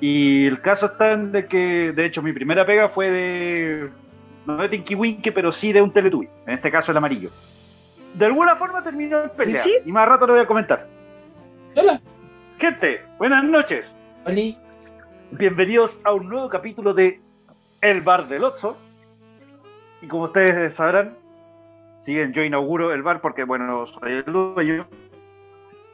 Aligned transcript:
Y 0.00 0.46
el 0.46 0.62
caso 0.62 0.86
está 0.86 1.12
en 1.12 1.30
de 1.30 1.46
que, 1.46 1.92
de 1.92 2.04
hecho, 2.06 2.22
mi 2.22 2.32
primera 2.32 2.64
pega 2.64 2.88
fue 2.88 3.10
de. 3.10 3.90
No 4.46 4.56
de 4.56 4.68
Tinky 4.70 4.94
Winky, 4.94 5.30
pero 5.30 5.52
sí 5.52 5.72
de 5.72 5.82
un 5.82 5.92
Teletubby. 5.92 6.28
En 6.46 6.54
este 6.54 6.70
caso, 6.70 6.90
el 6.90 6.98
amarillo. 6.98 7.30
De 8.14 8.24
alguna 8.24 8.56
forma 8.56 8.82
terminó 8.82 9.22
en 9.22 9.30
pelea. 9.30 9.62
¿Sí? 9.62 9.76
Y 9.84 9.92
más 9.92 10.08
rato 10.08 10.26
lo 10.26 10.32
voy 10.32 10.42
a 10.42 10.46
comentar. 10.46 10.86
Hola. 11.76 12.00
Gente, 12.58 13.02
buenas 13.18 13.44
noches. 13.44 13.94
Oli. 14.24 14.56
Bienvenidos 15.32 16.00
a 16.04 16.12
un 16.12 16.28
nuevo 16.28 16.48
capítulo 16.48 16.94
de 16.94 17.20
El 17.82 18.00
Bar 18.00 18.26
del 18.26 18.44
Otso. 18.44 18.76
Y 20.02 20.06
como 20.06 20.24
ustedes 20.24 20.74
sabrán, 20.74 21.14
siguen, 22.00 22.32
yo 22.32 22.42
inauguro 22.42 22.92
el 22.92 23.02
bar 23.02 23.20
porque, 23.20 23.44
bueno, 23.44 23.86
soy 23.86 24.12
el 24.12 24.24
dueño. 24.24 24.88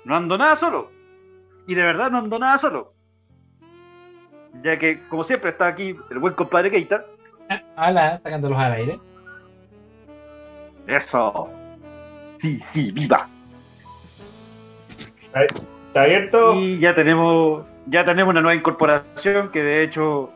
No 0.04 0.16
ando 0.16 0.38
nada 0.38 0.54
solo. 0.54 0.90
Y 1.66 1.74
de 1.74 1.82
verdad 1.82 2.10
no 2.10 2.18
ando 2.18 2.38
nada 2.38 2.56
solo. 2.58 2.95
Ya 4.62 4.78
que, 4.78 5.00
como 5.08 5.24
siempre, 5.24 5.50
está 5.50 5.66
aquí 5.66 5.96
el 6.10 6.18
buen 6.18 6.34
compadre 6.34 6.70
Keita. 6.70 7.04
Hola, 7.76 8.18
sacándolos 8.18 8.58
al 8.58 8.72
aire. 8.72 8.98
Eso. 10.86 11.48
Sí, 12.38 12.60
sí, 12.60 12.90
viva. 12.90 13.28
¿Está 15.88 16.02
abierto? 16.02 16.54
Y 16.54 16.78
ya 16.78 16.94
tenemos, 16.94 17.64
ya 17.86 18.04
tenemos 18.04 18.30
una 18.32 18.40
nueva 18.40 18.54
incorporación 18.54 19.50
que 19.50 19.62
de 19.62 19.82
hecho, 19.82 20.30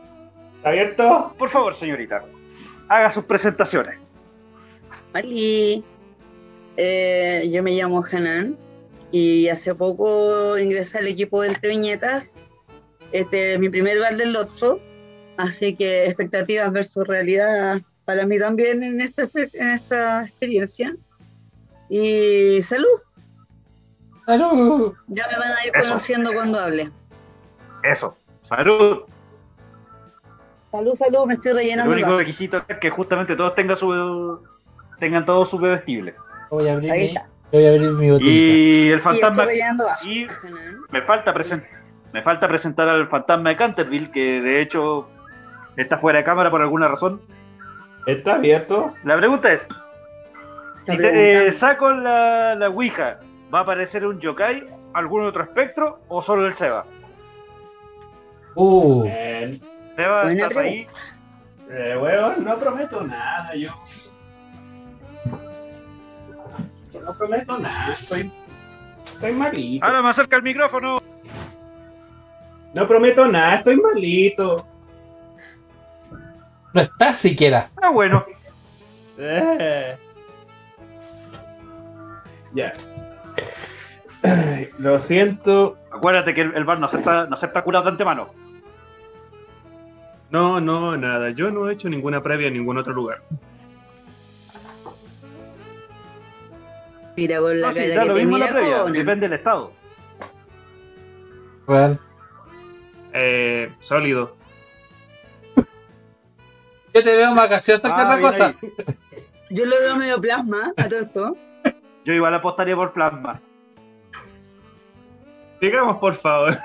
¿Está 0.57 0.69
abierto? 0.69 1.35
por 1.37 1.49
favor, 1.49 1.73
señorita, 1.73 2.23
haga 2.87 3.09
sus 3.11 3.25
presentaciones. 3.25 3.99
Oli. 5.13 5.83
Eh, 6.77 7.49
yo 7.51 7.61
me 7.63 7.71
llamo 7.71 8.03
Hanan 8.09 8.57
y 9.11 9.49
hace 9.49 9.75
poco 9.75 10.57
ingresé 10.57 10.99
al 10.99 11.07
equipo 11.07 11.41
de 11.41 11.49
Entre 11.49 11.69
Viñetas. 11.69 12.49
Este 13.11 13.53
es 13.53 13.59
mi 13.59 13.69
primer 13.69 13.99
bar 13.99 14.15
del 14.17 14.33
Lotso, 14.33 14.79
así 15.37 15.75
que 15.75 16.05
expectativas 16.05 16.71
versus 16.71 17.07
realidad 17.07 17.81
para 18.05 18.25
mí 18.25 18.39
también 18.39 18.83
en 18.83 19.01
esta, 19.01 19.23
en 19.33 19.69
esta 19.69 20.23
experiencia. 20.25 20.95
Y 21.89 22.61
salud, 22.61 22.87
¡Salud! 24.25 24.93
ya 25.07 25.27
me 25.27 25.37
van 25.39 25.51
a 25.57 25.65
ir 25.65 25.71
Eso. 25.75 25.89
conociendo 25.89 26.33
cuando 26.33 26.59
hable. 26.59 26.89
Eso. 27.83 28.15
Salud. 28.43 29.03
Salud, 30.71 30.95
salud, 30.95 31.25
me 31.25 31.33
estoy 31.33 31.51
El 31.51 31.57
rellenando. 31.57 31.93
el 31.93 31.99
único 32.03 32.17
requisito 32.17 32.63
es 32.67 32.77
que 32.77 32.89
justamente 32.89 33.35
todos 33.35 33.55
tengan 33.55 33.75
su 33.75 34.39
tengan 34.99 35.25
todo 35.25 35.45
su 35.45 35.57
bebestible. 35.57 36.15
Voy 36.49 36.67
a 36.67 36.73
abrir 36.73 36.91
Ahí 36.91 36.99
mi, 36.99 37.05
está. 37.07 37.27
voy 37.51 37.65
a 37.65 37.69
abrir 37.71 37.91
mi 37.91 38.11
botella. 38.11 38.29
Y 38.31 38.89
el 38.89 38.99
Y 38.99 39.01
fantasma 39.01 39.29
estoy 39.43 39.45
rellenando 39.47 39.85
vaso. 39.85 40.07
y 40.07 40.27
Hanan. 40.43 40.77
me 40.91 41.01
falta 41.01 41.33
presen- 41.33 41.65
me 42.13 42.21
falta 42.21 42.47
presentar 42.47 42.89
al 42.89 43.07
fantasma 43.07 43.49
de 43.49 43.55
Canterville 43.55 44.11
que 44.11 44.41
de 44.41 44.61
hecho 44.61 45.07
está 45.77 45.97
fuera 45.97 46.19
de 46.19 46.25
cámara 46.25 46.49
por 46.49 46.61
alguna 46.61 46.87
razón. 46.87 47.21
¿Está 48.05 48.35
abierto? 48.35 48.93
La 49.03 49.15
pregunta 49.17 49.51
es, 49.53 49.67
si 50.87 50.97
te, 50.97 51.47
eh, 51.47 51.51
saco 51.51 51.91
la, 51.91 52.55
la 52.55 52.69
Ouija, 52.69 53.19
¿va 53.53 53.59
a 53.59 53.61
aparecer 53.61 54.05
un 54.05 54.19
yokai, 54.19 54.67
algún 54.93 55.25
otro 55.25 55.43
espectro 55.43 55.99
o 56.07 56.21
solo 56.21 56.47
el 56.47 56.55
Seba? 56.55 56.85
Uh, 58.55 59.05
Seba, 59.95 60.23
Buena 60.23 60.43
¿estás 60.43 60.57
ahí? 60.57 60.87
eh, 61.69 61.97
huevón, 61.97 62.43
no 62.43 62.57
prometo 62.57 63.01
nada, 63.01 63.55
yo. 63.55 63.71
Yo 66.91 67.01
no 67.01 67.13
prometo 67.13 67.57
nada, 67.59 67.93
estoy, 67.93 68.29
estoy 69.05 69.31
malito. 69.31 69.85
Ahora 69.85 70.01
me 70.01 70.09
acerca 70.09 70.35
el 70.35 70.43
micrófono. 70.43 70.99
No 72.73 72.87
prometo 72.87 73.27
nada, 73.27 73.55
estoy 73.55 73.75
malito. 73.77 74.65
no 76.73 76.81
está 76.81 77.13
siquiera. 77.13 77.69
Ah, 77.81 77.89
bueno. 77.89 78.25
Eh. 79.17 79.97
Ya. 82.53 82.73
Lo 84.77 84.99
siento. 84.99 85.77
Acuérdate 85.91 86.33
que 86.33 86.41
el, 86.41 86.55
el 86.55 86.63
bar 86.63 86.79
no 86.79 86.87
acepta, 86.87 87.27
no 87.27 87.33
acepta 87.33 87.61
de 87.61 87.89
antemano. 87.89 88.29
No, 90.29 90.61
no, 90.61 90.95
nada. 90.95 91.31
Yo 91.31 91.51
no 91.51 91.69
he 91.69 91.73
hecho 91.73 91.89
ninguna 91.89 92.23
previa 92.23 92.47
en 92.47 92.53
ningún 92.53 92.77
otro 92.77 92.93
lugar. 92.93 93.21
Mira 97.17 97.39
con 97.39 97.59
la 97.59 97.67
No, 97.67 97.73
sí, 97.73 97.79
cara 97.79 97.95
da 97.95 98.01
que 98.01 98.07
lo 98.07 98.13
te 98.15 98.25
mismo 98.25 98.37
la 98.37 98.49
previa, 98.49 98.83
depende 98.85 99.27
del 99.27 99.37
estado. 99.37 99.73
Real. 101.67 101.99
Eh, 103.13 103.71
sólido. 103.79 104.35
Yo 106.93 107.03
te 107.03 107.15
veo 107.15 107.33
más 107.33 107.49
gaseosa 107.49 107.87
que 107.87 108.01
Ah, 108.01 108.05
otra 108.05 108.21
cosa. 108.21 108.47
ahí. 108.47 108.73
Yo 109.49 109.65
lo 109.65 109.79
veo 109.79 109.95
medio 109.95 110.19
plasma 110.19 110.73
a 110.77 110.87
todo 110.89 110.99
esto. 110.99 111.37
Yo 112.05 112.13
igual 112.13 112.33
apostaría 112.35 112.75
por 112.75 112.91
plasma. 112.93 113.39
Digamos, 115.61 115.97
por 115.97 116.15
favor. 116.15 116.57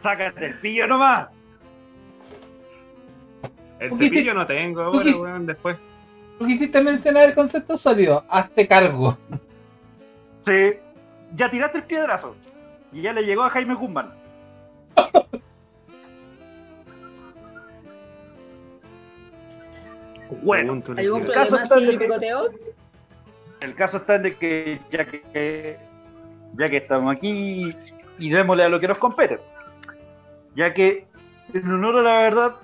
Sácate 0.00 0.46
el 0.46 0.54
pillo 0.58 0.86
nomás. 0.86 1.28
El 3.78 3.90
¿Tú 3.90 3.98
qué 3.98 4.04
cepillo 4.08 4.32
te- 4.32 4.38
no 4.38 4.46
tengo 4.46 5.02
qué- 5.02 5.10
weón, 5.14 5.46
después. 5.46 5.76
Tú 6.38 6.46
quisiste 6.46 6.80
mencionar 6.82 7.24
el 7.28 7.34
concepto 7.34 7.76
sólido. 7.78 8.24
Hazte 8.28 8.66
cargo. 8.66 9.16
Sí, 10.46 10.72
ya 11.34 11.50
tiraste 11.50 11.78
el 11.78 11.84
piedrazo. 11.84 12.34
Y 12.92 13.02
ya 13.02 13.12
le 13.12 13.22
llegó 13.24 13.42
a 13.44 13.50
Jaime 13.50 13.74
Guzmán. 13.74 14.12
Bueno, 20.44 20.72
¿Algún 20.74 20.96
ligero. 20.96 21.32
caso 21.32 21.56
está 21.56 21.76
de 21.76 21.90
que- 21.90 21.98
picoteo? 21.98 22.50
el 23.60 23.74
caso 23.74 23.96
está 23.96 24.16
en 24.16 24.22
de 24.24 24.36
que 24.36 24.78
ya 24.90 25.04
que 25.06 25.78
ya 26.56 26.68
que 26.68 26.76
estamos 26.76 27.12
aquí 27.16 27.74
y 28.18 28.30
démosle 28.30 28.64
a 28.64 28.68
lo 28.68 28.78
que 28.78 28.88
nos 28.88 28.98
compete. 28.98 29.38
Ya 30.54 30.72
que 30.74 31.06
en 31.52 31.70
honor 31.72 31.96
a 31.98 32.02
la 32.02 32.16
verdad 32.22 32.54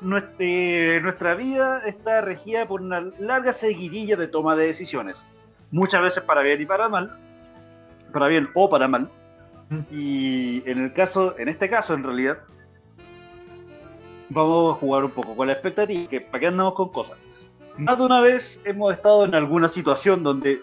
nuestra, 0.00 0.34
eh, 0.40 1.00
nuestra 1.02 1.34
vida 1.34 1.82
está 1.86 2.20
regida 2.20 2.66
por 2.66 2.82
una 2.82 3.00
larga 3.18 3.52
seguidilla 3.52 4.16
de 4.16 4.28
toma 4.28 4.54
de 4.56 4.66
decisiones. 4.66 5.22
Muchas 5.70 6.02
veces 6.02 6.22
para 6.22 6.42
bien 6.42 6.60
y 6.60 6.66
para 6.66 6.88
mal. 6.88 7.16
Para 8.12 8.28
bien 8.28 8.48
o 8.54 8.68
para 8.68 8.88
mal. 8.88 9.08
Y 9.90 10.62
en 10.70 10.82
el 10.82 10.92
caso, 10.92 11.34
en 11.38 11.48
este 11.48 11.70
caso 11.70 11.94
en 11.94 12.02
realidad, 12.04 12.38
vamos 14.32 14.76
a 14.76 14.78
jugar 14.78 15.04
un 15.04 15.10
poco 15.10 15.36
con 15.36 15.46
la 15.46 15.52
expectativa, 15.54 16.08
que 16.08 16.20
para 16.20 16.40
qué 16.40 16.46
andamos 16.48 16.74
con 16.74 16.90
cosas. 16.90 17.18
Más 17.76 17.98
de 17.98 18.04
una 18.04 18.20
vez 18.20 18.60
hemos 18.64 18.92
estado 18.92 19.24
en 19.24 19.34
alguna 19.34 19.68
situación 19.68 20.22
donde 20.22 20.60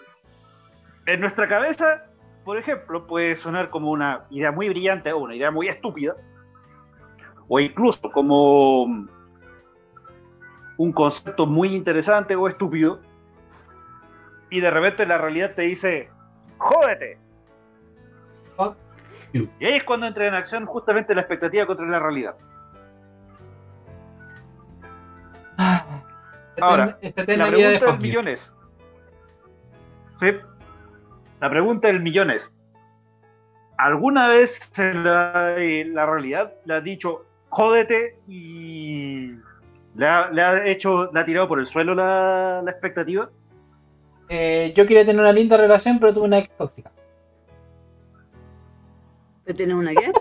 en 1.06 1.20
nuestra 1.20 1.48
cabeza, 1.48 2.04
por 2.44 2.56
ejemplo, 2.56 3.06
puede 3.06 3.36
sonar 3.36 3.70
como 3.70 3.90
una 3.90 4.24
idea 4.30 4.52
muy 4.52 4.68
brillante 4.68 5.12
o 5.12 5.18
una 5.18 5.34
idea 5.34 5.50
muy 5.50 5.68
estúpida, 5.68 6.16
o 7.48 7.58
incluso 7.58 8.10
como 8.12 8.84
un 10.76 10.92
concepto 10.92 11.46
muy 11.46 11.74
interesante 11.74 12.36
o 12.36 12.46
estúpido, 12.46 13.00
y 14.50 14.60
de 14.60 14.70
repente 14.70 15.06
la 15.06 15.18
realidad 15.18 15.54
te 15.54 15.62
dice, 15.62 16.10
jódete. 16.58 17.18
You. 19.32 19.48
Y 19.60 19.64
ahí 19.64 19.74
es 19.74 19.84
cuando 19.84 20.06
entra 20.06 20.26
en 20.26 20.34
acción 20.34 20.66
justamente 20.66 21.14
la 21.14 21.20
expectativa 21.20 21.64
contra 21.64 21.86
la 21.86 22.00
realidad. 22.00 22.34
Ahora, 26.60 26.98
esta 27.00 27.24
La 27.36 27.48
pregunta 27.48 27.86
del 27.86 27.98
millón 27.98 28.28
es. 28.28 28.52
Sí. 30.20 30.32
La 31.40 31.50
pregunta 31.50 31.88
del 31.88 32.00
millón 32.00 32.30
es. 32.30 32.54
¿Alguna 33.78 34.28
vez 34.28 34.70
en 34.78 35.04
la, 35.04 35.56
en 35.56 35.94
la 35.94 36.06
realidad 36.06 36.52
le 36.66 36.74
ha 36.74 36.80
dicho 36.80 37.24
jódete 37.48 38.18
y 38.28 39.32
le 39.94 40.06
ha, 40.06 40.30
le 40.30 40.42
ha 40.42 40.66
hecho, 40.66 41.10
le 41.12 41.20
ha 41.20 41.24
tirado 41.24 41.48
por 41.48 41.58
el 41.58 41.66
suelo 41.66 41.94
la, 41.94 42.60
la 42.62 42.70
expectativa? 42.70 43.30
Eh, 44.28 44.72
yo 44.76 44.86
quería 44.86 45.04
tener 45.04 45.20
una 45.20 45.32
linda 45.32 45.56
relación, 45.56 45.98
pero 45.98 46.14
tuve 46.14 46.24
una 46.26 46.38
ex 46.38 46.50
tóxica. 46.56 46.92
¿Tú 49.46 49.54
¿Tienes 49.54 49.74
una 49.74 49.90
qué? 49.92 50.12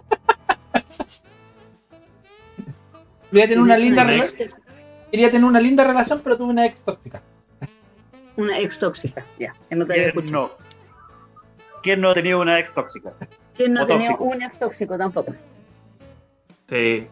Quería 3.30 3.48
tener 3.48 3.60
una 3.60 3.76
¿Tienes 3.76 3.90
linda 3.90 4.04
relación. 4.04 4.50
Quería 5.12 5.32
tener 5.32 5.46
una 5.46 5.60
linda 5.60 5.84
relación, 5.84 6.22
pero 6.24 6.38
tuve 6.38 6.50
una 6.50 6.66
ex 6.66 6.84
tóxica. 6.84 7.22
Una 8.38 8.60
ex 8.60 8.78
tóxica, 8.80 9.24
ya, 9.40 9.54
que 9.70 9.76
no 9.76 9.86
te 9.86 9.94
había 9.94 10.12
¿Quién 10.12 10.18
escuchado. 10.26 10.58
no? 10.60 11.80
¿Quién 11.82 12.02
no 12.02 12.10
ha 12.10 12.14
tenido 12.14 12.42
una 12.42 12.60
ex 12.60 12.74
tóxica? 12.74 13.14
¿Quién 13.56 13.74
no 13.74 13.84
O 13.84 13.88
tenía 13.88 14.10
tóxico. 14.10 14.24
un 14.26 14.42
ex 14.44 14.60
tóxico 14.60 14.98
tampoco? 14.98 15.34
Sí. 16.70 17.08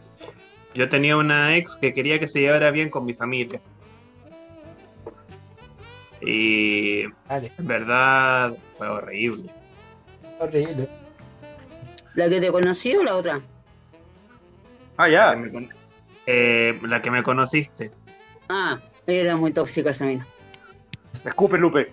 Yo 0.73 0.87
tenía 0.89 1.17
una 1.17 1.55
ex 1.57 1.75
que 1.77 1.93
quería 1.93 2.19
que 2.19 2.27
se 2.27 2.39
llevara 2.41 2.69
bien 2.71 2.89
con 2.89 3.03
mi 3.05 3.13
familia. 3.13 3.59
Y 6.21 7.05
Vale, 7.27 7.51
en 7.57 7.67
verdad 7.67 8.53
fue 8.77 8.87
horrible. 8.87 9.49
horrible. 10.39 10.87
¿La 12.15 12.29
que 12.29 12.39
te 12.41 12.51
conocí 12.51 12.95
o 12.95 13.03
la 13.03 13.15
otra? 13.15 13.41
Ah, 14.97 15.07
La 15.07 15.09
ya. 15.09 15.29
que 15.31 15.37
me 15.37 15.51
con- 15.51 15.69
eh, 16.27 16.77
la 16.83 17.01
que 17.01 17.09
me 17.09 17.23
conociste. 17.23 17.91
Ah, 18.49 18.77
era 19.07 19.35
muy 19.35 19.51
tóxica 19.51 19.89
esa 19.89 20.05
mina. 20.05 20.27
Escupe, 21.25 21.57
Lupe. 21.57 21.91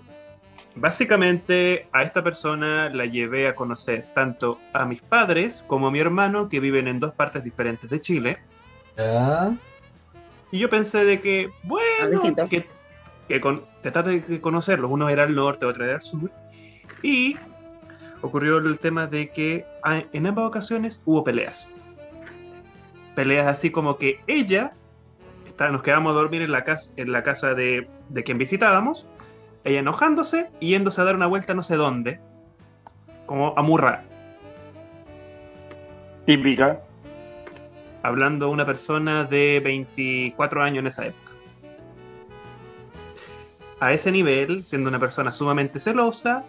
Básicamente 0.77 1.87
a 1.93 2.03
esta 2.03 2.23
persona 2.23 2.91
la 2.91 3.07
llevé 3.07 3.47
a 3.47 3.55
conocer 3.55 4.07
tanto 4.13 4.59
a 4.73 4.85
mis 4.85 5.01
padres 5.01 5.65
como 5.69 5.87
a 5.87 5.91
mi 5.93 6.01
hermano 6.01 6.49
que 6.49 6.59
viven 6.59 6.89
en 6.89 6.99
dos 6.99 7.13
partes 7.13 7.45
diferentes 7.45 7.89
de 7.89 8.01
Chile. 8.01 8.39
Ya. 8.97 9.57
Y 10.51 10.59
yo 10.59 10.69
pensé 10.69 11.05
de 11.05 11.21
que, 11.21 11.49
Ah, 11.49 11.59
bueno, 11.63 12.49
que, 12.49 12.67
que 13.29 13.41
con, 13.41 13.65
tratar 13.83 14.07
de 14.07 14.41
conocerlos. 14.41 14.91
Uno 14.91 15.09
era 15.09 15.23
al 15.23 15.35
norte, 15.35 15.65
otro 15.65 15.85
era 15.85 15.95
al 15.95 16.03
sur. 16.03 16.31
Y 17.03 17.37
ocurrió 18.21 18.59
el 18.59 18.79
tema 18.79 19.07
de 19.07 19.31
que 19.31 19.65
ah, 19.85 20.03
en 20.13 20.27
ambas 20.27 20.47
ocasiones 20.47 21.01
hubo 21.05 21.23
peleas. 21.23 21.69
Peleas 23.14 23.46
así 23.46 23.70
como 23.70 23.96
que 23.96 24.20
ella, 24.26 24.72
está- 25.46 25.70
nos 25.70 25.82
quedamos 25.82 26.11
a 26.12 26.14
dormir 26.14 26.43
en 26.43 26.52
la 26.52 26.64
casa, 26.64 26.93
en 26.96 27.12
la 27.12 27.22
casa 27.22 27.55
de, 27.55 27.88
de 28.08 28.22
quien 28.25 28.38
visitábamos, 28.38 29.06
ella 29.64 29.81
enojándose 29.81 30.50
y 30.61 30.70
yéndose 30.70 31.00
a 31.00 31.05
dar 31.05 31.14
una 31.16 31.26
vuelta 31.26 31.55
no 31.55 31.62
sé 31.62 31.76
dónde, 31.76 32.20
como 33.26 33.55
a 33.56 33.62
murra, 33.62 34.02
Típica. 36.26 36.81
hablando 38.02 38.50
una 38.50 38.64
persona 38.64 39.25
de 39.25 39.61
24 39.62 40.62
años 40.62 40.78
en 40.81 40.87
esa 40.87 41.06
época. 41.06 41.20
A 43.81 43.93
ese 43.93 44.11
nivel, 44.11 44.64
siendo 44.64 44.88
una 44.88 44.99
persona 44.99 45.31
sumamente 45.32 45.81
celosa, 45.81 46.44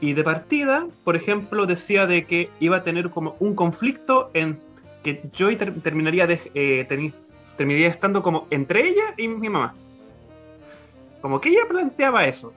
y 0.00 0.12
de 0.12 0.22
partida, 0.22 0.86
por 1.02 1.16
ejemplo, 1.16 1.66
decía 1.66 2.06
de 2.06 2.24
que 2.24 2.50
iba 2.60 2.76
a 2.78 2.82
tener 2.84 3.10
como 3.10 3.34
un 3.40 3.56
conflicto 3.56 4.30
en 4.32 4.60
que 5.02 5.22
yo 5.32 5.56
ter- 5.56 5.80
terminaría, 5.80 6.26
de, 6.26 6.40
eh, 6.54 6.84
terminaría 7.56 7.88
estando 7.88 8.22
como 8.22 8.46
entre 8.50 8.88
ella 8.88 9.14
y 9.16 9.28
mi 9.28 9.48
mamá. 9.48 9.74
Como 11.20 11.40
que 11.40 11.48
ella 11.50 11.62
planteaba 11.68 12.26
eso, 12.26 12.52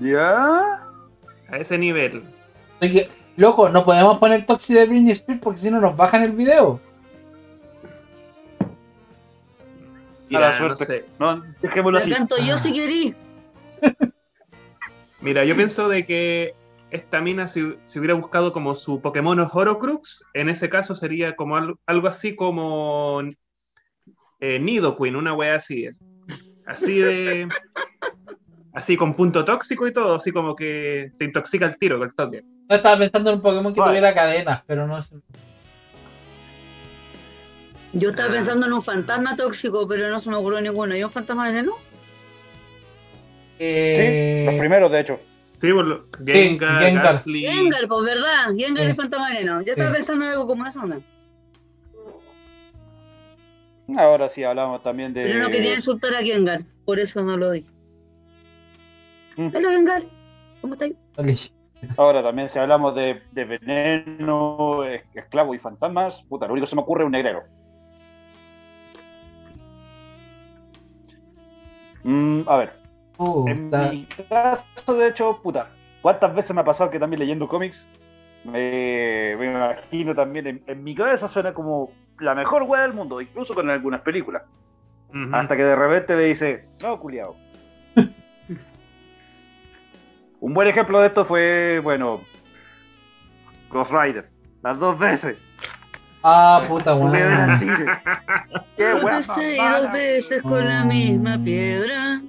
Ya. 0.00 0.82
a 1.48 1.56
ese 1.58 1.78
nivel. 1.78 2.22
Así 2.80 2.92
que, 2.92 3.08
loco, 3.36 3.68
no 3.68 3.84
podemos 3.84 4.18
poner 4.18 4.46
Toxi 4.46 4.74
de 4.74 4.86
Britney 4.86 5.12
Spears 5.12 5.40
porque 5.42 5.58
si 5.60 5.70
no 5.70 5.80
nos 5.80 5.96
bajan 5.96 6.22
el 6.22 6.32
video. 6.32 6.80
Mira, 10.28 10.50
no 10.52 10.58
suerte. 10.58 10.84
sé. 10.86 11.04
No, 11.18 11.42
dejémoslo 11.62 11.98
La 11.98 12.04
así. 12.04 12.10
canto 12.12 12.36
yo 12.38 12.58
si 12.58 12.72
querí. 12.72 13.14
Mira, 15.20 15.44
yo 15.44 15.54
pienso 15.56 15.88
de 15.88 16.04
que 16.04 16.54
esta 16.96 17.20
mina 17.20 17.46
si, 17.48 17.74
si 17.84 17.98
hubiera 17.98 18.14
buscado 18.14 18.52
como 18.52 18.74
su 18.74 19.00
Pokémon 19.00 19.38
Horocrux, 19.52 20.24
en 20.34 20.48
ese 20.48 20.68
caso 20.68 20.94
sería 20.94 21.36
como 21.36 21.56
al- 21.56 21.76
algo 21.86 22.08
así 22.08 22.34
como 22.34 23.22
eh, 24.40 24.58
Nidoqueen, 24.58 25.16
una 25.16 25.32
wea 25.34 25.54
así. 25.56 25.86
es. 25.86 26.02
Así 26.66 26.98
de... 26.98 27.48
Así 28.72 28.96
con 28.96 29.14
punto 29.14 29.42
tóxico 29.44 29.86
y 29.86 29.92
todo, 29.92 30.16
así 30.16 30.32
como 30.32 30.54
que 30.54 31.10
te 31.18 31.24
intoxica 31.24 31.64
el 31.66 31.78
tiro 31.78 31.98
con 31.98 32.08
el 32.08 32.14
toque. 32.14 32.42
Yo 32.68 32.76
estaba 32.76 32.98
pensando 32.98 33.30
en 33.30 33.36
un 33.36 33.42
Pokémon 33.42 33.72
que 33.72 33.80
Vale. 33.80 33.90
tuviera 33.92 34.12
cadenas, 34.14 34.62
pero 34.66 34.86
no 34.86 35.00
sé. 35.00 35.16
Yo 37.94 38.10
estaba 38.10 38.28
Ah. 38.28 38.32
pensando 38.32 38.66
en 38.66 38.72
un 38.74 38.82
fantasma 38.82 39.34
tóxico, 39.36 39.88
pero 39.88 40.10
no 40.10 40.20
se 40.20 40.28
me 40.28 40.36
ocurrió 40.36 40.60
ninguno. 40.60 40.92
¿Hay 40.92 41.02
un 41.02 41.10
fantasma 41.10 41.44
veneno? 41.46 41.72
Eh, 43.58 44.42
Los 44.46 44.54
primeros, 44.56 44.90
de 44.92 45.00
hecho. 45.00 45.20
Sí, 45.60 45.72
por 45.72 45.84
lo- 45.86 46.06
Gengar, 46.24 46.82
Gengar. 46.82 47.04
Gastly. 47.14 47.40
Gengar, 47.42 47.88
pues 47.88 48.04
verdad. 48.04 48.54
Gengar 48.56 48.84
Sí. 48.84 48.90
es 48.90 48.96
fantasma 48.96 49.28
veneno. 49.30 49.62
Yo 49.62 49.72
estaba 49.72 49.90
Sí. 49.90 49.96
pensando 49.96 50.24
en 50.26 50.30
algo 50.32 50.46
como 50.46 50.66
eso, 50.66 50.84
¿no? 50.84 51.02
Ahora 53.98 54.28
sí 54.28 54.42
hablamos 54.42 54.82
también 54.82 55.14
de. 55.14 55.22
Pero 55.24 55.38
no 55.38 55.48
quería 55.50 55.74
insultar 55.76 56.14
a 56.14 56.22
Gengar, 56.22 56.60
por 56.84 56.98
eso 56.98 57.22
no 57.22 57.36
lo 57.36 57.50
dije. 57.52 57.68
Mm. 59.36 59.48
Hola 59.54 59.70
Gengar, 59.70 60.02
¿cómo 60.60 60.74
estás? 60.74 61.52
Ahora 61.96 62.22
también 62.22 62.48
si 62.48 62.58
hablamos 62.58 62.94
de, 62.94 63.22
de 63.32 63.44
veneno, 63.44 64.82
es- 64.84 65.04
esclavo 65.14 65.54
y 65.54 65.58
fantasmas, 65.58 66.22
puta, 66.24 66.46
lo 66.46 66.52
único 66.54 66.64
que 66.66 66.70
se 66.70 66.76
me 66.76 66.82
ocurre 66.82 67.02
es 67.02 67.06
un 67.06 67.12
negrero. 67.12 67.42
Mm, 72.02 72.42
a 72.48 72.56
ver, 72.56 72.72
en 73.48 73.70
mi 73.70 74.06
caso, 74.28 74.94
de 74.94 75.08
hecho, 75.08 75.40
puta, 75.42 75.68
¿cuántas 76.02 76.34
veces 76.34 76.54
me 76.54 76.60
ha 76.60 76.64
pasado 76.64 76.90
que 76.90 76.98
también 76.98 77.20
leyendo 77.20 77.48
cómics? 77.48 77.84
Me, 78.44 79.34
me 79.38 79.46
imagino 79.46 80.14
también, 80.14 80.46
en, 80.46 80.62
en 80.66 80.84
mi 80.84 80.94
cabeza 80.94 81.26
suena 81.26 81.52
como 81.52 81.90
la 82.20 82.34
mejor 82.34 82.62
weá 82.64 82.82
del 82.82 82.92
mundo, 82.94 83.20
incluso 83.20 83.54
con 83.54 83.68
algunas 83.70 84.02
películas. 84.02 84.42
Hasta 85.32 85.56
que 85.56 85.64
de 85.64 85.74
repente 85.76 86.14
me 86.14 86.24
dice, 86.24 86.66
no, 86.82 86.98
culiao. 87.00 87.34
Un 90.40 90.54
buen 90.54 90.68
ejemplo 90.68 91.00
de 91.00 91.06
esto 91.08 91.24
fue, 91.24 91.80
bueno, 91.82 92.20
Ghost 93.70 93.90
Rider. 93.92 94.28
Las 94.62 94.78
dos 94.78 94.98
veces. 94.98 95.38
Ah, 96.22 96.62
puta, 96.68 96.94
weón. 96.94 97.58
Qué 98.76 98.88
Dos 98.90 99.02
weá 99.04 99.16
veces 99.16 99.28
más 99.28 99.38
y 99.38 99.56
mala. 99.58 99.78
dos 99.80 99.92
veces 99.92 100.42
con 100.42 100.66
la 100.66 100.84
Mm. 100.84 100.88
misma 100.88 101.38
piedra. 101.42 102.20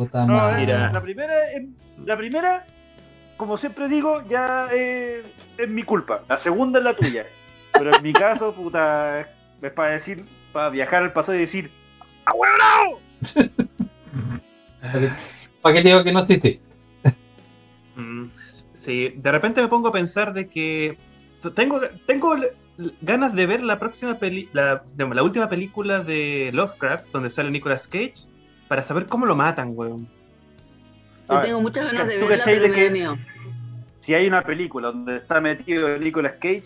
Puta 0.00 0.24
No, 0.24 0.32
madre. 0.32 0.60
Mira. 0.62 0.90
la 0.92 1.02
primera, 1.02 1.52
eh, 1.52 1.68
la 2.06 2.16
primera, 2.16 2.64
como 3.36 3.58
siempre 3.58 3.86
digo, 3.86 4.26
ya 4.26 4.68
eh, 4.72 5.22
es 5.58 5.68
mi 5.68 5.82
culpa. 5.82 6.22
La 6.26 6.38
segunda 6.38 6.78
es 6.78 6.84
la 6.86 6.94
tuya. 6.94 7.26
Pero 7.74 7.94
en 7.94 8.02
mi 8.02 8.14
caso, 8.14 8.54
puta, 8.54 9.20
es 9.60 9.72
para 9.72 9.90
decir, 9.90 10.24
para 10.54 10.70
viajar 10.70 11.02
al 11.02 11.12
pasado 11.12 11.36
y 11.36 11.42
decir, 11.42 11.70
¡Ah! 12.24 12.84
¿Para 15.60 15.74
qué 15.74 15.82
te 15.82 15.88
digo 15.88 16.02
que 16.02 16.12
no 16.14 16.20
existe? 16.20 16.60
Mm, 17.94 18.28
Sí, 18.72 19.12
de 19.14 19.32
repente 19.32 19.60
me 19.60 19.68
pongo 19.68 19.88
a 19.88 19.92
pensar 19.92 20.32
de 20.32 20.48
que 20.48 20.96
tengo, 21.54 21.78
tengo 22.06 22.36
ganas 23.02 23.34
de 23.34 23.44
ver 23.44 23.62
la 23.62 23.78
próxima 23.78 24.18
peli, 24.18 24.48
la 24.54 24.82
última 25.22 25.50
película 25.50 26.02
de 26.02 26.50
Lovecraft 26.54 27.08
donde 27.12 27.28
sale 27.28 27.50
Nicolas 27.50 27.86
Cage 27.86 28.30
para 28.70 28.84
saber 28.84 29.06
cómo 29.06 29.26
lo 29.26 29.34
matan, 29.34 29.72
weón. 29.74 30.08
A 31.26 31.32
Yo 31.34 31.36
ver, 31.38 31.46
tengo 31.46 31.60
muchas 31.60 31.86
ganas 31.86 32.06
de 32.06 32.18
¿tú 32.20 32.26
verla, 32.28 32.44
pero 32.44 32.62
de 32.62 32.68
me 32.68 32.74
que- 32.76 32.84
da 32.84 32.90
miedo. 32.92 33.18
si 33.98 34.14
hay 34.14 34.28
una 34.28 34.42
película 34.44 34.92
donde 34.92 35.16
está 35.16 35.40
metido 35.40 35.98
Nicolas 35.98 36.34
Cage, 36.34 36.62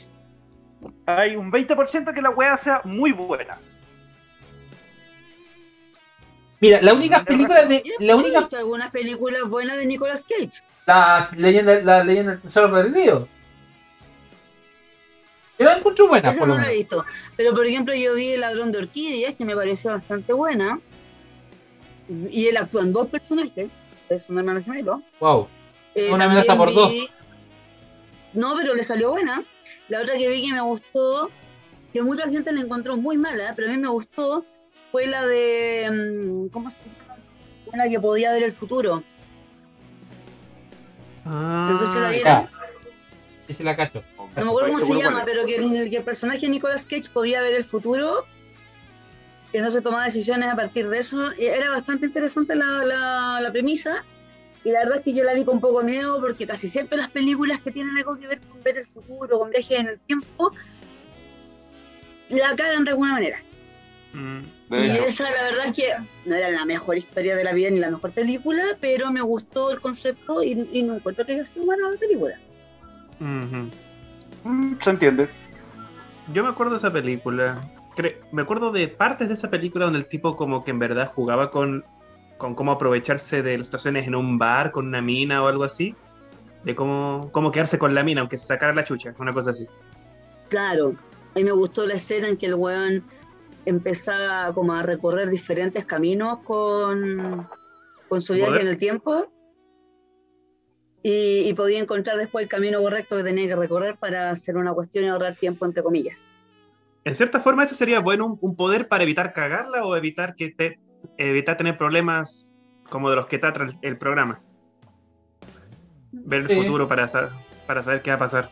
hay 1.06 1.34
un 1.34 1.50
20% 1.50 2.12
que 2.12 2.20
la 2.20 2.28
weá 2.28 2.58
sea 2.58 2.82
muy 2.84 3.10
buena. 3.12 3.56
Mira, 6.60 6.82
la 6.82 6.92
única 6.92 7.24
película 7.24 7.64
de. 7.64 7.82
Yo 7.86 7.92
La 8.00 8.12
he 8.12 8.16
única. 8.16 8.40
visto 8.40 8.56
algunas 8.58 8.90
películas 8.90 9.42
buenas 9.48 9.78
de 9.78 9.86
Nicolas 9.86 10.24
Cage. 10.24 10.62
La 10.84 11.30
leyenda, 11.34 11.80
la 11.80 12.04
leyenda 12.04 12.32
del 12.32 12.42
tesoro 12.42 12.70
perdido. 12.70 13.28
Yo 15.58 15.64
la 15.64 15.78
encuentro 15.78 16.06
buena, 16.08 16.28
Esa 16.28 16.38
por 16.38 16.48
lo 16.48 16.56
no 16.56 16.60
la 16.60 16.70
he 16.70 16.74
visto. 16.76 17.02
Pero 17.34 17.54
por 17.54 17.64
ejemplo, 17.66 17.94
yo 17.94 18.12
vi 18.14 18.32
El 18.32 18.42
ladrón 18.42 18.72
de 18.72 18.78
orquídeas, 18.78 19.34
que 19.36 19.46
me 19.46 19.56
pareció 19.56 19.90
bastante 19.92 20.34
buena. 20.34 20.78
Y 22.08 22.46
él 22.48 22.56
actúa 22.56 22.82
en 22.82 22.92
dos 22.92 23.08
personajes. 23.08 23.68
Es 24.08 24.28
un 24.28 24.38
hermano 24.38 24.62
gemelo. 24.62 25.02
Wow. 25.20 25.48
Eh, 25.94 26.10
Una 26.12 26.24
amenaza 26.26 26.56
por 26.56 26.72
dos. 26.74 26.92
No, 28.32 28.54
pero 28.56 28.74
le 28.74 28.82
salió 28.82 29.10
buena. 29.12 29.42
La 29.88 30.00
otra 30.00 30.14
que 30.18 30.28
vi 30.28 30.46
que 30.46 30.52
me 30.52 30.60
gustó, 30.60 31.30
que 31.92 32.02
mucha 32.02 32.28
gente 32.28 32.52
la 32.52 32.60
encontró 32.60 32.96
muy 32.96 33.16
mala, 33.16 33.52
pero 33.54 33.68
a 33.68 33.72
mí 33.72 33.78
me 33.78 33.88
gustó, 33.88 34.44
fue 34.92 35.06
la 35.06 35.24
de. 35.26 35.90
mm, 35.90 36.48
¿Cómo 36.48 36.70
se 36.70 36.76
llama? 36.76 37.16
Una 37.72 37.88
que 37.88 38.00
podía 38.00 38.32
ver 38.32 38.42
el 38.42 38.52
futuro. 38.52 39.02
Entonces 41.24 42.00
la 42.00 42.08
Ah, 42.08 42.10
vieron. 42.10 42.24
Ya. 42.24 42.50
Ese 43.48 43.64
la 43.64 43.76
cacho. 43.76 44.02
No 44.18 44.44
me 44.44 44.50
acuerdo 44.50 44.72
cómo 44.72 44.80
se 44.84 44.94
llama, 44.94 45.22
pero 45.24 45.46
que 45.46 45.56
el, 45.56 45.90
que 45.90 45.96
el 45.98 46.02
personaje 46.02 46.40
de 46.40 46.48
Nicolas 46.48 46.84
Cage 46.84 47.08
podía 47.12 47.40
ver 47.40 47.54
el 47.54 47.64
futuro, 47.64 48.24
que 49.54 49.60
no 49.62 49.70
se 49.70 49.80
tomaba 49.80 50.02
decisiones 50.06 50.50
a 50.50 50.56
partir 50.56 50.88
de 50.88 50.98
eso. 50.98 51.30
Y 51.38 51.44
Era 51.46 51.70
bastante 51.70 52.06
interesante 52.06 52.56
la, 52.56 52.84
la- 52.84 53.38
la 53.40 53.52
premisa. 53.52 54.02
Y 54.64 54.72
la 54.72 54.80
verdad 54.80 54.96
es 54.98 55.04
que 55.04 55.12
yo 55.14 55.22
la 55.22 55.32
vi 55.32 55.44
con 55.44 55.60
poco 55.60 55.80
miedo 55.84 56.20
porque 56.20 56.44
casi 56.44 56.68
siempre 56.68 56.98
las 56.98 57.08
películas 57.08 57.60
que 57.60 57.70
tienen 57.70 57.96
algo 57.96 58.18
que 58.18 58.26
ver 58.26 58.40
con 58.40 58.60
ver 58.64 58.78
el 58.78 58.86
futuro, 58.88 59.38
con 59.38 59.50
viajes 59.50 59.78
en 59.78 59.86
el 59.90 60.00
tiempo, 60.00 60.50
la 62.30 62.56
cagan 62.56 62.82
de 62.82 62.90
alguna 62.90 63.12
manera. 63.12 63.38
mm, 64.12 64.38
Y 64.72 64.90
hecho, 64.90 65.04
esa 65.06 65.30
la 65.30 65.42
verdad 65.44 65.66
es 65.66 65.72
que 65.74 65.92
no 66.26 66.34
era 66.34 66.50
la 66.50 66.64
mejor 66.64 66.98
historia 66.98 67.36
de 67.36 67.44
la 67.44 67.52
vida 67.52 67.70
ni 67.70 67.78
la 67.78 67.90
mejor 67.92 68.10
película, 68.10 68.64
pero 68.80 69.12
me 69.12 69.20
gustó 69.20 69.70
el 69.70 69.80
concepto 69.80 70.42
y, 70.42 70.68
y 70.72 70.82
no 70.82 70.96
encuentro 70.96 71.24
que 71.24 71.44
mala 71.64 71.90
la 71.92 71.96
película. 71.98 72.34
mm, 73.20 74.80
se 74.80 74.90
entiende. 74.90 75.28
Yo 76.32 76.42
me 76.42 76.48
acuerdo 76.48 76.72
de 76.72 76.78
esa 76.78 76.92
película. 76.92 77.62
Me 78.32 78.42
acuerdo 78.42 78.72
de 78.72 78.88
partes 78.88 79.28
de 79.28 79.34
esa 79.34 79.50
película 79.50 79.84
donde 79.84 80.00
el 80.00 80.06
tipo 80.06 80.36
como 80.36 80.64
que 80.64 80.70
en 80.72 80.78
verdad 80.78 81.12
jugaba 81.14 81.50
con, 81.50 81.84
con 82.38 82.54
cómo 82.54 82.72
aprovecharse 82.72 83.42
de 83.42 83.58
las 83.58 83.66
situaciones 83.66 84.06
en 84.06 84.14
un 84.14 84.38
bar, 84.38 84.72
con 84.72 84.86
una 84.86 85.00
mina 85.00 85.42
o 85.42 85.46
algo 85.46 85.64
así. 85.64 85.94
de 86.64 86.74
cómo, 86.74 87.28
cómo 87.32 87.52
quedarse 87.52 87.78
con 87.78 87.94
la 87.94 88.02
mina, 88.02 88.20
aunque 88.22 88.38
se 88.38 88.46
sacara 88.46 88.72
la 88.72 88.84
chucha, 88.84 89.14
una 89.18 89.32
cosa 89.32 89.50
así. 89.50 89.66
Claro, 90.48 90.94
a 91.34 91.38
mí 91.38 91.44
me 91.44 91.52
gustó 91.52 91.86
la 91.86 91.94
escena 91.94 92.28
en 92.28 92.36
que 92.36 92.46
el 92.46 92.54
weón 92.54 93.04
empezaba 93.66 94.52
como 94.54 94.72
a 94.72 94.82
recorrer 94.82 95.30
diferentes 95.30 95.84
caminos 95.84 96.38
con, 96.40 97.46
con 98.08 98.22
su 98.22 98.34
viaje 98.34 98.60
en 98.60 98.68
el 98.68 98.78
tiempo 98.78 99.26
y, 101.02 101.48
y 101.48 101.54
podía 101.54 101.78
encontrar 101.80 102.16
después 102.16 102.44
el 102.44 102.48
camino 102.48 102.80
correcto 102.80 103.16
que 103.16 103.24
tenía 103.24 103.46
que 103.46 103.56
recorrer 103.56 103.96
para 103.96 104.30
hacer 104.30 104.56
una 104.56 104.72
cuestión 104.72 105.04
y 105.04 105.08
ahorrar 105.08 105.36
tiempo, 105.36 105.66
entre 105.66 105.82
comillas. 105.82 106.26
En 107.04 107.14
cierta 107.14 107.40
forma, 107.40 107.64
ese 107.64 107.74
sería 107.74 108.00
bueno 108.00 108.26
un, 108.26 108.38
un 108.40 108.56
poder 108.56 108.88
para 108.88 109.02
evitar 109.02 109.32
cagarla 109.32 109.84
o 109.84 109.94
evitar 109.96 110.34
que 110.36 110.50
te, 110.50 110.78
evitar 111.18 111.56
tener 111.56 111.76
problemas 111.76 112.50
como 112.88 113.10
de 113.10 113.16
los 113.16 113.26
que 113.26 113.38
trata 113.38 113.62
el, 113.62 113.76
el 113.82 113.98
programa. 113.98 114.40
Ver 116.12 116.42
el 116.42 116.48
Sí. 116.48 116.54
futuro 116.56 116.88
para, 116.88 117.06
sa- 117.08 117.30
para 117.66 117.82
saber 117.82 118.00
qué 118.02 118.10
va 118.10 118.16
a 118.16 118.20
pasar. 118.20 118.50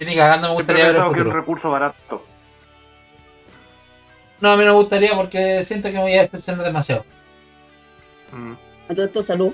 Ni 0.00 0.16
cagando 0.16 0.48
me 0.48 0.54
gustaría 0.54 0.84
ver 0.86 0.90
el 0.90 0.96
pensado 0.96 1.12
que 1.14 1.20
es 1.20 1.26
un 1.26 1.32
recurso 1.32 1.70
barato. 1.70 2.24
No, 4.40 4.52
a 4.52 4.56
mí 4.56 4.64
no 4.64 4.72
me 4.72 4.76
gustaría 4.80 5.14
porque 5.14 5.62
siento 5.64 5.88
que 5.88 5.94
me 5.94 6.00
voy 6.00 6.14
a 6.16 6.22
decepcionar 6.22 6.64
demasiado. 6.64 7.04
Mm. 8.32 8.52
A 8.88 8.94
todo 8.94 9.04
esto, 9.06 9.22
salud. 9.22 9.52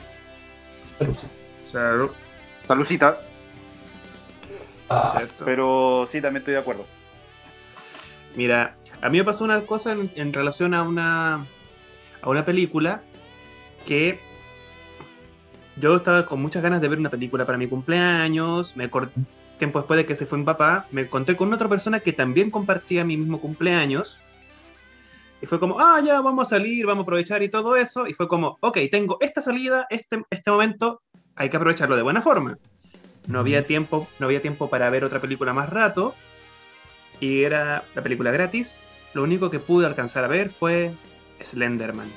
Sí. 1.00 1.26
Claro, 1.73 2.14
Salucita, 2.66 3.21
Ah, 4.88 5.14
cierto. 5.16 5.45
pero 5.45 6.07
sí, 6.11 6.21
también 6.21 6.40
estoy 6.43 6.55
de 6.55 6.61
acuerdo. 6.61 6.85
Mira, 8.35 8.76
a 9.00 9.09
mí 9.09 9.19
me 9.19 9.25
pasó 9.25 9.45
una 9.45 9.61
cosa 9.62 9.93
en, 9.93 10.11
en 10.14 10.33
relación 10.33 10.75
a 10.75 10.83
una, 10.83 11.47
a 12.23 12.28
una 12.28 12.45
película 12.45 13.02
que 13.87 14.21
yo 15.76 15.97
estaba 15.97 16.26
con 16.26 16.40
muchas 16.40 16.62
ganas 16.62 16.81
de 16.81 16.88
ver 16.88 16.99
una 16.99 17.11
película 17.11 17.45
para 17.45 17.59
mi 17.59 17.66
cumpleaños, 17.66 18.76
me 18.76 18.88
cor- 18.90 19.11
tiempo 19.59 19.78
después 19.78 19.97
de 19.99 20.07
que 20.07 20.16
se 20.16 20.26
fue 20.26 20.38
mi 20.38 20.45
papá, 20.45 20.87
me 20.90 21.02
encontré 21.02 21.37
con 21.37 21.52
otra 21.52 21.69
persona 21.69 22.00
que 22.00 22.12
también 22.12 22.50
compartía 22.50 23.05
mi 23.05 23.16
mismo 23.16 23.40
cumpleaños. 23.40 24.19
Y 25.43 25.47
fue 25.47 25.59
como, 25.61 25.78
ah, 25.78 26.00
ya, 26.05 26.21
vamos 26.23 26.47
a 26.47 26.57
salir, 26.57 26.87
vamos 26.87 27.02
a 27.02 27.05
aprovechar 27.05 27.43
y 27.43 27.50
todo 27.50 27.76
eso. 27.76 28.07
Y 28.07 28.14
fue 28.14 28.26
como, 28.26 28.57
ok, 28.61 28.78
tengo 28.90 29.19
esta 29.21 29.43
salida, 29.43 29.87
este, 29.90 30.23
este 30.31 30.50
momento, 30.50 31.02
hay 31.35 31.50
que 31.50 31.57
aprovecharlo 31.59 31.95
de 31.97 32.02
buena 32.02 32.23
forma. 32.23 32.57
No 33.26 33.40
había 33.40 33.66
tiempo, 33.66 34.09
no 34.18 34.26
había 34.26 34.42
tiempo 34.42 34.71
para 34.71 34.88
ver 34.90 35.04
otra 35.04 35.21
película 35.21 35.52
más 35.52 35.71
rato. 35.71 36.14
Y 37.21 37.42
era 37.42 37.85
la 37.95 38.02
película 38.02 38.30
gratis. 38.30 38.78
Lo 39.14 39.23
único 39.23 39.50
que 39.50 39.59
pude 39.59 39.87
alcanzar 39.87 40.25
a 40.25 40.28
ver 40.28 40.50
fue 40.50 40.92
Slenderman. 41.42 42.11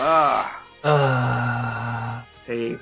Ah, 0.00 0.60
ah. 0.84 2.24
Sí. 2.46 2.78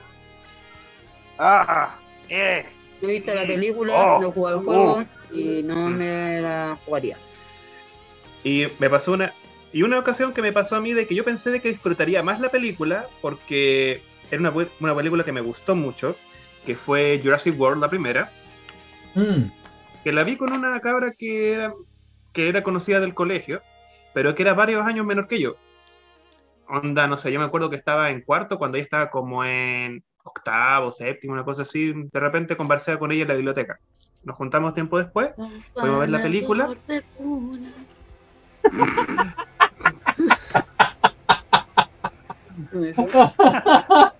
ah, 1.38 1.97
eh. 2.28 2.66
Yo 3.00 3.09
he 3.09 3.12
visto 3.12 3.35
la 3.35 3.47
película, 3.47 3.95
Oh, 3.95 4.33
jugado 4.33 4.61
el 4.61 4.62
oh. 4.62 4.64
juego 4.64 5.05
y 5.33 5.62
no 5.62 5.88
me 5.90 6.40
la 6.40 6.78
jugaría. 6.85 7.19
Y 8.45 8.69
me 8.78 8.88
pasó 8.88 9.12
una. 9.12 9.35
Y 9.73 9.83
una 9.83 9.99
ocasión 9.99 10.33
que 10.33 10.40
me 10.40 10.52
pasó 10.52 10.76
a 10.76 10.81
mí 10.81 10.93
de 10.95 11.07
que 11.07 11.14
yo 11.14 11.25
pensé 11.25 11.50
de 11.50 11.61
que 11.61 11.69
disfrutaría 11.69 12.23
más 12.23 12.40
la 12.40 12.50
película 12.50 13.07
porque 13.21 14.02
era 14.30 14.40
una, 14.40 14.52
una 14.80 14.95
película 14.95 15.25
que 15.25 15.33
me 15.33 15.40
gustó 15.40 15.75
mucho, 15.75 16.16
que 16.64 16.76
fue 16.76 17.21
Jurassic 17.23 17.59
World 17.59 17.80
la 17.80 17.90
primera, 17.90 18.30
Mm. 19.16 19.50
que 20.04 20.12
la 20.12 20.25
vi 20.25 20.37
con 20.37 20.52
una 20.52 20.78
cabra 20.80 21.12
que 21.12 21.54
era, 21.54 21.73
que 22.35 22.49
era 22.49 22.62
conocida 22.62 23.00
del 23.00 23.14
colegio, 23.14 23.62
pero 24.12 24.35
que 24.35 24.42
era 24.42 24.52
varios 24.52 24.87
años 24.87 25.06
menor 25.06 25.26
que 25.26 25.40
yo. 25.40 25.56
Onda, 26.68 27.06
no 27.06 27.16
sé, 27.16 27.33
yo 27.33 27.40
me 27.40 27.47
acuerdo 27.47 27.71
que 27.71 27.76
estaba 27.76 28.11
en 28.11 28.21
cuarto 28.21 28.59
cuando 28.59 28.76
ella 28.76 28.85
estaba 28.85 29.11
como 29.11 29.42
en 29.42 30.04
octavo, 30.23 30.90
séptimo, 30.90 31.33
una 31.33 31.45
cosa 31.45 31.62
así. 31.62 31.92
De 31.95 32.21
repente 32.21 32.56
conversé 32.56 32.99
con 32.99 33.11
ella 33.11 33.23
en 33.23 33.28
la 33.28 33.35
biblioteca. 33.35 33.78
Nos 34.23 34.37
juntamos 34.37 34.75
tiempo 34.75 34.99
después 34.99 35.30
Fuimos 35.73 35.97
a 35.97 35.99
ver 35.99 36.11
la 36.11 36.23
película. 36.23 36.68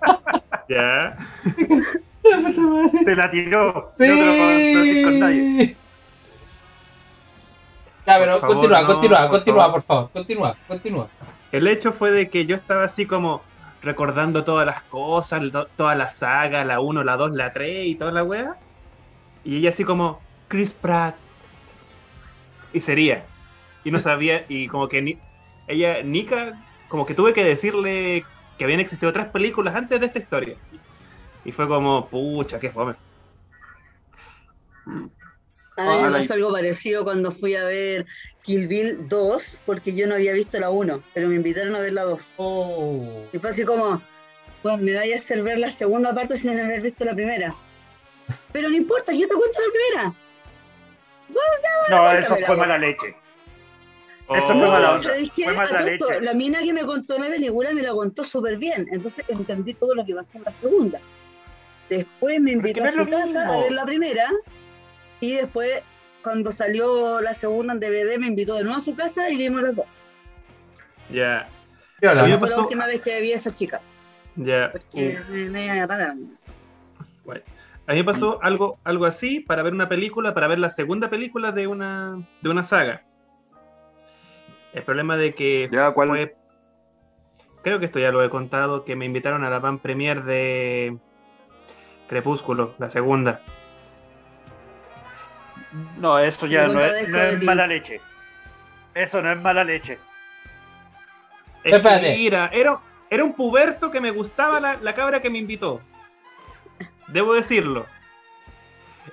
Ya. 0.69 1.17
Te 3.05 3.15
la 3.17 3.31
tiró. 3.31 3.93
Nadie. 3.99 5.67
Sí. 5.67 5.77
Ya, 8.05 8.19
pero 8.19 8.39
favor, 8.41 8.57
continúa, 8.57 8.81
no, 8.83 8.87
continúa, 8.89 9.21
por 9.23 9.31
continúa, 9.31 9.63
favor. 9.65 9.73
por 9.75 9.83
favor. 9.83 10.11
Continúa, 10.13 10.57
continúa. 10.69 11.09
El 11.53 11.67
hecho 11.69 11.93
fue 11.93 12.11
de 12.11 12.29
que 12.29 12.45
yo 12.47 12.57
estaba 12.57 12.85
así 12.85 13.07
como 13.07 13.43
recordando 13.83 14.43
todas 14.45 14.67
las 14.67 14.83
cosas, 14.83 15.41
to- 15.53 15.69
toda 15.77 15.95
la 15.95 16.11
saga, 16.11 16.65
la 16.65 16.81
1, 16.81 17.05
la 17.05 17.17
2, 17.17 17.31
la 17.33 17.53
3 17.53 17.87
y 17.87 17.95
toda 17.95 18.11
la 18.13 18.25
wea. 18.25 18.57
Y 19.45 19.59
ella 19.59 19.71
así 19.71 19.85
como, 19.85 20.21
Chris 20.49 20.73
Pratt. 20.73 21.15
Y 22.73 22.81
sería. 22.81 23.25
Y 23.85 23.91
no 23.93 24.01
sabía, 24.01 24.45
y 24.49 24.67
como 24.67 24.89
que 24.89 25.01
ni, 25.03 25.19
ella, 25.69 26.03
Nika, 26.03 26.61
como 26.97 27.05
que 27.05 27.15
tuve 27.15 27.35
que 27.35 27.45
decirle 27.45 28.25
que 28.57 28.65
habían 28.65 28.81
existido 28.81 29.11
otras 29.11 29.29
películas 29.29 29.75
antes 29.75 30.01
de 30.01 30.07
esta 30.07 30.19
historia. 30.19 30.57
Y 31.45 31.53
fue 31.53 31.69
como, 31.69 32.09
pucha, 32.09 32.59
qué 32.59 32.71
fome. 32.71 32.95
A 35.77 35.83
mí 35.83 36.03
me 36.03 36.11
pasó 36.11 36.33
algo 36.33 36.51
parecido 36.51 37.05
cuando 37.05 37.33
fui 37.33 37.55
a 37.55 37.65
ver 37.65 38.07
Kill 38.45 38.67
Bill 38.67 39.09
2, 39.11 39.59
porque 39.67 39.93
yo 39.93 40.07
no 40.07 40.15
había 40.15 40.33
visto 40.33 40.59
la 40.59 40.71
1, 40.71 41.03
pero 41.13 41.29
me 41.29 41.35
invitaron 41.35 41.77
a 41.77 41.81
ver 41.81 41.93
la 41.93 42.05
2. 42.05 42.33
Oh. 42.39 43.27
Y 43.31 43.39
fue 43.39 43.51
así 43.51 43.67
como, 43.67 44.01
bueno, 44.63 44.79
me 44.79 44.95
vaya 44.95 45.17
a 45.17 45.19
hacer 45.19 45.43
ver 45.43 45.59
la 45.59 45.71
segunda 45.71 46.15
parte 46.15 46.39
sin 46.39 46.59
haber 46.59 46.81
visto 46.81 47.05
la 47.05 47.13
primera. 47.13 47.55
Pero 48.53 48.71
no 48.71 48.75
importa, 48.75 49.13
yo 49.13 49.29
te 49.29 49.35
cuento 49.35 49.59
la 49.61 49.71
primera. 49.71 50.15
No, 51.91 52.11
eso 52.19 52.37
fue 52.47 52.57
mala 52.57 52.79
leche. 52.79 53.15
Eso 54.29 54.47
fue 54.49 54.57
mala 54.57 54.81
No, 54.89 54.95
onda. 54.95 55.11
Fue 55.35 55.47
A 55.47 55.53
mala 55.53 55.69
todo 55.69 55.87
esto, 55.89 56.09
leche. 56.11 56.21
la 56.23 56.35
mina 56.35 56.63
que 56.63 56.73
me 56.73 56.85
contó 56.85 57.19
la 57.19 57.27
película 57.29 57.73
me 57.73 57.83
la 57.83 57.91
contó 57.93 58.25
súper 58.25 58.57
bien, 58.57 58.89
entonces 58.91 59.25
entendí 59.29 59.75
todo 59.75 59.95
lo 59.95 60.05
que 60.05 60.15
pasó 60.15 60.29
en 60.35 60.43
la 60.45 60.53
segunda. 60.53 61.01
Después 61.89 62.41
me 62.41 62.53
invitó 62.53 62.81
no 62.81 62.89
a 62.89 62.93
su 62.93 63.09
casa 63.11 63.25
mismo. 63.45 63.53
a 63.53 63.61
ver 63.61 63.73
la 63.73 63.85
primera 63.85 64.29
y 65.21 65.35
después 65.35 65.83
cuando 66.23 66.51
salió 66.51 67.21
la 67.21 67.35
segunda 67.35 67.73
en 67.75 67.79
DVD 67.81 68.19
me 68.19 68.27
invitó 68.27 68.57
de 68.57 68.65
nuevo 68.65 68.79
a 68.79 68.83
su 68.83 68.97
casa 68.97 69.31
y 69.31 69.37
vimos 69.37 69.63
las 69.63 69.77
dos. 69.77 69.87
Ya. 71.11 71.49
Oye, 72.03 72.11
Fue 72.11 72.25
la 72.25 72.41
pasó- 72.41 72.63
última 72.63 72.87
vez 72.87 73.01
que 73.03 73.21
vi 73.21 73.33
a 73.33 73.37
esa 73.37 73.55
chica, 73.55 73.81
ya. 74.35 74.71
porque 74.73 75.19
me, 75.31 75.49
me 75.51 75.67
la. 75.87 76.17
Bueno, 77.25 77.43
a 77.87 77.93
mí 77.93 77.99
me 77.99 78.05
pasó 78.05 78.39
algo, 78.43 78.79
algo 78.85 79.05
así 79.07 79.41
para 79.41 79.63
ver 79.63 79.73
una 79.73 79.89
película, 79.89 80.35
para 80.35 80.49
ver 80.49 80.59
la 80.59 80.71
segunda 80.71 81.09
película 81.09 81.53
de 81.53 81.69
una, 81.69 82.19
de 82.43 82.51
una 82.51 82.65
saga. 82.65 83.05
El 84.77 84.83
problema 84.83 85.17
de 85.17 85.35
que 85.35 85.71
Ya, 85.73 85.91
¿cuál? 85.93 86.11
fue. 86.11 86.37
Creo 87.63 87.79
que 87.79 87.87
esto 87.87 87.99
ya 87.99 88.13
lo 88.13 88.23
he 88.23 88.29
contado, 88.29 88.85
que 88.85 88.95
me 88.95 89.07
invitaron 89.07 89.43
a 89.43 89.49
la 89.49 89.59
van 89.59 89.79
premier 89.79 90.23
de 90.23 90.99
Crepúsculo, 92.09 92.75
la 92.79 92.91
segunda. 92.91 93.41
No, 95.97 96.19
eso 96.19 96.47
ya 96.47 96.69
no 96.69 96.81
es, 96.81 97.09
no 97.09 97.19
es 97.19 97.43
mala 97.43 97.67
leche. 97.67 98.03
Eso 98.95 99.23
no 99.23 99.33
es 99.33 99.41
mala 99.41 99.65
leche. 99.65 99.99
Es 101.65 101.83
mira, 101.83 102.51
era, 102.53 102.79
era 103.09 103.25
un 103.25 103.33
puberto 103.33 103.91
que 103.91 104.01
me 104.03 104.11
gustaba 104.11 104.61
la, 104.61 104.77
la 104.77 104.95
cabra 104.95 105.23
que 105.23 105.31
me 105.31 105.39
invitó. 105.39 105.81
Debo 107.09 107.33
decirlo. 107.33 107.87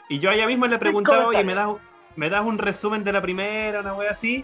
Y 0.10 0.20
yo 0.20 0.30
a 0.30 0.36
ella 0.36 0.46
misma 0.46 0.68
le 0.68 0.78
preguntaba, 0.78 1.28
oye, 1.28 1.44
¿me 1.46 1.56
das, 1.56 1.70
¿me 2.18 2.30
das 2.30 2.46
un 2.46 2.58
resumen 2.58 3.06
de 3.06 3.14
la 3.14 3.22
primera, 3.22 3.80
una 3.80 3.94
wea 3.94 4.12
así? 4.12 4.44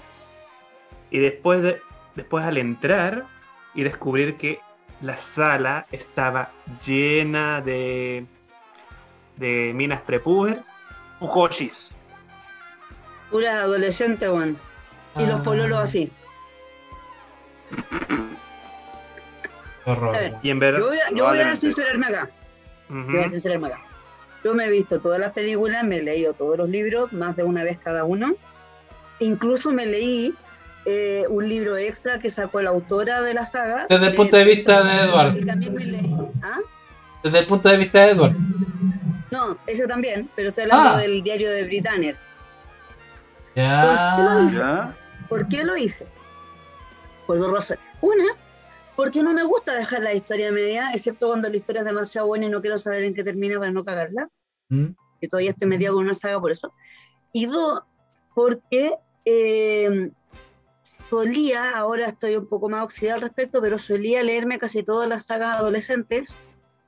Y 1.12 1.20
después, 1.20 1.62
de, 1.62 1.82
después 2.16 2.46
al 2.46 2.58
entrar 2.58 3.26
y 3.74 3.84
descubrir 3.84 4.38
que 4.38 4.60
la 5.02 5.18
sala 5.18 5.86
estaba 5.92 6.52
llena 6.86 7.62
de, 7.62 8.26
de 9.38 9.72
minas 9.76 10.02
prepubers. 10.02 10.60
Fujoshis. 11.20 11.90
Pura 13.32 13.62
adolescente, 13.62 14.30
weón. 14.30 14.58
Y 15.18 15.26
los 15.26 15.40
Ah. 15.40 15.44
pololos 15.44 15.80
así. 15.80 16.12
Horror. 19.86 20.16
A 20.16 20.20
ver. 20.20 20.36
Y 20.44 20.50
en 20.50 20.60
verdad... 20.60 20.80
Yo 20.80 20.88
voy 20.88 20.98
a, 20.98 21.00
yo 21.00 21.06
voy 21.10 21.12
a 21.12 21.16
Probablemente. 21.16 21.62
sincerarme 21.62 22.08
acá. 22.08 22.30
Yo 22.90 22.96
voy 23.06 23.24
a 23.24 23.30
sincerarme 23.30 23.68
acá. 23.68 23.82
Yo 24.44 24.54
me 24.54 24.66
he 24.66 24.70
visto 24.70 25.00
todas 25.00 25.20
las 25.20 25.34
películas, 25.34 25.84
me 25.84 25.98
he 25.98 26.04
leído 26.04 26.34
todos 26.34 26.58
los 26.58 26.70
libros, 26.70 27.12
más 27.12 27.36
de 27.36 27.44
una 27.44 27.64
vez 27.64 27.78
cada 27.80 28.04
uno. 28.06 28.34
Incluso 29.20 29.72
me 29.72 29.86
leí 29.86 30.34
eh, 30.92 31.26
un 31.30 31.48
libro 31.48 31.78
extra 31.78 32.20
que 32.20 32.30
sacó 32.32 32.62
la 32.62 32.72
autora 32.72 33.22
de 33.22 33.34
la 33.36 33.46
saga. 33.46 33.86
Desde 33.88 34.08
el 34.08 34.16
punto 34.16 34.38
de 34.38 34.44
vista 34.46 34.84
de 34.84 35.02
Edward. 35.04 35.38
Y 35.38 35.46
también 35.46 35.74
me 35.76 35.86
leí. 35.86 36.16
¿Ah? 36.42 36.58
Desde 37.24 37.40
el 37.40 37.46
punto 37.46 37.70
de 37.70 37.78
vista 37.78 38.00
de 38.06 38.12
Edward. 38.12 38.36
No, 39.32 39.58
ese 39.68 39.88
también, 39.88 40.28
pero 40.36 40.50
estoy 40.50 40.64
hablando 40.64 40.90
Ah. 40.96 41.02
del 41.02 41.22
diario 41.22 41.52
de 41.52 41.64
Britannia. 41.66 42.16
Ya. 43.56 44.48
¿Ya? 44.52 44.96
¿Por 45.28 45.48
qué 45.48 45.64
lo 45.64 45.78
hice? 45.78 46.08
Por 47.28 47.38
dos 47.40 47.52
razones. 47.52 47.84
Una, 48.02 48.26
Porque 48.96 49.24
no 49.24 49.32
me 49.32 49.44
gusta 49.44 49.74
dejar 49.76 50.02
la 50.02 50.14
historia 50.14 50.52
media, 50.52 50.92
excepto 50.94 51.28
cuando 51.28 51.48
la 51.48 51.56
historia 51.56 51.80
es 51.82 51.86
demasiado 51.86 52.28
buena 52.28 52.48
y 52.48 52.50
no 52.50 52.60
quiero 52.60 52.78
saber 52.78 53.04
en 53.04 53.14
qué 53.14 53.24
termina 53.24 53.58
para 53.58 53.72
no 53.72 53.86
cagarla. 53.86 54.28
¿Mm? 54.68 54.88
Que 55.22 55.28
todavía 55.30 55.52
estoy 55.52 55.68
metida 55.70 55.92
con 55.92 56.04
una 56.04 56.16
saga 56.16 56.38
por 56.42 56.52
eso. 56.52 56.74
Y 57.32 57.46
dos, 57.46 57.82
porque 58.36 58.96
eh, 59.24 60.12
solía, 61.10 61.72
ahora 61.72 62.08
estoy 62.08 62.36
un 62.36 62.48
poco 62.48 62.70
más 62.70 62.84
oxidada 62.84 63.16
al 63.16 63.22
respecto, 63.22 63.62
pero 63.62 63.80
solía 63.80 64.22
leerme 64.22 64.60
casi 64.60 64.84
todas 64.84 65.10
las 65.10 65.26
sagas 65.26 65.58
adolescentes, 65.58 66.30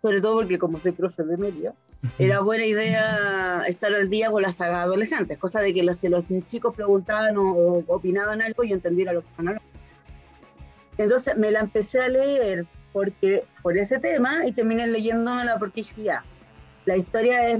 sobre 0.01 0.21
todo 0.21 0.35
porque 0.35 0.59
como 0.59 0.79
soy 0.79 0.91
profe 0.91 1.23
de 1.23 1.37
media, 1.37 1.73
era 2.19 2.41
buena 2.41 2.65
idea 2.65 3.63
estar 3.67 3.93
al 3.93 4.09
día 4.09 4.29
con 4.29 4.41
las 4.43 4.55
sagas 4.55 4.83
adolescentes, 4.83 5.37
cosa 5.37 5.59
de 5.61 5.73
que 5.73 5.83
los, 5.83 6.03
los 6.03 6.23
chicos 6.47 6.75
preguntaban 6.75 7.37
o, 7.37 7.51
o 7.51 7.83
opinaban 7.87 8.41
algo 8.41 8.63
y 8.63 8.73
entendiera 8.73 9.13
lo 9.13 9.21
que 9.21 9.29
estaban 9.29 9.47
hablando. 9.49 9.71
Entonces 10.97 11.35
me 11.37 11.51
la 11.51 11.61
empecé 11.61 12.01
a 12.01 12.09
leer 12.09 12.65
porque, 12.93 13.43
por 13.63 13.77
ese 13.77 13.99
tema 13.99 14.45
y 14.45 14.51
terminé 14.51 14.87
leyéndomela 14.87 15.57
porque 15.57 15.83
ya, 15.97 16.23
la 16.85 16.97
historia 16.97 17.47
es 17.47 17.59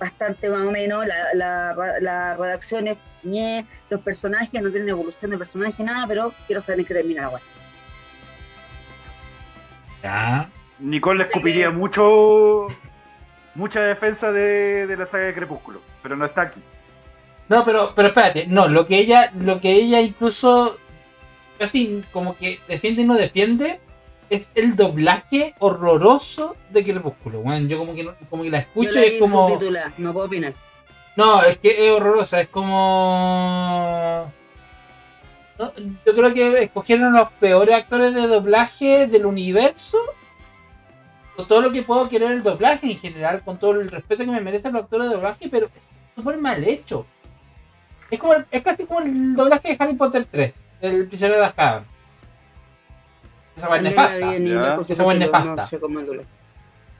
bastante 0.00 0.48
más 0.48 0.62
o 0.62 0.70
menos, 0.70 1.06
la, 1.06 1.34
la, 1.34 1.98
la 2.00 2.34
redacción 2.34 2.88
es 2.88 2.98
ñe, 3.24 3.66
los 3.90 4.00
personajes 4.00 4.60
no 4.62 4.70
tienen 4.70 4.88
evolución 4.88 5.30
de 5.30 5.38
personaje, 5.38 5.82
nada, 5.82 6.06
pero 6.06 6.32
quiero 6.46 6.60
saber 6.60 6.80
en 6.80 6.86
qué 6.86 6.94
termina 6.94 7.22
la 7.22 7.28
web. 7.30 7.42
Ya. 10.02 10.50
Nicole 10.78 11.18
le 11.18 11.24
Sí. 11.24 11.30
escupiría 11.32 11.70
mucho 11.70 12.66
mucha 13.54 13.82
defensa 13.82 14.32
de, 14.32 14.86
de 14.86 14.96
la 14.96 15.06
saga 15.06 15.24
de 15.26 15.34
Crepúsculo, 15.34 15.80
pero 16.02 16.16
no 16.16 16.24
está 16.24 16.42
aquí. 16.42 16.60
No, 17.48 17.64
pero, 17.64 17.92
pero 17.94 18.08
espérate, 18.08 18.46
no, 18.46 18.66
lo 18.66 18.86
que 18.86 18.98
ella, 18.98 19.30
lo 19.38 19.60
que 19.60 19.72
ella 19.72 20.00
incluso 20.00 20.78
casi 21.58 22.02
como 22.12 22.36
que 22.36 22.60
defiende 22.66 23.02
y 23.02 23.04
no 23.04 23.14
defiende 23.14 23.78
es 24.30 24.50
el 24.54 24.74
doblaje 24.74 25.54
horroroso 25.58 26.56
de 26.70 26.82
Crepúsculo, 26.82 27.40
weón. 27.40 27.68
Yo 27.68 27.78
como 27.78 27.94
que 27.94 28.02
no- 28.04 28.14
como 28.30 28.42
que 28.42 28.50
la 28.50 28.58
escucho 28.60 28.90
Yo 28.92 29.00
la 29.00 29.06
y 29.06 29.10
es 29.10 29.20
como. 29.20 29.48
no 29.98 30.12
puedo 30.14 30.26
opinar. 30.26 30.54
No, 31.16 31.42
es 31.42 31.58
que 31.58 31.86
es 31.86 31.92
horrorosa, 31.92 32.40
es 32.40 32.48
como. 32.48 34.32
No, 35.58 35.72
yo 35.76 36.14
creo 36.14 36.32
que 36.34 36.62
escogieron 36.62 37.12
los 37.12 37.30
peores 37.32 37.74
actores 37.74 38.14
de 38.14 38.26
doblaje 38.26 39.06
del 39.06 39.26
universo. 39.26 39.98
Con 41.36 41.48
todo 41.48 41.62
lo 41.62 41.72
que 41.72 41.82
puedo 41.82 42.08
querer 42.08 42.32
el 42.32 42.42
doblaje 42.42 42.90
en 42.90 42.98
general, 42.98 43.42
con 43.42 43.58
todo 43.58 43.72
el 43.72 43.90
respeto 43.90 44.24
que 44.24 44.30
me 44.30 44.40
merecen 44.40 44.72
los 44.72 44.82
actores 44.82 45.08
de 45.08 45.14
doblaje, 45.14 45.48
pero 45.48 45.66
es 45.66 45.82
súper 46.14 46.36
mal 46.38 46.62
hecho. 46.62 47.06
Es, 48.10 48.18
como, 48.18 48.34
es 48.50 48.62
casi 48.62 48.84
como 48.84 49.00
el 49.00 49.34
doblaje 49.34 49.70
de 49.70 49.76
Harry 49.78 49.94
Potter 49.94 50.26
3, 50.30 50.66
del 50.82 51.08
prisionero 51.08 51.40
de 51.40 51.46
Azkaban. 51.46 51.86
Esa 53.56 53.74
vi 53.74 53.82
nefasta. 53.82 54.18
Esa 54.18 54.76
subtítulos, 54.76 55.16
nefasta. 55.16 55.68
No 55.80 56.41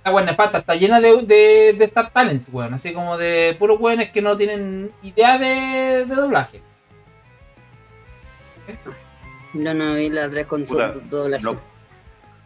La 0.05 0.21
nefasta, 0.23 0.59
está 0.59 0.75
llena 0.75 1.01
de, 1.01 1.17
de, 1.23 1.75
de 1.79 1.85
Star 1.85 2.11
Talents, 2.11 2.49
weón. 2.53 2.75
Así 2.75 2.93
como 2.93 3.17
de 3.17 3.55
puros 3.59 3.79
weones 3.81 4.11
que 4.11 4.21
no 4.21 4.37
tienen 4.37 4.91
idea 5.03 5.39
de, 5.39 6.05
de 6.07 6.15
doblaje. 6.15 6.61
Yo 9.55 9.75
no 9.75 9.95
vi 9.95 10.09
la 10.09 10.31
3 10.31 10.47
con 10.47 10.65
Puta, 10.65 10.93
doblaje. 11.11 11.43
No, 11.45 11.57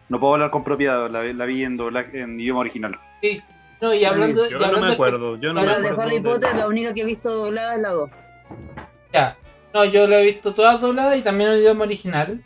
no 0.09 0.19
puedo 0.19 0.33
hablar 0.33 0.51
con 0.51 0.63
propiedad, 0.63 1.09
la, 1.09 1.23
la 1.23 1.45
vi 1.45 1.63
en, 1.63 1.77
doblaje- 1.77 2.21
en 2.21 2.39
idioma 2.39 2.59
original. 2.61 2.99
Sí. 3.21 3.41
No, 3.79 3.93
y 3.93 4.03
hablando, 4.05 4.45
y 4.45 4.49
Yo 4.49 4.59
no 4.59 4.65
hablando 4.65 4.87
me 4.87 4.93
acuerdo. 4.93 5.37
Yo 5.37 5.53
no 5.53 5.61
me 5.61 5.67
la 5.67 5.79
de 5.79 5.87
acuerdo. 5.89 6.01
Harry 6.01 6.15
de- 6.19 6.29
Potter, 6.29 6.55
la 6.55 6.67
única 6.67 6.93
que 6.93 7.01
he 7.01 7.05
visto 7.05 7.29
doblada 7.33 7.75
es 7.75 7.81
la 7.81 7.89
2. 7.89 8.09
Ya. 9.13 9.37
No, 9.73 9.85
yo 9.85 10.07
lo 10.07 10.15
he 10.15 10.23
visto 10.25 10.53
todas 10.53 10.81
dobladas 10.81 11.17
y 11.17 11.21
también 11.21 11.51
en 11.51 11.59
idioma 11.59 11.85
original. 11.85 12.41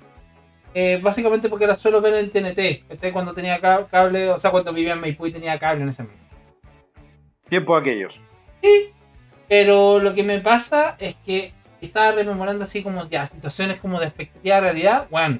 Eh, 0.73 0.99
básicamente 1.01 1.49
porque 1.49 1.67
las 1.67 1.79
suelo 1.79 1.99
ver 2.01 2.13
en 2.15 2.29
TNT. 2.31 2.87
¿cachai? 2.87 3.11
Cuando 3.11 3.33
tenía 3.33 3.59
ca- 3.59 3.87
cable, 3.87 4.29
o 4.29 4.39
sea, 4.39 4.51
cuando 4.51 4.71
vivía 4.73 4.93
en 4.93 5.01
Maipú 5.01 5.25
y 5.27 5.31
tenía 5.31 5.59
cable 5.59 5.83
en 5.83 5.89
ese 5.89 6.03
momento. 6.03 6.23
Tiempo 7.49 7.75
aquellos. 7.75 8.19
Pero 9.49 9.99
lo 9.99 10.13
que 10.13 10.23
me 10.23 10.39
pasa 10.39 10.95
es 10.99 11.15
que 11.25 11.51
estaba 11.81 12.11
rememorando 12.13 12.63
así 12.63 12.81
como 12.83 13.07
ya 13.09 13.25
situaciones 13.25 13.79
como 13.81 13.99
de 13.99 14.05
expectativa 14.07 14.57
a 14.57 14.61
realidad. 14.61 15.07
Bueno, 15.09 15.39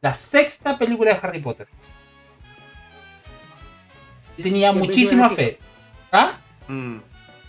la 0.00 0.14
sexta 0.14 0.76
película 0.78 1.12
de 1.14 1.20
Harry 1.22 1.38
Potter. 1.40 1.68
Yo 4.36 4.42
tenía 4.42 4.70
El 4.70 4.76
muchísima 4.76 5.30
fe. 5.30 5.58
¿Ah? 6.12 6.38
Mm. 6.68 6.96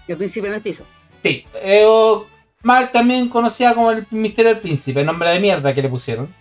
El 0.08 0.18
príncipe 0.18 0.50
mestizo. 0.50 0.84
Sí. 1.24 1.46
Eh, 1.56 1.84
o 1.86 2.28
mal 2.62 2.92
también 2.92 3.28
conocida 3.30 3.74
como 3.74 3.92
el 3.92 4.06
misterio 4.12 4.52
del 4.54 4.60
príncipe, 4.62 5.04
nombre 5.04 5.30
de 5.32 5.40
mierda 5.40 5.74
que 5.74 5.82
le 5.82 5.90
pusieron. 5.90 6.34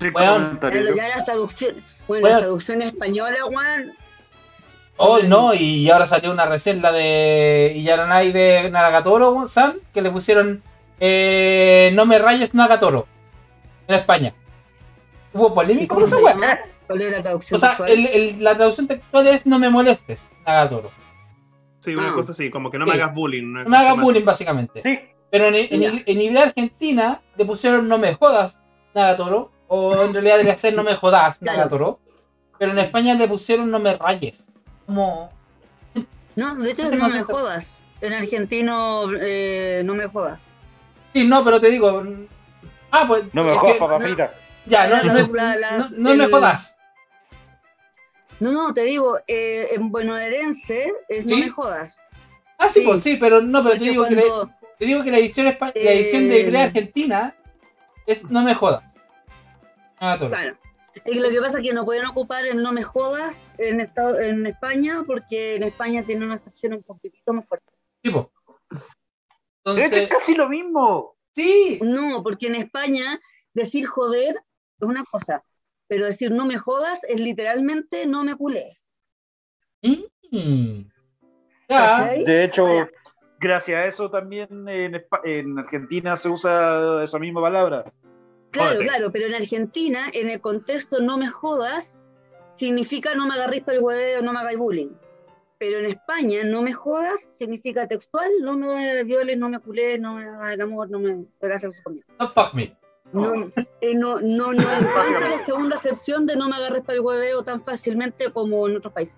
Weón. 0.00 0.44
comentario. 0.44 0.94
Ya 0.96 1.08
la 1.16 1.24
traducción, 1.24 1.74
bueno, 2.06 2.22
Bueno. 2.22 2.36
la 2.36 2.38
traducción 2.40 2.82
española, 2.82 3.36
Juan, 3.44 3.92
Oh, 5.00 5.20
no, 5.20 5.54
y 5.54 5.88
ahora 5.90 6.06
salió 6.06 6.32
una 6.32 6.44
recién, 6.46 6.82
la 6.82 6.90
de 6.90 7.80
Yaranai 7.84 8.32
de 8.32 8.68
Nagatoro, 8.68 9.46
San, 9.46 9.76
que 9.94 10.02
le 10.02 10.10
pusieron 10.10 10.60
eh, 11.00 11.92
No 11.94 12.04
me 12.04 12.18
rayes 12.18 12.52
Nagatoro 12.52 13.06
en 13.86 13.94
España. 13.94 14.34
Hubo 15.32 15.54
polémica 15.54 15.94
por 15.94 16.02
esa 16.02 16.16
se 16.16 16.22
weá. 16.22 16.34
llama? 16.34 16.58
¿Cuál 16.88 17.02
es 17.02 17.12
la 17.12 17.22
traducción? 17.22 17.56
O 17.56 17.60
sea, 17.60 17.68
textual? 17.70 17.90
el- 17.90 18.06
el- 18.06 18.42
la 18.42 18.54
traducción 18.56 18.88
textual 18.88 19.26
es 19.28 19.46
No 19.46 19.60
me 19.60 19.68
molestes, 19.70 20.32
Nagatoro. 20.44 20.90
Sí, 21.78 21.94
una 21.94 22.10
Ah. 22.10 22.14
cosa 22.14 22.32
así, 22.32 22.50
como 22.50 22.68
que 22.72 22.78
no 22.80 22.84
me 22.86 22.92
Sí. 22.94 22.98
hagas 23.00 23.14
bullying. 23.14 23.44
No 23.52 23.64
me 23.70 23.76
hagas 23.76 23.96
bullying, 23.96 24.24
básicamente. 24.24 24.82
Sí, 24.82 24.98
Pero 25.30 25.46
en, 25.46 25.54
en, 25.54 26.02
en 26.06 26.20
Iberia 26.22 26.42
Argentina 26.44 27.20
le 27.36 27.44
pusieron 27.44 27.86
No 27.86 27.98
me 27.98 28.14
jodas, 28.14 28.58
Nagatoro. 28.94 29.52
O 29.68 30.02
en 30.02 30.12
realidad 30.12 30.34
debería 30.36 30.58
ser 30.58 30.74
No 30.74 30.82
me 30.82 30.94
jodas. 30.96 31.40
Nagatoro. 31.42 32.00
Pero 32.58 32.72
en 32.72 32.78
España 32.78 33.14
le 33.14 33.28
pusieron 33.28 33.70
No 33.70 33.78
me 33.78 33.94
rayes. 33.96 34.48
Como. 34.86 35.30
No, 36.34 36.54
de 36.56 36.70
hecho, 36.70 36.82
ese 36.82 36.96
no 36.96 37.08
me 37.08 37.22
jodas. 37.22 37.78
En 38.00 38.12
argentino, 38.12 39.06
eh, 39.20 39.82
no 39.84 39.94
me 39.94 40.06
jodas. 40.06 40.52
Sí, 41.12 41.26
no, 41.26 41.44
pero 41.44 41.60
te 41.60 41.68
digo. 41.70 42.02
Ah, 42.90 43.04
pues. 43.06 43.24
no 43.32 43.44
me 43.44 43.56
jodas, 43.56 43.72
que- 43.74 43.78
papapita. 43.80 44.32
Ya, 44.66 44.86
no, 44.86 44.96
La- 44.96 45.02
no, 45.02 45.14
la- 45.14 45.26
la- 45.28 45.56
la- 45.56 45.78
no- 45.78 45.88
no 45.96 46.14
me 46.14 46.24
el- 46.24 46.30
jodas. 46.30 46.76
No, 48.40 48.52
no, 48.52 48.72
te 48.72 48.82
digo, 48.84 49.18
eh, 49.26 49.68
en 49.72 49.90
buenoherense 49.90 50.92
es 51.08 51.26
no 51.26 51.34
¿Sí? 51.34 51.40
me 51.42 51.50
jodas. 51.50 52.00
Ah, 52.56 52.68
sí, 52.68 52.80
Sí. 52.80 52.86
pues 52.86 53.02
sí, 53.02 53.16
pero 53.16 53.40
no, 53.40 53.62
pero 53.64 53.76
te 53.76 53.84
digo, 53.84 54.06
que 54.06 54.14
la, 54.14 54.22
cuando- 54.22 54.50
te 54.78 54.84
digo 54.84 55.02
que 55.02 55.10
la 55.10 55.18
edición, 55.18 55.46
espa- 55.48 55.72
la 55.74 55.90
edición 55.92 56.28
de 56.28 56.36
Eh, 56.36 56.40
Ibrea 56.42 56.64
Argentina 56.64 57.34
es 58.06 58.24
No 58.30 58.42
me 58.42 58.54
jodas. 58.54 58.82
Ah, 60.00 60.16
todo. 60.18 60.28
Claro. 60.30 60.56
Que 61.04 61.20
lo 61.20 61.28
que 61.30 61.40
pasa 61.40 61.58
es 61.58 61.64
que 61.64 61.72
no 61.72 61.84
pueden 61.84 62.06
ocupar 62.06 62.44
el 62.46 62.62
no 62.62 62.72
me 62.72 62.82
jodas 62.82 63.46
en, 63.58 63.80
Estado- 63.80 64.18
en 64.20 64.44
España 64.46 65.04
porque 65.06 65.54
en 65.56 65.62
España 65.62 66.02
tiene 66.02 66.24
una 66.24 66.34
excepción 66.34 66.72
un 66.72 66.82
poquitito 66.82 67.32
más 67.32 67.46
fuerte. 67.46 67.72
Tipo. 68.02 68.32
De 68.70 68.76
hecho, 68.76 68.80
Entonces, 69.64 70.02
es 70.04 70.08
casi 70.08 70.34
lo 70.34 70.48
mismo. 70.48 71.16
sí. 71.34 71.78
No, 71.82 72.22
porque 72.22 72.46
en 72.48 72.56
España 72.56 73.20
decir 73.54 73.86
joder 73.86 74.36
es 74.80 74.88
una 74.88 75.04
cosa, 75.04 75.44
pero 75.86 76.06
decir 76.06 76.30
no 76.30 76.46
me 76.46 76.58
jodas 76.58 77.04
es 77.04 77.20
literalmente 77.20 78.06
no 78.06 78.24
me. 78.24 78.34
Mm. 79.82 80.82
Ya. 81.68 81.76
¿Cachai? 81.98 82.24
De 82.24 82.44
hecho, 82.44 82.66
gracias 83.38 83.78
a 83.78 83.86
eso 83.86 84.10
también 84.10 84.48
en 84.68 85.58
Argentina 85.58 86.16
se 86.16 86.28
usa 86.28 87.04
esa 87.04 87.18
misma 87.18 87.40
palabra. 87.42 87.84
Claro, 88.58 88.76
Jódete. 88.76 88.84
claro, 88.90 89.12
pero 89.12 89.26
en 89.26 89.34
Argentina, 89.34 90.06
en 90.12 90.30
el 90.30 90.40
contexto 90.40 91.00
no 91.00 91.16
me 91.18 91.28
jodas, 91.28 92.02
significa 92.52 93.14
no 93.14 93.26
me 93.26 93.34
agarrís 93.34 93.62
para 93.62 93.78
el 93.78 93.84
hueveo, 93.84 94.22
no 94.22 94.32
me 94.32 94.40
hagáis 94.40 94.58
bullying. 94.58 94.90
Pero 95.58 95.78
en 95.80 95.86
España, 95.86 96.38
no 96.44 96.62
me 96.62 96.72
jodas 96.72 97.18
significa 97.38 97.86
textual, 97.88 98.28
no 98.42 98.56
me 98.56 99.02
violes, 99.04 99.36
no 99.38 99.48
me 99.48 99.58
culés, 99.60 100.00
no 100.00 100.14
me 100.14 100.24
hagas 100.28 100.54
el 100.54 100.60
amor, 100.60 100.88
no 100.90 100.98
me 101.00 101.24
hagas 101.42 101.62
sexo 101.62 101.82
conmigo. 101.82 102.06
Don't 102.18 102.32
fuck 102.32 102.54
me. 102.54 102.76
No, 103.12 103.50
eh, 103.80 103.94
no, 103.94 104.20
no, 104.20 104.52
no 104.52 104.62
encuentro 104.62 105.28
la 105.30 105.38
segunda 105.38 105.76
acepción 105.76 106.26
de 106.26 106.36
no 106.36 106.48
me 106.48 106.56
agarres 106.56 106.84
para 106.84 106.94
el 106.94 107.00
hueveo 107.00 107.42
tan 107.42 107.64
fácilmente 107.64 108.30
como 108.32 108.68
en 108.68 108.76
otros 108.76 108.92
países. 108.92 109.16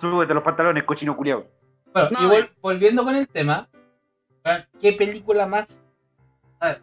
Súbete 0.00 0.34
los 0.34 0.42
pantalones, 0.42 0.82
cochino 0.84 1.16
culiao. 1.16 1.46
Bueno, 1.92 2.08
No, 2.10 2.20
y 2.22 2.26
vol- 2.42 2.50
volviendo 2.60 3.04
con 3.04 3.14
el 3.14 3.28
tema, 3.28 3.68
¿qué 4.80 4.92
película 4.92 5.46
más? 5.46 5.80
A 6.60 6.66
ver, 6.68 6.80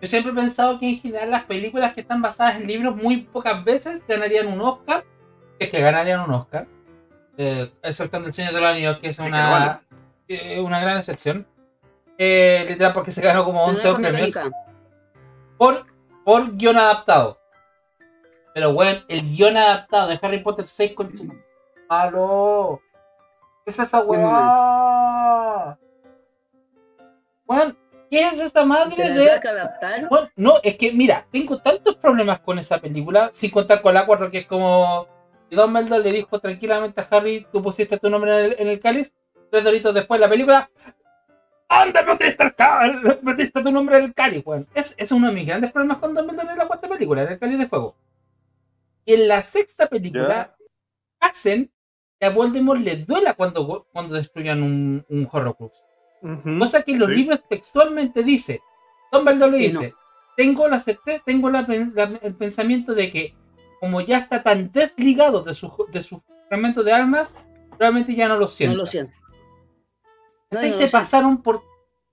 yo 0.00 0.08
siempre 0.08 0.32
he 0.32 0.34
pensado 0.34 0.78
que 0.78 0.88
en 0.88 0.98
general 0.98 1.30
las 1.30 1.44
películas 1.44 1.92
que 1.92 2.02
están 2.02 2.22
basadas 2.22 2.56
en 2.56 2.66
libros 2.66 2.96
muy 2.96 3.22
pocas 3.22 3.64
veces 3.64 4.06
ganarían 4.06 4.48
un 4.48 4.60
Oscar, 4.60 5.04
que 5.58 5.64
es 5.64 5.70
que 5.70 5.80
ganarían 5.80 6.20
un 6.20 6.34
Oscar, 6.34 6.66
eh, 7.36 7.72
El 7.82 7.94
Señor 7.94 8.52
de 8.54 8.60
los 8.60 8.70
Anillos, 8.70 8.98
que 8.98 9.08
es 9.08 9.16
Sí, 9.16 9.22
que 9.22 9.28
una, 9.28 9.82
eh, 10.28 10.60
una 10.60 10.80
gran 10.80 10.98
excepción, 10.98 11.46
eh, 12.16 12.64
literal 12.68 12.92
porque 12.92 13.10
se 13.10 13.20
ganó 13.20 13.44
como 13.44 13.64
11 13.64 13.92
Naranja 13.92 14.10
premios 14.10 14.54
por, 15.56 15.86
por 16.24 16.56
guion 16.56 16.76
adaptado. 16.76 17.38
Pero, 18.54 18.72
bueno, 18.72 19.00
el 19.08 19.22
guion 19.22 19.56
adaptado 19.56 20.08
de 20.08 20.18
Harry 20.22 20.38
Potter 20.38 20.64
6 20.64 20.94
con 20.94 21.12
¡Aló! 21.88 22.80
¿Qué 23.64 23.70
es 23.70 23.78
esa 23.78 24.00
weá? 24.02 25.78
Weón, 27.46 27.78
¿Qué 28.10 28.26
es 28.26 28.40
esa 28.40 28.64
madre 28.64 28.96
¿Te 28.96 29.08
la 29.10 29.14
de? 29.34 29.40
Bueno, 30.08 30.30
no, 30.36 30.54
es 30.62 30.76
que 30.76 30.92
mira, 30.92 31.26
tengo 31.30 31.58
tantos 31.58 31.96
problemas 31.96 32.40
con 32.40 32.58
esa 32.58 32.78
película, 32.80 33.30
sin 33.32 33.50
contar 33.50 33.82
con 33.82 33.92
la 33.94 34.06
4, 34.06 34.30
que 34.30 34.38
es 34.38 34.46
como. 34.46 35.06
y 35.50 35.56
Dumbledore 35.56 36.02
le 36.02 36.12
dijo 36.12 36.38
tranquilamente 36.38 37.00
a 37.00 37.08
Harry: 37.10 37.46
Tú 37.52 37.62
pusiste 37.62 37.98
tu 37.98 38.08
nombre 38.08 38.30
en 38.38 38.44
el, 38.52 38.56
en 38.58 38.68
el 38.68 38.80
cáliz. 38.80 39.14
Tres 39.50 39.64
doritos 39.64 39.94
después 39.94 40.18
de 40.20 40.26
la 40.26 40.30
película. 40.30 40.70
¿Dónde 41.70 42.02
metiste, 42.02 42.42
el 42.44 42.54
cá- 42.54 43.18
metiste 43.22 43.62
tu 43.62 43.70
nombre 43.70 43.98
en 43.98 44.04
el 44.04 44.14
cáliz, 44.14 44.42
weón? 44.46 44.66
Es, 44.74 44.94
es 44.96 45.12
uno 45.12 45.28
de 45.28 45.34
mis 45.34 45.46
grandes 45.46 45.70
problemas 45.70 45.98
con 45.98 46.14
Dumbledore 46.14 46.52
en 46.52 46.58
la 46.58 46.66
cuarta 46.66 46.88
película, 46.88 47.22
en 47.24 47.28
el 47.32 47.38
cáliz 47.38 47.58
de 47.58 47.66
fuego. 47.66 47.94
Y 49.04 49.14
en 49.14 49.28
la 49.28 49.42
sexta 49.42 49.86
película 49.86 50.56
hacen 51.20 51.70
que 52.18 52.26
a 52.26 52.30
Voldemort 52.30 52.80
le 52.80 52.96
duela 53.04 53.34
cuando, 53.34 53.86
cuando 53.92 54.14
destruyan 54.14 54.62
un, 54.62 55.04
un 55.10 55.28
Horrocrux. 55.30 55.78
Cosa 56.58 56.82
que 56.82 56.92
en 56.92 56.98
los 56.98 57.08
Sí. 57.08 57.14
libros 57.14 57.42
textualmente 57.48 58.22
dice, 58.22 58.60
Dumbledore 59.12 59.52
le 59.52 59.58
dice, 59.58 59.94
tengo 60.36 60.68
la 60.68 60.80
certeza, 60.80 61.22
tengo 61.24 61.50
la 61.50 61.66
pen- 61.66 61.92
la- 61.94 62.18
el 62.22 62.34
pensamiento 62.34 62.94
de 62.94 63.10
que 63.10 63.34
como 63.80 64.00
ya 64.00 64.18
está 64.18 64.42
tan 64.42 64.70
desligado 64.72 65.42
de 65.42 65.54
su 65.54 65.72
de 65.92 66.02
su 66.02 66.20
fragmento 66.48 66.82
de 66.82 66.92
armas, 66.92 67.34
realmente 67.78 68.14
ya 68.14 68.26
no 68.28 68.34
lo 68.34 68.40
No 68.42 68.48
siento. 68.48 68.76
lo 68.76 68.86
siento. 68.86 69.12
No, 70.50 70.60
se 70.60 70.66
lo 70.68 70.72
siento. 70.72 70.92
pasaron 70.92 71.42
por 71.42 71.62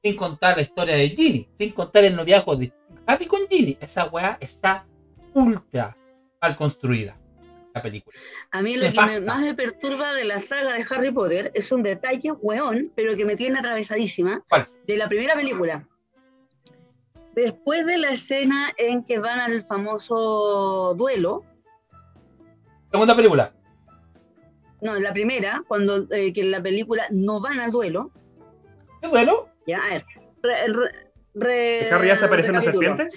sin 0.04 0.15
contar 0.15 0.56
la 0.58 0.62
historia 0.62 0.96
de 0.96 1.10
Ginny, 1.10 1.50
sin 1.58 1.72
contar 1.72 2.04
el 2.06 2.15
noviazgo 2.15 2.56
de 2.56 2.72
Harry 3.08 3.26
con 3.26 3.41
Ginny. 3.50 3.78
Esa 3.82 4.06
weá 4.06 4.38
está 4.39 4.86
ultra 5.34 5.98
mal 6.41 6.56
construida, 6.56 7.18
la 7.76 7.82
película. 7.82 8.18
A 8.52 8.62
mí 8.62 8.78
lo 8.78 8.90
que 8.92 9.02
me- 9.02 9.20
más 9.22 9.42
me 9.42 9.54
perturba 9.54 10.14
de 10.14 10.24
la 10.24 10.40
saga 10.40 10.74
de 10.74 10.86
Harry 10.90 11.12
Potter 11.12 11.52
es 11.54 11.72
un 11.72 11.84
detalle, 11.84 12.32
weón, 12.42 12.92
pero 12.96 13.16
que 13.16 13.26
me 13.26 13.36
tiene 13.36 13.60
atravesadísima, 13.60 14.44
¿Cuál? 14.50 14.66
de 14.88 14.98
la 14.98 15.08
primera 15.10 15.36
película. 15.36 15.88
Después 17.36 17.86
de 17.86 17.98
la 17.98 18.12
escena 18.12 18.72
en 18.78 19.04
que 19.04 19.20
van 19.20 19.40
al 19.40 19.66
famoso 19.68 20.96
duelo, 20.98 21.44
Segunda 22.92 23.14
película. 23.16 23.54
no, 24.82 24.96
en 24.96 25.04
la 25.04 25.12
primera, 25.12 25.62
cuando 25.68 26.08
eh, 26.12 26.32
que 26.32 26.42
en 26.42 26.52
la 26.52 26.64
película 26.64 27.04
no 27.12 27.42
van 27.42 27.60
al 27.60 27.72
duelo, 27.72 28.12
¿Qué 29.02 29.10
duelo? 29.10 29.50
ya, 29.68 29.80
a 29.80 29.90
ver, 29.90 30.06
re- 30.42 30.68
re- 30.68 30.92
re- 31.34 31.80
¿Que 31.82 31.90
Harry 31.92 32.08
ya 32.08 32.16
se 32.16 32.26
aparece 32.26 32.50
en 32.50 32.56
una 32.56 32.64
serpiente? 32.64 33.10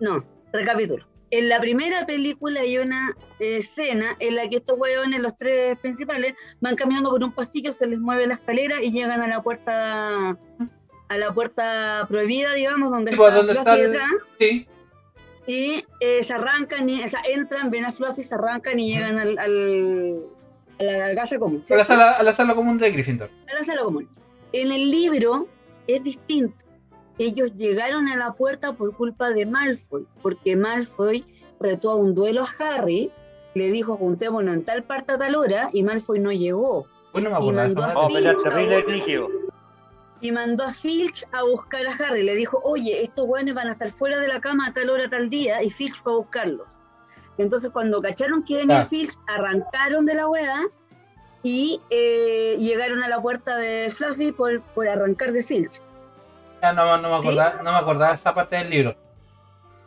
No, 0.00 0.24
recapitulo. 0.52 1.06
En 1.30 1.48
la 1.48 1.58
primera 1.60 2.06
película 2.06 2.60
hay 2.60 2.78
una 2.78 3.16
escena 3.40 4.16
en 4.20 4.36
la 4.36 4.48
que 4.48 4.56
estos 4.58 4.78
hueones, 4.78 5.20
los 5.20 5.36
tres 5.36 5.76
principales, 5.80 6.34
van 6.60 6.76
caminando 6.76 7.10
por 7.10 7.22
un 7.24 7.32
pasillo, 7.32 7.72
se 7.72 7.86
les 7.86 7.98
mueve 7.98 8.26
la 8.28 8.34
escalera 8.34 8.80
y 8.82 8.92
llegan 8.92 9.20
a 9.20 9.26
la 9.28 9.42
puerta 9.42 10.36
a 11.08 11.18
la 11.18 11.32
puerta 11.32 12.04
prohibida, 12.08 12.52
digamos, 12.54 12.90
donde 12.90 13.12
Sí, 13.12 13.16
pues, 13.16 13.28
está 13.32 13.38
donde 13.46 13.58
está 13.60 13.74
el- 13.74 13.92
detrás, 13.92 14.10
Sí. 14.40 14.66
y 15.46 15.84
eh, 16.00 16.22
se 16.24 16.32
arrancan, 16.32 16.88
y, 16.88 17.04
o 17.04 17.08
sea, 17.08 17.20
entran, 17.28 17.70
ven 17.70 17.84
a 17.84 17.92
Fluffy, 17.92 18.24
se 18.24 18.34
arrancan 18.34 18.78
y 18.80 18.92
llegan 18.92 19.16
al, 19.20 19.38
al- 19.38 20.20
a 20.80 20.82
la 20.82 21.14
casa 21.14 21.38
común. 21.38 21.62
A 21.70 21.74
la, 21.76 21.84
sala, 21.84 22.10
a 22.12 22.22
la 22.24 22.32
sala 22.32 22.54
común 22.56 22.76
de 22.78 22.90
Gryffindor. 22.90 23.30
a 23.48 23.54
la 23.54 23.62
sala 23.64 23.82
común. 23.82 24.08
En 24.52 24.72
el 24.72 24.90
libro 24.90 25.46
es 25.86 26.02
distinto. 26.02 26.64
Ellos 27.18 27.54
llegaron 27.56 28.08
a 28.08 28.16
la 28.16 28.32
puerta 28.34 28.72
por 28.74 28.94
culpa 28.94 29.30
de 29.30 29.46
Malfoy, 29.46 30.06
porque 30.22 30.54
Malfoy 30.56 31.24
retó 31.60 31.90
a 31.92 31.96
un 31.96 32.14
duelo 32.14 32.42
a 32.44 32.48
Harry, 32.58 33.10
le 33.54 33.70
dijo 33.70 33.96
juntémonos 33.96 34.54
en 34.54 34.64
tal 34.64 34.82
parte 34.84 35.12
a 35.12 35.18
tal 35.18 35.34
hora, 35.34 35.70
y 35.72 35.82
Malfoy 35.82 36.18
no 36.18 36.30
llegó. 36.32 36.86
Hoy 37.12 37.22
no 37.22 37.30
me 37.30 37.36
Y 37.36 37.38
acuerdo 37.38 37.60
mandó 37.62 37.82
a 37.82 37.86
madre. 37.86 37.94
Vamos 37.94 38.12
a 38.12 38.14
pelear 38.16 38.36
Sí, 38.36 38.42
terrible 38.44 38.82
no. 38.82 38.88
líquido. 38.92 39.28
Y 40.20 40.32
mandó 40.32 40.64
a 40.64 40.72
Filch 40.72 41.24
a 41.32 41.42
buscar 41.44 41.86
a 41.86 41.92
Harry. 41.94 42.22
Le 42.22 42.34
dijo, 42.34 42.60
oye, 42.64 43.02
estos 43.02 43.26
güeyes 43.26 43.54
van 43.54 43.68
a 43.68 43.72
estar 43.72 43.90
fuera 43.92 44.18
de 44.18 44.28
la 44.28 44.40
cama 44.40 44.66
a 44.66 44.72
tal 44.72 44.90
hora, 44.90 45.08
tal 45.08 45.30
día, 45.30 45.62
y 45.62 45.70
Filch 45.70 45.94
fue 46.02 46.12
a 46.12 46.16
buscarlos. 46.16 46.66
Entonces, 47.38 47.70
cuando 47.70 48.00
cacharon 48.02 48.42
que 48.44 48.54
venía 48.56 48.76
Claro. 48.76 48.88
Filch, 48.88 49.14
arrancaron 49.26 50.04
de 50.06 50.14
la 50.14 50.26
hueá 50.28 50.60
y 51.42 51.80
eh, 51.90 52.56
llegaron 52.58 53.02
a 53.02 53.08
la 53.08 53.20
puerta 53.20 53.56
de 53.56 53.90
Fluffy 53.94 54.32
por, 54.32 54.60
por 54.74 54.88
arrancar 54.88 55.32
de 55.32 55.44
Filch. 55.44 55.80
Ya 56.66 56.72
no, 56.72 56.96
no 56.98 57.08
me 57.10 57.14
acordaba, 57.16 57.62
no 57.62 57.70
me 57.70 57.78
acordaba 57.78 58.14
esa 58.14 58.34
parte 58.34 58.56
del 58.56 58.70
libro. 58.70 58.96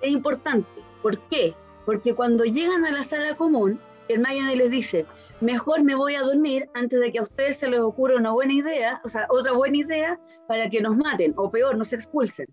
es 0.02 0.10
importante. 0.12 0.70
¿Por 1.02 1.18
qué? 1.30 1.54
Porque 1.86 2.14
cuando 2.14 2.46
llegan 2.46 2.86
a 2.86 2.92
la 2.92 3.04
sala 3.04 3.36
común, 3.36 3.80
Hermione 4.08 4.56
les 4.56 4.72
dice, 4.72 5.06
mejor 5.42 5.84
me 5.84 5.94
voy 5.96 6.16
a 6.16 6.22
dormir 6.22 6.70
antes 6.74 7.00
de 7.02 7.12
que 7.12 7.20
a 7.20 7.24
ustedes 7.24 7.58
se 7.58 7.68
les 7.68 7.82
ocurra 7.82 8.16
una 8.16 8.32
buena 8.32 8.54
idea, 8.54 9.02
o 9.04 9.10
sea, 9.10 9.28
otra 9.30 9.52
buena 9.52 9.76
idea 9.78 10.20
para 10.48 10.70
que 10.70 10.80
nos 10.80 10.96
maten, 10.96 11.34
o 11.36 11.52
peor, 11.52 11.78
nos 11.78 11.92
expulsen. 11.92 12.48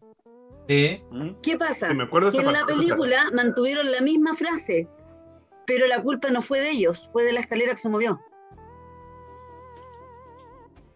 Sí. 0.69 1.01
¿Mm? 1.13 1.31
¿Qué 1.43 1.57
pasa? 1.57 1.89
Sí, 1.89 1.95
me 1.95 2.05
acuerdo 2.05 2.33
de 2.33 2.39
Que 2.39 2.45
en 2.45 2.53
la 2.53 2.67
película 2.67 3.31
mantuvieron 3.33 3.93
la 3.93 4.01
misma 4.01 4.35
frase, 4.35 4.89
pero 5.67 5.87
la 5.87 6.03
culpa 6.03 6.31
no 6.31 6.43
fue 6.43 6.61
de 6.61 6.71
ellos, 6.71 7.09
fue 7.13 7.23
de 7.23 7.33
la 7.33 7.41
escalera 7.41 7.73
que 7.73 7.79
se 7.79 7.89
movió. 7.89 8.21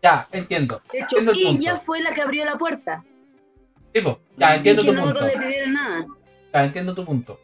Ya, 0.03 0.27
entiendo. 0.33 0.81
De 0.93 1.01
hecho, 1.01 1.19
Entiendo 1.19 1.33
el 1.33 1.43
punto. 1.43 1.61
ella 1.61 1.77
fue 1.77 2.01
la 2.03 2.13
que 2.15 2.23
abrió 2.23 2.45
la 2.47 2.57
puerta, 2.57 3.05
Sí, 3.95 4.01
po. 4.01 4.21
Ya, 4.37 4.57
entiendo 4.57 4.85
tu 4.85 4.95
punto. 4.95 5.21
pidieron 5.39 5.73
nada. 5.73 6.07
Ya, 6.53 6.65
entiendo 6.65 6.95
tu 6.95 7.05
punto. 7.05 7.41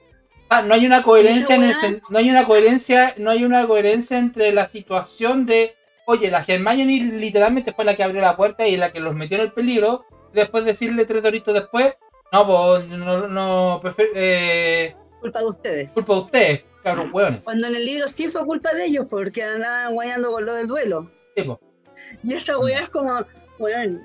Ah, 0.49 0.63
no 0.63 0.75
hay 0.75 0.87
una 0.87 1.03
coherencia 1.03 1.57
en 1.57 1.65
el 1.65 1.75
sen- 1.75 2.01
no 2.09 2.19
hay 2.19 2.31
una 2.31 2.45
coherencia, 2.47 3.15
no 3.19 3.31
hay 3.31 3.45
una 3.45 3.67
coherencia 3.67 4.17
entre 4.19 4.53
la 4.53 4.69
situación 4.69 5.45
de, 5.45 5.75
oye, 6.07 6.31
la 6.31 6.45
Hermione 6.47 6.87
literalmente 7.19 7.73
fue 7.73 7.85
la 7.85 7.97
que 7.97 8.05
abrió 8.05 8.21
la 8.21 8.37
puerta 8.37 8.67
y 8.67 8.77
la 8.77 8.93
que 8.93 9.01
los 9.01 9.15
metió 9.15 9.37
en 9.39 9.43
el 9.45 9.53
peligro, 9.53 10.05
y 10.33 10.37
después 10.37 10.65
decirle 10.65 11.05
tres 11.05 11.23
doritos 11.25 11.53
después, 11.53 11.95
no, 12.33 12.47
pues 12.47 12.87
no, 12.87 13.27
no 13.27 13.81
eh, 14.15 14.95
Culpa 15.21 15.41
de 15.41 15.47
ustedes. 15.47 15.91
culpa 15.91 16.15
de 16.15 16.21
ustedes, 16.21 16.65
cabros 16.85 17.07
hueones. 17.13 17.41
Cuando 17.43 17.67
en 17.67 17.75
el 17.75 17.85
libro 17.85 18.07
sí 18.07 18.29
fue 18.29 18.45
culpa 18.45 18.73
de 18.73 18.85
ellos, 18.87 19.07
porque 19.11 19.43
andaban 19.43 19.95
guayando 19.95 20.31
con 20.31 20.47
lo 20.47 20.55
del 20.55 20.69
duelo. 20.69 21.11
Sí, 21.37 21.43
po. 21.43 21.59
Y 22.23 22.35
esa 22.35 22.57
weá 22.59 22.81
es 22.83 22.89
como, 22.89 23.25
bueno, 23.59 24.01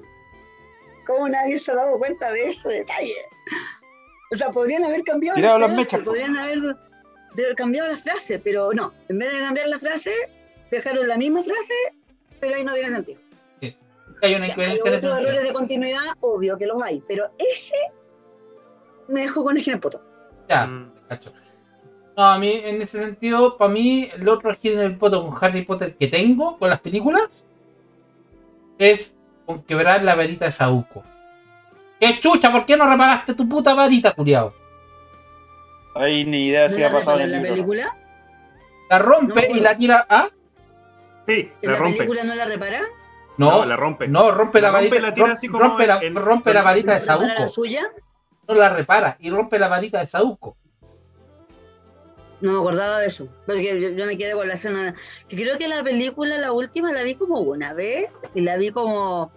¿cómo 1.12 1.28
nadie 1.30 1.60
se 1.60 1.72
ha 1.72 1.76
dado 1.76 1.98
cuenta 1.98 2.32
de 2.32 2.50
ese 2.50 2.70
detalle? 2.70 3.16
O 4.32 4.36
sea, 4.36 4.50
podrían 4.50 4.86
haber 4.86 5.04
cambiado 5.04 5.36
Tirado 5.36 5.60
la 5.60 5.68
las 5.68 5.76
frase, 5.76 5.96
mechas, 5.98 6.08
podrían 6.08 6.38
haber, 6.38 6.78
cambiado 7.56 7.92
la 7.92 7.98
frase, 7.98 8.40
pero 8.40 8.72
no, 8.74 8.94
en 9.10 9.20
vez 9.20 9.34
de 9.34 9.40
cambiar 9.40 9.68
la 9.68 9.80
frase, 9.80 10.12
dejaron 10.70 11.08
la 11.08 11.18
misma 11.18 11.44
frase, 11.44 11.74
pero 12.40 12.56
ahí 12.56 12.64
no 12.64 12.74
tiene 12.74 12.90
sentido. 12.96 13.20
Hay 14.24 14.36
una 14.36 14.46
hay 14.46 14.80
otros 14.80 15.04
errores 15.04 15.42
de 15.44 15.54
continuidad, 15.54 16.14
obvio 16.20 16.56
que 16.58 16.68
los 16.68 16.82
hay, 16.84 17.04
pero 17.08 17.32
ese 17.40 17.74
me 19.08 19.22
dejó 19.22 19.44
con 19.44 19.58
el 19.58 19.68
en 19.68 19.74
el 19.74 19.80
poto. 19.80 20.02
Ya, 20.48 20.68
Mm. 20.68 20.92
cacho. 21.10 21.34
No, 22.16 22.24
a 22.26 22.38
mí, 22.38 22.62
en 22.64 22.82
ese 22.82 23.04
sentido, 23.04 23.58
para 23.58 23.72
mí, 23.72 24.12
el 24.14 24.30
otro 24.30 24.54
giro 24.56 24.76
en 24.76 24.92
el 24.92 24.98
poto 24.98 25.26
con 25.28 25.44
Harry 25.44 25.66
Potter 25.66 25.96
que 25.96 26.08
tengo 26.08 26.58
con 26.60 26.70
las 26.70 26.82
películas 26.82 27.48
es 28.78 29.16
con 29.54 29.64
quebrar 29.64 30.04
la 30.04 30.16
varita 30.16 30.46
de 30.46 30.52
Saúco. 30.52 31.04
¡Qué 32.00 32.20
chucha! 32.20 32.52
¿Por 32.52 32.66
qué 32.66 32.76
no 32.78 32.90
reparaste 32.90 33.34
tu 33.36 33.48
puta 33.48 33.74
varita, 33.74 34.12
culiao? 34.14 34.54
Ahí 35.96 36.26
ni 36.26 36.48
idea 36.48 36.68
¿No 36.68 36.74
si 36.76 36.82
la 36.82 36.88
ha 36.88 36.92
pasado 36.92 37.20
en 37.20 37.32
la 37.32 37.38
libro. 37.38 37.54
película? 37.54 37.98
La 38.90 39.00
rompe 39.00 39.50
No, 39.50 39.56
y 39.56 39.60
la 39.60 39.78
tira. 39.78 40.06
¿Ah? 40.10 40.30
Sí, 41.28 41.52
¿En 41.62 41.70
la 41.70 41.72
la 41.74 41.78
rompe. 41.80 41.98
película 41.98 42.24
no 42.24 42.36
la 42.36 42.46
repara? 42.46 42.82
No, 43.38 43.52
No, 43.52 43.66
la 43.66 43.76
rompe. 43.76 44.08
no, 44.08 44.32
rompe 44.32 44.62
la, 44.62 44.72
La 44.72 44.80
rompe 44.80 44.90
varita. 44.90 44.98
y 44.98 45.10
la 45.10 45.14
tira 45.14 45.28
rom- 45.28 45.32
así 45.34 45.48
como 45.48 45.64
rompe, 45.64 45.88
la, 45.88 46.00
en- 46.02 46.16
rompe 46.16 46.54
la 46.54 46.62
varita 46.62 46.94
de 46.94 47.00
¿No 47.00 47.06
repara 47.14 47.28
la 47.28 47.36
Saúco. 47.36 47.50
suya? 47.52 47.92
No 48.48 48.56
la 48.56 48.70
repara 48.70 49.18
y 49.20 49.30
rompe 49.30 49.60
la 49.60 49.68
varita 49.68 50.00
de 50.00 50.08
Saúco. 50.08 50.58
No 52.42 52.54
me 52.54 52.58
acordaba 52.60 53.00
de 53.00 53.08
eso, 53.08 53.28
porque 53.46 53.80
yo, 53.80 53.90
yo 53.90 54.06
me 54.08 54.18
quedé 54.18 54.34
con 54.34 54.48
la 54.48 54.56
escena. 54.56 54.96
creo 55.30 55.58
que 55.60 55.68
la 55.68 55.84
película, 55.84 56.38
la 56.40 56.52
última, 56.52 56.92
la 56.92 57.04
vi 57.04 57.14
como 57.16 57.40
una 57.40 57.74
vez 57.74 58.10
y 58.34 58.42
la 58.42 58.58
vi 58.58 58.72
como 58.72 59.32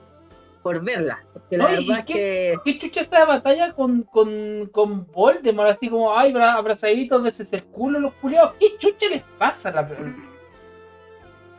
por 0.64 0.82
verla. 0.82 1.22
Porque 1.32 1.56
la 1.58 1.64
No, 1.64 1.70
¿y 1.80 1.86
verdad 1.86 1.98
es 2.00 2.04
que 2.12 2.54
¿Qué 2.64 2.78
chucha 2.80 3.00
esta 3.02 3.24
batalla 3.24 3.72
con, 3.74 4.02
con, 4.02 4.66
con 4.72 5.06
Voldemort? 5.12 5.68
Así 5.70 5.88
como, 5.88 6.18
ay, 6.18 6.32
bra- 6.32 6.54
abrazaditos, 6.56 7.22
veces 7.22 7.52
el 7.52 7.62
culo, 7.64 8.00
los 8.00 8.14
culiados. 8.14 8.54
¿Qué 8.58 8.76
chucha 8.78 9.06
les 9.10 9.22
pasa? 9.38 9.68
a 9.68 9.72
La... 9.72 9.88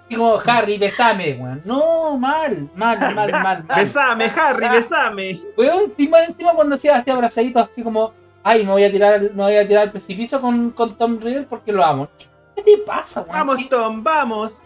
Como, 0.09 0.39
Harry, 0.45 0.77
besame, 0.77 1.33
weón. 1.39 1.61
No, 1.65 2.17
mal, 2.17 2.69
mal, 2.75 2.99
mal, 2.99 3.31
mal. 3.31 3.63
mal. 3.63 3.65
Besame, 3.75 4.25
Harry, 4.25 4.69
besame. 4.69 5.41
Weón, 5.57 5.85
encima, 5.85 6.23
encima 6.23 6.51
cuando 6.53 6.75
hacía 6.75 6.97
así 6.97 7.09
abrazaditos, 7.09 7.69
así 7.71 7.81
como, 7.83 8.13
ay, 8.43 8.63
me 8.65 8.71
voy 8.71 8.83
a 8.83 8.91
tirar, 8.91 9.21
me 9.21 9.29
voy 9.43 9.55
a 9.55 9.67
tirar 9.67 9.83
al 9.83 9.91
precipicio 9.91 10.39
con, 10.41 10.71
con 10.71 10.95
Tom 10.95 11.19
Riddle 11.19 11.43
porque 11.43 11.71
lo 11.71 11.83
amo. 11.83 12.07
¿Qué 12.55 12.61
te 12.61 12.77
pasa, 12.79 13.21
weón? 13.21 13.33
Vamos, 13.33 13.57
¿Qué- 13.57 13.65
Tom, 13.65 14.03
vamos. 14.03 14.59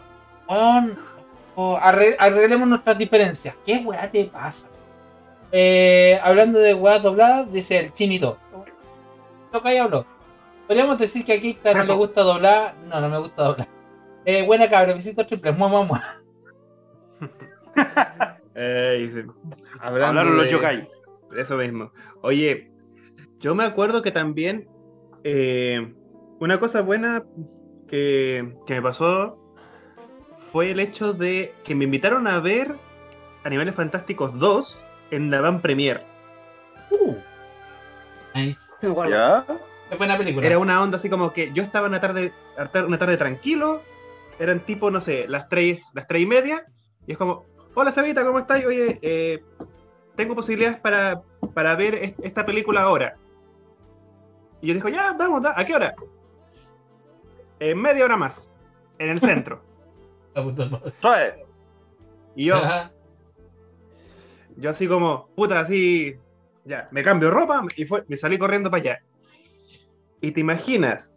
Weón, 0.47 0.97
arreglemos 1.79 2.67
nuestras 2.67 2.97
diferencias. 2.97 3.55
¿Qué 3.65 3.77
weá 3.77 4.09
te 4.09 4.25
pasa? 4.25 4.69
Eh, 5.51 6.19
hablando 6.21 6.59
de 6.59 6.73
weá 6.73 6.99
dobladas, 6.99 7.51
dice 7.51 7.79
el 7.79 7.93
chinito. 7.93 8.37
Toca 9.51 9.73
y 9.73 9.77
habló. 9.77 10.05
Podríamos 10.67 10.99
decir 10.99 11.25
que 11.25 11.33
aquí 11.33 11.57
no 11.63 11.83
le 11.83 11.93
gusta 11.93 12.21
doblar. 12.21 12.75
No, 12.87 13.01
no 13.01 13.09
me 13.09 13.17
gusta 13.17 13.43
doblar. 13.43 13.67
Eh, 14.25 14.45
buena 14.45 14.69
cabra, 14.69 14.93
visito 14.93 15.25
triple. 15.25 15.51
Mua, 15.51 15.67
mua, 15.67 15.83
mua. 15.83 16.03
Eh, 18.61 19.07
dice, 19.07 19.25
hablando 19.79 20.19
Hablaron 20.19 20.35
los 20.35 20.51
yokai. 20.51 20.89
Eso 21.37 21.55
mismo. 21.55 21.93
Oye, 22.21 22.69
yo 23.39 23.55
me 23.55 23.63
acuerdo 23.63 24.01
que 24.01 24.11
también 24.11 24.67
eh, 25.23 25.93
una 26.39 26.59
cosa 26.59 26.81
buena 26.81 27.23
que, 27.87 28.53
que 28.67 28.73
me 28.73 28.81
pasó 28.81 29.38
fue 30.51 30.71
el 30.71 30.79
hecho 30.79 31.13
de 31.13 31.53
que 31.63 31.75
me 31.75 31.85
invitaron 31.85 32.27
a 32.27 32.39
ver 32.39 32.75
Animales 33.43 33.75
Fantásticos 33.75 34.37
2 34.39 34.83
en 35.11 35.31
la 35.31 35.41
Van 35.41 35.61
Premier. 35.61 36.03
Uh. 36.91 37.15
Nice. 38.35 38.73
¿Ya? 39.09 39.45
Buena 39.97 40.17
película. 40.17 40.45
Era 40.45 40.59
una 40.59 40.81
onda 40.81 40.97
así 40.97 41.09
como 41.09 41.33
que 41.33 41.51
yo 41.53 41.63
estaba 41.63 41.87
una 41.87 41.99
tarde, 41.99 42.31
una 42.85 42.97
tarde 42.99 43.17
tranquilo, 43.17 43.81
eran 44.37 44.59
tipo, 44.59 44.91
no 44.91 45.01
sé, 45.01 45.27
las 45.27 45.49
tres, 45.49 45.81
las 45.93 46.07
tres 46.07 46.21
y 46.21 46.25
media, 46.27 46.65
y 47.07 47.13
es 47.13 47.17
como, 47.17 47.45
hola 47.73 47.91
Sabita, 47.91 48.23
¿cómo 48.23 48.37
estás? 48.39 48.63
Oye, 48.65 48.99
eh, 49.01 49.43
tengo 50.15 50.35
posibilidades 50.35 50.79
para, 50.79 51.21
para 51.55 51.75
ver 51.75 51.95
es- 51.95 52.15
esta 52.21 52.45
película 52.45 52.81
ahora. 52.83 53.15
Y 54.61 54.67
yo 54.67 54.73
digo, 54.75 54.89
ya, 54.89 55.13
vamos, 55.13 55.41
da- 55.41 55.55
¿a 55.57 55.65
qué 55.65 55.73
hora? 55.73 55.95
En 57.59 57.81
media 57.81 58.05
hora 58.05 58.15
más, 58.17 58.49
en 58.99 59.09
el 59.09 59.19
centro. 59.19 59.61
La 60.33 60.43
puta 60.43 60.65
madre. 60.65 61.45
Y 62.35 62.45
yo, 62.45 62.55
Ajá. 62.55 62.91
yo 64.55 64.69
así 64.69 64.87
como, 64.87 65.27
puta, 65.35 65.59
así, 65.59 66.15
ya, 66.65 66.87
me 66.91 67.03
cambio 67.03 67.31
ropa 67.31 67.63
y 67.75 67.85
fue, 67.85 68.03
me 68.07 68.17
salí 68.17 68.37
corriendo 68.37 68.69
para 68.69 68.81
allá. 68.81 68.99
Y 70.21 70.31
te 70.31 70.39
imaginas, 70.41 71.15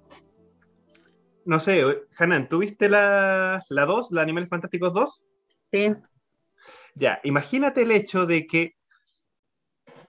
no 1.44 1.60
sé, 1.60 1.84
Hanan, 2.16 2.48
¿tuviste 2.48 2.88
la, 2.88 3.62
la 3.68 3.86
2, 3.86 4.12
la 4.12 4.22
Animales 4.22 4.48
Fantásticos 4.48 4.92
2? 4.92 5.22
Sí. 5.72 5.88
Ya, 6.94 7.20
imagínate 7.24 7.82
el 7.82 7.90
hecho 7.90 8.26
de 8.26 8.46
que, 8.46 8.76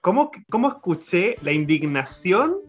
¿cómo, 0.00 0.30
cómo 0.50 0.68
escuché 0.68 1.36
la 1.42 1.52
indignación 1.52 2.60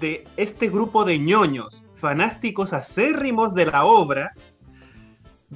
de 0.00 0.24
este 0.36 0.68
grupo 0.68 1.04
de 1.04 1.18
ñoños, 1.18 1.84
fanáticos 1.96 2.72
acérrimos 2.72 3.54
de 3.54 3.66
la 3.66 3.84
obra, 3.84 4.34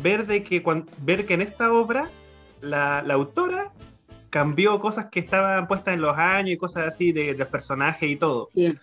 ver, 0.02 0.26
de 0.26 0.42
que, 0.42 0.62
ver 0.98 1.26
que 1.26 1.34
en 1.34 1.40
esta 1.42 1.72
obra 1.72 2.10
la, 2.60 3.02
la 3.02 3.14
autora 3.14 3.72
cambió 4.30 4.78
cosas 4.80 5.06
que 5.10 5.20
estaban 5.20 5.66
puestas 5.66 5.94
en 5.94 6.00
los 6.02 6.16
años 6.16 6.50
y 6.50 6.56
cosas 6.56 6.86
así 6.86 7.12
de, 7.12 7.26
de 7.32 7.34
los 7.38 7.48
personajes 7.48 8.08
y 8.08 8.16
todo? 8.16 8.50
Sí. 8.54 8.76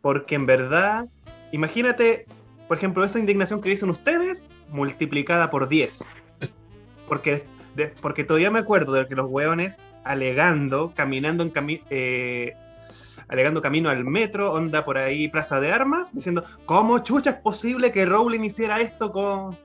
Porque 0.00 0.34
en 0.36 0.46
verdad, 0.46 1.06
imagínate, 1.52 2.26
por 2.68 2.76
ejemplo, 2.76 3.04
esa 3.04 3.18
indignación 3.18 3.60
que 3.60 3.70
dicen 3.70 3.90
ustedes 3.90 4.50
multiplicada 4.70 5.50
por 5.50 5.68
10. 5.68 6.04
Porque, 7.08 7.44
de- 7.74 7.88
porque 7.88 8.24
todavía 8.24 8.50
me 8.50 8.58
acuerdo 8.58 8.92
de 8.92 9.06
que 9.08 9.14
los 9.14 9.26
hueones 9.28 9.78
alegando, 10.04 10.92
caminando 10.94 11.42
en 11.42 11.52
cami- 11.52 11.82
eh, 11.90 12.54
alegando 13.28 13.60
camino 13.62 13.90
al 13.90 14.04
metro, 14.04 14.52
onda 14.52 14.84
por 14.84 14.98
ahí, 14.98 15.28
Plaza 15.28 15.60
de 15.60 15.70
Armas, 15.70 16.14
diciendo, 16.14 16.44
¿cómo 16.66 16.98
chucha 17.00 17.30
es 17.30 17.36
posible 17.36 17.92
que 17.92 18.06
Rowling 18.06 18.40
hiciera 18.40 18.80
esto 18.80 19.12
con, 19.12 19.56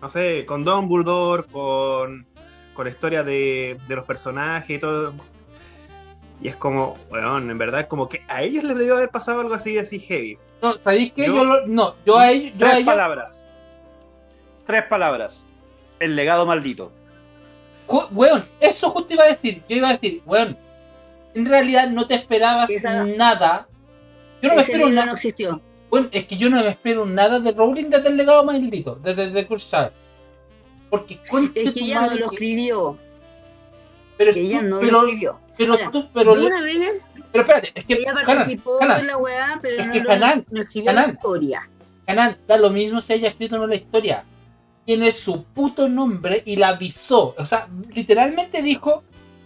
no 0.00 0.10
sé, 0.10 0.44
con 0.46 0.64
Dumbledore, 0.64 1.44
con, 1.44 2.26
con 2.74 2.84
la 2.84 2.90
historia 2.90 3.22
de, 3.22 3.78
de 3.86 3.94
los 3.94 4.04
personajes 4.04 4.70
y 4.76 4.78
todo? 4.80 5.14
Y 6.40 6.48
es 6.48 6.56
como, 6.56 6.96
weón, 7.10 7.48
en 7.50 7.58
verdad, 7.58 7.86
como 7.86 8.08
que 8.08 8.22
a 8.26 8.42
ellos 8.42 8.64
les 8.64 8.76
debió 8.76 8.96
haber 8.96 9.10
pasado 9.10 9.40
algo 9.40 9.54
así, 9.54 9.78
así 9.78 10.00
heavy. 10.00 10.38
No, 10.60 10.72
¿sabéis 10.74 11.12
qué? 11.12 11.26
Yo- 11.26 11.36
Yo, 11.36 11.44
lo- 11.44 11.66
no, 11.68 11.94
yo 12.04 12.18
a 12.18 12.30
ellos, 12.32 12.54
a 12.54 12.58
Tres 12.58 12.74
ellos, 12.74 12.84
palabras. 12.86 13.44
Tres 14.66 14.84
palabras. 14.88 15.44
El 16.00 16.16
legado 16.16 16.44
maldito. 16.46 16.90
Weón, 18.10 18.44
eso 18.58 18.90
justo 18.90 19.12
iba 19.14 19.24
a 19.24 19.28
decir. 19.28 19.62
Yo 19.68 19.76
iba 19.76 19.88
a 19.88 19.92
decir, 19.92 20.22
weón, 20.26 20.56
en 21.34 21.46
realidad 21.46 21.88
no 21.88 22.06
te 22.06 22.14
esperabas 22.14 22.70
Esa- 22.70 23.04
nada. 23.04 23.66
Yo 24.42 24.48
no 24.50 24.56
me 24.56 24.62
espero 24.62 24.88
nada. 24.88 25.06
no 25.06 25.12
existió. 25.14 25.60
Bueno, 25.90 26.08
es 26.10 26.26
que 26.26 26.36
yo 26.36 26.48
no 26.50 26.56
me 26.62 26.68
espero 26.68 27.04
nada 27.06 27.38
de 27.38 27.52
Rowling 27.52 27.90
desde 27.90 28.08
el 28.08 28.16
legado 28.16 28.44
maldito, 28.44 28.96
desde 28.96 29.28
The 29.30 29.46
Cursed. 29.46 29.90
Porque 30.90 31.20
Es 31.54 31.72
que 31.72 31.80
ella 31.80 32.02
no 32.02 32.14
lo 32.14 32.30
escribió. 32.30 32.98
pero 34.16 34.32
Que 34.34 34.40
ella 34.40 34.62
no 34.62 34.78
pero, 34.80 34.92
lo 34.92 35.06
escribió. 35.06 35.40
pero 35.56 35.90
tú, 35.90 36.08
pero, 36.12 36.32
una 36.34 36.62
vez 36.62 37.02
pero 37.30 37.44
espérate, 37.44 37.72
es 37.74 37.84
que 37.86 37.94
ella 37.94 38.14
participó 38.26 38.82
Hanan, 38.82 39.00
en 39.00 39.06
la 39.06 39.16
weá, 39.16 39.58
pero 39.62 39.78
Es 39.80 39.86
no, 39.86 39.92
que 39.92 40.00
lo- 40.00 40.12
Hanan, 40.12 40.44
no 40.50 40.62
escribió 40.62 40.92
la 40.92 41.08
historia. 41.08 41.68
Hanan, 42.06 42.36
da 42.46 42.56
lo 42.58 42.68
mismo 42.70 43.00
si 43.00 43.14
haya 43.14 43.28
escrito 43.28 43.56
o 43.56 43.58
no 43.58 43.66
la 43.66 43.74
historia. 43.76 44.24
Tiene 44.84 45.12
su 45.12 45.44
puto 45.44 45.88
nombre 45.88 46.42
y 46.44 46.56
la 46.56 46.68
avisó. 46.68 47.34
O 47.38 47.46
sea, 47.46 47.68
literalmente 47.94 48.60
dijo, 48.60 49.02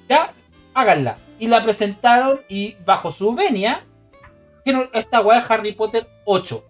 ya, 0.08 0.32
háganla. 0.74 1.18
Y 1.38 1.48
la 1.48 1.62
presentaron 1.62 2.40
y 2.48 2.76
bajo 2.84 3.12
su 3.12 3.34
venia, 3.34 3.84
dijeron, 4.64 4.88
esta 4.92 5.20
weá 5.20 5.40
es 5.40 5.50
Harry 5.50 5.72
Potter 5.72 6.08
8. 6.24 6.64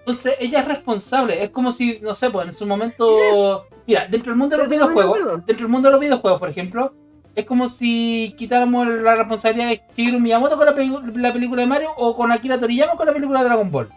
Entonces 0.00 0.34
ella 0.40 0.60
es 0.60 0.68
responsable. 0.68 1.42
Es 1.42 1.50
como 1.50 1.72
si, 1.72 2.00
no 2.00 2.14
sé, 2.14 2.30
pues 2.30 2.48
en 2.48 2.54
su 2.54 2.66
momento... 2.66 3.66
Mira, 3.86 4.06
dentro 4.06 4.32
del 4.32 4.38
mundo 4.38 4.56
de 4.56 4.62
los 4.62 4.70
videojuegos, 4.70 5.46
dentro 5.46 5.64
del 5.64 5.68
mundo 5.68 5.88
de 5.88 5.92
los 5.92 6.00
videojuegos, 6.00 6.38
por 6.38 6.48
ejemplo, 6.48 6.94
es 7.34 7.44
como 7.44 7.68
si 7.68 8.34
quitáramos 8.36 8.86
la 8.86 9.16
responsabilidad 9.16 9.68
de 9.68 9.82
Shigeru 9.96 10.20
Miyamoto 10.20 10.56
con 10.56 10.66
la, 10.66 10.72
la 11.16 11.32
película 11.32 11.62
de 11.62 11.66
Mario 11.66 11.90
o 11.96 12.16
con 12.16 12.30
Akira 12.32 12.58
Toriyama 12.58 12.96
con 12.96 13.06
la 13.06 13.12
película 13.12 13.40
de 13.40 13.46
Dragon 13.46 13.70
Ball. 13.70 13.88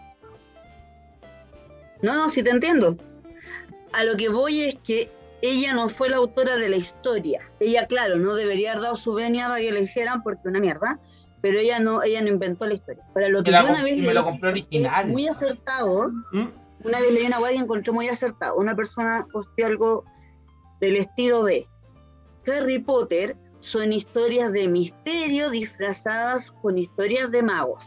No, 2.02 2.14
no, 2.14 2.28
sí 2.28 2.42
te 2.42 2.50
entiendo. 2.50 2.96
A 3.92 4.04
lo 4.04 4.16
que 4.16 4.28
voy 4.28 4.62
es 4.62 4.76
que 4.84 5.10
ella 5.50 5.74
no 5.74 5.88
fue 5.88 6.08
la 6.08 6.16
autora 6.16 6.56
de 6.56 6.68
la 6.68 6.76
historia. 6.76 7.50
Ella, 7.60 7.86
claro, 7.86 8.16
no 8.16 8.34
debería 8.34 8.72
haber 8.72 8.84
dado 8.84 8.96
su 8.96 9.14
venia 9.14 9.48
para 9.48 9.60
que 9.60 9.72
la 9.72 9.80
hicieran 9.80 10.22
porque 10.22 10.48
una 10.48 10.60
mierda, 10.60 10.98
pero 11.42 11.58
ella 11.58 11.78
no, 11.78 12.02
ella 12.02 12.22
no 12.22 12.28
inventó 12.28 12.66
la 12.66 12.74
historia. 12.74 13.04
Para 13.12 13.28
lo 13.28 13.42
que 13.42 13.52
yo 13.52 13.64
una 13.64 13.82
vez 13.82 13.98
y 13.98 14.00
me 14.00 14.06
leí 14.06 14.14
lo 14.14 14.24
compré 14.24 14.48
original. 14.50 15.08
muy 15.08 15.28
acertado, 15.28 16.10
¿Mm? 16.32 16.46
una 16.84 17.00
vez 17.00 17.12
leí 17.12 17.26
una 17.26 17.38
guay 17.38 17.56
y 17.56 17.58
encontré 17.58 17.92
muy 17.92 18.08
acertado. 18.08 18.56
Una 18.56 18.74
persona 18.74 19.26
posteó 19.32 19.66
algo 19.66 20.04
del 20.80 20.96
estilo 20.96 21.44
de 21.44 21.66
Harry 22.46 22.78
Potter 22.78 23.36
son 23.60 23.92
historias 23.92 24.52
de 24.52 24.68
misterio 24.68 25.48
disfrazadas 25.48 26.50
con 26.62 26.76
historias 26.76 27.30
de 27.30 27.42
magos. 27.42 27.82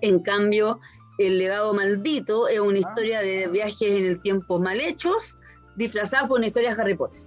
En 0.00 0.18
cambio, 0.18 0.80
el 1.18 1.38
legado 1.38 1.72
maldito 1.72 2.48
es 2.48 2.58
una 2.58 2.78
historia 2.78 3.20
de 3.20 3.48
viajes 3.48 3.90
en 3.90 4.04
el 4.04 4.20
tiempo 4.20 4.58
mal 4.58 4.80
hechos, 4.80 5.35
disfrazada 5.76 6.26
con 6.28 6.42
historias 6.44 6.76
de 6.76 6.82
Harry 6.82 6.94
Potter. 6.94 7.20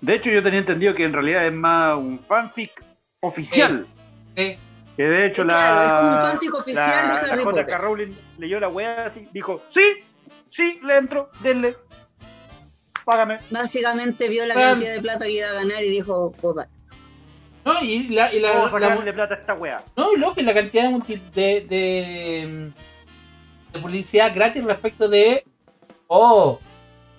De 0.00 0.14
hecho, 0.14 0.30
yo 0.30 0.42
tenía 0.42 0.58
entendido 0.60 0.94
que 0.94 1.04
en 1.04 1.12
realidad 1.12 1.46
es 1.46 1.52
más 1.52 1.96
un 1.96 2.18
fanfic 2.26 2.70
oficial. 3.20 3.86
Sí. 4.36 4.58
Que 4.96 5.02
de 5.08 5.26
hecho 5.26 5.42
Claro, 5.44 5.82
es 5.82 5.92
como 6.00 6.08
un 6.08 6.14
la, 6.14 6.20
fanfic 6.30 6.54
oficial 6.54 7.08
la, 7.08 7.20
de 7.20 7.26
la 7.26 7.32
Harry 7.32 7.42
JK 7.44 7.50
Potter. 7.50 7.78
Rowling 7.80 8.12
leyó 8.38 8.60
la 8.60 8.68
weá 8.68 9.06
así, 9.06 9.26
dijo, 9.32 9.62
sí, 9.70 9.82
sí, 10.50 10.78
le 10.84 10.98
entro, 10.98 11.30
denle, 11.42 11.76
págame. 13.04 13.38
Básicamente 13.50 14.28
vio 14.28 14.46
la 14.46 14.54
cantidad 14.54 14.92
de 14.92 15.00
plata 15.00 15.24
que 15.24 15.32
iba 15.32 15.48
a 15.48 15.52
ganar 15.54 15.82
y 15.82 15.88
dijo, 15.90 16.32
puta. 16.32 16.68
No, 17.64 17.82
y 17.82 18.08
la, 18.08 18.32
y 18.32 18.40
la, 18.40 18.66
la- 18.66 19.12
plata 19.14 19.34
a 19.34 19.38
esta 19.38 19.54
weá. 19.54 19.82
no, 19.96 20.34
y 20.36 20.42
la 20.42 20.52
cantidad 20.54 20.90
de, 20.90 21.20
de, 21.34 21.60
de, 21.66 22.72
de 23.72 23.80
publicidad 23.80 24.32
gratis 24.34 24.62
respecto 24.62 25.08
de 25.08 25.44
oh, 26.08 26.60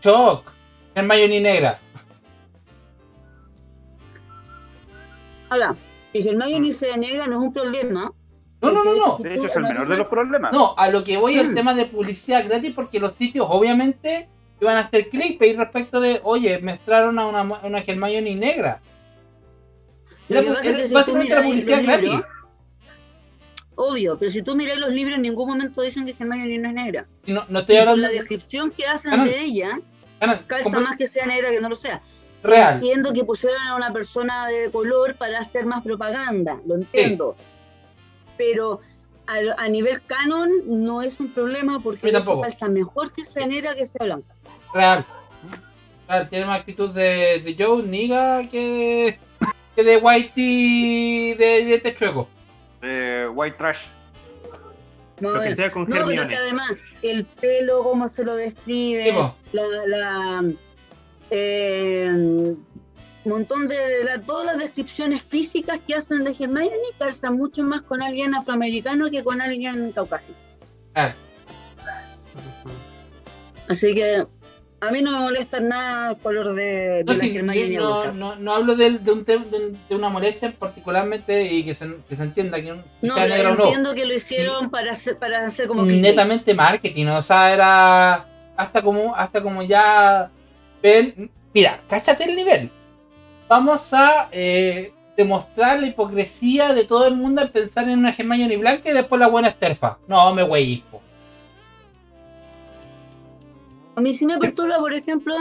shock, 0.02 0.52
Hermione 0.96 1.40
negra. 1.42 1.80
Ahora, 5.50 5.76
si 6.12 6.28
Hermione 6.28 6.74
se 6.74 6.98
negra 6.98 7.28
no 7.28 7.38
es 7.38 7.44
un 7.44 7.54
problema. 7.54 8.12
No, 8.62 8.72
no, 8.72 8.84
no, 8.84 8.96
no. 8.96 9.18
De 9.20 9.34
hecho, 9.34 9.46
es 9.46 9.56
el 9.56 9.64
menor 9.64 9.88
de 9.88 9.98
los 9.98 10.08
problemas. 10.08 10.52
No, 10.52 10.74
a 10.78 10.90
lo 10.90 11.04
que 11.04 11.18
voy 11.18 11.36
es 11.36 11.42
el 11.42 11.52
Mm. 11.52 11.56
tema 11.56 11.74
de 11.76 11.86
publicidad 11.86 12.46
gratis 12.46 12.72
porque 12.74 13.00
los 13.00 13.14
sitios 13.14 13.46
obviamente 13.50 14.28
iban 14.60 14.78
a 14.78 14.82
hacer 14.82 15.10
clickbait 15.10 15.58
respecto 15.58 16.00
de, 16.00 16.22
oye, 16.24 16.60
mezclaron 16.60 17.20
a 17.20 17.28
una, 17.28 17.44
una 17.44 17.80
Hermione 17.80 18.34
negra. 18.36 18.82
Era, 20.28 20.42
que 20.42 20.70
era 20.70 20.84
que 20.88 20.94
básicamente 20.94 21.36
la 21.36 21.44
publicidad 21.44 21.84
gratis. 21.84 22.20
Obvio, 23.78 24.18
pero 24.18 24.32
si 24.32 24.42
tú 24.42 24.56
miras 24.56 24.78
los 24.78 24.92
libros, 24.92 25.16
en 25.18 25.24
ningún 25.24 25.50
momento 25.50 25.82
dicen 25.82 26.06
que 26.06 26.16
Hermione 26.18 26.58
no 26.58 26.70
es 26.70 26.74
negra. 26.76 27.06
No, 27.28 27.44
no 27.50 27.60
estoy 27.60 27.76
Y 27.76 27.80
con 27.80 27.88
hablando 27.90 28.08
la 28.08 28.14
descripción 28.14 28.72
que 28.72 28.86
hacen 28.88 29.14
Hanan, 29.14 29.26
de 29.28 29.42
ella, 29.42 29.80
Hanan, 30.22 30.44
calza 30.48 30.70
compre- 30.70 30.82
más 30.84 30.98
que 30.98 31.08
sea 31.08 31.26
negra 31.26 31.52
que 31.52 31.60
no 31.60 31.70
lo 31.70 31.76
sea. 31.76 32.02
real. 32.44 32.76
Entiendo 32.76 33.12
que 33.12 33.24
pusieron 33.26 33.62
a 33.68 33.76
una 33.76 33.92
persona 33.92 34.48
de 34.48 34.72
color 34.72 35.16
para 35.16 35.40
hacer 35.40 35.66
más 35.66 35.84
propaganda, 35.84 36.60
lo 36.66 36.76
entiendo. 36.76 37.36
Pero 38.38 38.80
a, 39.28 39.36
a 39.64 39.68
nivel 39.68 40.02
canon 40.04 40.50
no 40.66 41.02
es 41.02 41.20
un 41.20 41.34
problema 41.34 41.82
porque 41.82 42.12
calza 42.12 42.68
mejor 42.70 43.12
que 43.14 43.26
sea 43.26 43.46
negra 43.48 43.76
que 43.76 43.88
sea 43.88 44.06
blanca. 44.06 44.34
Real. 44.74 45.06
Real, 46.08 46.30
tiene 46.30 46.46
más 46.46 46.60
actitud 46.60 46.92
de, 46.92 47.42
de 47.44 47.56
Joe 47.58 47.82
Niga 47.84 48.48
que, 48.48 49.18
que 49.76 49.84
de 49.84 49.98
Whitey 49.98 51.34
de, 51.34 51.66
de 51.66 51.80
Techueco. 51.80 52.30
White 53.34 53.58
trash. 53.58 53.80
No, 55.22 55.32
Lo 55.32 55.42
que 55.42 55.56
sea 55.56 55.72
con 55.72 55.88
no, 55.88 55.96
Hermione. 55.96 56.28
que 56.28 56.36
además 56.36 56.72
el 57.02 57.26
pelo, 57.26 57.84
cómo 57.84 58.10
se 58.10 58.24
lo 58.26 58.36
describe, 58.36 59.14
la, 59.54 59.64
la, 59.88 60.44
eh, 61.32 62.54
montón 63.24 63.68
de, 63.70 64.04
la- 64.04 64.22
todas 64.22 64.46
las 64.46 64.58
descripciones 64.58 65.22
físicas 65.24 65.80
que 65.88 65.96
hacen 65.96 66.24
de 66.26 66.36
Hermione 66.38 66.76
calzan 67.00 67.38
mucho 67.38 67.64
más 67.64 67.82
con 67.84 68.02
alguien 68.02 68.36
afroamericano 68.36 69.10
que 69.10 69.24
con 69.24 69.42
alguien 69.42 69.92
caucásico. 69.94 70.38
Claro. 70.94 71.16
Así 73.70 73.96
que 73.96 74.28
a 74.82 74.92
mí 74.92 75.02
no 75.02 75.12
me 75.12 75.20
molesta 75.20 75.60
nada 75.60 76.12
el 76.12 76.18
color 76.20 76.54
de, 76.54 77.04
de 77.04 77.04
No, 77.04 77.14
la 77.14 77.20
sí, 77.24 77.36
Hermione 77.36 77.70
no, 77.70 77.94
adulta. 78.04 78.12
no, 78.12 78.36
no 78.36 78.54
hablo 78.54 78.76
de, 78.76 79.00
de, 79.00 79.12
un 79.12 79.26
de, 79.26 79.78
de 79.90 79.96
una 79.96 80.10
molestia 80.10 80.54
particularmente 80.58 81.52
y 81.52 81.64
que 81.66 81.74
se, 81.76 81.98
que 82.08 82.16
se 82.16 82.24
entienda 82.24 82.62
que, 82.62 82.72
un, 82.74 82.84
que 83.02 83.08
No, 83.08 83.16
sea 83.16 83.28
negro 83.28 83.52
o 83.52 83.56
no. 83.56 83.64
entiendo 83.66 83.94
que 83.96 84.06
lo 84.06 84.14
hicieron 84.14 84.70
para 84.70 84.92
hacer, 84.92 85.18
para 85.18 85.46
hacer 85.46 85.68
como 85.68 85.86
clickbait. 85.86 86.02
netamente 86.02 86.54
marketing, 86.54 87.08
o 87.08 87.22
sea, 87.22 87.54
era 87.54 88.28
hasta 88.56 88.82
como, 88.82 89.16
hasta 89.16 89.42
como 89.42 89.64
ya 89.64 90.32
ven, 90.82 91.32
mira, 91.54 91.84
cáchate 91.88 92.26
el 92.26 92.36
nivel. 92.36 92.72
Vamos 93.48 93.94
a 93.94 94.30
eh, 94.32 94.94
demostrar 95.18 95.80
la 95.80 95.88
hipocresía 95.88 96.74
de 96.74 96.86
todo 96.86 97.08
el 97.08 97.16
mundo 97.16 97.42
al 97.42 97.52
pensar 97.52 97.88
en 97.90 98.00
una 98.00 98.10
Hermione 98.12 98.58
blanca 98.58 98.90
y 98.90 98.94
después 98.94 99.20
la 99.20 99.28
buena 99.28 99.50
esterfa. 99.50 100.00
No, 100.08 100.34
me 100.34 100.44
güey. 100.44 100.84
po. 100.90 101.05
A 103.96 104.02
mí 104.02 104.14
sí 104.14 104.26
me 104.26 104.38
perturba, 104.38 104.78
por 104.80 104.94
ejemplo, 104.94 105.36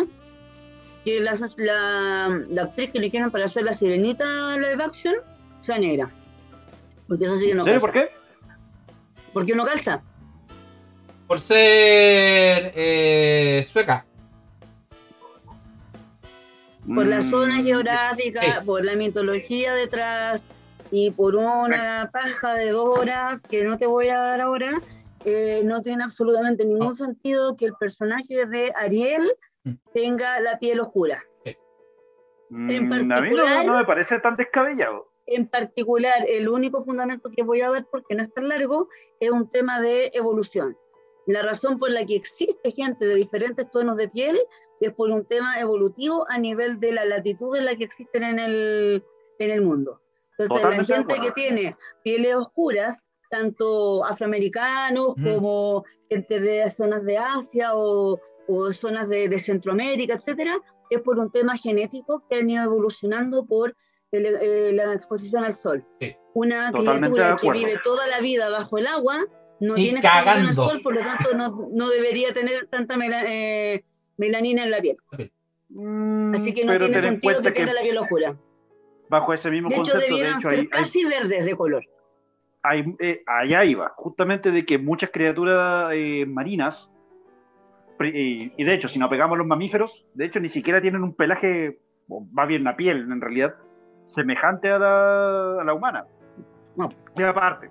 que 1.05 1.21
la, 1.21 1.37
la, 1.59 2.41
la 2.49 2.63
actriz 2.63 2.91
que 2.91 2.99
eligieron 2.99 3.31
para 3.31 3.47
hacer 3.47 3.65
la 3.65 3.75
sirenita 3.75 4.57
live 4.57 4.83
action 4.85 5.15
sea 5.61 5.79
negra. 5.79 6.11
Porque 7.09 7.25
eso 7.25 7.37
sí 7.37 7.49
que 7.49 7.55
no 7.55 7.65
calza. 7.65 7.81
¿Por 7.81 7.93
qué? 7.93 8.09
Porque 9.33 9.55
no 9.55 9.65
calza. 9.65 10.03
Por 11.27 11.41
ser 11.41 12.73
eh, 12.77 13.67
sueca. 13.71 14.07
Por 16.87 17.07
la 17.07 17.21
Mm, 17.21 17.31
zona 17.31 17.63
geográfica, 17.63 18.43
Sí. 18.43 18.51
por 18.65 18.85
la 18.85 18.95
mitología 18.95 19.73
detrás 19.73 20.45
y 20.91 21.11
por 21.11 21.35
una 21.35 22.11
paja 22.13 22.55
de 22.55 22.71
dos 22.71 22.99
horas 22.99 23.41
que 23.49 23.65
no 23.65 23.79
te 23.79 23.87
voy 23.87 24.09
a 24.09 24.19
dar 24.19 24.41
ahora, 24.43 24.81
eh, 25.25 25.63
no 25.65 25.81
tiene 25.83 26.05
absolutamente 26.05 26.65
ningún 26.65 26.89
No. 26.89 26.95
sentido 26.95 27.57
que 27.57 27.67
el 27.67 27.75
personaje 27.75 28.47
de 28.47 28.73
Ariel 28.77 29.33
Mm. 29.65 29.75
tenga 29.95 30.39
la 30.41 30.59
piel 30.59 30.81
oscura. 30.81 31.23
mm, 32.51 32.71
en 32.71 32.93
a 32.93 32.97
mí 32.99 33.05
no, 33.07 33.15
particular- 33.15 33.67
no 33.67 33.77
me 33.79 33.85
parece 33.85 34.21
tan 34.21 34.37
descabellado. 34.37 35.09
En 35.27 35.49
particular, 35.49 36.15
el 36.29 36.49
único 36.49 36.85
fundamento 36.85 37.31
que 37.35 37.43
voy 37.43 37.63
a 37.63 37.71
dar, 37.71 37.87
porque 37.91 38.15
no 38.15 38.23
es 38.23 38.33
tan 38.35 38.49
largo, 38.49 38.89
es 39.19 39.31
un 39.31 39.51
tema 39.51 39.81
de 39.81 40.11
evolución. 40.13 40.77
La 41.27 41.43
razón 41.43 41.79
por 41.79 41.91
la 41.91 42.05
que 42.05 42.15
existe 42.17 42.71
gente 42.71 43.07
de 43.07 43.15
diferentes 43.15 43.71
tonos 43.71 43.97
de 43.97 44.09
piel 44.09 44.39
es 44.81 44.93
por 44.93 45.11
un 45.11 45.25
tema 45.25 45.59
evolutivo 45.59 46.27
a 46.29 46.39
nivel 46.39 46.79
de 46.79 46.93
la 46.93 47.07
latitud 47.07 47.57
en 47.57 47.65
la 47.65 47.75
que 47.75 47.85
existen 47.85 48.23
en 48.23 48.39
el, 48.39 49.03
en 49.39 49.51
el 49.51 49.63
mundo. 49.63 50.03
Entonces, 50.33 50.55
Totalmente 50.63 50.93
la 50.93 50.97
gente 50.99 51.15
que 51.21 51.33
tiene 51.33 51.77
pieles 52.03 52.35
oscuras, 52.35 53.03
tanto 53.31 54.05
afroamericanos 54.05 55.09
Ujú. 55.09 55.23
como 55.23 55.85
gente 56.09 56.41
de 56.41 56.69
zonas 56.71 57.05
de 57.05 57.19
Asia 57.19 57.75
o, 57.75 58.21
o 58.49 58.73
zonas 58.73 59.09
de, 59.09 59.29
de 59.29 59.39
Centroamérica, 59.39 60.15
etcétera, 60.15 60.57
es 60.91 61.01
por 61.01 61.19
un 61.19 61.31
tema 61.33 61.57
genético 61.57 62.23
que 62.29 62.37
han 62.37 62.51
ido 62.51 62.65
evolucionando 62.65 63.45
por 63.47 63.75
el- 64.13 64.27
eh, 64.27 64.73
la 64.73 64.93
exposición 64.95 65.45
al 65.45 65.53
sol. 65.55 65.85
Sí. 66.01 66.15
Una 66.35 66.71
Totalmente 66.73 67.11
criatura 67.15 67.37
que 67.41 67.51
vive 67.59 67.81
toda 67.83 68.07
la 68.07 68.21
vida 68.21 68.49
bajo 68.51 68.79
el 68.79 68.87
agua 68.87 69.25
no 69.61 69.75
Y 69.77 69.85
tiene 69.85 70.01
exposición 70.01 70.29
al 70.29 70.35
cagando. 70.43 70.55
sol, 70.65 70.81
por 70.83 70.95
lo 70.95 71.01
tanto 71.01 71.35
no, 71.35 71.69
no 71.73 71.89
debería 71.89 72.33
tener 72.35 72.67
tanta 72.69 72.97
mela- 72.97 73.25
eh, 73.27 73.85
melanina 74.17 74.65
en 74.65 74.71
la 74.71 74.81
piel. 74.81 74.97
Mm, 75.71 76.35
Así 76.35 76.53
que 76.53 76.65
no 76.65 76.73
pero 76.73 76.85
tiene 76.87 77.01
sentido 77.01 77.41
que 77.43 77.51
tenga 77.51 77.73
la 77.73 77.81
piel 77.83 77.99
oscura. 77.99 78.37
bajo 79.09 79.33
ese 79.35 79.51
mismo 79.51 79.69
De 79.69 79.77
hecho, 79.77 79.93
concepto, 79.93 80.07
de 80.07 80.13
debieran 80.13 80.39
hecho, 80.39 80.49
ser 80.49 80.59
hay, 80.59 80.65
hay- 80.65 80.69
casi 80.69 81.05
verdes 81.05 81.45
de 81.45 81.57
color. 81.57 81.85
Hay- 82.65 82.97
eh, 82.99 83.23
allá 83.27 83.65
iba, 83.65 83.93
justamente 83.97 84.51
de 84.51 84.65
que 84.65 84.79
muchas 84.79 85.11
criaturas 85.11 85.91
eh, 85.95 86.25
marinas, 86.27 86.91
y, 88.01 88.65
de 88.65 88.75
hecho, 88.75 88.89
si 88.89 88.99
nos 88.99 89.09
pegamos 89.09 89.39
los 89.39 89.47
mamíferos, 89.47 90.05
de 90.15 90.25
hecho, 90.25 90.41
ni 90.41 90.49
siquiera 90.49 90.81
tienen 90.81 91.05
un 91.05 91.15
pelaje, 91.15 91.79
más 92.33 92.49
bien 92.49 92.65
la 92.65 92.75
piel, 92.75 93.03
en 93.13 93.21
realidad, 93.21 93.55
semejante 94.05 94.71
a 94.73 94.79
la, 94.79 95.61
a 95.61 95.65
la 95.65 95.75
humana. 95.75 96.05
No. 96.77 96.89
Y 97.17 97.23
aparte, 97.23 97.71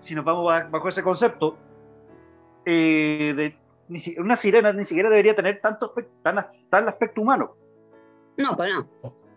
si 0.00 0.14
nos 0.14 0.24
vamos 0.24 0.44
ba- 0.46 0.66
bajo 0.68 0.88
ese 0.88 1.02
concepto, 1.02 1.56
eh, 2.64 3.32
de, 3.36 3.56
ni 3.88 3.98
si- 4.00 4.18
una 4.18 4.36
sirena 4.36 4.72
ni 4.72 4.84
siquiera 4.84 5.08
debería 5.08 5.36
tener 5.36 5.60
tanto 5.60 5.94
tan, 6.22 6.46
tan 6.68 6.88
aspecto 6.88 7.20
humano. 7.20 7.54
No, 8.36 8.56
para 8.56 8.70
nada. 8.70 8.86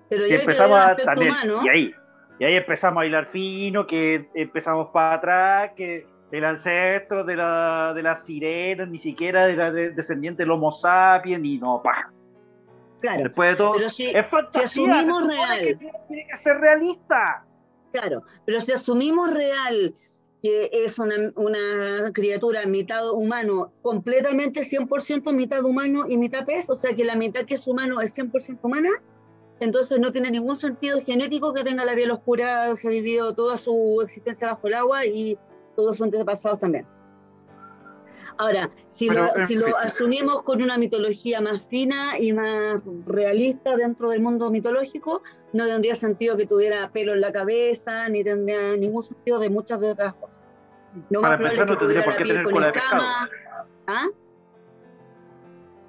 Pero 0.10 0.26
Si 0.26 0.34
ya 0.34 0.40
empezamos 0.40 0.78
a 0.80 0.96
también, 0.96 1.30
humano, 1.30 1.62
y 1.64 1.70
ahí, 1.70 1.94
y 2.40 2.46
ahí 2.46 2.56
empezamos 2.56 2.94
a 2.94 3.02
bailar 3.02 3.28
fino, 3.32 3.86
que 3.88 4.30
empezamos 4.34 4.90
para 4.92 5.14
atrás, 5.16 5.72
que 5.76 6.08
el 6.32 6.46
ancestro 6.46 7.24
de 7.24 7.36
la, 7.36 7.94
de 7.96 8.02
la 8.04 8.16
sirena 8.16 8.86
ni 8.86 8.98
siquiera 8.98 9.50
era 9.50 9.72
de- 9.72 9.92
descendiente 9.92 10.44
del 10.44 10.52
Homo 10.52 10.72
sapiens, 10.72 11.46
y 11.46 11.60
no, 11.60 11.82
paja. 11.84 12.12
claro. 13.00 13.24
Después 13.24 13.52
de 13.52 13.56
todo, 13.56 13.74
Pero 13.76 13.90
si, 13.90 14.08
es 14.08 14.26
fantasía. 14.28 14.68
si 14.68 14.84
asumimos 14.90 15.28
real. 15.28 15.60
que 15.60 15.76
tiene 16.08 16.28
que 16.30 16.36
ser 16.38 16.58
realista. 16.58 17.46
Claro, 17.92 18.24
pero 18.46 18.60
si 18.62 18.72
asumimos 18.72 19.32
real 19.32 19.94
que 20.42 20.70
es 20.74 20.98
una, 21.00 21.16
una 21.36 22.12
criatura 22.12 22.66
mitad 22.66 23.10
humano, 23.12 23.72
completamente 23.84 24.62
100% 24.62 25.32
mitad 25.32 25.64
humano 25.64 26.06
y 26.10 26.18
mitad 26.18 26.46
pez, 26.46 26.70
o 26.70 26.76
sea 26.76 26.94
que 26.96 27.06
la 27.06 27.16
mitad 27.16 27.46
que 27.46 27.54
es 27.56 27.66
humano 27.68 28.02
es 28.02 28.14
100% 28.18 28.58
humana, 28.64 28.90
entonces 29.60 30.00
no 30.00 30.12
tiene 30.12 30.32
ningún 30.32 30.58
sentido 30.58 31.00
genético 31.02 31.54
que 31.54 31.64
tenga 31.64 31.86
la 31.86 31.96
piel 31.96 32.12
oscura, 32.12 32.74
que 32.82 32.88
ha 32.88 32.92
vivido 32.92 33.34
toda 33.34 33.58
su 33.58 34.02
existencia 34.04 34.48
bajo 34.50 34.68
el 34.68 34.74
agua 34.74 35.06
y 35.06 35.38
todos 35.76 35.98
sus 35.98 36.06
antepasados 36.06 36.60
también. 36.60 36.86
Ahora, 38.38 38.72
si, 38.88 39.10
Pero, 39.10 39.30
lo, 39.36 39.46
si 39.46 39.56
lo 39.56 39.66
fin. 39.66 39.76
asumimos 39.80 40.42
con 40.44 40.62
una 40.62 40.78
mitología 40.78 41.40
más 41.40 41.62
fina 41.68 42.18
y 42.18 42.34
más 42.34 42.82
realista 43.06 43.76
dentro 43.76 44.10
del 44.10 44.22
mundo 44.22 44.50
mitológico, 44.50 45.22
no 45.52 45.68
tendría 45.68 45.94
sentido 45.94 46.36
que 46.36 46.48
tuviera 46.48 46.90
pelo 46.92 47.14
en 47.14 47.22
la 47.22 47.32
cabeza, 47.32 48.10
ni 48.10 48.24
tendría 48.24 48.76
ningún 48.76 49.04
sentido 49.04 49.40
de 49.40 49.50
muchas 49.50 49.80
de 49.82 49.92
otras 49.92 50.14
cosas. 50.16 50.36
Lo 51.10 51.22
Para 51.22 51.36
empezar, 51.36 51.68
no 51.68 51.78
tendría 51.78 52.04
por 52.04 52.16
qué 52.16 52.24
tener 52.26 52.44
cola 52.44 52.72
de 52.72 52.78
escamas. 52.78 53.30
¿Ah? 53.88 54.08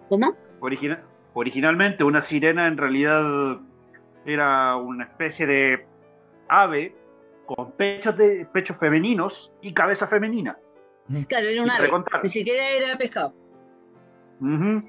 ¿Cómo? 0.09 0.35
Origina- 0.61 1.03
originalmente, 1.35 2.05
una 2.05 2.23
sirena 2.23 2.67
en 2.67 2.77
realidad 2.77 3.61
era 4.25 4.77
una 4.77 5.05
especie 5.05 5.47
de 5.47 5.87
ave 6.49 6.97
con 7.47 7.73
pechos, 7.73 8.17
de, 8.17 8.47
pechos 8.47 8.77
femeninos 8.79 9.53
y 9.61 9.73
cabeza 9.75 10.07
femenina. 10.07 10.57
Claro, 11.29 11.49
era 11.49 11.63
un 11.63 11.71
ave, 11.71 11.85
recontar. 11.85 12.23
ni 12.23 12.31
siquiera 12.31 12.67
era 12.71 12.97
pescado. 12.97 13.35
Ujú. 14.41 14.83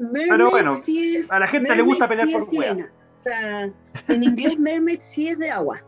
Mermaid 0.00 0.50
bueno, 0.50 0.72
sí 0.72 1.16
es- 1.16 1.30
a 1.30 1.38
la 1.38 1.46
gente 1.46 1.74
le 1.74 1.82
gusta 1.82 2.08
pelear 2.08 2.28
sí 2.28 2.34
por 2.34 2.48
sirena. 2.50 2.92
O 3.18 3.22
sea, 3.22 3.62
en 4.08 4.22
inglés 4.22 4.58
mermaid 4.58 5.00
sí 5.00 5.28
es 5.28 5.38
de 5.38 5.50
agua, 5.50 5.80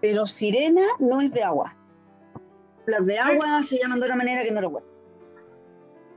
pero 0.00 0.26
sirena 0.26 0.82
no 1.00 1.20
es 1.20 1.32
de 1.32 1.42
agua. 1.42 1.76
Las 2.86 3.04
de 3.06 3.18
agua 3.18 3.62
se 3.62 3.78
llaman 3.78 3.98
de 3.98 4.04
otra 4.06 4.16
manera 4.16 4.42
que 4.44 4.52
no 4.52 4.60
lo 4.60 4.68
recuerdo. 4.68 4.88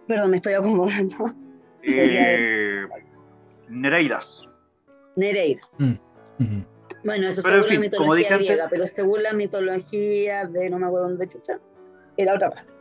Perdón, 0.08 0.30
me 0.32 0.36
estoy 0.38 0.54
acomodando. 0.54 1.34
Eh, 1.88 2.86
Nereidas. 3.69 4.47
Nereida. 5.15 5.62
Ujú. 5.80 6.65
Bueno, 7.04 7.28
eso 7.30 7.41
Pero, 7.43 7.58
en 7.58 7.63
según 7.63 7.82
fin, 7.84 7.91
la 7.91 7.97
como 7.97 8.13
mitología 8.13 8.28
antes- 8.36 8.47
griega, 8.47 8.67
pero 8.69 8.88
según 8.88 9.23
la 9.23 9.34
mitología 9.34 10.45
de 10.45 10.69
no 10.69 10.80
me 10.80 10.88
acuerdo 10.88 11.10
dónde 11.10 11.28
chucha, 11.28 11.60
era 12.17 12.36
otra 12.36 12.50
parte. 12.52 12.71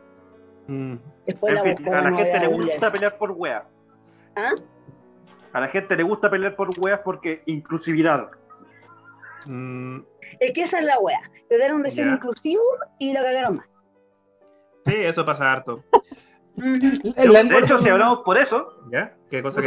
Mm. 0.67 0.95
Después 1.25 1.53
la 1.53 1.63
fin, 1.63 1.87
a 1.87 2.01
la 2.01 2.09
no 2.09 2.17
gente 2.17 2.39
le 2.39 2.47
gusta 2.47 2.73
eso. 2.87 2.91
pelear 2.91 3.17
por 3.17 3.31
weas. 3.31 3.63
¿Ah? 4.35 4.53
A 5.53 5.59
la 5.61 5.67
gente 5.69 5.95
le 5.95 6.03
gusta 6.03 6.29
pelear 6.29 6.55
por 6.55 6.69
weas 6.79 6.99
porque 7.03 7.41
inclusividad. 7.45 8.29
Mm, 9.45 9.99
Es 10.39 10.51
que 10.51 10.63
esa 10.63 10.79
es 10.79 10.85
la 10.85 10.99
wea. 10.99 11.21
Trataron 11.49 11.81
de 11.83 11.89
ser 11.89 12.05
Ya. 12.07 12.11
inclusivos 12.13 12.65
y 12.99 13.13
la 13.13 13.21
cagaron 13.23 13.55
más. 13.57 13.67
sí, 14.85 14.95
eso 14.95 15.25
pasa 15.25 15.51
harto. 15.51 15.83
La- 16.57 17.43
De 17.43 17.59
hecho, 17.59 17.77
si 17.77 17.89
hablamos 17.89 18.19
por 18.25 18.37
eso, 18.37 18.67
¿Ya? 18.91 19.15
¿Qué 19.29 19.41
cosa, 19.43 19.61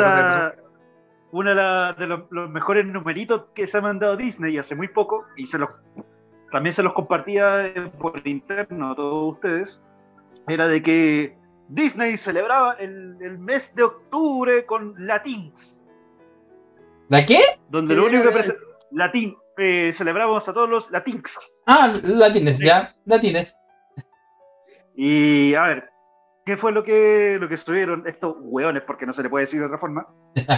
una 1.33 1.51
de, 1.51 1.55
la- 1.57 1.93
de 1.99 2.07
los, 2.09 2.23
los 2.31 2.51
mejores 2.51 2.85
numeritos 2.87 3.45
que 3.55 3.67
se 3.67 3.79
ha 3.79 3.81
mandado 3.81 4.17
Disney 4.17 4.59
hace 4.59 4.75
muy 4.75 4.89
poco, 4.89 5.25
y 5.37 5.47
se 5.47 5.59
los, 5.59 5.69
también 6.51 6.73
se 6.73 6.83
los 6.83 6.93
compartía 6.93 7.67
eh, 7.67 7.91
por 7.99 8.27
interno 8.27 8.91
a 8.91 8.97
todos 8.97 9.35
ustedes, 9.35 9.81
era 10.49 10.67
de 10.67 10.83
que 10.83 11.37
Disney 11.69 12.17
celebraba 12.17 12.73
el, 12.81 13.17
el 13.21 13.39
mes 13.39 13.73
de 13.77 13.85
octubre 13.85 14.67
con 14.67 14.95
Latins, 15.07 15.83
¿La 17.09 17.25
qué? 17.25 17.41
donde 17.69 17.95
lo 17.95 18.07
único 18.07 18.25
que 18.25 18.35
prese- 18.35 18.57
Latin, 18.93 19.37
eh, 19.59 19.93
celebramos 19.95 20.49
a 20.49 20.53
todos 20.53 20.69
los 20.69 20.91
Latins. 20.91 21.61
Ah, 21.67 21.93
latines, 22.03 22.59
ya. 22.59 22.91
Latines. 23.05 23.55
Y 24.97 25.55
a 25.55 25.63
ver, 25.63 25.90
¿qué 26.51 26.57
fue 26.57 26.73
lo 26.73 26.83
que, 26.83 27.37
lo 27.39 27.49
que 27.49 27.55
estuvieron 27.55 28.03
estos 28.09 28.35
hueones, 28.41 28.83
porque 28.83 29.07
no 29.07 29.13
se 29.13 29.23
le 29.23 29.31
puede 29.31 29.45
decir 29.45 29.61
de 29.61 29.67
otra 29.67 29.79
forma? 29.79 30.09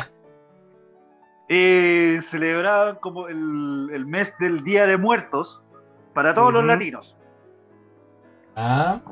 eh, 1.51 2.19
celebraban 2.23 2.97
como 2.97 3.29
el, 3.29 3.91
el 3.93 4.07
mes 4.07 4.35
del 4.39 4.65
Día 4.65 4.87
de 4.87 4.97
Muertos 4.97 5.63
para 6.15 6.35
todos 6.35 6.51
los 6.51 6.65
latinos. 6.65 7.15
Ah, 8.57 9.03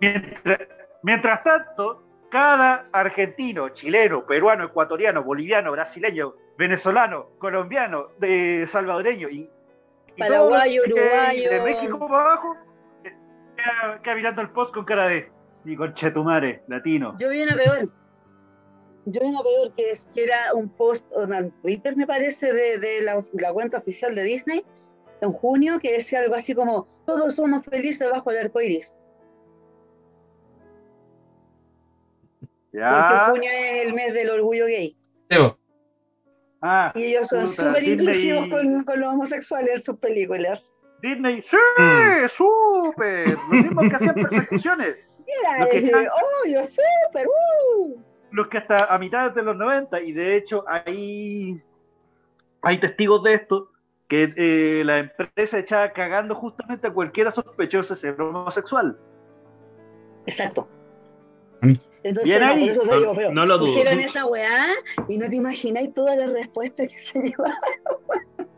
Mientras, 0.00 0.58
mientras 1.02 1.42
tanto, 1.42 2.04
cada 2.30 2.86
argentino, 2.92 3.70
chileno, 3.70 4.24
peruano, 4.24 4.66
ecuatoriano, 4.66 5.24
boliviano, 5.24 5.72
brasileño, 5.72 6.34
venezolano, 6.56 7.26
colombiano, 7.38 8.10
de 8.20 8.68
salvadoreño 8.68 9.28
y, 9.28 9.50
y 10.14 10.20
Paraguayo, 10.20 10.82
uruguayo. 10.86 11.50
de 11.50 11.62
México 11.64 11.98
para 11.98 12.20
abajo, 12.20 12.54
eh, 12.54 12.71
queda, 14.02 14.14
mirando 14.14 14.42
el 14.42 14.50
post 14.50 14.74
con 14.74 14.84
cara 14.84 15.08
de 15.08 15.30
sí, 15.62 15.76
conchetumare, 15.76 16.62
latino. 16.68 17.16
Yo 17.18 17.30
vi 17.30 17.42
una 17.42 17.56
peor. 17.56 17.90
Yo 19.06 19.20
vi 19.20 19.26
una 19.26 19.42
peor 19.42 19.74
que, 19.74 19.90
es, 19.90 20.06
que 20.14 20.24
era 20.24 20.54
un 20.54 20.68
post 20.68 21.04
en 21.16 21.50
Twitter, 21.62 21.96
me 21.96 22.06
parece, 22.06 22.52
de, 22.52 22.78
de 22.78 23.02
la, 23.02 23.22
la 23.34 23.52
cuenta 23.52 23.78
oficial 23.78 24.14
de 24.14 24.22
Disney 24.22 24.64
en 25.20 25.30
junio 25.30 25.78
que 25.78 25.98
decía 25.98 26.20
algo 26.20 26.34
así 26.34 26.54
como: 26.54 26.86
Todos 27.06 27.36
somos 27.36 27.64
felices 27.64 28.08
bajo 28.10 28.30
el 28.30 28.38
arco 28.38 28.60
iris. 28.60 28.96
Porque 32.70 32.78
Ya. 32.78 33.26
junio 33.28 33.50
es 33.52 33.86
el 33.86 33.94
mes 33.94 34.14
del 34.14 34.30
orgullo 34.30 34.66
gay. 34.66 34.96
Teo. 35.28 35.58
Ah, 36.62 36.92
Y 36.94 37.04
ellos 37.04 37.28
son 37.28 37.46
súper 37.48 37.82
inclusivos 37.82 38.46
con, 38.48 38.84
con 38.84 39.00
los 39.00 39.08
homosexuales 39.12 39.74
en 39.74 39.82
sus 39.82 39.98
películas. 39.98 40.71
Disney, 41.02 41.42
sí, 41.42 41.56
Mm. 41.78 42.28
súper. 42.28 43.28
Los 43.36 43.48
mismos 43.48 43.88
que 43.90 43.96
hacían 43.96 44.14
persecuciones. 44.14 44.96
Mira, 45.26 45.64
Lo 45.64 45.70
que 45.70 45.80
de, 45.80 45.86
están- 45.86 46.06
oh, 46.06 46.48
yo 46.48 46.60
súper, 46.64 47.26
uh. 47.26 48.00
los 48.30 48.48
que 48.48 48.58
hasta 48.58 48.84
a 48.86 48.98
mitad 48.98 49.30
de 49.32 49.42
los 49.42 49.56
90, 49.56 50.00
y 50.00 50.12
de 50.12 50.36
hecho 50.36 50.64
hay, 50.68 51.60
hay 52.62 52.78
testigos 52.78 53.22
de 53.24 53.34
esto, 53.34 53.70
que 54.08 54.32
eh, 54.36 54.82
la 54.84 54.98
empresa 54.98 55.58
echaba 55.58 55.92
cagando 55.92 56.34
justamente 56.34 56.86
a 56.88 56.92
cualquiera 56.92 57.30
sospechoso 57.30 57.94
de 57.94 58.00
ser 58.00 58.20
homosexual. 58.20 58.98
Exacto. 60.26 60.68
Mm. 61.62 61.72
Entonces, 62.04 62.40
no, 62.40 62.46
ahí. 62.46 62.60
por 62.60 62.70
eso 62.70 62.80
te 62.82 62.86
No- 62.88 62.98
digo, 62.98 63.14
pero 63.14 63.32
no 63.32 63.46
lo 63.46 63.58
dudo. 63.58 63.66
pusieron 63.68 64.00
esa 64.00 64.26
weá 64.26 64.66
y 65.08 65.18
no 65.18 65.28
te 65.30 65.36
imagináis 65.36 65.94
todas 65.94 66.16
las 66.16 66.30
respuestas 66.30 66.88
que 66.88 66.98
se 66.98 67.18
llevaron. 67.30 67.56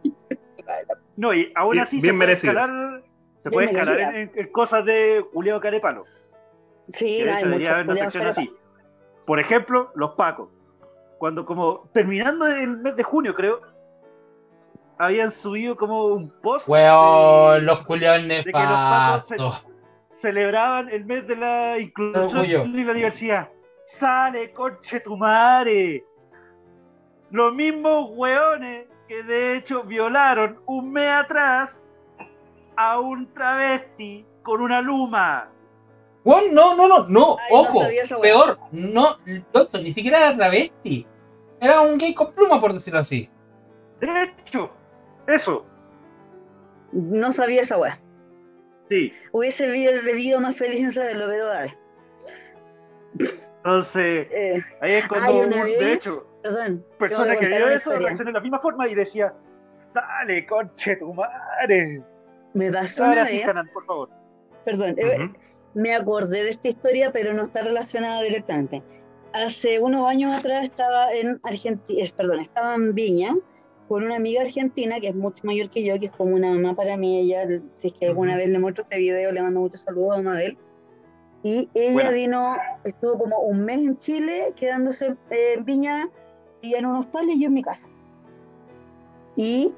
No, 1.16 1.32
y 1.32 1.52
aún 1.54 1.78
así 1.78 1.96
bien 2.00 2.02
se 2.02 2.08
puede 2.08 2.18
merecidas. 2.26 2.56
escalar, 2.56 3.02
se 3.38 3.50
puede 3.50 3.66
escalar 3.66 3.94
merecidas. 3.96 4.14
en, 4.36 4.40
en 4.46 4.52
cosas 4.52 4.84
de 4.84 5.24
Julio 5.32 5.60
Carepalo. 5.60 6.04
Sí, 6.88 7.18
Que 7.18 7.24
de 7.24 7.30
hay 7.30 7.44
debería 7.44 7.70
haber 7.70 7.84
una 7.84 7.92
culiados 7.94 8.12
sección 8.12 8.22
caretas. 8.34 8.38
así. 8.38 8.56
Por 9.26 9.40
ejemplo, 9.40 9.90
los 9.94 10.10
Pacos. 10.12 10.50
Cuando 11.18 11.46
como 11.46 11.88
terminando 11.94 12.46
el 12.46 12.76
mes 12.76 12.96
de 12.96 13.02
junio, 13.02 13.34
creo, 13.34 13.60
habían 14.98 15.30
subido 15.30 15.76
como 15.76 16.06
un 16.06 16.28
post. 16.42 16.66
de- 16.66 16.72
Weón, 16.72 17.64
los 17.64 17.86
culiados 17.86 18.20
que 18.22 18.50
los 18.52 18.52
pacos 18.52 19.66
celebraban 20.12 20.88
el 20.90 21.04
mes 21.06 21.26
de 21.26 21.36
la 21.36 21.78
inclusión 21.78 22.44
y 22.46 22.84
la 22.84 22.92
diversidad. 22.92 23.48
Sale, 23.86 24.52
conche 24.52 25.00
tu 25.00 25.16
madre. 25.16 26.04
Los 27.30 27.54
mismos 27.54 28.10
hueones 28.12 28.86
que 29.14 29.22
de 29.22 29.56
hecho 29.56 29.82
violaron 29.84 30.60
un 30.66 30.92
mes 30.92 31.08
atrás 31.10 31.80
a 32.76 32.98
un 33.00 33.32
travesti 33.32 34.26
con 34.42 34.60
una 34.60 34.80
luma. 34.80 35.50
Weón, 36.24 36.54
no, 36.54 36.74
no, 36.74 36.88
no, 36.88 37.06
no, 37.08 37.36
Ay, 37.38 37.48
ojo, 37.50 37.82
peor, 38.22 38.58
no, 38.72 39.18
tonto, 39.52 39.78
ni 39.78 39.92
siquiera 39.92 40.18
era 40.18 40.36
travesti. 40.36 41.06
Era 41.60 41.80
un 41.82 41.98
gay 41.98 42.14
con 42.14 42.32
pluma, 42.32 42.60
por 42.60 42.72
decirlo 42.72 43.00
así. 43.00 43.30
De 44.00 44.34
hecho, 44.40 44.70
eso, 45.26 45.66
No 46.92 47.30
sabía 47.32 47.60
esa 47.62 47.76
weá. 47.78 48.00
sí. 48.88 49.12
Hubiese 49.32 49.66
vivido, 49.70 50.40
más 50.40 50.56
feliz 50.56 50.80
en 50.80 50.92
saberlo, 50.92 51.26
pero 51.28 51.46
dale. 51.46 51.78
Entonces, 53.58 54.28
Eh, 54.30 54.62
ahí 54.80 54.92
es 54.94 55.08
cuando, 55.08 55.38
un- 55.38 55.50
vez- 55.50 55.78
de 55.78 55.92
hecho, 55.92 56.26
perdón. 56.44 56.84
personas 56.98 57.38
tengo 57.38 57.40
que 57.40 57.46
una 57.46 57.74
eso 57.74 57.90
reaccionaron 57.90 58.26
de 58.26 58.32
la 58.32 58.40
misma 58.40 58.60
forma 58.60 58.86
y 58.88 58.94
decía, 58.94 59.34
sale, 59.94 60.46
conche 60.46 60.96
tu 60.96 61.12
madre. 61.14 62.02
Me 62.52 62.70
pasó 62.70 63.02
una 63.02 63.10
Ahora 63.12 63.26
sí, 63.26 63.38
vez, 63.38 63.48
Hanan, 63.48 63.68
por 63.72 63.86
favor. 63.86 64.10
perdón, 64.64 64.94
eh, 64.98 65.24
Ujú. 65.24 65.32
me 65.74 65.94
acordé 65.94 66.44
de 66.44 66.50
esta 66.50 66.68
historia, 66.68 67.10
pero 67.12 67.32
no 67.32 67.42
está 67.42 67.62
relacionada 67.62 68.22
directamente. 68.22 68.82
Hace 69.32 69.80
unos 69.80 70.08
años 70.08 70.36
atrás 70.36 70.62
estaba 70.64 71.12
en 71.12 71.40
Argentina, 71.42 72.08
perdón, 72.16 72.40
estaba 72.40 72.74
en 72.74 72.94
Viña 72.94 73.34
con 73.88 74.04
una 74.04 74.16
amiga 74.16 74.42
argentina 74.42 75.00
que 75.00 75.08
es 75.08 75.14
mucho 75.14 75.42
mayor 75.44 75.70
que 75.70 75.82
yo, 75.84 75.98
que 75.98 76.06
es 76.06 76.12
como 76.12 76.34
una 76.34 76.50
mamá 76.50 76.74
para 76.76 76.96
mí. 76.96 77.20
Ella, 77.20 77.48
si 77.74 77.88
es 77.88 77.92
que 77.94 78.06
alguna 78.06 78.32
Ujú. 78.32 78.38
vez 78.40 78.48
le 78.50 78.58
muestro 78.58 78.82
este 78.82 78.98
video, 78.98 79.32
le 79.32 79.42
mando 79.42 79.60
muchos 79.60 79.80
saludos 79.80 80.18
a 80.18 80.22
Mabel. 80.22 80.58
Y 81.42 81.68
ella 81.74 81.92
Buena. 81.92 82.10
vino, 82.10 82.56
estuvo 82.84 83.18
como 83.18 83.38
un 83.40 83.64
mes 83.64 83.78
en 83.78 83.98
Chile, 83.98 84.52
quedándose 84.56 85.14
eh, 85.30 85.54
en 85.54 85.64
Viña 85.64 86.08
y 86.64 86.74
en 86.74 86.86
un 86.86 86.96
hostal 86.96 87.28
y 87.28 87.40
yo 87.40 87.48
en 87.48 87.54
mi 87.54 87.62
casa. 87.62 87.86
Y, 89.36 89.74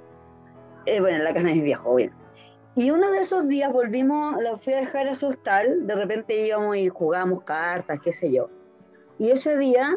eh, 0.87 1.01
bueno, 1.01 1.19
en 1.19 1.25
la 1.25 1.35
casa 1.35 1.49
de 1.49 1.55
mis 1.55 1.65
viejos, 1.65 1.87
obvio. 1.87 2.13
Y 2.77 2.91
uno 2.91 3.11
de 3.11 3.21
esos 3.21 3.49
días 3.49 3.73
volvimos, 3.73 4.41
la 4.43 4.59
fui 4.59 4.75
a 4.75 4.79
dejar 4.79 5.09
a 5.09 5.15
su 5.15 5.29
hostal, 5.29 5.87
de 5.87 5.97
repente 5.97 6.47
íbamos 6.47 6.77
y 6.77 6.89
jugábamos 6.89 7.43
cartas, 7.43 7.99
qué 8.05 8.13
sé 8.13 8.31
yo. 8.31 8.51
Y 9.19 9.31
ese 9.31 9.57
día 9.57 9.97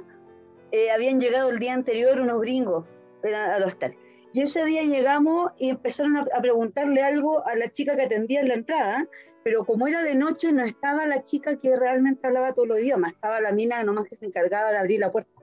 eh, 0.71 0.89
habían 0.91 1.19
llegado 1.19 1.49
el 1.49 1.59
día 1.59 1.73
anterior 1.73 2.19
unos 2.21 2.39
gringos 2.39 2.85
al 3.23 3.63
hostal. 3.63 3.95
Y 4.31 4.41
ese 4.41 4.63
día 4.63 4.83
llegamos 4.83 5.51
y 5.57 5.69
empezaron 5.69 6.15
a, 6.15 6.25
a 6.33 6.41
preguntarle 6.41 7.03
algo 7.03 7.45
a 7.45 7.55
la 7.55 7.69
chica 7.69 7.95
que 7.95 8.03
atendía 8.03 8.39
en 8.39 8.47
la 8.47 8.53
entrada, 8.53 9.07
pero 9.43 9.65
como 9.65 9.87
era 9.87 10.01
de 10.03 10.15
noche 10.15 10.53
no 10.53 10.63
estaba 10.63 11.05
la 11.05 11.23
chica 11.23 11.57
que 11.57 11.75
realmente 11.75 12.27
hablaba 12.27 12.53
todos 12.53 12.69
los 12.69 12.79
idiomas, 12.79 13.11
estaba 13.13 13.41
la 13.41 13.51
mina 13.51 13.83
nomás 13.83 14.05
que 14.07 14.15
se 14.15 14.25
encargaba 14.25 14.71
de 14.71 14.77
abrir 14.77 14.99
la 14.99 15.11
puerta. 15.11 15.38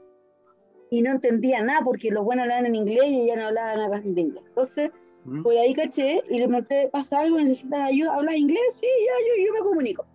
Y 0.90 1.02
no 1.02 1.10
entendía 1.10 1.62
nada 1.62 1.80
porque 1.84 2.10
los 2.10 2.24
buenos 2.24 2.44
hablaban 2.44 2.66
en 2.66 2.76
inglés 2.76 3.06
y 3.06 3.22
ella 3.22 3.36
no 3.36 3.46
hablaba 3.46 3.76
nada 3.76 4.00
de 4.00 4.20
inglés. 4.20 4.44
Entonces, 4.46 4.90
¿Mm? 5.24 5.42
por 5.42 5.56
ahí 5.56 5.74
caché 5.74 6.22
y 6.28 6.38
le 6.38 6.46
pregunté, 6.46 6.88
¿pasa 6.92 7.20
algo? 7.20 7.38
¿Necesitas 7.40 7.80
ayuda? 7.80 8.14
¿Hablas 8.14 8.36
inglés? 8.36 8.62
Sí, 8.80 8.86
ya, 8.86 9.12
yo, 9.26 9.46
yo 9.46 9.52
me 9.52 9.68
comunico. 9.68 10.06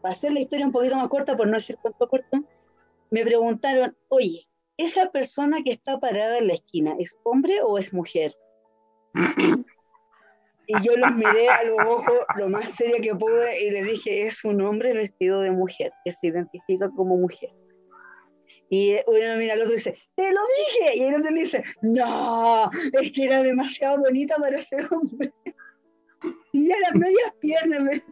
Para 0.00 0.12
hacer 0.12 0.32
la 0.32 0.40
historia 0.40 0.66
un 0.66 0.72
poquito 0.72 0.96
más 0.96 1.08
corta, 1.08 1.36
por 1.36 1.46
no 1.46 1.54
decir 1.54 1.76
cuánto 1.82 2.08
corto, 2.08 2.44
me 3.10 3.24
preguntaron, 3.24 3.96
oye, 4.08 4.46
¿esa 4.76 5.10
persona 5.10 5.58
que 5.64 5.72
está 5.72 5.98
parada 5.98 6.38
en 6.38 6.46
la 6.46 6.54
esquina 6.54 6.94
es 6.98 7.18
hombre 7.24 7.60
o 7.62 7.78
es 7.78 7.92
mujer? 7.92 8.34
Y 10.72 10.86
yo 10.86 10.96
los 10.96 11.12
miré 11.16 11.48
a 11.48 11.64
los 11.64 11.78
ojos 11.84 12.18
lo 12.36 12.48
más 12.48 12.70
seria 12.70 13.00
que 13.00 13.12
pude 13.12 13.60
y 13.60 13.70
le 13.72 13.82
dije, 13.82 14.28
es 14.28 14.44
un 14.44 14.60
hombre 14.60 14.92
vestido 14.92 15.40
de 15.40 15.50
mujer, 15.50 15.92
que 16.04 16.12
se 16.12 16.28
identifica 16.28 16.88
como 16.90 17.16
mujer. 17.16 17.50
Y 18.72 18.96
uno 19.08 19.36
mira 19.36 19.54
al 19.54 19.62
otro 19.62 19.72
y 19.72 19.76
dice, 19.76 19.98
te 20.14 20.32
lo 20.32 20.40
dije. 20.56 20.96
Y 20.96 21.02
el 21.02 21.16
otro 21.16 21.30
le 21.30 21.40
dice, 21.40 21.64
no, 21.82 22.70
es 22.92 23.12
que 23.12 23.24
era 23.24 23.42
demasiado 23.42 23.98
bonita 23.98 24.36
para 24.36 24.60
ser 24.60 24.88
hombre. 24.90 25.32
Y 26.52 26.70
a 26.70 26.78
las 26.80 26.94
medias 26.94 27.32
piernas 27.40 27.80
me. 27.80 28.04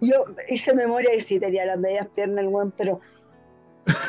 Yo 0.00 0.24
hice 0.48 0.74
memoria 0.74 1.14
y 1.14 1.20
sí 1.20 1.38
tenía 1.38 1.66
las 1.66 1.78
medias 1.78 2.08
piernas 2.14 2.44
el 2.44 2.48
weón, 2.48 2.72
pero 2.78 3.00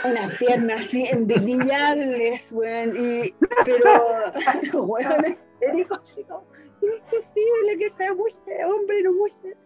unas 0.05 0.33
piernas 0.37 0.85
así 0.85 1.05
envidiables, 1.11 2.49
weón. 2.53 2.95
Y, 2.95 3.33
pero, 3.65 4.83
weón, 4.85 5.37
dijo 5.73 5.95
así 5.95 6.23
como, 6.23 6.45
es 6.81 7.01
posible 7.09 7.77
que 7.77 7.91
sea 7.97 8.13
mujer, 8.13 8.65
hombre, 8.65 9.03
no 9.03 9.13
mujer. 9.13 9.57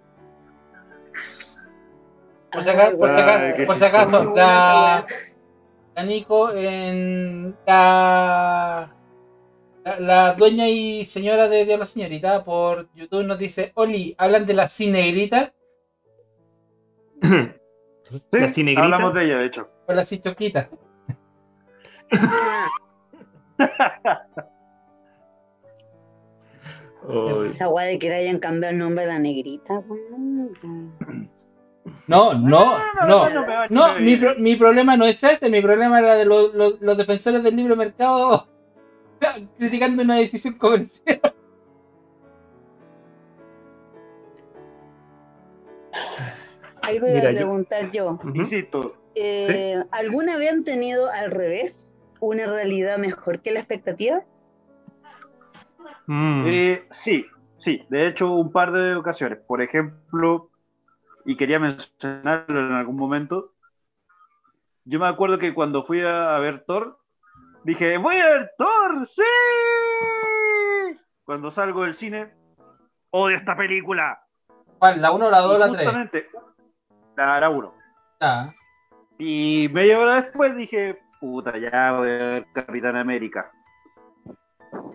Por 2.58 2.64
si 2.64 2.70
acaso, 2.72 2.98
por 2.98 3.10
si 3.10 3.20
acaso, 3.86 4.24
por 4.24 4.30
si 4.32 4.36
la, 4.38 5.06
la 5.96 6.04
Nico 6.04 6.52
en 6.56 7.56
la, 7.68 8.96
la, 9.86 10.00
la 10.00 10.34
dueña 10.34 10.68
y 10.68 11.06
señora 11.06 11.48
de 11.48 11.66
Dios 11.66 11.78
la 11.80 11.86
Señorita 11.86 12.44
por 12.44 12.90
YouTube 12.96 13.24
nos 13.26 13.38
dice, 13.38 13.72
Oli, 13.76 14.16
¿hablan 14.18 14.46
de 14.46 14.54
la 14.56 14.68
cinegrita 14.68 15.54
Sí, 17.22 18.22
La 18.32 18.48
cinegrita. 18.48 18.84
hablamos 18.84 19.14
de 19.14 19.26
ella, 19.26 19.38
de 19.40 19.46
hecho. 19.48 19.70
o 19.86 19.94
la 19.94 20.06
cichoquita? 20.06 20.70
Esa 27.52 27.70
weá 27.70 27.86
de 27.88 28.00
que 28.00 28.10
le 28.10 28.16
hayan 28.16 28.40
cambiado 28.40 28.72
el 28.74 28.80
nombre 28.80 29.04
a 29.06 29.08
la 29.08 29.20
negrita, 29.20 29.80
weón. 29.80 31.30
No, 32.08 32.34
no, 32.34 32.78
no. 33.08 33.22
va- 33.28 33.68
No, 33.70 33.94
me- 33.96 34.00
mi, 34.02 34.16
pro- 34.18 34.36
mi 34.38 34.56
problema 34.56 34.96
no 34.98 35.06
es 35.06 35.24
ese, 35.24 35.50
mi 35.50 35.62
problema 35.62 36.00
era 36.00 36.16
de 36.16 36.26
los, 36.26 36.54
los, 36.54 36.82
los 36.82 36.98
defensores 36.98 37.44
del 37.44 37.56
libre 37.56 37.76
mercado 37.76 38.48
criticando 39.58 40.04
una 40.04 40.16
decisión 40.16 40.56
comercial. 40.56 41.22
Algo 46.82 47.08
iba 47.08 47.16
Mira, 47.16 47.30
a 47.30 47.32
yo- 47.32 47.38
preguntar 47.38 47.92
yo. 47.92 48.20
Insisto, 48.34 48.96
Eh, 49.16 49.82
¿Alguna 49.92 50.38
vez 50.38 50.52
han 50.52 50.64
tenido 50.64 51.10
al 51.12 51.32
revés? 51.32 51.84
una 52.20 52.48
realidad 52.48 52.98
mejor 52.98 53.42
que 53.42 53.52
la 53.52 53.60
expectativa? 53.60 54.24
Mm. 56.08 56.46
Eh, 56.48 56.84
sí, 56.92 57.28
sí, 57.60 57.84
de 57.90 58.08
hecho 58.08 58.32
un 58.34 58.52
par 58.52 58.72
de 58.72 58.96
ocasiones. 58.96 59.38
Por 59.46 59.62
ejemplo, 59.62 60.50
y 61.28 61.36
quería 61.36 61.60
mencionarlo 61.60 62.60
en 62.62 62.72
algún 62.72 62.96
momento, 62.96 63.54
yo 64.86 64.98
me 64.98 65.08
acuerdo 65.08 65.38
que 65.38 65.54
cuando 65.54 65.84
fui 65.84 66.02
a, 66.02 66.40
ver 66.40 66.64
Thor, 66.66 66.98
dije, 67.66 67.98
voy 67.98 68.16
a 68.16 68.28
ver 68.28 68.52
Thor, 68.58 69.06
sí. 69.06 69.22
Cuando 71.26 71.52
salgo 71.52 71.84
del 71.84 71.96
cine, 71.96 72.34
odio 73.10 73.36
esta 73.36 73.58
película. 73.58 74.24
¿Cuál? 74.80 75.02
¿La 75.02 75.12
1, 75.12 75.30
la 75.30 75.40
2 75.40 75.52
o 75.52 75.56
Y 75.56 75.60
la 75.60 75.66
3? 75.66 75.78
justamente, 75.78 76.30
la, 77.18 77.42
la 77.42 77.50
uno. 77.50 77.74
Ah, 78.22 78.54
Y 79.18 79.68
media 79.74 80.00
hora 80.00 80.22
después 80.22 80.56
dije, 80.56 80.98
puta, 81.20 81.58
ya 81.58 81.92
voy 81.92 82.10
a 82.10 82.14
ver 82.14 82.48
Capitán 82.54 82.96
América. 82.96 83.52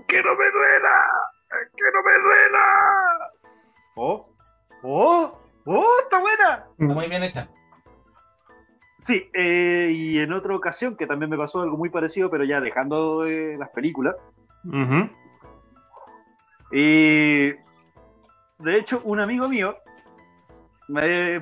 ¡Que 0.09 0.23
no 0.23 0.35
me 0.35 0.51
duela! 0.51 1.09
¡Que 1.77 1.85
no 1.93 2.03
me 2.03 2.19
duela! 2.19 3.31
¡Oh! 3.97 4.35
¡Oh! 4.83 5.42
¡Oh! 5.65 5.87
¡Está 6.03 6.19
buena! 6.21 6.67
muy 6.79 7.09
bien 7.09 7.23
hecha. 7.23 7.49
Sí, 9.03 9.29
eh, 9.35 9.91
y 9.93 10.19
en 10.21 10.33
otra 10.33 10.55
ocasión 10.55 10.97
que 10.97 11.07
también 11.07 11.29
me 11.29 11.37
pasó 11.37 11.61
algo 11.61 11.77
muy 11.77 11.91
parecido, 11.91 12.31
pero 12.31 12.45
ya 12.45 12.61
dejando 12.61 13.23
de 13.23 13.57
las 13.59 13.69
películas. 13.71 14.15
Y 16.71 17.51
de 18.59 18.79
hecho, 18.79 19.03
un 19.05 19.21
amigo 19.21 19.49
mío, 19.49 19.77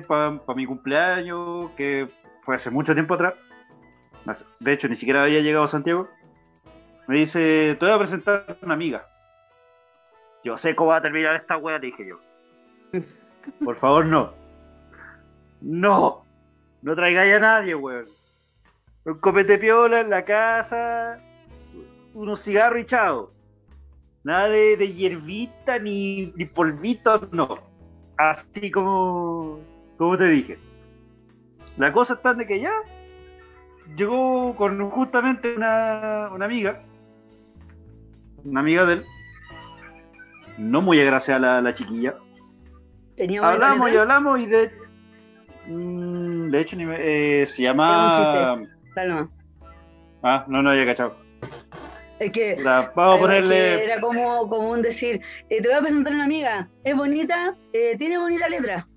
para 0.07 0.39
mi 0.55 0.65
cumpleaños, 0.65 1.69
que 1.77 2.09
fue 2.41 2.55
hace 2.55 2.71
mucho 2.71 2.93
tiempo 2.93 3.13
atrás, 3.13 3.35
de 4.59 4.73
hecho 4.73 4.87
ni 4.87 4.95
siquiera 4.95 5.23
había 5.23 5.41
llegado 5.41 5.65
a 5.65 5.67
Santiago, 5.67 6.07
me 7.07 7.17
dice, 7.17 7.75
te 7.79 7.85
voy 7.85 7.93
a 7.93 7.99
presentar 7.99 8.45
a 8.47 8.65
una 8.65 8.73
amiga. 8.73 9.07
Yo 10.43 10.57
sé 10.57 10.75
cómo 10.75 10.89
va 10.89 10.97
a 10.97 11.01
terminar 11.01 11.35
esta 11.35 11.57
wea, 11.57 11.77
le 11.77 11.87
dije 11.87 12.07
yo. 12.07 12.19
Por 13.63 13.77
favor, 13.79 14.05
no. 14.05 14.33
No. 15.61 16.25
No 16.81 16.95
traigáis 16.95 17.35
a 17.35 17.39
nadie, 17.39 17.75
weón. 17.75 18.05
Un 19.05 19.19
copete 19.19 19.57
piola 19.57 20.01
en 20.01 20.09
la 20.09 20.23
casa, 20.25 21.19
unos 22.13 22.43
cigarros 22.43 22.81
y 22.81 22.85
chao. 22.85 23.31
Nada 24.23 24.49
de, 24.49 24.77
de 24.77 24.93
hierbita 24.93 25.79
ni, 25.79 26.31
ni 26.35 26.45
polvito, 26.45 27.27
no. 27.31 27.59
Así 28.17 28.69
como, 28.69 29.59
como 29.97 30.17
te 30.17 30.27
dije. 30.27 30.59
La 31.77 31.91
cosa 31.91 32.13
está 32.13 32.33
de 32.33 32.45
que 32.45 32.59
ya 32.59 32.73
llegó 33.95 34.55
con 34.55 34.89
justamente 34.91 35.55
una, 35.55 36.29
una 36.31 36.45
amiga, 36.45 36.81
una 38.43 38.59
amiga 38.59 38.85
de 38.85 38.93
él, 38.93 39.05
no 40.57 40.81
muy 40.81 40.99
agraciada 40.99 41.39
la, 41.39 41.61
la 41.61 41.73
chiquilla. 41.73 42.15
¿Tenía 43.21 43.39
una 43.43 43.53
Hablamos 43.53 43.87
y 43.87 43.91
letra? 43.91 44.01
hablamos 44.01 44.39
y 44.39 44.45
de, 44.47 44.71
mm, 45.67 46.49
de 46.49 46.59
hecho 46.59 46.75
ni 46.75 46.85
me- 46.85 47.41
eh, 47.43 47.45
se 47.45 47.61
llama... 47.61 48.55
un. 48.55 48.67
Ah, 50.23 50.43
no, 50.47 50.63
no 50.63 50.71
había 50.71 50.87
cachado. 50.87 51.15
Es 52.17 52.31
que 52.31 52.55
O 52.57 52.63
sea, 52.63 52.91
vamos 52.95 53.17
a 53.17 53.21
ponerle... 53.21 53.85
Era 53.85 54.01
como 54.01 54.49
común 54.49 54.81
decir, 54.81 55.21
eh, 55.49 55.61
te 55.61 55.67
voy 55.67 55.77
a 55.77 55.81
presentar 55.81 56.13
a 56.13 56.15
una 56.15 56.25
amiga, 56.25 56.67
es 56.83 56.95
bonita, 56.95 57.55
eh, 57.73 57.95
tiene 57.99 58.17
bonita 58.17 58.49
letra, 58.49 58.87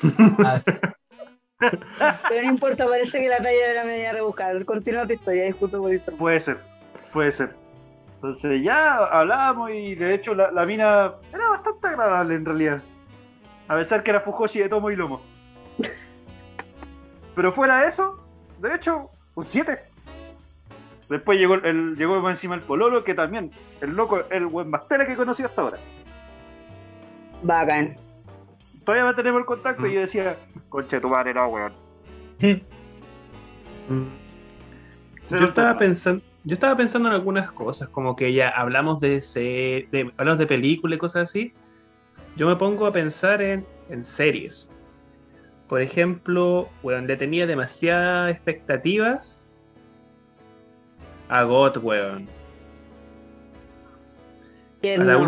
pero 2.28 2.42
no 2.42 2.48
importa, 2.48 2.86
parece 2.86 3.20
que 3.20 3.28
la 3.28 3.36
talla 3.38 3.70
era 3.70 3.84
media 3.84 4.12
rebuscada. 4.12 4.64
Continúa 4.64 5.06
tu 5.06 5.12
historia, 5.14 5.44
disculpe 5.44 5.76
por 5.78 5.92
esto. 5.92 6.12
Puede 6.16 6.40
ser, 6.40 6.58
puede 7.12 7.32
ser. 7.32 7.54
Entonces 8.20 8.62
ya 8.62 8.96
hablábamos 8.96 9.70
y 9.70 9.94
de 9.94 10.12
hecho 10.12 10.34
la, 10.34 10.50
la 10.50 10.66
mina 10.66 11.14
era 11.32 11.48
bastante 11.48 11.88
agradable 11.88 12.34
en 12.34 12.44
realidad. 12.44 12.82
A 13.66 13.76
pesar 13.76 14.02
que 14.02 14.10
era 14.10 14.20
Fujoshi 14.20 14.58
de 14.58 14.68
tomo 14.68 14.90
y 14.90 14.96
lomo. 14.96 15.22
Pero 17.34 17.50
fuera 17.50 17.80
de 17.80 17.88
eso, 17.88 18.22
de 18.58 18.74
hecho, 18.74 19.08
un 19.36 19.46
7. 19.46 19.78
Después 21.08 21.38
llegó 21.38 21.54
el, 21.54 21.96
llegó 21.96 22.28
encima 22.28 22.56
el 22.56 22.60
Pololo, 22.60 23.04
que 23.04 23.14
también, 23.14 23.50
el 23.80 23.96
loco, 23.96 24.22
el 24.30 24.46
buen 24.46 24.68
más 24.68 24.86
tela 24.86 25.06
que 25.06 25.14
he 25.14 25.16
conocido 25.16 25.48
hasta 25.48 25.62
ahora. 25.62 25.78
Bacán. 27.42 27.96
Todavía 28.84 29.06
mantenemos 29.06 29.40
el 29.40 29.46
contacto 29.46 29.86
y 29.86 29.94
yo 29.94 30.00
decía, 30.00 30.36
conche 30.68 31.00
tu 31.00 31.08
madre, 31.08 31.32
no, 31.32 31.48
weón. 31.48 31.72
Yo 35.30 35.44
estaba 35.46 35.78
pensando, 35.78 36.22
yo 36.44 36.54
estaba 36.54 36.76
pensando 36.76 37.08
en 37.08 37.14
algunas 37.14 37.52
cosas, 37.52 37.88
como 37.88 38.16
que 38.16 38.32
ya 38.32 38.48
hablamos 38.48 39.00
de, 39.00 39.20
se- 39.20 39.88
de 39.92 40.12
hablamos 40.16 40.38
de 40.38 40.46
películas 40.46 40.96
y 40.96 40.98
cosas 41.00 41.24
así. 41.24 41.52
Yo 42.36 42.48
me 42.48 42.56
pongo 42.56 42.86
a 42.86 42.92
pensar 42.92 43.42
en, 43.42 43.66
en 43.88 44.04
series. 44.04 44.68
Por 45.68 45.82
ejemplo, 45.82 46.68
weón, 46.82 47.06
le 47.06 47.16
tenía 47.16 47.46
demasiadas 47.46 48.32
expectativas 48.32 49.46
a 51.28 51.42
God, 51.44 51.76
weón. 51.78 52.28
A 55.02 55.04
la, 55.04 55.12
no. 55.14 55.20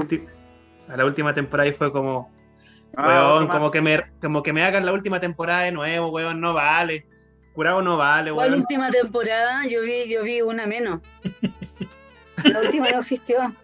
a 0.89 0.97
la 0.97 1.05
última 1.05 1.35
temporada 1.35 1.69
y 1.69 1.73
fue 1.73 1.93
como, 1.93 2.33
Ah, 2.97 3.07
weón, 3.37 3.49
como 3.49 3.71
que, 3.71 3.81
me, 3.83 4.03
como 4.21 4.43
que 4.43 4.53
me 4.53 4.63
hagan 4.65 4.85
la 4.87 4.93
última 4.93 5.21
temporada 5.21 5.63
de 5.63 5.73
nuevo, 5.73 6.09
weón, 6.11 6.41
no 6.41 6.55
vale. 6.55 7.07
Curado 7.55 7.83
no 7.83 7.97
vale, 7.99 8.33
¿Cuál 8.33 8.51
weón. 8.51 8.61
última 8.63 8.91
temporada? 8.91 9.67
Yo 9.69 9.83
vi, 9.83 10.09
yo 10.09 10.23
vi 10.23 10.41
una 10.41 10.67
menos. 10.67 11.01
La 12.45 12.61
última 12.61 12.91
no 12.91 13.01
existió. 13.01 13.55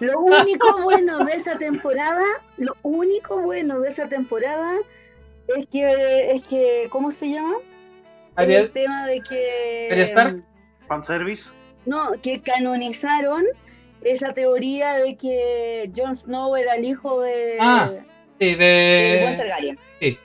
Lo 0.00 0.18
único 0.20 0.82
bueno 0.82 1.24
de 1.24 1.32
esa 1.34 1.58
temporada, 1.58 2.24
lo 2.56 2.74
único 2.82 3.40
bueno 3.42 3.80
de 3.80 3.88
esa 3.90 4.08
temporada 4.08 4.76
es 5.46 5.66
que, 5.70 6.30
es 6.32 6.44
que 6.44 6.86
¿cómo 6.90 7.10
se 7.10 7.30
llama? 7.30 7.56
el 8.36 8.44
Ariel, 8.44 8.70
tema 8.72 9.06
de 9.06 9.20
que 9.20 9.88
Arya 9.92 10.04
Stark. 10.04 10.40
Fanservice. 10.88 11.50
no, 11.84 12.12
que 12.22 12.40
canonizaron 12.40 13.44
esa 14.02 14.32
teoría 14.32 14.94
de 14.94 15.16
que 15.16 15.90
Jon 15.94 16.16
Snow 16.16 16.56
era 16.56 16.74
el 16.76 16.84
hijo 16.86 17.20
de, 17.20 17.58
Ah, 17.60 17.90
sí, 18.38 18.54
de 18.54 18.56
de. 18.56 19.34
Targaryen. 19.36 19.78
sí. 20.00 20.18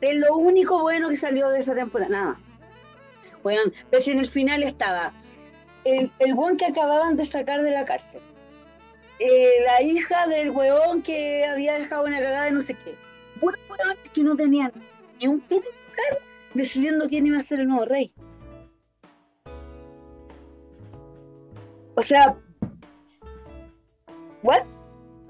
Es 0.00 0.16
lo 0.18 0.36
único 0.36 0.80
bueno 0.82 1.08
que 1.08 1.16
salió 1.16 1.48
de 1.50 1.60
esa 1.60 1.74
temporada. 1.74 2.10
Nada. 2.10 2.40
Bueno, 3.42 3.62
pero 3.90 4.02
si 4.02 4.10
en 4.12 4.20
el 4.20 4.28
final 4.28 4.62
estaba 4.62 5.12
el, 5.84 6.12
el 6.18 6.34
weón 6.34 6.56
que 6.56 6.66
acababan 6.66 7.16
de 7.16 7.26
sacar 7.26 7.62
de 7.62 7.70
la 7.72 7.84
cárcel. 7.86 8.22
eh, 9.18 9.62
la 9.64 9.82
hija 9.82 10.26
del 10.28 10.50
weón 10.50 11.02
que 11.02 11.44
había 11.46 11.74
dejado 11.74 12.04
una 12.06 12.20
cagada 12.20 12.44
de 12.46 12.52
no 12.52 12.60
sé 12.62 12.74
qué. 12.74 12.98
Puros 13.40 13.60
weones 13.68 13.98
que 14.12 14.22
no 14.22 14.36
tenían 14.36 14.72
ni 15.20 15.28
un 15.28 15.40
pito 15.40 15.68
tocar 15.88 16.22
decidiendo 16.54 17.08
quién 17.08 17.26
iba 17.26 17.38
a 17.38 17.42
ser 17.42 17.60
el 17.60 17.68
nuevo 17.68 17.84
rey. 17.86 18.14
O 21.96 22.02
sea, 22.02 22.38
¿what? 24.42 24.64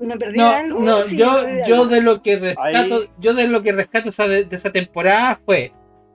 ¿Me 0.00 0.16
perdí 0.16 0.38
No, 0.38 0.46
algo? 0.48 0.80
no, 0.80 1.02
Sí, 1.02 1.16
yo, 1.16 1.40
yo 1.66 1.86
de 1.86 2.00
lo 2.02 2.22
que 2.22 2.38
rescato, 2.38 2.94
Ahí- 2.96 3.10
yo 3.18 3.34
de 3.34 3.48
lo 3.48 3.62
que 3.62 3.72
rescato 3.72 4.10
esa 4.10 4.28
de, 4.28 4.44
de 4.44 4.56
esa 4.56 4.70
temporada 4.70 5.40
fue 5.44 5.72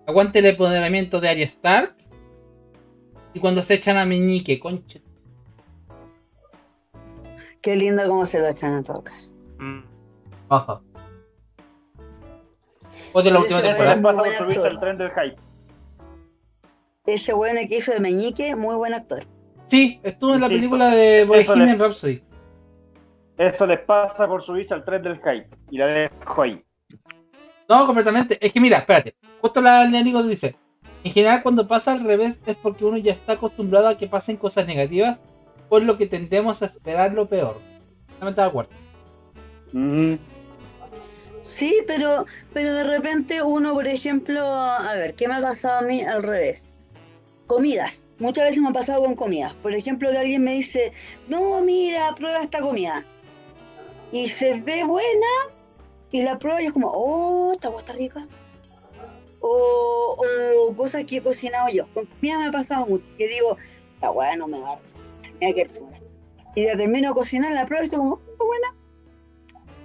aguante 0.07 0.39
el 0.39 0.45
empoderamiento 0.45 1.19
de 1.19 1.29
Arya 1.29 1.45
Stark 1.45 1.95
y 3.33 3.39
cuando 3.39 3.61
se 3.61 3.73
echan 3.75 3.97
a 3.97 4.05
Meñique, 4.05 4.59
concha. 4.59 4.99
Qué 7.61 7.75
lindo 7.75 8.07
cómo 8.07 8.25
se 8.25 8.39
lo 8.39 8.47
echan 8.49 8.73
a 8.73 8.83
todo 8.83 9.03
caso. 9.03 9.29
Mm. 9.57 9.83
Ojo. 10.49 10.81
O 13.13 13.21
de 13.21 13.31
la 13.31 13.39
última 13.39 13.59
Ese 13.59 13.83
temporada. 13.83 14.23
subirse 14.37 14.57
actor. 14.59 14.67
al 14.67 14.79
tren 14.79 14.97
del 14.97 15.09
hype. 15.11 15.35
Ese 17.05 17.33
bueno 17.33 17.59
que 17.67 17.77
hizo 17.77 17.91
de 17.91 17.99
Meñique, 17.99 18.55
muy 18.55 18.75
buen 18.75 18.93
actor. 18.93 19.25
Sí, 19.67 19.99
estuvo 20.03 20.35
en 20.35 20.41
la 20.41 20.47
película 20.47 20.89
de 20.89 21.25
Bohemian 21.25 21.79
Rhapsody. 21.79 22.21
Eso 23.37 23.65
les 23.65 23.79
pasa 23.79 24.27
por 24.27 24.41
subirse 24.41 24.73
al 24.73 24.85
tren 24.85 25.01
del 25.01 25.17
hype. 25.17 25.47
Y 25.71 25.77
la 25.77 25.87
dejo 25.87 26.41
ahí. 26.41 26.63
No, 27.67 27.85
completamente. 27.85 28.37
Es 28.45 28.53
que 28.53 28.59
mira, 28.59 28.79
espérate. 28.79 29.15
Justo 29.41 29.61
la 29.61 29.83
línea 29.85 30.03
Nico 30.03 30.23
dice. 30.23 30.55
En 31.03 31.11
general, 31.11 31.43
cuando 31.43 31.67
pasa 31.67 31.91
al 31.91 32.03
revés 32.03 32.39
es 32.45 32.55
porque 32.55 32.85
uno 32.85 32.97
ya 32.97 33.11
está 33.11 33.33
acostumbrado 33.33 33.89
a 33.89 33.97
que 33.97 34.07
pasen 34.07 34.37
cosas 34.37 34.67
negativas, 34.67 35.21
por 35.67 35.83
lo 35.83 35.97
que 35.97 36.07
tendemos 36.07 36.61
a 36.61 36.67
esperar 36.67 37.13
lo 37.13 37.27
peor. 37.27 37.59
Totalmente 38.07 38.41
de 38.41 38.47
acuerdo. 38.47 38.71
Mm, 39.73 40.13
Sí, 41.43 41.83
pero, 41.85 42.25
pero 42.53 42.73
de 42.73 42.83
repente 42.85 43.41
uno, 43.43 43.73
por 43.73 43.87
ejemplo, 43.87 44.41
a 44.47 44.93
ver, 44.95 45.13
¿qué 45.13 45.27
me 45.27 45.35
ha 45.35 45.41
pasado 45.41 45.79
a 45.79 45.81
mí 45.81 46.01
al 46.01 46.23
revés? 46.23 46.73
Comidas. 47.47 48.09
Muchas 48.17 48.45
veces 48.45 48.61
me 48.61 48.69
ha 48.69 48.73
pasado 48.73 49.03
con 49.03 49.15
comidas. 49.15 49.53
Por 49.55 49.75
ejemplo, 49.75 50.09
que 50.09 50.17
alguien 50.17 50.43
me 50.43 50.53
dice, 50.53 50.93
no, 51.27 51.59
mira, 51.61 52.15
prueba 52.15 52.41
esta 52.41 52.61
comida. 52.61 53.05
Y 54.13 54.29
se 54.29 54.61
ve 54.61 54.83
buena 54.83 55.27
y 56.11 56.21
la 56.21 56.37
prueba 56.37 56.61
y 56.61 56.67
es 56.67 56.73
como, 56.73 56.87
oh, 56.93 57.51
esta 57.53 57.67
agua 57.69 57.81
está 57.81 57.93
rica. 57.93 58.27
o, 59.45 60.15
o 60.69 60.75
cosas 60.77 61.03
que 61.05 61.17
he 61.17 61.21
cocinado 61.21 61.67
yo. 61.69 61.85
Con 61.93 62.05
comida 62.05 62.37
me 62.39 62.45
ha 62.45 62.51
pasado 62.51 62.85
mucho, 62.85 63.03
que 63.17 63.27
digo, 63.27 63.57
está 63.95 64.09
bueno, 64.09 64.47
me 64.47 64.59
va 64.61 64.73
a 64.73 64.79
mira 65.41 65.53
qué 65.53 65.63
rico". 65.65 65.89
Y 66.55 66.63
ya 66.65 66.77
termino 66.77 67.09
de 67.09 67.15
cocinar, 67.15 67.51
la 67.51 67.65
pruebo 67.65 67.83
y 67.83 67.85
estoy 67.87 67.99
como, 67.99 68.19
está 68.31 68.43
buena. 68.45 68.67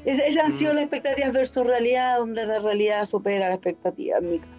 Es- 0.04 0.20
esas 0.20 0.44
han 0.44 0.52
sido 0.52 0.72
Mm. 0.72 0.76
las 0.76 0.82
expectativas 0.84 1.32
versus 1.32 1.66
realidad, 1.66 2.18
donde 2.18 2.46
la 2.46 2.58
realidad 2.60 3.06
supera 3.06 3.48
la 3.48 3.54
expectativa 3.54 4.18
en 4.18 4.30
mi 4.30 4.38
caso. 4.38 4.52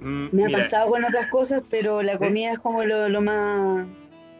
Mm, 0.00 0.28
Me 0.30 0.44
ha 0.44 0.46
mira, 0.46 0.58
pasado 0.60 0.88
con 0.90 1.04
otras 1.04 1.26
cosas, 1.26 1.62
pero 1.68 2.00
la 2.02 2.12
Sí. 2.12 2.18
comida 2.24 2.52
es 2.52 2.58
como 2.60 2.84
lo, 2.84 3.08
lo 3.08 3.20
más 3.20 3.86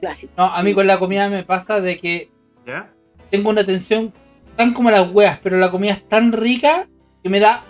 clásico. 0.01 0.32
No, 0.36 0.45
a 0.45 0.62
mí 0.62 0.72
con 0.72 0.86
la 0.86 0.99
comida 1.01 1.28
me 1.28 1.43
pasa 1.43 1.80
de 1.80 1.99
que 1.99 2.30
¿ya? 2.64 2.91
tengo 3.30 3.51
una 3.51 3.66
tensión 3.66 4.12
tan 4.59 4.74
como 4.74 4.90
las 4.90 5.09
weas, 5.12 5.38
pero 5.42 5.56
la 5.56 5.70
comida 5.70 5.92
es 5.92 6.06
tan 6.09 6.32
rica 6.32 6.86
que 7.22 7.28
me 7.30 7.38
da 7.40 7.62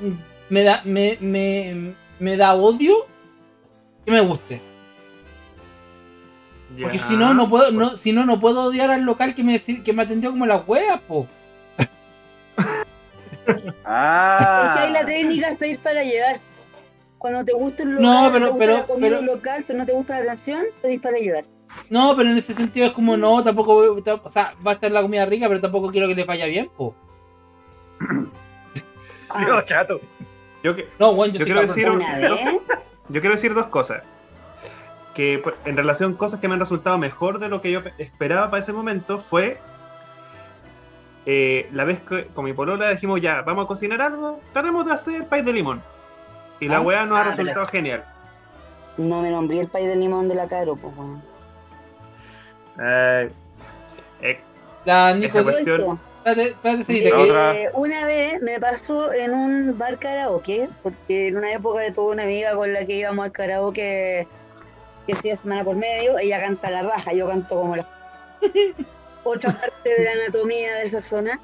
me 0.49 0.63
da 0.63 0.81
me, 0.85 1.19
me, 1.21 1.93
me 2.19 2.37
da 2.39 2.55
odio 2.55 3.07
que 4.07 4.11
me 4.11 4.21
guste. 4.23 4.63
Porque 6.81 6.99
si 6.99 7.15
no 7.17 7.35
no 7.35 7.49
puedo 7.49 7.65
pues, 7.67 7.75
no 7.75 7.97
si 7.99 8.13
no 8.13 8.25
no 8.25 8.41
puedo 8.41 8.65
odiar 8.65 8.91
al 8.91 9.03
local 9.03 9.35
que 9.35 9.43
me 9.45 9.61
que 9.61 9.93
me 9.93 10.03
atendió 10.03 10.31
como 10.31 10.47
las 10.47 10.67
weas, 10.67 10.99
po. 11.03 11.27
Ah. 13.85 14.71
Porque 14.75 14.87
ahí 14.87 14.93
la 14.93 15.07
técnica 15.07 15.49
es 15.49 15.59
pedir 15.59 15.79
para 15.79 16.03
llevar. 16.03 16.41
Cuando 17.19 17.45
te 17.45 17.53
gusta 17.53 17.83
el 17.83 17.91
local, 17.93 18.03
No, 18.05 18.33
pero- 18.33 18.45
te 18.47 18.51
gusta 18.53 18.59
pero- 18.67 18.77
la 18.79 18.87
comida 18.87 19.09
pero- 19.21 19.23
local, 19.23 19.65
pero 19.67 19.79
no 19.79 19.87
te 19.87 19.93
gusta 19.93 20.15
la 20.21 20.33
atención, 20.33 20.65
pedís 20.83 21.01
para 21.01 21.19
llevar. 21.19 21.45
No, 21.91 22.15
pero 22.17 22.29
en 22.31 22.37
ese 22.39 22.53
sentido 22.55 22.87
es 22.87 22.93
como 22.93 23.17
no, 23.17 23.43
tampoco 23.43 23.77
o 23.77 24.31
sea, 24.31 24.55
va 24.67 24.73
a 24.73 24.75
estar 24.75 24.91
la 24.91 25.03
comida 25.03 25.25
rica, 25.25 25.49
pero 25.49 25.61
tampoco 25.61 25.91
quiero 25.91 26.07
que 26.09 26.15
les 26.15 26.27
vaya 26.27 26.47
bien, 26.47 26.69
po. 26.77 26.95
Dios, 29.39 29.65
chato. 29.67 30.01
Yo, 30.63 30.75
que- 30.75 30.89
No, 30.99 31.15
bueno, 31.15 31.33
yo, 31.35 31.39
Yo 31.41 31.45
soy 31.45 31.53
quiero 31.53 31.61
decir- 31.63 32.61
yo 33.09 33.21
quiero 33.21 33.35
decir 33.35 33.55
dos 33.55 33.67
cosas. 33.69 34.03
Que 35.15 35.41
pues, 35.43 35.55
en 35.65 35.77
relación 35.77 36.15
a 36.15 36.17
cosas 36.17 36.41
que 36.41 36.49
me 36.49 36.55
han 36.55 36.61
resultado 36.61 36.99
mejor 36.99 37.39
de 37.39 37.49
lo 37.49 37.61
que 37.61 37.71
yo 37.73 37.81
esperaba 37.99 38.51
para 38.51 38.61
ese 38.61 38.73
momento 38.73 39.19
fue 39.21 39.59
eh, 41.27 41.69
la 41.73 41.85
vez 41.85 42.01
que 42.01 42.27
con 42.27 42.45
mi 42.45 42.53
polola 42.53 42.89
dijimos 42.91 43.21
ya, 43.21 43.43
vamos 43.43 43.65
a 43.65 43.69
cocinar 43.69 44.01
algo, 44.01 44.41
tratemos 44.53 44.87
de 44.87 44.93
hacer 44.93 45.27
pay 45.27 45.43
de 45.43 45.53
limón. 45.53 45.83
Y 46.61 46.69
la 46.69 46.77
Ah, 46.77 46.81
weá 46.81 47.05
nos 47.07 47.19
ha 47.19 47.23
ah, 47.23 47.25
resultado 47.25 47.67
genial. 47.67 48.05
no 48.97 49.21
me 49.23 49.31
nombré 49.31 49.61
el 49.61 49.69
país 49.69 49.89
de 49.89 49.97
limón 49.97 50.29
de 50.29 50.35
la 50.35 50.49
Caro, 50.49 50.77
pues 50.77 50.95
bueno. 50.95 51.21
Eh, 52.81 53.29
eh, 54.23 54.41
La 54.85 55.15
Nico, 55.15 55.27
Esa 55.27 55.43
cuestión- 55.43 56.01
espérate, 56.19 56.49
espérate, 56.51 56.85
seguite, 56.85 57.11
La 57.11 57.17
que- 57.17 57.23
otra- 57.23 57.57
eh, 57.61 57.71
una 57.75 58.05
vez 58.05 58.43
me 58.43 58.61
pasó 58.61 59.13
en 59.13 59.33
un 59.35 59.79
bar 59.79 59.99
karaoke, 59.99 60.69
porque 60.83 61.29
en 61.29 61.37
una 61.37 61.53
época 61.53 61.93
tuve 61.93 62.13
una 62.13 62.23
amiga 62.25 62.55
con 62.55 62.73
la 62.73 62.85
que 62.87 62.97
íbamos 62.97 63.25
al 63.25 63.33
karaoke 63.33 64.27
que 65.07 65.13
hacía 65.13 65.37
semana 65.37 65.65
por 65.65 65.77
medio, 65.77 66.19
ella 66.19 66.39
canta 66.41 66.71
la 66.71 66.83
raja, 66.83 67.13
yo 67.13 67.27
canto 67.27 67.55
como 67.61 67.77
la... 67.77 67.87
Otra 69.25 69.53
parte 69.53 69.89
de 69.89 70.05
la 70.05 70.13
anatomía 70.23 70.75
de 70.77 70.87
esa 70.87 71.01
zona. 71.01 71.41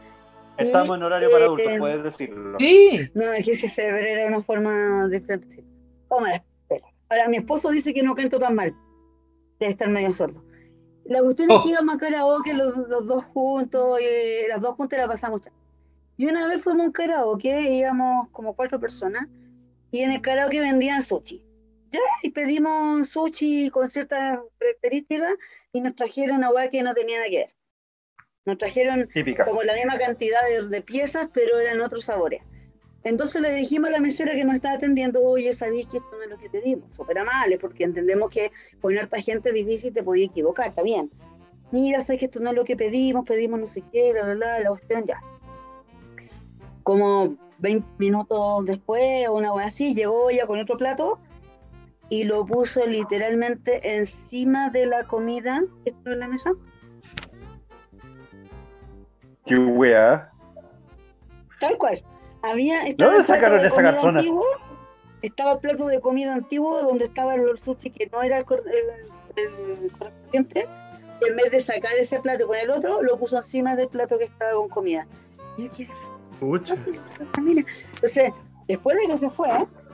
Y, 0.59 0.67
Estamos 0.67 0.97
en 0.97 1.03
horario 1.03 1.31
para 1.31 1.43
eh, 1.45 1.47
adultos, 1.47 1.73
puedes 1.79 2.03
decirlo. 2.05 2.59
Sí, 2.61 3.11
No, 3.15 3.33
es 3.33 3.45
que 3.45 3.57
si 3.57 3.69
se 3.69 3.87
era 3.87 4.27
una 4.29 4.43
forma 4.43 5.09
diferente. 5.09 5.65
la 6.11 6.35
espera. 6.37 6.87
Ahora, 7.11 7.29
mi 7.29 7.39
esposo 7.39 7.71
dice 7.71 7.93
que 7.93 8.03
no 8.03 8.15
canto 8.15 8.39
tan 8.39 8.55
mal. 8.55 8.73
Debe 9.59 9.73
estar 9.73 9.89
medio 9.89 10.13
sordo. 10.13 10.43
La 11.05 11.21
cuestión 11.23 11.51
es 11.51 11.57
Oh. 11.59 11.63
que 11.63 11.69
íbamos 11.71 11.97
a 11.97 11.99
karaoke 11.99 12.55
los, 12.55 12.77
los 12.89 13.07
dos 13.07 13.25
juntos, 13.27 14.01
y 14.01 14.49
las 14.49 14.61
dos 14.61 14.75
juntas 14.77 14.99
la 14.99 15.07
pasamos. 15.07 15.43
Y 16.17 16.27
una 16.27 16.47
vez 16.47 16.63
fuimos 16.63 16.83
a 16.83 16.87
un 16.87 16.93
karaoke, 16.93 17.61
íbamos 17.73 18.29
como 18.31 18.55
cuatro 18.55 18.81
personas, 18.81 19.29
y 19.91 20.01
en 20.01 20.13
el 20.13 20.21
karaoke 20.23 20.61
vendían 20.61 21.03
sushi. 21.03 21.45
Ya, 21.91 22.01
y 22.23 22.31
pedimos 22.31 23.09
sushi 23.09 23.71
con 23.71 23.89
ciertas 23.91 24.39
características, 24.59 25.35
y 25.73 25.81
nos 25.81 25.95
trajeron 25.95 26.37
una 26.39 26.51
hueá 26.51 26.71
que 26.71 26.83
no 26.83 26.95
tenía 26.95 27.19
nada 27.19 27.29
que 27.31 27.37
ver. 27.39 27.55
Nos 28.47 28.59
trajeron 28.59 29.09
Típica. 29.13 29.45
como 29.45 29.63
la 29.63 29.75
misma 29.75 29.99
cantidad 29.99 30.41
de, 30.49 30.69
de 30.69 30.83
piezas, 30.83 31.29
pero 31.33 31.59
eran 31.59 31.81
otros 31.81 32.05
sabores. 32.05 32.43
Entonces 33.05 33.43
le 33.43 33.53
dijimos 33.53 33.91
a 33.91 33.93
la 33.93 34.01
mesera 34.01 34.33
que 34.33 34.45
nos 34.45 34.55
estaba 34.55 34.77
atendiendo, 34.77 35.23
oye, 35.23 35.55
sabéis 35.55 35.87
que 35.87 35.99
esto 35.99 36.09
no 36.17 36.23
es 36.23 36.31
lo 36.31 36.39
que 36.39 36.49
pedimos, 36.49 36.95
súper 36.97 37.19
amables, 37.19 37.59
porque 37.61 37.85
entendemos 37.85 38.31
que 38.31 38.51
con 38.81 38.97
harta 38.97 39.21
gente 39.21 39.51
es 39.51 39.55
difícil 39.55 39.93
te 39.93 40.03
podía 40.03 40.25
equivocar, 40.25 40.69
está 40.69 40.83
bien. 40.83 41.11
Mira, 41.71 42.01
sabes 42.03 42.21
que 42.21 42.27
esto 42.27 42.41
no 42.41 42.51
es 42.51 42.57
lo 42.57 42.65
que 42.65 42.77
pedimos, 42.77 43.27
pedimos 43.27 43.61
no 43.61 43.67
sé 43.67 43.83
qué, 43.93 44.13
la 44.15 44.25
bla, 44.25 44.35
bla, 44.35 44.61
la 44.61 44.71
cuestión 44.71 45.05
ya. 45.05 45.21
Como 46.83 47.37
20 47.59 47.87
minutos 47.99 48.65
después, 48.65 49.29
o 49.29 49.35
una 49.35 49.53
vez 49.55 49.67
así, 49.67 49.95
llegó 49.95 50.31
ella 50.31 50.47
con 50.47 50.59
otro 50.59 50.79
plato 50.79 51.19
y 52.09 52.25
lo 52.25 52.47
puso 52.47 52.87
literalmente 52.87 53.97
encima 53.99 54.71
de 54.71 54.87
la 54.87 55.05
comida 55.05 55.63
que 55.85 55.91
estaba 55.91 56.15
en 56.15 56.21
la 56.21 56.29
mesa. 56.29 56.53
Qué 59.45 59.57
wea. 59.57 60.31
Tal 61.61 61.77
cual. 61.77 62.03
Había, 62.45 62.83
estaba 62.85 63.13
dónde 63.13 63.27
sacaron 63.27 63.61
de 63.61 63.67
esa 63.69 63.75
comida 63.77 63.91
garzona? 63.93 64.19
antiguo, 64.21 64.45
estaba 65.23 65.53
el 65.53 65.59
plato 65.59 65.87
de 65.87 66.01
comida 66.01 66.35
antiguo 66.35 66.83
donde 66.83 67.07
estaba 67.07 67.35
el 67.35 67.59
sushi 67.59 67.91
que 67.91 68.07
no 68.13 68.23
era 68.23 68.39
el, 68.39 68.45
cor- 68.45 68.63
el- 68.67 69.43
el 69.43 69.91
correspondiente. 69.93 70.67
Y 71.23 71.29
en 71.31 71.37
vez 71.37 71.51
de 71.53 71.61
sacar 71.61 71.93
ese 71.99 72.21
plato 72.21 72.47
con 72.47 72.57
el 72.57 72.71
otro, 72.71 73.01
lo 73.03 73.17
puso 73.19 73.37
encima 73.39 73.77
del 73.77 73.89
plato 73.89 74.19
que 74.19 74.25
estaba 74.25 74.53
con 74.53 74.69
comida. 74.69 75.07
Y 75.57 75.69
pucha. 76.41 76.77
Entonces, 77.95 78.33
después 78.69 78.97
de 78.99 79.07
que 79.07 79.19
se 79.19 79.31
fue, 79.31 79.49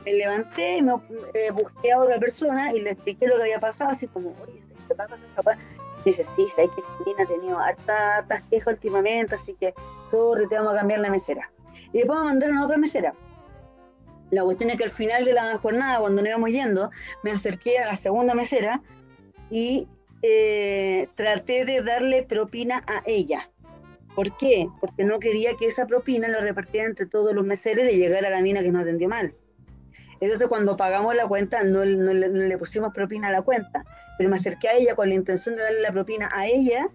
me 0.05 0.13
levanté 0.15 0.79
y 0.79 0.83
me 0.83 0.95
eh, 1.35 1.51
busqué 1.53 1.93
a 1.93 1.99
otra 2.01 2.19
persona 2.19 2.73
y 2.73 2.81
le 2.81 2.91
expliqué 2.93 3.27
lo 3.27 3.37
que 3.37 3.43
había 3.43 3.61
pasado, 3.61 3.91
así 3.91 4.07
como, 4.09 4.31
oye, 4.43 4.63
¿qué 4.89 4.95
pasa 4.95 5.17
esa 5.31 5.43
pa-?" 5.43 5.59
Y 6.05 6.11
dice, 6.11 6.25
sí, 6.35 6.49
sabes 6.57 6.71
que 6.75 6.83
Cristina 6.83 7.25
ha 7.25 7.27
tenido 7.27 7.59
hartas, 7.59 8.01
hartas 8.01 8.43
quejas 8.51 8.75
últimamente, 8.75 9.35
así 9.35 9.55
que, 9.61 9.75
sorry, 10.11 10.49
te 10.49 10.57
vamos 10.57 10.75
a 10.75 10.79
cambiar 10.79 11.01
la 11.01 11.11
mesera. 11.11 11.51
Y 11.93 11.99
después 11.99 12.19
me 12.19 12.25
mandaron 12.27 12.59
a 12.59 12.65
otra 12.65 12.77
mesera. 12.77 13.15
La 14.31 14.45
cuestión 14.45 14.71
es 14.71 14.77
que 14.77 14.85
al 14.85 14.91
final 14.91 15.25
de 15.25 15.33
la 15.33 15.57
jornada, 15.59 15.99
cuando 15.99 16.23
nos 16.23 16.29
íbamos 16.29 16.51
yendo, 16.51 16.91
me 17.25 17.33
acerqué 17.33 17.79
a 17.79 17.87
la 17.87 17.97
segunda 17.97 18.35
mesera 18.35 18.81
y 19.51 19.89
eh, 20.23 21.09
traté 21.17 21.65
de 21.65 21.83
darle 21.83 22.23
propina 22.23 22.85
a 22.87 23.03
ella. 23.07 23.51
¿Por 24.15 24.37
qué? 24.37 24.69
Porque 24.81 25.05
no 25.05 25.19
quería 25.19 25.55
que 25.55 25.67
esa 25.67 25.87
propina 25.87 26.29
la 26.29 26.41
repartiera 26.41 26.87
entre 26.87 27.07
todos 27.07 27.35
los 27.35 27.45
meseros 27.45 27.85
y 27.85 27.87
le 27.89 27.97
llegara 27.97 28.29
a 28.29 28.31
la 28.31 28.41
mina 28.41 28.61
que 28.63 28.71
nos 28.71 28.83
atendió 28.83 29.09
mal. 29.09 29.35
Entonces 30.21 30.47
cuando 30.49 30.77
pagamos 30.77 31.15
la 31.17 31.27
cuenta 31.27 31.63
no, 31.65 31.85
no 31.87 32.13
le- 32.13 32.29
no 32.29 32.39
le 32.41 32.59
pusimos 32.59 32.93
propina 32.93 33.29
a 33.29 33.33
la 33.33 33.43
cuenta, 33.43 33.85
pero 34.19 34.29
me 34.29 34.35
acerqué 34.37 34.69
a 34.69 34.75
ella 34.75 34.95
con 34.95 35.09
la 35.09 35.15
intención 35.15 35.57
de 35.57 35.63
darle 35.63 35.81
la 35.81 35.93
propina 35.93 36.29
a 36.33 36.47
ella. 36.47 36.89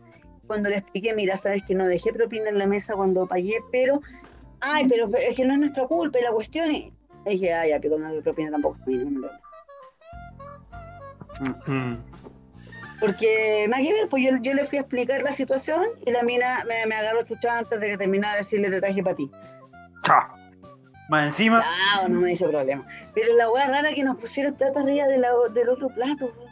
Cuando 0.46 0.70
le 0.70 0.78
expliqué, 0.78 1.14
mira, 1.16 1.36
sabes 1.36 1.64
que 1.68 1.74
no 1.74 1.86
dejé 1.88 2.14
propina 2.14 2.50
en 2.50 2.60
la 2.60 2.68
mesa 2.68 2.94
cuando 2.94 3.26
pagué, 3.28 3.56
pero, 3.72 4.02
ay, 4.62 4.88
pero 4.88 5.10
es 5.18 5.36
que 5.36 5.46
no 5.46 5.54
es 5.54 5.60
nuestra 5.60 5.86
culpa, 5.88 6.20
y 6.20 6.24
la 6.24 6.32
cuestión 6.32 6.70
es, 6.72 6.84
y 7.26 7.30
dije, 7.32 7.54
ay, 7.54 7.70
ya, 7.72 7.80
pero 7.80 7.98
no 7.98 8.14
de 8.14 8.22
propina 8.22 8.52
tampoco 8.52 8.78
no, 8.88 9.10
no. 9.22 9.28
Mm. 11.68 11.98
Porque 13.00 13.68
nada 13.68 13.84
que 13.84 13.92
ver, 13.94 14.08
pues 14.10 14.24
yo, 14.24 14.32
yo 14.42 14.54
le 14.54 14.64
fui 14.66 14.78
a 14.78 14.82
explicar 14.82 15.22
la 15.22 15.32
situación 15.34 15.84
y 16.06 16.12
la 16.12 16.24
mina 16.24 16.64
me, 16.68 16.86
me 16.86 16.96
agarró 16.96 17.24
chucha 17.24 17.58
antes 17.58 17.80
de 17.82 17.88
que 17.88 17.98
terminara 17.98 18.34
de 18.36 18.40
decirle 18.40 18.70
te 18.70 18.80
traje 18.80 19.04
para 19.04 19.16
ti. 19.18 19.30
Cha. 20.04 20.30
Más 21.10 21.26
encima, 21.26 21.64
Ah, 21.64 22.08
no 22.08 22.22
me 22.22 22.32
hizo 22.32 22.50
problema. 22.50 22.88
Pero 23.14 23.36
la 23.36 23.52
weá 23.52 23.68
rara 23.68 23.94
que 23.94 24.04
nos 24.04 24.16
pusiera 24.18 24.50
el 24.50 24.56
plato 24.56 24.80
arriba 24.80 25.06
de 25.08 25.20
la- 25.20 25.34
del 25.54 25.70
otro 25.70 25.90
plato. 25.90 26.34
la. 26.38 26.52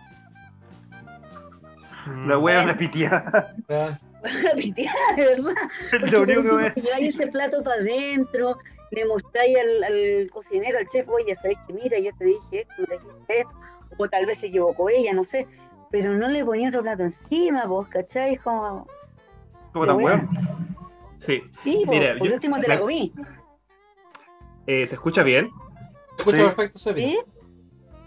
Ah, 2.05 2.23
La 3.67 3.99
piteada, 4.55 4.93
de 5.17 5.25
verdad. 5.25 5.53
Porque 5.91 6.11
Lo 6.11 6.21
único 6.23 6.41
que 6.43 6.49
me. 6.51 6.73
lleváis 6.81 7.15
ese 7.15 7.27
plato 7.27 7.63
para 7.63 7.81
adentro, 7.81 8.57
le 8.91 9.05
mostráis 9.05 9.57
al, 9.57 9.83
al 9.83 10.29
cocinero, 10.31 10.77
al 10.79 10.87
chef, 10.87 11.07
oye, 11.09 11.35
sabéis 11.35 11.59
que 11.67 11.73
mira, 11.73 11.97
yo 11.99 12.11
te 12.17 12.25
dije 12.25 12.61
esto, 12.61 12.73
me 12.87 12.95
dijiste 12.97 13.39
esto, 13.39 13.53
o 13.97 14.07
tal 14.07 14.25
vez 14.25 14.39
se 14.39 14.47
equivocó 14.47 14.89
ella, 14.89 15.13
no 15.13 15.23
sé. 15.23 15.47
Pero 15.91 16.13
no 16.15 16.27
le 16.27 16.43
ponía 16.43 16.69
otro 16.69 16.81
plato 16.81 17.03
encima, 17.03 17.65
vos, 17.65 17.87
¿cachai? 17.87 18.37
Como, 18.37 18.87
¿Cómo 19.73 19.85
tan 19.85 19.97
weón? 19.97 20.27
Sí, 21.15 21.43
sí, 21.63 21.83
Mira, 21.87 22.17
por 22.17 22.27
yo- 22.27 22.33
último 22.33 22.59
te 22.59 22.67
la- 22.67 22.75
la 22.75 22.79
comí. 22.81 23.13
eh, 24.67 24.87
¿se 24.87 24.95
escucha 24.95 25.23
bien? 25.23 25.49
te 26.15 26.21
escucho 26.23 26.37
Sí. 26.37 26.43
perfecto, 26.43 26.79
Sebi. 26.79 27.01
¿Sí? 27.01 27.19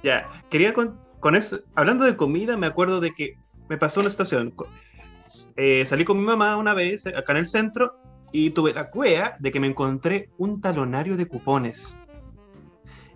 Ya, 0.03 0.29
quería 0.51 0.73
con, 0.73 0.99
con 1.21 1.35
eso, 1.37 1.61
hablando 1.75 2.05
de 2.05 2.17
comida, 2.17 2.57
me 2.57 2.67
acuerdo 2.67 3.01
de 3.01 3.13
que 3.15 3.37
me 3.69 3.77
pasó 3.79 4.01
una 4.01 4.11
situación. 4.11 4.55
Eh, 5.57 5.85
salí 5.87 6.05
con 6.05 6.19
mi 6.19 6.25
mamá 6.25 6.57
una 6.57 6.75
vez 6.75 7.07
acá 7.07 7.33
en 7.33 7.39
el 7.39 7.47
centro 7.47 7.99
y 8.33 8.51
tuve 8.51 8.73
la 8.75 8.91
cuea 8.91 9.37
de 9.39 9.51
que 9.53 9.61
me 9.61 9.67
encontré 9.67 10.31
un 10.39 10.61
talonario 10.61 11.17
de 11.17 11.27
cupones. 11.27 11.99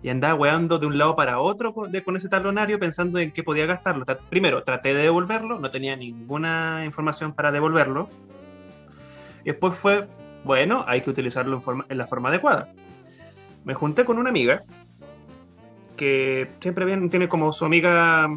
Y 0.03 0.09
andaba 0.09 0.33
weando 0.33 0.79
de 0.79 0.87
un 0.87 0.97
lado 0.97 1.15
para 1.15 1.39
otro 1.39 1.73
con, 1.73 1.91
de- 1.91 2.03
ese 2.15 2.27
talonario 2.29 2.79
pensando 2.79 3.19
en 3.19 3.31
qué 3.31 3.43
podía 3.43 3.67
gastarlo. 3.67 4.03
Primero, 4.29 4.63
traté 4.63 4.93
de 4.95 5.03
devolverlo, 5.03 5.59
no 5.59 5.69
tenía 5.69 5.95
ninguna 5.95 6.83
información 6.85 7.33
para 7.33 7.51
devolverlo. 7.51 8.09
Y 9.43 9.51
después 9.51 9.75
fue, 9.75 10.07
bueno, 10.43 10.83
hay 10.87 11.01
que 11.01 11.11
utilizarlo 11.11 11.57
en, 11.57 11.61
forma- 11.61 11.85
la 11.89 12.07
forma 12.07 12.29
adecuada. 12.29 12.69
Me 13.63 13.75
junté 13.75 14.03
con 14.05 14.17
una 14.17 14.29
amiga 14.31 14.61
que 15.95 16.49
siempre 16.59 16.85
tiene 17.09 17.29
como 17.29 17.53
su 17.53 17.63
amiga 17.65 18.27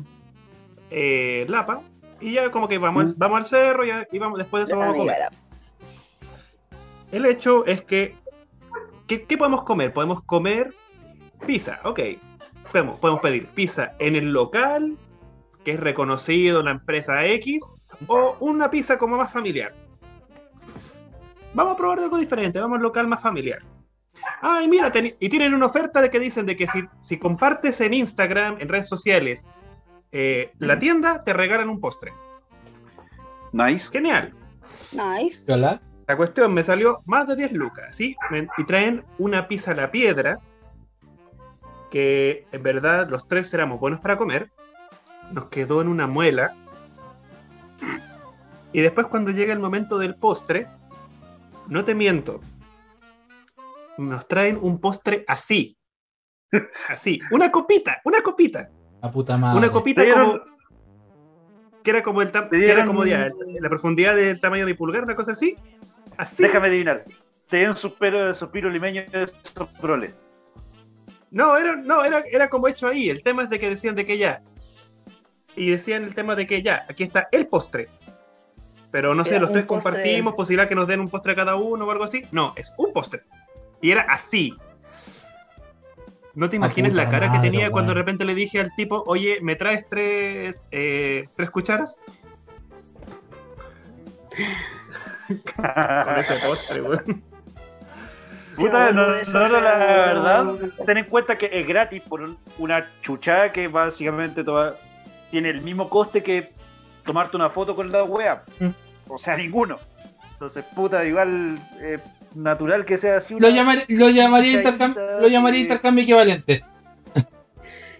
eh, 0.90 1.46
Lapa, 1.48 1.80
y 2.20 2.32
ya 2.34 2.50
como 2.50 2.68
que 2.68 2.78
vamos, 2.78 3.10
al- 3.10 3.14
vamos 3.16 3.38
al 3.38 3.44
cerro 3.44 3.84
y, 3.84 3.90
y 4.12 4.18
vamos, 4.18 4.38
después 4.38 4.64
de 4.64 4.72
eso 4.72 4.78
vamos 4.78 4.94
a 4.94 4.98
comer. 4.98 5.16
El 7.12 7.26
hecho 7.26 7.64
es 7.66 7.82
que, 7.82 8.14
¿qué, 9.06 9.22
qué 9.24 9.36
podemos 9.36 9.62
comer? 9.62 9.92
Podemos 9.92 10.22
comer 10.22 10.74
pizza, 11.46 11.80
ok. 11.84 12.00
Podemos, 12.72 12.98
podemos 12.98 13.20
pedir 13.20 13.46
pizza 13.48 13.92
en 13.98 14.16
el 14.16 14.32
local, 14.32 14.96
que 15.64 15.72
es 15.72 15.80
reconocido 15.80 16.60
en 16.60 16.64
la 16.66 16.70
empresa 16.72 17.24
X, 17.26 17.62
o 18.06 18.36
una 18.40 18.70
pizza 18.70 18.98
como 18.98 19.16
más 19.16 19.32
familiar. 19.32 19.74
Vamos 21.52 21.74
a 21.74 21.76
probar 21.76 22.00
algo 22.00 22.18
diferente, 22.18 22.58
vamos 22.58 22.76
al 22.78 22.82
local 22.82 23.06
más 23.06 23.20
familiar. 23.20 23.62
Ay, 24.40 24.66
mira, 24.68 24.90
y 25.20 25.28
tienen 25.28 25.54
una 25.54 25.66
oferta 25.66 26.00
de 26.00 26.10
que 26.10 26.18
dicen 26.18 26.46
de 26.46 26.56
que 26.56 26.66
si, 26.66 26.82
si 27.00 27.18
compartes 27.18 27.80
en 27.80 27.94
Instagram, 27.94 28.56
en 28.58 28.68
redes 28.68 28.88
sociales, 28.88 29.48
eh, 30.14 30.52
la 30.58 30.78
tienda, 30.78 31.22
te 31.24 31.32
regalan 31.34 31.68
un 31.68 31.80
postre. 31.80 32.12
Nice. 33.52 33.88
Genial. 33.90 34.32
Nice. 34.92 35.52
Hola. 35.52 35.80
La 36.06 36.16
cuestión 36.16 36.52
me 36.54 36.62
salió 36.62 37.02
más 37.06 37.26
de 37.28 37.36
10 37.36 37.52
lucas, 37.52 37.94
¿sí? 37.96 38.16
Me- 38.30 38.48
Y 38.58 38.64
traen 38.64 39.04
una 39.18 39.48
pizza 39.48 39.72
a 39.72 39.74
la 39.74 39.90
piedra, 39.90 40.38
que 41.90 42.46
en 42.52 42.62
verdad 42.62 43.08
los 43.08 43.26
tres 43.28 43.52
éramos 43.54 43.80
buenos 43.80 44.00
para 44.00 44.16
comer. 44.16 44.50
Nos 45.32 45.46
quedó 45.46 45.80
en 45.82 45.88
una 45.88 46.06
muela. 46.06 46.54
Y 48.72 48.80
después 48.80 49.06
cuando 49.06 49.30
llega 49.30 49.52
el 49.52 49.60
momento 49.60 49.98
del 49.98 50.14
postre, 50.16 50.66
no 51.68 51.84
te 51.84 51.94
miento, 51.94 52.40
nos 53.96 54.26
traen 54.28 54.58
un 54.60 54.80
postre 54.80 55.24
así. 55.28 55.78
Así. 56.88 57.20
Una 57.30 57.50
copita, 57.50 58.00
una 58.04 58.20
copita. 58.22 58.68
La 59.04 59.10
puta 59.12 59.36
madre. 59.36 59.58
Una 59.58 59.70
copita 59.70 60.02
dieron- 60.02 60.38
como... 60.38 60.54
Que 61.82 61.90
era 61.90 62.02
como 62.02 62.22
el 62.22 62.32
tam- 62.32 62.48
Te 62.48 62.58
que 62.58 62.64
era 62.64 62.76
dieron- 62.76 62.86
como 62.86 63.04
ya, 63.04 63.28
la 63.60 63.68
profundidad 63.68 64.16
del 64.16 64.40
tamaño 64.40 64.64
de 64.64 64.72
mi 64.72 64.74
pulgar, 64.76 65.04
una 65.04 65.14
cosa 65.14 65.32
así. 65.32 65.56
Así. 66.16 66.42
Déjame 66.42 66.68
adivinar. 66.68 67.04
Te 67.50 67.58
dio 67.58 67.70
un 67.70 67.76
suspiro, 67.76 68.34
suspiro 68.34 68.70
limeño 68.70 69.02
de 69.12 69.30
soprole. 69.54 70.14
No, 71.30 71.56
era, 71.58 71.76
no 71.76 72.02
era, 72.02 72.24
era 72.30 72.48
como 72.48 72.66
hecho 72.68 72.86
ahí. 72.88 73.10
El 73.10 73.22
tema 73.22 73.42
es 73.42 73.50
de 73.50 73.58
que 73.58 73.68
decían 73.68 73.94
de 73.94 74.06
que 74.06 74.16
ya. 74.16 74.40
Y 75.54 75.70
decían 75.70 76.04
el 76.04 76.14
tema 76.14 76.34
de 76.34 76.46
que 76.46 76.62
ya, 76.62 76.86
aquí 76.88 77.02
está 77.02 77.28
el 77.30 77.46
postre. 77.46 77.88
Pero 78.90 79.14
no 79.14 79.24
sé, 79.24 79.32
Era 79.32 79.40
los 79.40 79.52
tres 79.52 79.66
postre. 79.66 79.90
compartimos, 79.92 80.34
posibilidad 80.34 80.66
que 80.68 80.74
nos 80.76 80.86
den 80.86 81.00
un 81.00 81.10
postre 81.10 81.34
cada 81.34 81.56
uno 81.56 81.84
o 81.84 81.90
algo 81.90 82.04
así. 82.04 82.24
No, 82.32 82.54
es 82.56 82.72
un 82.78 82.92
postre. 82.94 83.24
Y 83.82 83.90
era 83.90 84.02
así. 84.08 84.54
No 86.34 86.50
te 86.50 86.56
imaginas 86.56 86.92
la 86.92 87.08
cara 87.08 87.30
que 87.30 87.38
tenía 87.38 87.70
cuando 87.70 87.92
de 87.92 87.98
repente 88.00 88.24
le 88.24 88.34
dije 88.34 88.60
al 88.60 88.74
tipo, 88.74 89.04
oye, 89.06 89.38
¿me 89.40 89.54
traes 89.56 89.86
tres, 89.88 90.66
eh, 90.72 91.28
tres 91.36 91.50
cucharas? 91.50 91.96
Con 95.56 96.18
ese 96.18 96.34
postre, 96.46 96.82
weón. 96.82 97.22
Puta, 98.56 98.92
no, 98.92 99.06
no, 99.08 99.48
no, 99.48 99.60
la 99.60 99.74
verdad, 99.78 100.54
ten 100.86 100.98
en 100.98 101.04
cuenta 101.06 101.36
que 101.36 101.50
es 101.52 101.66
gratis 101.66 102.00
por 102.02 102.20
un- 102.22 102.38
una 102.58 102.88
chuchada 103.02 103.50
que 103.52 103.66
básicamente 103.66 104.44
toda- 104.44 104.76
tiene 105.32 105.48
el 105.50 105.60
mismo 105.62 105.88
coste 105.90 106.22
que 106.22 106.52
tomarte 107.04 107.36
una 107.36 107.50
foto 107.50 107.74
con 107.74 107.90
la 107.90 108.04
wea. 108.04 108.44
Mm. 108.60 108.68
O 109.08 109.18
sea, 109.18 109.36
ninguno. 109.36 109.78
Entonces, 110.32 110.64
puta, 110.74 111.04
igual 111.04 111.58
eh, 111.80 111.98
natural 112.34 112.84
que 112.84 112.98
sea 112.98 113.16
así. 113.18 113.34
Lo, 113.38 113.48
llamar- 113.48 113.84
lo 113.88 114.08
llamaría, 114.10 114.58
Cucharita 114.62 114.86
intercam- 114.94 115.20
lo 115.20 115.28
llamaría 115.28 115.58
de- 115.58 115.62
intercambio 115.64 116.02
equivalente. 116.04 116.64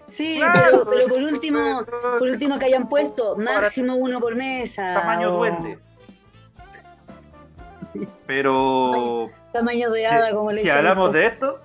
Sí, 0.07 0.35
Claro, 0.37 0.85
pero, 0.89 0.89
pero 0.89 1.07
por 1.07 1.21
último, 1.21 1.85
por 2.19 2.27
último 2.29 2.57
que 2.59 2.65
hayan 2.65 2.87
puesto 2.87 3.35
máximo 3.35 3.95
uno 3.95 4.19
por 4.21 4.35
mesa. 4.35 4.93
Tamaño 4.93 5.33
o 5.33 5.37
duende. 5.37 5.79
Pero 8.27 9.29
Tamaño 9.53 9.89
de 9.91 10.05
hada, 10.05 10.31
como 10.31 10.51
le 10.51 10.61
si 10.61 10.69
hablamos 10.69 11.13
de 11.13 11.27
esto, 11.27 11.59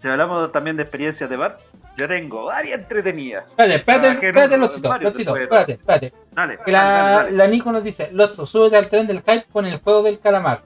si 0.00 0.08
hablamos 0.08 0.50
también 0.52 0.76
de 0.76 0.82
experiencias 0.84 1.28
de 1.28 1.36
bar, 1.36 1.58
yo 1.96 2.08
tengo 2.08 2.46
varias 2.46 2.80
entretenidas. 2.80 3.44
Espérate, 3.50 3.74
espérate, 3.76 4.18
que 4.20 4.32
no, 4.32 4.40
espérate, 4.66 5.10
te 5.12 5.24
puede- 5.24 5.42
espérate, 5.44 5.72
espérate. 5.72 6.12
Dale, 6.32 6.58
la, 6.66 6.82
dale, 6.84 7.10
dale. 7.16 7.32
la 7.32 7.46
Nico 7.48 7.70
nos 7.72 7.84
dice, 7.84 8.08
Lotso, 8.12 8.46
súbete 8.46 8.76
al 8.76 8.88
tren 8.88 9.06
del 9.06 9.18
hype 9.20 9.44
con 9.52 9.66
el 9.66 9.78
juego 9.80 10.02
del 10.02 10.18
calamar. 10.20 10.62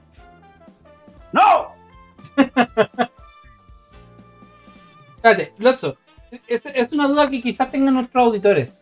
¡No! 1.35 1.75
Espérate, 5.17 5.53
Lotso, 5.57 5.97
es, 6.47 6.61
es 6.65 6.91
una 6.93 7.07
duda 7.07 7.29
que 7.29 7.41
quizás 7.41 7.69
tengan 7.71 7.95
nuestros 7.95 8.25
auditores. 8.25 8.79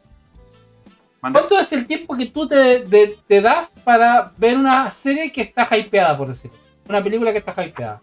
¿Cuánto 1.20 1.58
es 1.58 1.72
el 1.72 1.88
tiempo 1.88 2.16
que 2.18 2.26
tú 2.28 2.48
te, 2.48 3.42
das 3.42 3.72
para 3.84 4.34
ver 4.38 4.58
una 4.58 4.92
serie 4.92 5.32
que 5.32 5.42
está 5.42 5.66
hypeada, 5.78 6.18
por 6.18 6.28
decirlo? 6.28 6.58
Una 6.90 7.02
película 7.02 7.32
que 7.32 7.38
está 7.38 7.66
hypeada. 7.66 8.02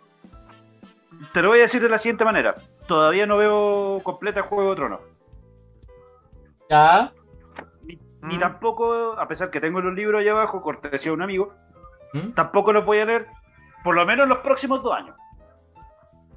Te 1.34 1.42
lo 1.42 1.48
voy 1.50 1.58
a 1.58 1.62
decir 1.62 1.82
de 1.82 1.90
la 1.90 1.98
siguiente 1.98 2.24
manera. 2.24 2.54
Todavía 2.88 3.26
no 3.26 3.36
veo 3.36 4.00
completa 4.02 4.42
Juego 4.42 4.70
de 4.70 4.76
Tronos. 4.76 5.00
¿Ya? 6.70 7.12
Ni, 7.84 7.98
ni 8.22 8.36
Mm. 8.36 8.40
tampoco, 8.40 9.12
a 9.18 9.28
pesar 9.28 9.50
que 9.50 9.60
tengo 9.60 9.82
los 9.82 9.94
libros 9.94 10.22
allá 10.22 10.32
abajo, 10.32 10.62
cortesía 10.62 11.10
de 11.10 11.16
un 11.16 11.22
amigo, 11.22 11.52
¿Mm? 12.14 12.30
tampoco 12.30 12.72
los 12.72 12.86
voy 12.86 13.00
a 13.00 13.04
leer 13.04 13.26
por 13.82 13.94
lo 13.94 14.04
menos 14.06 14.28
los 14.28 14.38
próximos 14.38 14.82
dos 14.82 14.94
años. 14.94 15.14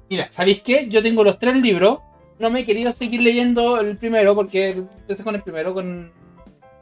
Mira, 0.08 0.28
¿sabéis 0.30 0.62
qué? 0.62 0.88
Yo 0.88 1.02
tengo 1.02 1.24
los 1.24 1.38
tres 1.38 1.56
libros. 1.56 1.98
No 2.38 2.50
me 2.50 2.60
he 2.60 2.64
querido 2.64 2.92
seguir 2.92 3.22
leyendo 3.22 3.80
el 3.80 3.96
primero 3.96 4.34
porque 4.34 4.70
empecé 4.70 5.22
con 5.24 5.34
el 5.34 5.42
primero, 5.42 5.72
con, 5.72 6.12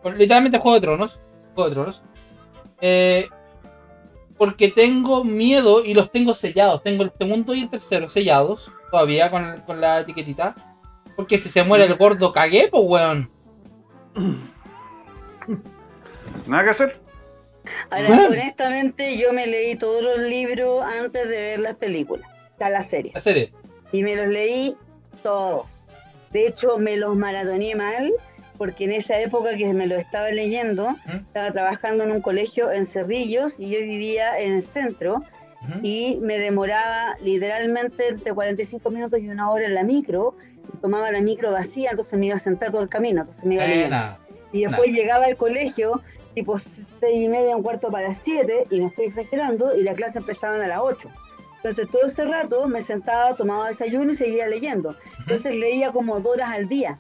con 0.03 0.17
literalmente 0.19 0.59
Juego 0.59 0.75
de 0.77 0.81
Tronos. 0.81 1.21
Juego 1.55 1.69
de 1.69 1.75
Tronos. 1.75 2.03
Eh, 2.81 3.29
porque 4.39 4.69
tengo 4.69 5.25
miedo 5.25 5.85
y 5.85 5.95
los 5.95 6.11
tengo 6.11 6.35
sellados. 6.35 6.83
Tengo 6.83 7.05
el 7.05 7.13
segundo 7.19 7.55
y 7.55 7.63
el 7.63 7.71
tercero 7.71 8.09
sellados 8.09 8.73
todavía 8.91 9.31
con, 9.31 9.63
con 9.67 9.81
la 9.81 10.01
etiquetita. 10.01 10.55
Porque 11.17 11.39
si 11.39 11.49
se 11.49 11.63
muere 11.63 11.85
el 11.85 11.95
gordo 11.97 12.33
cagué, 12.33 12.69
pues 12.69 12.83
weón. 12.85 13.31
Nada 16.47 16.65
que 16.65 16.71
hacer. 16.71 17.02
Ahora, 17.91 18.09
Bueno. 18.09 18.27
honestamente, 18.31 19.17
yo 19.17 19.33
me 19.33 19.47
leí 19.47 19.77
todos 19.77 20.03
los 20.03 20.19
libros 20.21 20.85
antes 20.85 21.29
de 21.29 21.37
ver 21.37 21.61
las 21.61 21.77
películas, 21.77 22.29
sea, 22.59 22.71
la 22.71 22.83
serie. 22.83 23.13
La 23.15 23.21
serie. 23.21 23.53
Y 23.93 24.03
me 24.03 24.17
los 24.17 24.29
leí 24.29 24.77
todos. 25.23 25.69
De 26.33 26.47
hecho, 26.47 26.79
me 26.79 26.97
los 26.97 27.15
maratoneé 27.17 27.75
mal, 27.75 28.11
porque 28.59 28.85
en 28.85 28.93
esa 28.93 29.21
época 29.21 29.57
que 29.57 29.73
me 29.75 29.87
lo 29.87 29.97
estaba 29.97 30.31
leyendo, 30.31 30.91
¿Mm? 31.07 31.17
estaba 31.27 31.53
trabajando 31.53 32.05
en 32.05 32.13
un 32.13 32.21
colegio 32.21 32.71
en 32.73 32.87
Cerrillos 32.87 33.59
y 33.59 33.71
yo 33.71 33.81
vivía 33.81 34.39
en 34.41 34.53
el 34.55 34.63
centro 34.63 35.17
Ujú. 35.63 35.79
y 35.83 36.19
me 36.23 36.39
demoraba 36.39 37.17
literalmente 37.23 38.09
entre 38.09 38.33
45 38.33 38.91
minutos 38.91 39.21
y 39.21 39.29
una 39.29 39.51
hora 39.51 39.67
en 39.67 39.75
la 39.75 39.83
micro. 39.85 40.37
Y 40.75 40.79
tomaba 40.79 41.11
la 41.11 41.21
micro 41.21 41.53
vacía, 41.53 41.91
entonces 41.91 42.19
me 42.19 42.27
iba 42.27 42.37
a 42.37 42.41
sentar 42.41 42.71
todo 42.71 42.83
el 42.83 42.89
camino, 42.89 43.21
entonces 43.23 43.45
me 43.45 43.55
iba 43.57 43.67
leyendo. 43.67 43.89
Buena. 43.89 44.19
Y 44.53 44.65
después 44.65 44.93
llegaba 44.93 45.27
al 45.27 45.37
colegio, 45.37 46.01
tipo 46.35 46.59
seis 46.59 46.83
y 47.23 47.29
media, 47.29 47.57
un 47.57 47.63
cuarto 47.63 47.91
para 47.91 48.09
las 48.09 48.19
siete, 48.19 48.67
y 48.71 48.81
no 48.81 48.87
estoy 48.89 49.07
exagerando, 49.07 49.75
y 49.75 49.83
la 49.83 49.95
clase 49.95 50.19
empezaban 50.19 50.61
a 50.63 50.67
las 50.69 50.79
ocho. 50.81 51.09
Entonces 51.57 51.89
todo 51.91 52.07
ese 52.07 52.25
rato 52.25 52.67
me 52.67 52.83
sentaba, 52.83 53.37
tomaba 53.37 53.69
desayuno 53.69 54.13
y 54.13 54.15
seguía 54.17 54.49
leyendo. 54.49 54.97
Entonces 55.21 55.55
leía 55.55 55.93
como 55.93 56.19
dos 56.21 56.35
horas 56.35 56.51
al 56.53 56.69
día, 56.69 56.99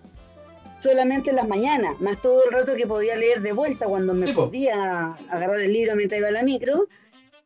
solamente 0.82 1.30
en 1.30 1.36
las 1.36 1.48
mañanas, 1.48 2.00
más 2.00 2.20
todo 2.22 2.44
el 2.44 2.52
rato 2.52 2.76
que 2.76 2.86
podía 2.86 3.16
leer 3.16 3.40
de 3.42 3.52
vuelta 3.52 3.86
cuando 3.86 4.14
me 4.14 4.32
podía 4.32 5.16
agarrar 5.30 5.60
el 5.60 5.72
libro 5.72 5.96
mientras 5.96 6.18
iba 6.20 6.28
a 6.28 6.32
la 6.32 6.42
micro. 6.42 6.86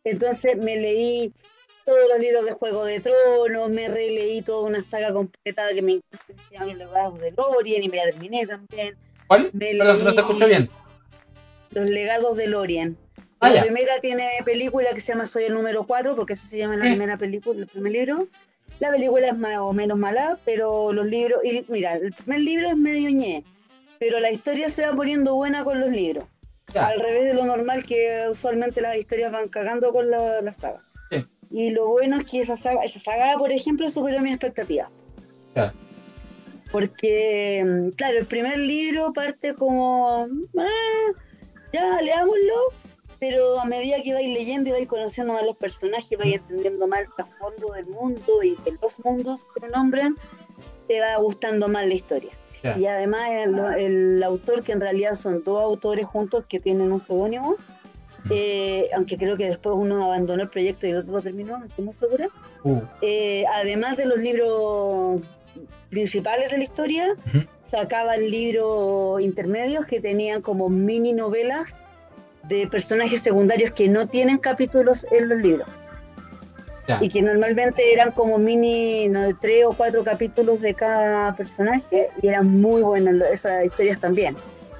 Entonces 0.04 0.56
me 0.56 0.76
leí 0.76 1.32
todos 1.84 2.08
los 2.10 2.18
libros 2.18 2.44
de 2.44 2.52
Juego 2.52 2.84
de 2.84 3.00
Tronos, 3.00 3.70
me 3.70 3.88
releí 3.88 4.42
toda 4.42 4.66
una 4.66 4.82
saga 4.82 5.12
completa 5.12 5.68
que 5.72 5.82
me 5.82 5.92
encanta, 5.94 6.26
que 6.26 6.34
se 6.34 6.54
llama 6.54 6.66
Los 6.66 6.78
Legados 6.78 7.20
de 7.20 7.30
Lorien, 7.32 7.82
y 7.84 7.88
me 7.88 7.96
la 7.96 8.04
terminé 8.04 8.46
también. 8.46 8.96
¿Cuál? 9.26 9.50
Me 9.52 9.70
Perdón, 9.76 9.98
que 9.98 10.04
no 10.04 10.10
se 10.10 10.16
leí- 10.16 10.20
escucha 10.20 10.46
bien. 10.46 10.70
Los 11.76 11.90
legados 11.90 12.38
de 12.38 12.46
Lorien. 12.46 12.96
Ah, 13.38 13.50
la 13.50 13.60
primera 13.60 14.00
tiene 14.00 14.26
película 14.46 14.94
que 14.94 15.00
se 15.02 15.12
llama 15.12 15.26
Soy 15.26 15.44
el 15.44 15.52
número 15.52 15.84
4, 15.86 16.16
porque 16.16 16.32
eso 16.32 16.48
se 16.48 16.56
llama 16.56 16.74
la 16.76 16.84
Sí. 16.84 16.90
primera 16.92 17.18
película, 17.18 17.60
el 17.60 17.66
primer 17.66 17.92
libro. 17.92 18.28
La 18.80 18.90
película 18.90 19.26
es 19.28 19.36
más 19.36 19.58
o 19.58 19.74
menos 19.74 19.98
mala, 19.98 20.38
pero 20.46 20.90
los 20.94 21.04
libros, 21.04 21.40
y 21.44 21.62
mira, 21.68 21.92
el 21.96 22.14
primer 22.14 22.40
libro 22.40 22.68
es 22.68 22.76
medio 22.78 23.10
ñe, 23.10 23.44
pero 24.00 24.20
la 24.20 24.30
historia 24.30 24.70
se 24.70 24.86
va 24.86 24.96
poniendo 24.96 25.34
buena 25.34 25.64
con 25.64 25.78
los 25.78 25.90
libros. 25.90 26.24
Ya. 26.72 26.86
Al 26.86 26.98
revés 26.98 27.24
de 27.24 27.34
lo 27.34 27.44
normal 27.44 27.84
que 27.84 28.24
usualmente 28.30 28.80
las 28.80 28.96
historias 28.96 29.30
van 29.30 29.48
cagando 29.50 29.92
con 29.92 30.10
la, 30.10 30.40
la 30.40 30.52
saga. 30.54 30.82
Sí. 31.10 31.26
Y 31.50 31.70
lo 31.72 31.88
bueno 31.88 32.20
es 32.20 32.24
que 32.26 32.40
esa 32.40 32.56
saga, 32.56 32.84
esa 32.84 33.00
saga, 33.00 33.36
por 33.36 33.52
ejemplo, 33.52 33.90
superó 33.90 34.22
mis 34.22 34.32
expectativas. 34.32 34.88
Ya. 35.54 35.74
Porque, 36.72 37.62
mm, 37.66 37.90
claro, 37.90 38.16
el 38.18 38.24
primer 38.26 38.56
libro 38.58 39.12
parte 39.12 39.52
como, 39.54 40.26
"Ah, 40.58 41.12
ya, 41.76 42.02
leámoslo, 42.02 42.58
pero 43.18 43.60
a 43.60 43.64
medida 43.64 44.02
que 44.02 44.12
vais 44.12 44.32
leyendo 44.38 44.70
y 44.70 44.72
vais 44.72 44.88
conociendo 44.88 45.32
más 45.34 45.42
los 45.42 45.56
personajes, 45.56 46.18
vais 46.18 46.36
entendiendo 46.36 46.86
más 46.86 47.00
el 47.00 47.08
trasfondo 47.16 47.72
del 47.76 47.86
mundo 47.86 48.32
y 48.42 48.50
de 48.64 48.72
los 48.82 48.92
mundos 49.04 49.46
que 49.54 49.68
nombran, 49.68 50.14
te 50.88 51.00
va 51.00 51.16
gustando 51.16 51.68
más 51.68 51.86
la 51.86 51.94
historia. 51.94 52.32
Y 52.76 52.86
además 52.86 53.28
el, 53.30 53.54
el 53.86 54.22
autor, 54.24 54.64
que 54.64 54.72
en 54.72 54.80
realidad 54.80 55.14
son 55.14 55.44
dos 55.44 55.60
autores 55.62 56.04
juntos 56.04 56.44
que 56.48 56.58
tienen 56.58 56.90
un 56.90 57.00
seudónimo, 57.00 57.54
eh, 58.28 58.88
aunque 58.94 59.16
creo 59.16 59.36
que 59.36 59.46
después 59.46 59.76
uno 59.78 60.04
abandonó 60.04 60.42
el 60.42 60.48
proyecto 60.48 60.84
y 60.86 60.90
el 60.90 60.96
otro 60.96 61.12
lo 61.12 61.22
terminó, 61.22 61.58
no 61.58 61.66
estoy 61.66 61.84
muy 61.84 61.94
segura. 61.94 62.28
Uh, 62.64 62.80
Eh, 63.02 63.44
además 63.54 63.96
de 63.96 64.06
los 64.06 64.18
libros 64.18 65.20
principales 65.90 66.50
de 66.50 66.58
la 66.58 66.64
historia. 66.64 67.16
Sacaban 67.68 68.20
libros 68.30 69.20
intermedios 69.20 69.86
que 69.86 70.00
tenían 70.00 70.42
como 70.42 70.68
mini 70.68 71.12
novelas 71.12 71.76
de 72.44 72.66
personajes 72.68 73.22
secundarios 73.22 73.72
que 73.72 73.88
no 73.88 74.06
tienen 74.06 74.38
capítulos 74.38 75.06
en 75.10 75.28
los 75.28 75.38
libros. 75.38 75.68
Ya. 76.86 76.98
Y 77.02 77.08
que 77.08 77.20
normalmente 77.20 77.92
eran 77.92 78.12
como 78.12 78.38
mini, 78.38 79.08
no, 79.08 79.22
de 79.22 79.34
tres 79.34 79.64
o 79.66 79.72
cuatro 79.72 80.04
capítulos 80.04 80.60
de 80.60 80.74
cada 80.74 81.34
personaje, 81.34 82.10
y 82.22 82.28
eran 82.28 82.46
muy 82.46 82.82
buenas 82.82 83.28
esas 83.32 83.64
historias 83.64 83.98
también. 83.98 84.36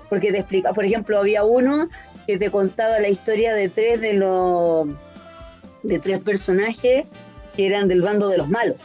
Porque 0.08 0.30
te 0.30 0.38
explica, 0.38 0.72
por 0.72 0.84
ejemplo, 0.84 1.18
había 1.18 1.42
uno 1.42 1.88
que 2.28 2.38
te 2.38 2.48
contaba 2.50 3.00
la 3.00 3.08
historia 3.08 3.54
de 3.54 3.68
tres 3.68 4.00
de 4.00 4.12
los 4.14 4.86
de 5.82 5.98
tres 5.98 6.20
personajes 6.20 7.06
que 7.56 7.66
eran 7.66 7.88
del 7.88 8.02
bando 8.02 8.28
de 8.28 8.38
los 8.38 8.48
malos. 8.48 8.76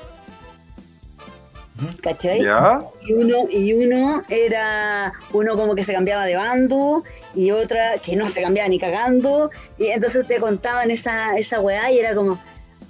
¿Cachai? 2.02 2.44
¿Ya? 2.44 2.80
Y 3.02 3.14
uno, 3.14 3.48
y 3.50 3.74
uno 3.74 4.22
era 4.30 5.14
uno 5.34 5.56
como 5.56 5.76
que 5.76 5.84
se 5.84 5.94
cambiaba 5.94 6.26
de 6.26 6.36
bando 6.36 7.04
y 7.34 7.52
otra 7.52 8.00
que 8.00 8.16
no 8.16 8.30
se 8.30 8.42
cambiaba 8.42 8.70
ni 8.70 8.80
cagando. 8.80 9.52
Y 9.78 9.88
entonces 9.88 10.28
te 10.28 10.40
contaban 10.40 10.92
esa, 10.92 11.38
esa 11.38 11.60
weá 11.60 11.92
y 11.92 12.00
era 12.00 12.14
como, 12.14 12.42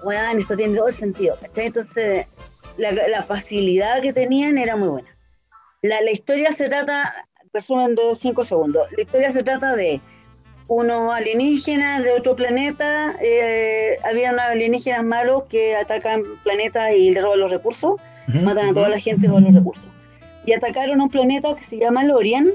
weá, 0.04 0.32
esto 0.32 0.56
tiene 0.56 0.78
todo 0.78 0.88
el 0.88 0.94
sentido. 0.94 1.38
¿cachai? 1.42 1.68
Entonces 1.68 2.28
la, 2.78 2.92
la 2.92 3.24
facilidad 3.24 4.02
que 4.02 4.14
tenían 4.14 4.58
era 4.58 4.76
muy 4.76 4.90
buena. 4.90 5.18
La, 5.82 6.02
la 6.02 6.12
historia 6.12 6.52
se 6.52 6.70
trata, 6.70 7.28
resumen 7.54 7.96
de 7.96 8.04
cinco 8.16 8.46
segundos, 8.46 8.88
la 8.96 9.02
historia 9.02 9.32
se 9.32 9.44
trata 9.44 9.76
de 9.76 10.00
unos 10.68 11.14
alienígenas 11.14 12.04
de 12.04 12.12
otro 12.12 12.36
planeta, 12.36 13.14
eh, 13.22 13.98
había 14.04 14.32
unos 14.32 14.46
alienígenas 14.46 15.04
malos 15.04 15.44
que 15.50 15.76
atacan 15.76 16.24
planetas 16.44 16.94
y 16.94 17.12
le 17.12 17.20
roban 17.20 17.40
los 17.40 17.52
recursos 17.52 17.96
Matan 18.34 18.70
a 18.70 18.74
toda 18.74 18.90
la 18.90 19.00
gente 19.00 19.28
con 19.28 19.44
los 19.44 19.54
recursos. 19.54 19.88
Y 20.46 20.54
atacaron 20.54 21.02
un 21.02 21.10
planeta 21.10 21.56
que 21.56 21.64
se 21.64 21.78
llama 21.78 22.04
Lorien, 22.04 22.52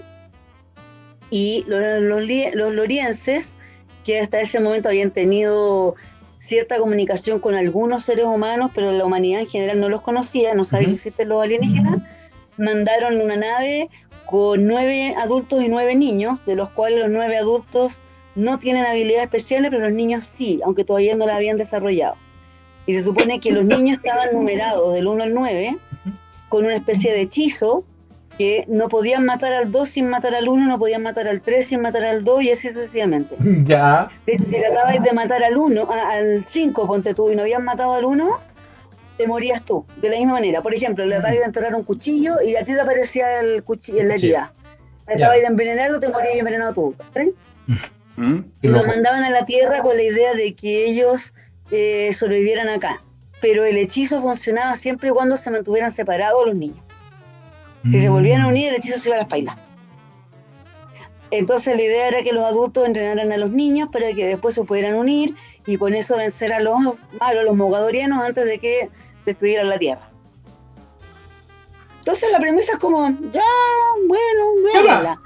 y 1.31 1.65
los, 1.67 2.03
los, 2.03 2.23
los 2.55 2.75
lorienses, 2.75 3.57
que 4.05 4.21
hasta 4.21 4.41
ese 4.41 4.61
momento 4.61 4.89
habían 4.89 5.11
tenido 5.11 5.97
cierta 6.39 6.79
comunicación 6.79 7.41
con 7.41 7.55
algunos 7.55 8.05
seres 8.05 8.25
humanos, 8.25 8.71
pero 8.75 8.93
la 8.93 9.05
humanidad 9.05 9.41
en 9.41 9.49
general 9.49 9.81
no 9.81 9.89
los 9.89 10.03
conocía, 10.03 10.55
no 10.55 10.65
sabía 10.65 10.89
Ujú. 10.89 10.97
que 10.97 10.97
existen 10.97 11.29
los 11.29 11.43
alienígenas, 11.43 12.03
mandaron 12.57 13.21
una 13.21 13.37
nave 13.37 13.91
con 14.27 14.67
nueve 14.67 15.15
adultos 15.19 15.63
y 15.65 15.69
nueve 15.69 15.95
niños, 15.95 16.45
de 16.47 16.57
los 16.57 16.71
cuales 16.71 17.01
los 17.01 17.11
nueve 17.11 17.37
adultos 17.37 18.01
no 18.37 18.59
tienen 18.59 18.87
habilidades 18.87 19.25
especiales, 19.25 19.71
pero 19.71 19.85
los 19.85 19.93
niños 19.93 20.25
sí, 20.25 20.61
aunque 20.65 20.85
todavía 20.85 21.17
no 21.17 21.27
la 21.27 21.37
habían 21.37 21.57
desarrollado. 21.57 22.17
Y 22.87 22.95
se 22.95 23.03
supone 23.03 23.41
que 23.41 23.51
los 23.53 23.65
niños 23.65 23.99
estaban 23.99 24.29
numerados 24.33 24.95
del 24.95 25.07
1 25.09 25.25
al 25.25 25.35
9 25.35 25.77
con 26.49 26.65
una 26.65 26.77
especie 26.77 27.13
de 27.13 27.23
hechizo 27.23 27.85
que 28.39 28.65
no 28.69 28.89
podían 28.89 29.25
matar 29.25 29.55
al 29.55 29.73
2 29.73 29.89
sin 29.89 30.09
matar 30.09 30.35
al 30.35 30.47
1, 30.49 30.67
no 30.67 30.79
podían 30.79 31.03
matar 31.03 31.27
al 31.27 31.41
3 31.41 31.67
sin 31.67 31.81
matar 31.81 32.05
al 32.05 32.23
2 32.23 32.43
y 32.43 32.51
así 32.53 32.69
sucesivamente. 32.69 33.35
Ya. 33.65 34.09
De 34.27 34.35
hecho, 34.35 34.45
si 34.45 34.61
tratabais 34.61 35.03
de 35.03 35.13
matar 35.13 35.43
al 35.43 35.57
1, 35.57 35.89
a- 35.91 36.11
al 36.13 36.45
5, 36.47 36.87
ponte 36.87 37.15
tú, 37.15 37.31
y 37.31 37.37
no 37.37 37.43
habían 37.43 37.65
matado 37.65 37.95
al 37.95 38.05
1, 38.05 38.39
te 39.17 39.27
morías 39.27 39.63
tú. 39.65 39.87
De 40.03 40.11
la 40.11 40.19
misma 40.19 40.35
manera. 40.35 40.61
Por 40.63 40.75
ejemplo, 40.75 41.05
le 41.07 41.13
tratabais 41.17 41.41
de 41.41 41.47
enterrar 41.47 41.75
un 41.75 41.83
cuchillo 41.83 42.35
y 42.45 42.55
a 42.57 42.65
ti 42.65 42.75
te 42.75 42.81
aparecía 42.81 43.41
el 43.41 43.65
cuchillo 43.65 44.01
en 44.01 44.09
la 44.09 44.15
herida. 44.15 44.53
Tratabais 45.07 45.41
de 45.41 45.47
envenenarlo, 45.49 45.99
te 45.99 46.09
morías 46.11 46.37
envenenado 46.37 46.75
tú. 46.75 46.95
¿Mm? 48.17 48.39
Y 48.63 48.69
lo 48.69 48.85
mandaban 48.85 49.25
a 49.25 49.31
la 49.31 49.45
Tierra 49.47 49.81
con 49.83 49.97
la 49.97 50.03
idea 50.03 50.35
de 50.35 50.55
que 50.55 50.85
ellos 50.87 51.33
eh, 51.71 52.13
sobrevivieran 52.13 52.69
acá. 52.69 53.03
Pero 53.41 53.65
el 53.65 53.77
hechizo 53.77 54.21
funcionaba 54.23 54.77
siempre 54.77 55.09
y 55.11 55.13
cuando 55.13 55.37
se 55.37 55.51
mantuvieran 55.51 55.93
separados 55.93 56.47
los 56.47 56.57
niños. 56.57 56.83
Si 57.85 58.01
se 58.01 58.09
volvían 58.09 58.43
a 58.43 58.49
unir, 58.49 58.71
el 58.71 58.77
hechizo 58.77 58.99
se 58.99 59.09
iba 59.09 59.17
a 59.17 59.19
la 59.19 59.25
espalda. 59.25 59.59
Entonces 61.31 61.77
la 61.77 61.83
idea 61.83 62.09
era 62.09 62.23
que 62.23 62.33
los 62.33 62.45
adultos 62.45 62.87
entrenaran 62.87 63.33
a 63.33 63.37
los 63.37 63.51
niños 63.51 63.89
para 63.93 64.13
que 64.13 64.27
después 64.27 64.55
se 64.55 64.65
pudieran 64.65 64.95
unir 64.95 65.35
y 65.67 65.77
con 65.77 65.95
eso 65.95 66.17
vencer 66.17 66.53
a 66.53 66.61
los 66.61 66.79
malos, 67.21 67.45
los 67.45 67.57
mogadorianos, 67.57 68.25
antes 68.25 68.47
de 68.47 68.59
que 68.59 68.91
destruyeran 69.25 69.69
la 69.69 69.79
Tierra. 69.79 70.11
Entonces 71.99 72.31
la 72.31 72.39
premisa 72.39 72.75
es 72.75 72.79
como, 72.79 73.09
ya, 73.33 73.43
bueno, 74.07 74.83
véanla. 74.85 75.21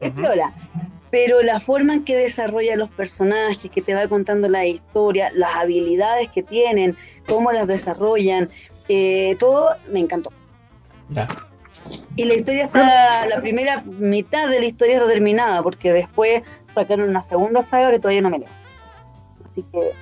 Es 0.00 0.10
piola. 0.10 0.52
Pero 1.14 1.42
la 1.42 1.60
forma 1.60 1.94
en 1.94 2.04
que 2.04 2.16
desarrolla 2.16 2.74
los 2.74 2.90
personajes, 2.90 3.70
que 3.70 3.80
te 3.80 3.94
va 3.94 4.08
contando 4.08 4.48
la 4.48 4.66
historia, 4.66 5.30
las 5.32 5.54
habilidades 5.54 6.28
que 6.32 6.42
tienen, 6.42 6.96
cómo 7.28 7.52
las 7.52 7.68
desarrollan, 7.68 8.50
eh, 8.88 9.36
todo 9.38 9.76
me 9.92 10.00
encantó. 10.00 10.32
Ya. 11.10 11.28
Y 12.16 12.24
la 12.24 12.34
historia 12.34 12.64
está, 12.64 13.26
la 13.26 13.40
primera 13.40 13.80
mitad 13.82 14.48
de 14.48 14.58
la 14.58 14.66
historia 14.66 14.96
está 14.96 15.06
terminada, 15.06 15.62
porque 15.62 15.92
después 15.92 16.42
sacaron 16.74 17.08
una 17.10 17.22
segunda 17.22 17.62
saga 17.62 17.92
que 17.92 18.00
todavía 18.00 18.22
no 18.22 18.30
me 18.30 18.40
leo. 18.40 18.48
Así 19.46 19.64
que, 19.70 19.92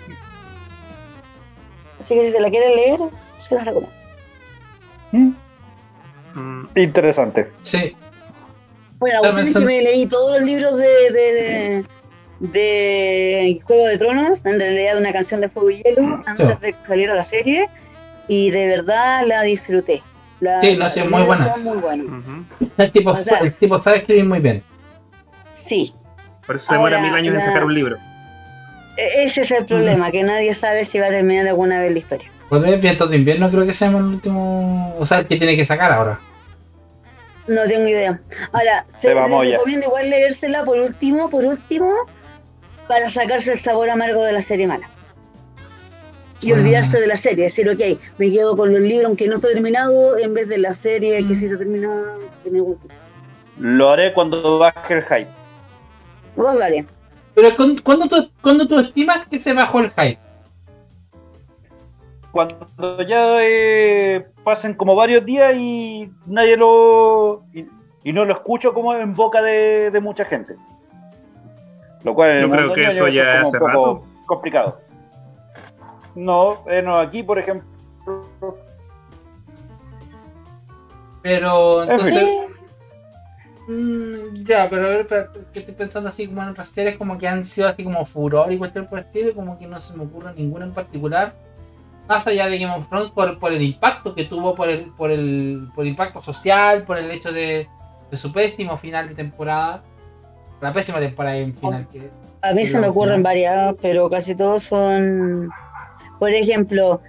así 2.00 2.14
que 2.14 2.20
si 2.22 2.32
se 2.32 2.40
la 2.40 2.48
quieren 2.48 2.74
leer, 2.74 3.00
se 3.38 3.54
la 3.54 3.64
recomiendo. 3.64 3.96
¿Mm? 5.12 5.32
Mm, 6.36 6.68
Interesante. 6.74 7.52
Sí. 7.60 7.94
Bueno, 9.02 9.20
la 9.22 9.32
cuestión 9.32 9.46
es 9.48 9.54
que 9.54 9.64
me 9.64 9.82
leí 9.82 10.06
todos 10.06 10.38
los 10.38 10.42
libros 10.48 10.76
de, 10.78 10.86
de, 10.86 11.84
de, 12.38 12.48
de 12.50 13.60
Juego 13.64 13.86
de 13.86 13.98
Tronos, 13.98 14.46
en 14.46 14.60
realidad 14.60 14.94
de 14.94 15.00
una 15.00 15.12
canción 15.12 15.40
de 15.40 15.48
Fuego 15.48 15.70
y 15.70 15.82
Hielo, 15.82 16.22
antes 16.24 16.46
Sí. 16.46 16.52
de 16.60 16.72
que 16.72 16.78
saliera 16.86 17.14
la 17.14 17.24
serie, 17.24 17.68
y 18.28 18.50
de 18.50 18.68
verdad 18.68 19.24
la 19.26 19.42
disfruté. 19.42 20.02
La, 20.40 20.60
Sí, 20.60 20.76
no, 20.76 20.88
sí, 20.88 21.00
es 21.00 21.10
muy 21.10 21.22
buena. 21.22 21.56
Muy 21.56 21.78
buena. 21.78 22.04
El 22.78 22.90
tipo, 22.92 23.10
O 23.10 23.16
sea- 23.16 23.38
el 23.38 23.52
tipo 23.54 23.76
sabe 23.78 23.98
escribir 23.98 24.24
muy 24.24 24.38
bien. 24.38 24.62
Sí, 25.52 25.92
Por 26.46 26.56
eso 26.56 26.66
se 26.66 26.72
demora 26.74 27.00
mil 27.00 27.12
años 27.14 27.34
en 27.34 27.38
la- 27.40 27.44
sacar 27.44 27.64
un 27.64 27.74
libro. 27.74 27.96
E- 28.96 29.24
Ese 29.24 29.40
es 29.42 29.50
el 29.50 29.64
problema, 29.66 30.10
que 30.10 30.22
nadie 30.22 30.54
sabe 30.54 30.84
si 30.84 30.98
va 31.00 31.06
a 31.06 31.10
terminar 31.10 31.46
alguna 31.48 31.80
vez 31.80 31.92
la 31.92 31.98
historia. 31.98 32.30
Cuando 32.48 32.66
es 32.68 32.80
Vientos 32.80 33.08
de 33.10 33.16
invierno, 33.16 33.50
creo 33.50 33.64
que 33.66 33.72
se 33.72 33.84
llama 33.86 33.98
el 33.98 34.04
último. 34.04 34.94
O 34.98 35.06
sea, 35.06 35.20
el 35.20 35.26
que 35.26 35.36
tiene 35.36 35.56
que 35.56 35.64
sacar 35.64 35.90
ahora. 35.92 36.20
No 37.48 37.62
tengo 37.64 37.88
idea. 37.88 38.20
Ahora, 38.52 38.86
se 39.00 39.08
recomiendo 39.54 39.86
igual 39.86 40.10
leérsela 40.10 40.64
por 40.64 40.78
último, 40.78 41.28
por 41.28 41.44
último, 41.44 41.92
para 42.88 43.08
sacarse 43.10 43.52
el 43.52 43.58
sabor 43.58 43.90
amargo 43.90 44.22
de 44.24 44.32
la 44.32 44.42
serie 44.42 44.66
mala. 44.66 44.88
Y 46.40 46.52
olvidarse 46.52 47.00
de 47.00 47.06
la 47.06 47.16
serie, 47.16 47.44
decir, 47.44 47.68
ok, 47.70 48.00
me 48.18 48.30
quedo 48.32 48.56
con 48.56 48.72
los 48.72 48.80
libros 48.80 49.06
aunque 49.06 49.28
no 49.28 49.36
estoy 49.36 49.54
terminado, 49.54 50.16
en 50.18 50.34
vez 50.34 50.48
de 50.48 50.58
la 50.58 50.74
serie 50.74 51.26
que 51.26 51.34
sí 51.34 51.44
está 51.46 51.58
terminada. 51.58 52.16
que 52.42 52.50
me 52.50 52.60
gusta. 52.60 52.94
Lo 53.58 53.90
haré 53.90 54.12
cuando 54.12 54.58
baje 54.58 54.94
el 54.94 55.02
hype. 55.04 55.28
Vos 56.34 56.58
dale. 56.58 56.86
Pero 57.34 57.54
¿cu- 57.56 57.76
¿cuándo 57.84 58.08
tú, 58.08 58.28
cuándo 58.40 58.66
tú 58.66 58.78
estimas 58.80 59.26
que 59.28 59.38
se 59.38 59.52
bajó 59.52 59.80
el 59.80 59.90
hype? 59.90 60.18
Cuando 62.32 63.02
ya 63.06 63.36
eh, 63.42 64.26
pasen 64.42 64.74
como 64.74 64.96
varios 64.96 65.24
días 65.24 65.54
y 65.54 66.10
nadie 66.26 66.56
lo. 66.56 67.44
Y, 67.52 67.66
y 68.04 68.12
no 68.12 68.24
lo 68.24 68.32
escucho 68.32 68.72
como 68.72 68.94
en 68.94 69.14
boca 69.14 69.42
de, 69.42 69.90
de 69.90 70.00
mucha 70.00 70.24
gente. 70.24 70.56
Lo 72.02 72.14
cual 72.14 72.40
Yo 72.40 72.50
creo 72.50 72.72
que 72.72 72.84
eso 72.84 73.06
ya 73.08 73.40
es 73.40 73.48
hace 73.48 73.62
un 73.62 73.72
poco 73.72 74.06
complicado. 74.26 74.80
No, 76.14 76.64
eh, 76.68 76.82
no, 76.82 76.98
aquí 76.98 77.22
por 77.22 77.38
ejemplo. 77.38 77.68
Pero 81.22 81.84
En 81.84 81.90
entonces. 81.90 82.24
fin. 82.24 82.52
Mm, 83.68 84.44
ya, 84.44 84.68
pero 84.68 84.86
a 84.86 84.88
ver, 84.88 85.06
que 85.52 85.60
estoy 85.60 85.74
pensando 85.74 86.08
así 86.08 86.26
como 86.26 86.42
en 86.42 86.48
otras 86.48 86.68
series 86.68 86.96
como 86.96 87.16
que 87.16 87.28
han 87.28 87.44
sido 87.44 87.68
así 87.68 87.84
como 87.84 88.04
furor 88.04 88.52
y 88.52 88.58
cuestión 88.58 88.86
por 88.86 88.98
el 88.98 89.04
estilo, 89.04 89.30
y 89.30 89.34
como 89.34 89.56
que 89.58 89.68
no 89.68 89.80
se 89.80 89.96
me 89.96 90.02
ocurre 90.02 90.32
ninguna 90.34 90.64
en 90.64 90.72
particular. 90.72 91.34
Más 92.12 92.26
allá 92.26 92.46
de 92.48 92.58
Game 92.58 92.74
of 92.74 92.88
Thrones 92.88 93.10
por, 93.12 93.38
por 93.38 93.52
el 93.52 93.62
impacto 93.62 94.14
que 94.14 94.24
tuvo, 94.24 94.54
por 94.54 94.68
el, 94.68 94.86
por 94.96 95.10
el, 95.10 95.68
por 95.74 95.84
el 95.84 95.90
impacto 95.90 96.20
social, 96.20 96.84
por 96.84 96.98
el 96.98 97.10
hecho 97.10 97.32
de, 97.32 97.68
de 98.10 98.16
su 98.16 98.32
pésimo 98.32 98.76
final 98.76 99.08
de 99.08 99.14
temporada. 99.14 99.82
La 100.60 100.72
pésima 100.72 100.98
temporada 100.98 101.36
en 101.36 101.54
final. 101.56 101.88
Que, 101.90 102.10
A 102.42 102.52
mí 102.52 102.66
se 102.66 102.78
me 102.78 102.88
ocurren 102.88 103.22
varias, 103.22 103.74
pero 103.80 104.10
casi 104.10 104.34
todos 104.34 104.64
son. 104.64 105.48
Por 106.18 106.30
ejemplo, 106.30 107.00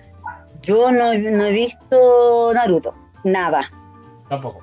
yo 0.61 0.91
no, 0.91 1.13
no 1.13 1.45
he 1.45 1.51
visto 1.51 2.51
Naruto. 2.53 2.95
Nada, 3.25 3.69
tampoco. 4.29 4.61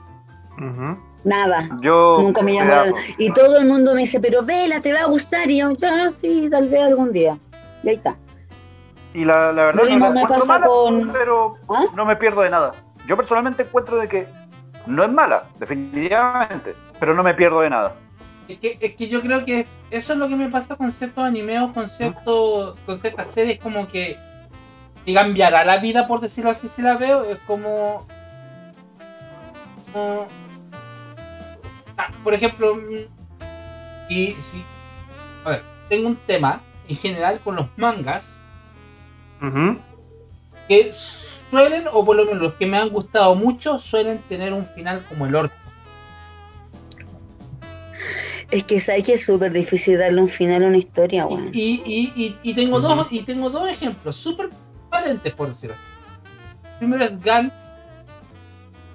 Nada. 1.24 1.68
Yo. 1.82 2.18
Nunca 2.22 2.40
me 2.42 2.54
llamó 2.54 2.70
la- 2.74 2.94
Y 3.18 3.30
todo 3.32 3.58
el 3.58 3.66
mundo 3.66 3.94
me 3.94 4.00
dice, 4.02 4.18
pero 4.20 4.42
vela, 4.42 4.80
te 4.80 4.92
va 4.92 5.00
a 5.00 5.06
gustar. 5.06 5.50
Y 5.50 5.58
yo, 5.58 5.70
ya, 5.74 6.10
sí, 6.10 6.48
tal 6.50 6.68
vez 6.68 6.82
algún 6.86 7.12
día. 7.12 7.38
Y 7.82 7.90
ahí 7.90 7.96
está. 7.96 8.16
Y 9.14 9.24
la, 9.24 9.52
la 9.52 9.64
verdad 9.66 9.82
Lo 9.82 9.88
mismo 9.90 10.06
la 10.06 10.12
me 10.12 10.20
encuentro 10.20 10.46
pasa 10.46 10.52
mala, 10.60 10.66
con- 10.66 11.10
Pero 11.12 11.56
¿Ah? 11.68 11.84
no 11.94 12.04
me 12.04 12.16
pierdo 12.16 12.42
de 12.42 12.50
nada. 12.50 12.72
yo 13.06 13.16
personalmente 13.16 13.62
encuentro 13.64 13.96
de 13.98 14.08
que 14.08 14.28
no 14.86 15.02
es 15.04 15.10
mala, 15.10 15.44
definitivamente, 15.58 16.74
pero 16.98 17.14
no 17.14 17.22
me 17.22 17.34
pierdo 17.34 17.60
de 17.60 17.70
nada. 17.70 17.94
Es 18.48 18.58
que, 18.58 18.78
es 18.80 18.94
que 18.96 19.08
yo 19.08 19.20
creo 19.20 19.44
que 19.44 19.60
es, 19.60 19.78
eso 19.90 20.12
es 20.12 20.18
lo 20.18 20.28
que 20.28 20.36
me 20.36 20.48
pasa 20.48 20.74
con 20.76 20.90
ciertos 20.92 21.22
animes 21.24 21.60
o 21.60 21.72
con, 21.72 21.88
ciertos, 21.88 22.78
con 22.86 22.98
ciertas 22.98 23.30
series, 23.30 23.60
como 23.60 23.86
que 23.88 24.16
cambiará 25.14 25.64
la 25.64 25.76
vida, 25.78 26.06
por 26.06 26.20
decirlo 26.20 26.50
así, 26.50 26.66
si 26.68 26.82
la 26.82 26.96
veo. 26.96 27.24
Es 27.24 27.38
como. 27.46 28.06
como- 29.92 30.26
ah, 31.96 32.08
por 32.24 32.34
ejemplo, 32.34 32.74
mm, 32.76 34.08
y 34.08 34.32
si. 34.40 34.64
A 35.44 35.50
ver, 35.50 35.62
tengo 35.88 36.08
un 36.08 36.16
tema 36.16 36.60
en 36.88 36.96
general 36.96 37.40
con 37.40 37.56
los 37.56 37.66
mangas 37.76 38.39
Ujú. 39.42 39.78
que 40.68 40.92
suelen, 40.92 41.84
o 41.92 42.04
por 42.04 42.16
lo 42.16 42.26
menos 42.26 42.40
los 42.40 42.54
que 42.54 42.66
me 42.66 42.78
han 42.78 42.90
gustado 42.90 43.34
mucho, 43.34 43.78
suelen 43.78 44.18
tener 44.28 44.52
un 44.52 44.66
final 44.66 45.04
como 45.08 45.26
el 45.26 45.34
orco. 45.34 45.54
Es 48.50 48.64
que 48.64 48.80
sabes 48.80 49.04
que 49.04 49.14
es 49.14 49.24
súper 49.24 49.52
difícil 49.52 49.98
darle 49.98 50.20
un 50.20 50.28
final 50.28 50.64
a 50.64 50.66
una 50.66 50.76
historia, 50.76 51.26
weón. 51.26 51.50
Y, 51.52 51.82
y, 51.84 52.12
y, 52.16 52.38
y 52.42 52.54
tengo 52.54 52.80
dos 52.80 53.06
y 53.10 53.22
tengo 53.22 53.48
dos 53.48 53.68
ejemplos 53.68 54.16
súper 54.16 54.50
patentes 54.90 55.32
por 55.34 55.48
decirlo 55.48 55.74
así. 55.74 56.70
Primero 56.78 57.04
es 57.04 57.20
Gantz, 57.20 57.54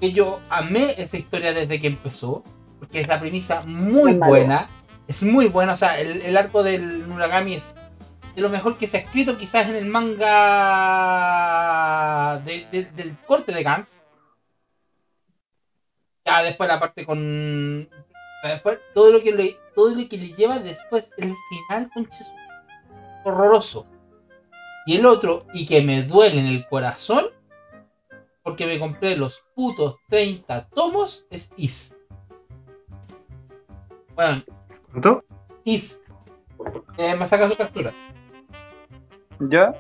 que 0.02 0.12
yo 0.12 0.42
amé 0.50 0.96
esa 0.98 1.18
historia 1.18 1.54
desde 1.54 1.80
que 1.80 1.88
empezó, 1.88 2.44
porque 2.80 3.00
es 3.00 3.08
la 3.08 3.20
premisa 3.20 3.62
muy 3.66 4.14
buena, 4.14 4.68
es 5.08 5.24
muy 5.24 5.48
buena, 5.48 5.74
o 5.74 5.76
sea, 5.78 6.00
el, 6.02 6.22
el 6.22 6.36
arco 6.36 6.64
del 6.64 7.08
Nuragami 7.08 7.54
es 7.56 7.76
de 8.36 8.42
lo 8.42 8.50
mejor 8.50 8.78
que 8.78 8.88
se 8.88 8.98
ha 8.98 9.00
escrito 9.02 9.38
quizás 9.38 9.68
en 9.68 9.76
el 9.76 9.86
manga 9.86 10.28
de- 12.46 12.68
de- 12.72 12.86
del 12.92 13.18
corte 13.20 13.54
de 13.54 13.64
Gantz. 13.64 14.02
Ya 16.26 16.44
después 16.44 16.68
la 16.68 16.80
parte 16.80 17.06
con 17.06 17.88
después 18.44 18.80
todo 18.94 19.12
lo 19.12 19.22
que 19.22 19.32
le 19.32 19.58
todo 19.74 19.90
lo 19.96 20.08
que 20.08 20.18
le 20.18 20.30
lleva 20.34 20.60
después 20.60 21.12
el 21.18 21.34
final 21.50 21.90
conches, 21.94 22.32
horroroso. 23.24 23.88
Y 24.86 24.98
el 24.98 25.06
otro 25.06 25.46
y 25.54 25.66
que 25.66 25.82
me 25.82 26.04
duele 26.04 26.40
en 26.40 26.46
el 26.48 26.68
corazón 26.68 27.28
porque 28.44 28.66
me 28.68 28.78
compré 28.80 29.16
los 29.18 29.44
putos 29.56 29.96
30 30.10 30.68
tomos 30.70 31.26
es 31.30 31.52
Is. 31.58 31.96
Bueno 34.14 34.44
¿Cuánto? 34.92 35.24
Is. 35.64 36.02
Eh, 36.98 37.16
me 37.16 37.26
saca 37.26 37.50
su 37.50 37.58
captura 37.58 37.94
¿Ya? 39.40 39.74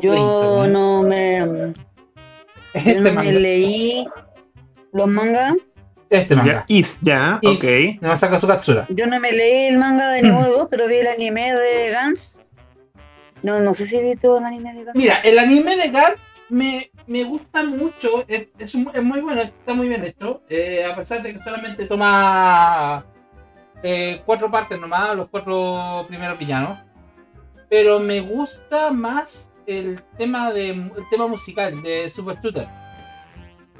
Yo 0.00 0.12
30, 0.62 0.68
no 0.68 1.02
me, 1.02 1.38
yo 1.38 1.72
este 2.74 3.00
no 3.00 3.12
me 3.22 3.32
leí 3.32 4.06
los 4.92 5.08
mangas. 5.08 5.54
este 6.08 6.34
Ya, 6.34 6.40
manga 6.42 6.64
is, 6.68 6.98
ya, 7.02 7.38
Is. 7.42 7.58
ok. 7.58 8.00
me 8.02 8.16
saca 8.16 8.38
su 8.38 8.46
captura 8.46 8.86
Yo 8.88 9.06
no 9.06 9.18
me 9.18 9.32
leí 9.32 9.66
el 9.68 9.78
manga 9.78 10.10
de 10.10 10.22
ninguno 10.22 10.44
de 10.44 10.48
los 10.50 10.58
dos, 10.60 10.68
pero 10.70 10.86
vi 10.86 10.96
el 10.96 11.08
anime 11.08 11.54
de 11.54 11.90
Gantz. 11.90 12.44
No, 13.42 13.58
no 13.60 13.72
sé 13.74 13.86
si 13.86 14.00
vi 14.00 14.14
todo 14.16 14.38
el 14.38 14.44
anime 14.44 14.74
de 14.74 14.84
Gantz. 14.84 14.98
Mira, 14.98 15.20
el 15.24 15.38
anime 15.38 15.76
de 15.76 15.90
Gar 15.90 16.16
me, 16.50 16.90
me 17.06 17.24
gusta 17.24 17.64
mucho, 17.64 18.24
es, 18.28 18.48
es, 18.58 18.74
es 18.74 19.02
muy 19.02 19.20
bueno, 19.20 19.40
está 19.42 19.72
muy 19.72 19.88
bien 19.88 20.04
hecho, 20.04 20.42
eh, 20.48 20.84
a 20.84 20.94
pesar 20.96 21.22
de 21.22 21.32
que 21.34 21.42
solamente 21.42 21.86
toma 21.86 23.04
eh, 23.82 24.20
cuatro 24.26 24.50
partes 24.50 24.78
nomás, 24.80 25.16
los 25.16 25.28
cuatro 25.28 26.04
primeros 26.08 26.38
villanos, 26.38 26.78
pero 27.70 28.00
me 28.00 28.20
gusta 28.20 28.90
más 28.90 29.50
el 29.66 30.02
tema 30.18 30.50
de 30.52 30.70
el 30.70 31.08
tema 31.10 31.26
musical 31.28 31.82
de 31.82 32.10
Super 32.10 32.36
Shooter. 32.42 32.68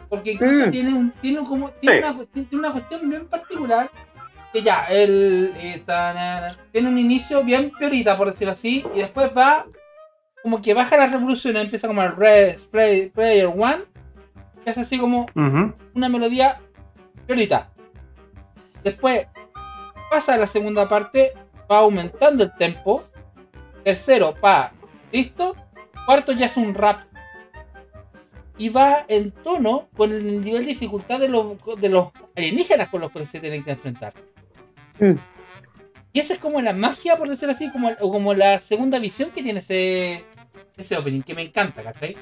Porque 0.08 0.32
incluso 0.32 0.66
Mm. 0.66 0.70
tiene 0.70 0.94
un 0.94 1.10
tiene 1.20 1.38
como 1.44 1.70
tiene, 1.72 2.00
Sí. 2.00 2.04
una, 2.14 2.24
tiene 2.32 2.48
una 2.52 2.72
cuestión 2.72 3.10
bien 3.10 3.26
particular 3.28 3.90
que 4.52 4.62
ya 4.62 4.84
el 4.86 5.52
esa, 5.62 6.56
tiene 6.72 6.88
un 6.88 6.98
inicio 6.98 7.44
bien 7.44 7.70
piorita 7.78 8.16
por 8.16 8.30
decirlo 8.30 8.52
así 8.52 8.84
y 8.94 8.98
después 8.98 9.30
va 9.36 9.66
como 10.42 10.60
que 10.62 10.72
baja 10.74 10.96
la 10.96 11.06
revolución 11.06 11.56
empieza 11.56 11.86
como 11.86 12.02
el 12.02 12.16
Res 12.16 12.62
Play, 12.64 13.10
Player 13.10 13.46
One 13.46 13.84
que 14.64 14.70
es 14.70 14.78
así 14.78 14.98
como 14.98 15.26
una 15.94 16.08
melodía 16.08 16.60
piorita 17.26 17.70
después 18.82 19.28
pasa 20.10 20.34
a 20.34 20.38
la 20.38 20.46
segunda 20.48 20.88
parte 20.88 21.32
va 21.70 21.78
aumentando 21.78 22.42
el 22.42 22.52
tempo 22.56 23.04
tercero 23.84 24.34
pa 24.34 24.72
listo 25.12 25.56
cuarto 26.06 26.32
ya 26.32 26.46
es 26.46 26.56
un 26.56 26.74
rap 26.74 27.02
y 28.58 28.68
va 28.68 29.04
en 29.08 29.30
tono 29.30 29.88
con 29.96 30.12
el 30.12 30.42
nivel 30.42 30.62
de 30.62 30.68
dificultad 30.68 31.18
de 31.18 31.28
los, 31.28 31.56
de 31.80 31.88
los 31.88 32.08
alienígenas 32.36 32.88
con 32.88 33.00
los 33.00 33.10
que 33.10 33.24
se 33.26 33.40
tienen 33.40 33.64
que 33.64 33.72
enfrentar 33.72 34.12
Mm. 35.00 35.16
y 36.12 36.20
esa 36.20 36.34
es 36.34 36.40
como 36.40 36.60
la 36.60 36.74
magia, 36.74 37.16
por 37.16 37.26
decirlo 37.26 37.54
así, 37.54 37.70
como, 37.70 37.90
o 38.00 38.12
como 38.12 38.34
la 38.34 38.60
segunda 38.60 38.98
visión 38.98 39.30
que 39.30 39.42
tiene 39.42 39.60
ese, 39.60 40.24
ese 40.76 40.96
opening, 40.98 41.22
que 41.22 41.32
me 41.34 41.40
encanta, 41.40 41.82
¿cachai? 41.82 42.18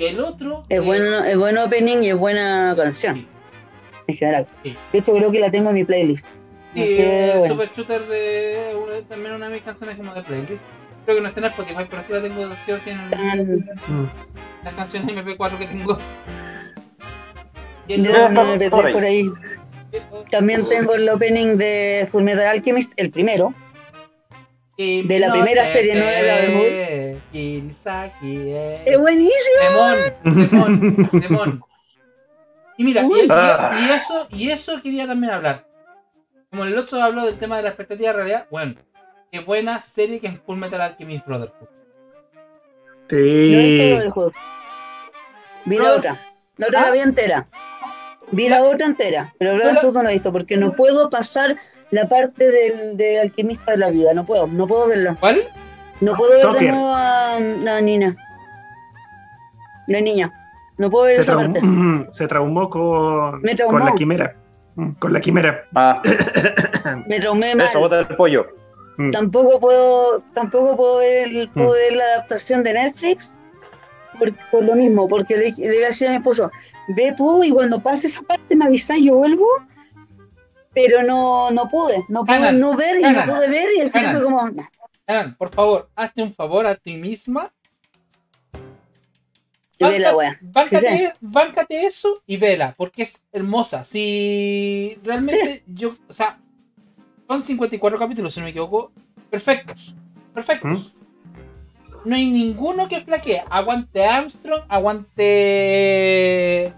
El 0.00 0.18
otro. 0.18 0.64
Es 0.68 0.78
eh, 0.78 0.80
bueno, 0.80 1.24
es 1.24 1.36
buen 1.36 1.56
opening 1.58 2.02
y 2.02 2.08
es 2.08 2.16
buena 2.16 2.74
canción. 2.76 3.16
Sí. 3.16 3.28
En 4.08 4.16
general. 4.16 4.46
Sí. 4.64 4.76
De 4.92 4.98
hecho, 4.98 5.12
creo 5.12 5.30
que 5.30 5.38
la 5.38 5.50
tengo 5.50 5.68
en 5.70 5.76
mi 5.76 5.84
playlist. 5.84 6.26
Sí, 6.74 6.82
eh, 7.00 7.32
bueno. 7.38 7.54
Super 7.54 7.70
Shooter 7.74 8.06
de 8.06 8.74
una- 8.76 9.08
también 9.08 9.34
una 9.34 9.46
de 9.48 9.54
mis 9.54 9.62
canciones 9.62 9.96
como 9.96 10.14
de 10.14 10.22
playlist. 10.22 10.64
Creo 11.04 11.16
que 11.16 11.22
no 11.22 11.28
está 11.28 11.40
en 11.40 11.46
Spotify, 11.46 11.86
pero 11.88 12.02
sí 12.02 12.12
la 12.12 12.22
tengo 12.22 12.46
sí 12.64 12.90
en 12.90 13.10
Tan- 13.10 13.66
Mm. 13.88 14.10
las 14.64 14.74
canciones 14.74 15.10
MP4 15.16 15.58
que 15.58 15.66
tengo. 15.66 15.98
Y 17.86 17.94
el 17.94 18.04
Yo 18.06 18.28
no 18.28 18.44
me 18.44 18.70
por 18.70 18.92
por 18.92 19.02
ahí. 19.04 19.30
También 20.30 20.60
tengo 20.68 20.94
el 20.94 21.08
opening 21.08 21.56
de 21.56 22.06
Fullmetal 22.12 22.46
Alchemist, 22.46 22.92
el 22.96 23.10
primero. 23.10 23.54
De 24.76 25.18
la 25.18 25.32
primera 25.32 25.64
serie, 25.64 25.94
no 25.96 26.04
de 26.06 26.22
la 26.22 26.36
del 26.36 27.20
Kirisaki, 27.32 28.36
eh. 28.50 28.82
¡Es 28.86 28.98
buenísimo! 28.98 29.32
Demon, 30.22 30.48
demon, 30.50 31.08
demon. 31.12 31.62
Y 32.76 32.84
mira, 32.84 33.02
y, 33.02 33.06
y- 33.06 33.26
Ah. 33.28 33.76
y 33.82 33.90
eso, 33.90 34.28
y 34.30 34.50
eso 34.50 34.80
quería 34.82 35.06
también 35.06 35.32
hablar. 35.32 35.64
Como 36.50 36.64
el 36.64 36.76
otro 36.78 37.02
habló 37.02 37.26
del 37.26 37.38
tema 37.38 37.56
de 37.58 37.62
la 37.64 37.68
expectativa 37.68 38.08
de 38.10 38.16
realidad, 38.16 38.46
bueno, 38.50 38.74
qué 39.30 39.40
buena 39.40 39.80
serie 39.80 40.20
que 40.20 40.28
es 40.28 40.40
Full 40.40 40.56
Metal 40.56 40.80
Alchemist 40.80 41.26
Brotherhood. 41.26 41.68
No 43.10 43.16
he 43.18 43.62
visto 43.62 44.02
Sí. 44.04 44.10
juego. 44.10 44.32
Vi 45.66 45.76
la 45.78 45.84
No. 45.84 45.94
otra. 45.96 46.20
La 46.56 46.66
otra 46.68 46.80
¿Ah? 46.80 46.86
la 46.86 46.90
vi 46.92 46.98
entera. 47.00 47.46
Vi 48.32 48.48
la 48.48 48.62
otra 48.62 48.86
entera, 48.86 49.34
pero 49.38 49.56
la- 49.56 49.64
Brotherhood 49.72 49.94
no 49.94 50.02
la 50.02 50.10
he 50.10 50.14
visto 50.14 50.32
porque 50.32 50.56
no 50.56 50.72
puedo 50.72 51.08
pasar 51.10 51.56
la 51.90 52.08
parte 52.08 52.50
del, 52.50 52.96
del 52.96 53.20
alquimista 53.20 53.72
de 53.72 53.78
la 53.78 53.90
vida. 53.90 54.12
No 54.14 54.24
puedo, 54.26 54.46
no 54.46 54.66
puedo 54.66 54.86
verla. 54.88 55.16
¿Cuál? 55.20 55.42
No 56.00 56.14
puedo 56.16 56.32
ver 56.52 56.60
de 56.60 56.70
nuevo 56.70 56.94
a 56.94 57.38
la 57.40 57.80
Nina. 57.80 58.16
La 59.86 60.00
niña. 60.00 60.32
No 60.76 60.90
puedo 60.90 61.04
ver 61.06 61.14
Se, 61.16 61.20
esa 61.22 61.34
traum- 61.34 61.52
parte. 61.52 62.12
se 62.12 62.28
traumó 62.28 62.68
con, 62.70 63.42
traumó. 63.42 63.72
con 63.78 63.84
la 63.84 63.94
quimera. 63.94 64.36
Mm, 64.78 64.92
Con 65.00 65.12
la 65.12 65.20
quimera. 65.20 65.64
Ah, 65.74 66.00
Me 67.08 67.18
traumé 67.20 67.54
mal. 67.56 67.66
eso, 67.66 67.80
bota 67.80 67.98
el 67.98 68.06
pollo. 68.16 68.46
Mm. 68.96 69.10
Tampoco 69.10 69.58
puedo, 69.58 70.20
tampoco 70.34 70.76
puedo 70.76 70.98
ver, 70.98 71.26
el- 71.28 71.48
puedo 71.50 71.70
Mm. 71.70 71.72
ver 71.72 71.92
la 71.96 72.04
adaptación 72.04 72.62
de 72.62 72.74
Netflix 72.74 73.30
por, 74.18 74.32
por 74.52 74.64
lo 74.64 74.74
mismo, 74.76 75.08
porque 75.08 75.36
le, 75.36 75.50
le 75.52 75.76
iba 75.76 75.86
a 75.86 75.88
decir 75.90 76.06
a 76.06 76.10
mi 76.10 76.16
esposo, 76.18 76.50
ve 76.96 77.12
tú 77.16 77.42
y 77.42 77.50
cuando 77.50 77.80
pase 77.80 78.06
esa 78.06 78.22
parte 78.22 78.54
me 78.56 78.66
avisas, 78.66 78.98
yo 79.00 79.16
vuelvo, 79.16 79.46
pero 80.74 81.02
no, 81.02 81.50
no 81.50 81.68
pude, 81.68 82.04
no 82.08 82.24
pude 82.24 82.52
no 82.52 82.76
ver 82.76 83.00
y 83.00 83.02
no 83.02 83.24
pude 83.26 83.48
ver 83.48 83.66
y 83.76 83.80
el 83.80 83.90
final 83.90 84.16
fue 84.16 84.24
como, 84.24 84.48
Alan, 85.08 85.34
por 85.36 85.48
favor, 85.50 85.88
hazte 85.96 86.22
un 86.22 86.32
favor 86.32 86.66
a 86.66 86.74
ti 86.76 86.96
misma. 86.96 87.50
Y 89.78 89.84
ve 89.84 89.98
la 89.98 90.12
Banca- 90.12 90.16
wea. 90.18 90.38
Báncate, 90.40 90.98
Sí, 90.98 91.08
báncate 91.20 91.86
eso 91.86 92.22
y 92.26 92.36
vela, 92.36 92.74
porque 92.76 93.02
es 93.04 93.22
hermosa. 93.32 93.84
Si 93.84 94.98
realmente 95.04 95.62
yo, 95.66 95.94
o 96.08 96.12
sea, 96.12 96.38
son 97.28 97.42
54 97.42 97.98
capítulos, 97.98 98.34
si 98.34 98.40
no 98.40 98.44
me 98.44 98.50
equivoco, 98.50 98.90
perfectos. 99.30 99.94
Perfectos. 100.34 100.94
No 102.04 102.14
hay 102.16 102.30
ninguno 102.30 102.88
que 102.88 103.00
flaquee. 103.00 103.42
Aguante 103.50 104.04
Armstrong, 104.04 104.62
aguante. 104.68 106.72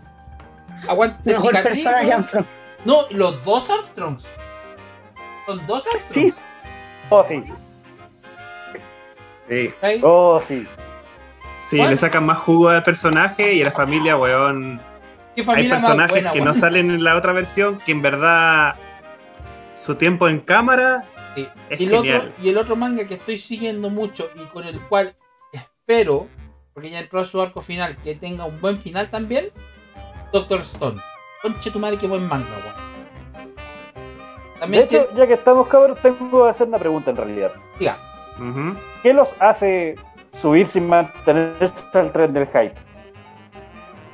Aguante 0.89 1.19
Mejor 1.31 1.51
Cicatriz, 1.57 1.85
personaje 1.85 2.07
¿no? 2.07 2.13
Armstrong. 2.15 2.47
No, 2.85 2.99
los 3.11 3.45
dos 3.45 3.71
Armstrongs. 3.71 4.29
Son 5.47 5.67
dos 5.67 5.85
Armstrongs. 5.93 6.35
Sí. 6.35 6.41
Oh, 7.11 7.25
sí. 7.25 7.43
Sí. 9.49 9.71
Oh, 10.03 10.41
sí. 10.47 10.67
Sí, 11.71 11.77
¿Cuál? 11.77 11.91
le 11.91 11.97
sacan 11.97 12.27
más 12.27 12.39
jugo 12.39 12.69
al 12.71 12.83
personaje 12.83 13.55
y 13.55 13.63
a 13.63 13.67
la 13.67 13.71
familia, 13.71 14.17
weón. 14.17 14.81
¿Qué 15.37 15.43
Hay 15.43 15.45
familia 15.45 15.71
personajes 15.77 16.11
buena, 16.11 16.33
que 16.33 16.41
weón? 16.41 16.49
no 16.49 16.55
salen 16.61 16.91
en 16.91 17.05
la 17.05 17.15
otra 17.17 17.33
versión 17.33 17.79
que 17.79 17.93
en 17.93 18.03
verdad 18.03 18.75
su 19.77 19.95
tiempo 19.95 20.29
en 20.29 20.41
cámara 20.41 21.05
Sí. 21.37 21.47
Es 21.69 21.81
y, 21.81 21.85
el 21.85 21.95
otro, 21.95 22.03
genial. 22.03 22.35
y 22.43 22.49
el 22.49 22.59
otro 22.59 22.75
manga 22.75 23.07
que 23.07 23.15
estoy 23.15 23.39
siguiendo 23.39 23.89
mucho 23.89 24.29
y 24.35 24.47
con 24.47 24.65
el 24.65 24.81
cual 24.89 25.15
espero, 25.53 26.27
porque 26.75 26.91
ya 26.91 26.99
entró 26.99 27.21
a 27.21 27.25
su 27.25 27.41
arco 27.41 27.63
final, 27.63 27.97
que 28.03 28.17
tenga 28.17 28.47
un 28.47 28.61
buen 28.61 28.81
final 28.81 29.11
también, 29.11 29.51
Doctor 30.33 30.63
Stone. 30.63 31.01
Conche 31.41 31.71
tu 31.71 31.79
madre, 31.79 31.99
qué 31.99 32.09
buen 32.09 32.27
manga, 32.27 32.49
weón. 32.49 32.91
De 34.55 34.59
También 34.61 34.85
hecho, 34.85 35.09
ya 35.15 35.27
que 35.29 35.35
estamos 35.35 35.69
cabros, 35.69 36.01
tengo 36.03 36.45
que 36.45 36.51
hacer 36.51 36.67
una 36.67 36.79
pregunta 36.79 37.11
en 37.13 37.17
realidad. 37.17 37.53
diga. 37.79 37.97
¿Qué 39.05 39.13
los 39.13 39.35
hace 39.39 39.95
subir 40.41 40.67
sin 40.69 40.87
mantenerse 40.89 41.73
al 41.95 42.13
tren 42.13 42.33
del 42.33 42.47
hype? 42.47 42.75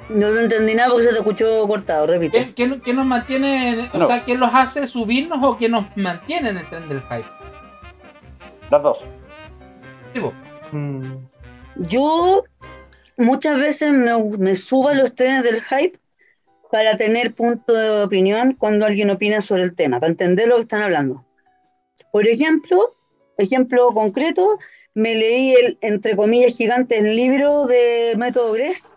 No 0.09 0.29
te 0.33 0.41
entendí 0.41 0.75
nada 0.75 0.91
porque 0.91 1.05
se 1.07 1.12
te 1.12 1.19
escuchó 1.19 1.67
cortado, 1.67 2.07
repite. 2.07 2.55
¿qué, 2.55 2.69
qué- 2.69 2.81
qué 2.81 2.95
nos 2.95 3.07
mantiene, 3.07 3.91
o 3.93 3.99
No. 3.99 4.07
sea, 4.07 4.25
qué 4.25 4.37
los 4.37 4.51
hace 4.55 4.87
subirnos 4.87 5.43
o 5.43 5.59
qué 5.59 5.69
nos 5.69 5.85
mantiene 5.97 6.51
en 6.51 6.59
el 6.59 6.67
tren 6.69 6.89
del 6.89 7.01
hype? 7.03 7.27
Las 8.71 8.83
dos. 8.83 9.05
Mm. 10.73 11.12
Yo 11.89 12.45
muchas 13.17 13.59
veces 13.59 13.93
me, 13.93 14.17
me 14.39 14.57
subo 14.57 14.89
a 14.89 14.95
los 14.95 15.14
trenes 15.14 15.43
del 15.43 15.62
hype 15.62 15.99
para 16.71 16.97
tener 16.97 17.35
punto 17.35 17.73
de 17.73 18.03
opinión 18.03 18.55
cuando 18.59 18.87
alguien 18.87 19.11
opina 19.11 19.41
sobre 19.41 19.62
el 19.62 19.75
tema, 19.75 20.01
para 20.01 20.11
entender 20.11 20.49
lo 20.49 20.57
que 20.57 20.62
están 20.62 20.83
hablando. 20.83 21.25
Por 22.12 22.27
ejemplo, 22.27 22.95
ejemplo 23.39 23.89
concreto, 23.93 24.59
me 24.97 25.14
leí 25.14 25.53
el, 25.53 25.78
entre 25.82 26.16
comillas, 26.16 26.55
gigante, 26.55 26.97
el 26.97 27.14
libro 27.14 27.66
de 27.66 28.14
Método 28.16 28.53
Gress, 28.53 28.94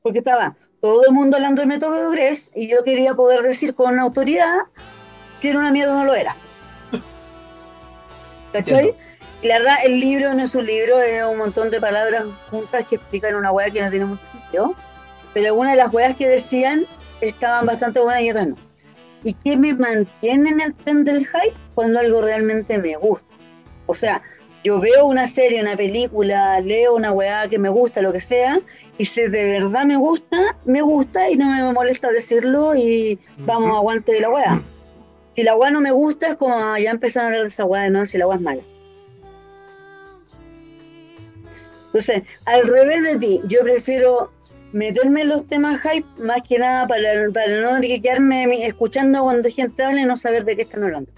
porque 0.00 0.20
estaba 0.20 0.54
todo 0.80 1.04
el 1.06 1.12
mundo 1.12 1.36
hablando 1.36 1.60
del 1.60 1.68
Método 1.68 2.08
Gress 2.12 2.52
y 2.54 2.70
yo 2.70 2.84
quería 2.84 3.14
poder 3.14 3.42
decir 3.42 3.74
con 3.74 3.98
autoridad 3.98 4.60
que 5.40 5.50
era 5.50 5.58
una 5.58 5.72
mierda 5.72 5.96
no 5.96 6.04
lo 6.04 6.14
era. 6.14 6.36
¿Cachai? 8.52 8.94
Y 9.42 9.48
la 9.48 9.58
verdad, 9.58 9.74
el 9.84 9.98
libro 9.98 10.32
no 10.34 10.44
es 10.44 10.54
un 10.54 10.66
libro, 10.66 11.00
es 11.00 11.24
un 11.24 11.38
montón 11.38 11.70
de 11.70 11.80
palabras 11.80 12.26
juntas 12.48 12.86
que 12.86 12.94
explican 12.94 13.34
una 13.34 13.50
hueá 13.50 13.70
que 13.70 13.82
no 13.82 13.90
tiene 13.90 14.04
mucho 14.04 14.22
sentido. 14.30 14.76
Pero 15.34 15.46
algunas 15.48 15.72
de 15.72 15.78
las 15.78 15.92
hueas 15.92 16.14
que 16.14 16.28
decían 16.28 16.86
estaban 17.20 17.66
bastante 17.66 17.98
buenas 17.98 18.22
y 18.22 18.30
otras 18.30 18.48
no. 18.48 18.56
¿Y 19.24 19.34
qué 19.34 19.56
me 19.56 19.74
mantiene 19.74 20.50
en 20.50 20.60
el 20.60 20.74
tren 20.76 21.02
del 21.02 21.26
hype? 21.26 21.56
Cuando 21.74 21.98
algo 21.98 22.22
realmente 22.22 22.78
me 22.78 22.94
gusta. 22.96 23.26
O 23.86 23.94
sea, 23.94 24.22
yo 24.62 24.80
veo 24.80 25.06
una 25.06 25.26
serie, 25.26 25.60
una 25.60 25.76
película, 25.76 26.60
leo 26.60 26.94
una 26.94 27.12
weá 27.12 27.48
que 27.48 27.58
me 27.58 27.68
gusta, 27.68 28.02
lo 28.02 28.12
que 28.12 28.20
sea, 28.20 28.60
y 28.98 29.06
si 29.06 29.22
de 29.22 29.44
verdad 29.44 29.84
me 29.84 29.96
gusta, 29.96 30.56
me 30.64 30.82
gusta 30.82 31.30
y 31.30 31.36
no 31.36 31.50
me 31.50 31.72
molesta 31.72 32.10
decirlo 32.10 32.74
y 32.74 33.18
vamos, 33.38 33.76
aguante 33.76 34.12
de 34.12 34.20
la 34.20 34.30
weá. 34.30 34.60
Si 35.34 35.42
la 35.42 35.56
weá 35.56 35.70
no 35.70 35.80
me 35.80 35.92
gusta, 35.92 36.28
es 36.28 36.36
como 36.36 36.58
ah, 36.58 36.78
ya 36.78 36.90
empezaron 36.90 37.26
a 37.26 37.28
hablar 37.28 37.42
de 37.44 37.54
esa 37.54 37.64
weá, 37.64 37.88
no, 37.88 38.04
si 38.04 38.18
la 38.18 38.26
weá 38.26 38.36
es 38.36 38.42
mala. 38.42 38.62
Entonces, 41.86 42.22
al 42.44 42.68
revés 42.68 43.02
de 43.02 43.18
ti, 43.18 43.40
yo 43.46 43.60
prefiero 43.62 44.30
meterme 44.72 45.22
en 45.22 45.30
los 45.30 45.48
temas 45.48 45.80
hype 45.80 46.06
más 46.18 46.42
que 46.46 46.58
nada 46.58 46.86
para, 46.86 47.30
para 47.32 47.60
no 47.60 47.74
tener 47.74 47.90
que 47.90 48.02
quedarme 48.02 48.66
escuchando 48.66 49.22
cuando 49.24 49.48
gente 49.48 49.82
habla 49.82 50.02
y 50.02 50.04
no 50.04 50.16
saber 50.16 50.44
de 50.44 50.56
qué 50.56 50.62
están 50.62 50.84
hablando. 50.84 51.10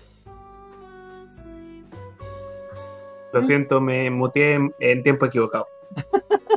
Lo 3.32 3.42
siento, 3.42 3.80
me 3.80 4.10
muteé 4.10 4.54
en, 4.54 4.74
en 4.78 5.02
tiempo 5.02 5.26
equivocado. 5.26 5.66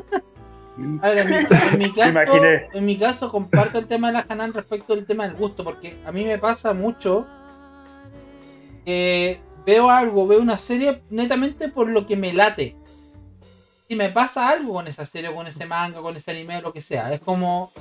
A 1.02 1.10
ver, 1.10 1.20
en 1.20 1.30
mi, 1.30 1.36
en 1.36 1.78
mi 1.78 1.92
caso, 1.94 2.10
imaginé. 2.10 2.68
en 2.74 2.86
mi 2.86 2.98
caso 2.98 3.32
comparto 3.32 3.78
el 3.78 3.88
tema 3.88 4.08
de 4.08 4.14
la 4.14 4.26
Hanan 4.28 4.54
respecto 4.54 4.94
al 4.94 5.06
tema 5.06 5.28
del 5.28 5.38
gusto, 5.38 5.64
porque 5.64 5.98
a 6.06 6.12
mí 6.12 6.26
me 6.26 6.38
pasa 6.38 6.74
mucho 6.74 7.26
que 8.84 9.40
veo 9.66 9.90
algo, 9.90 10.28
veo 10.28 10.40
una 10.42 10.58
serie 10.58 11.02
netamente 11.10 11.70
por 11.70 11.88
lo 11.90 12.06
que 12.06 12.18
me 12.18 12.34
late. 12.34 12.76
Si 13.88 13.96
me 13.96 14.10
pasa 14.10 14.50
algo 14.50 14.74
con 14.74 14.88
esa 14.88 15.06
serie, 15.06 15.34
con 15.34 15.48
ese 15.48 15.66
manga, 15.66 16.02
con 16.02 16.16
ese 16.18 16.32
anime, 16.32 16.62
lo 16.62 16.74
que 16.74 16.82
sea, 16.82 17.14
es 17.14 17.22
como 17.22 17.72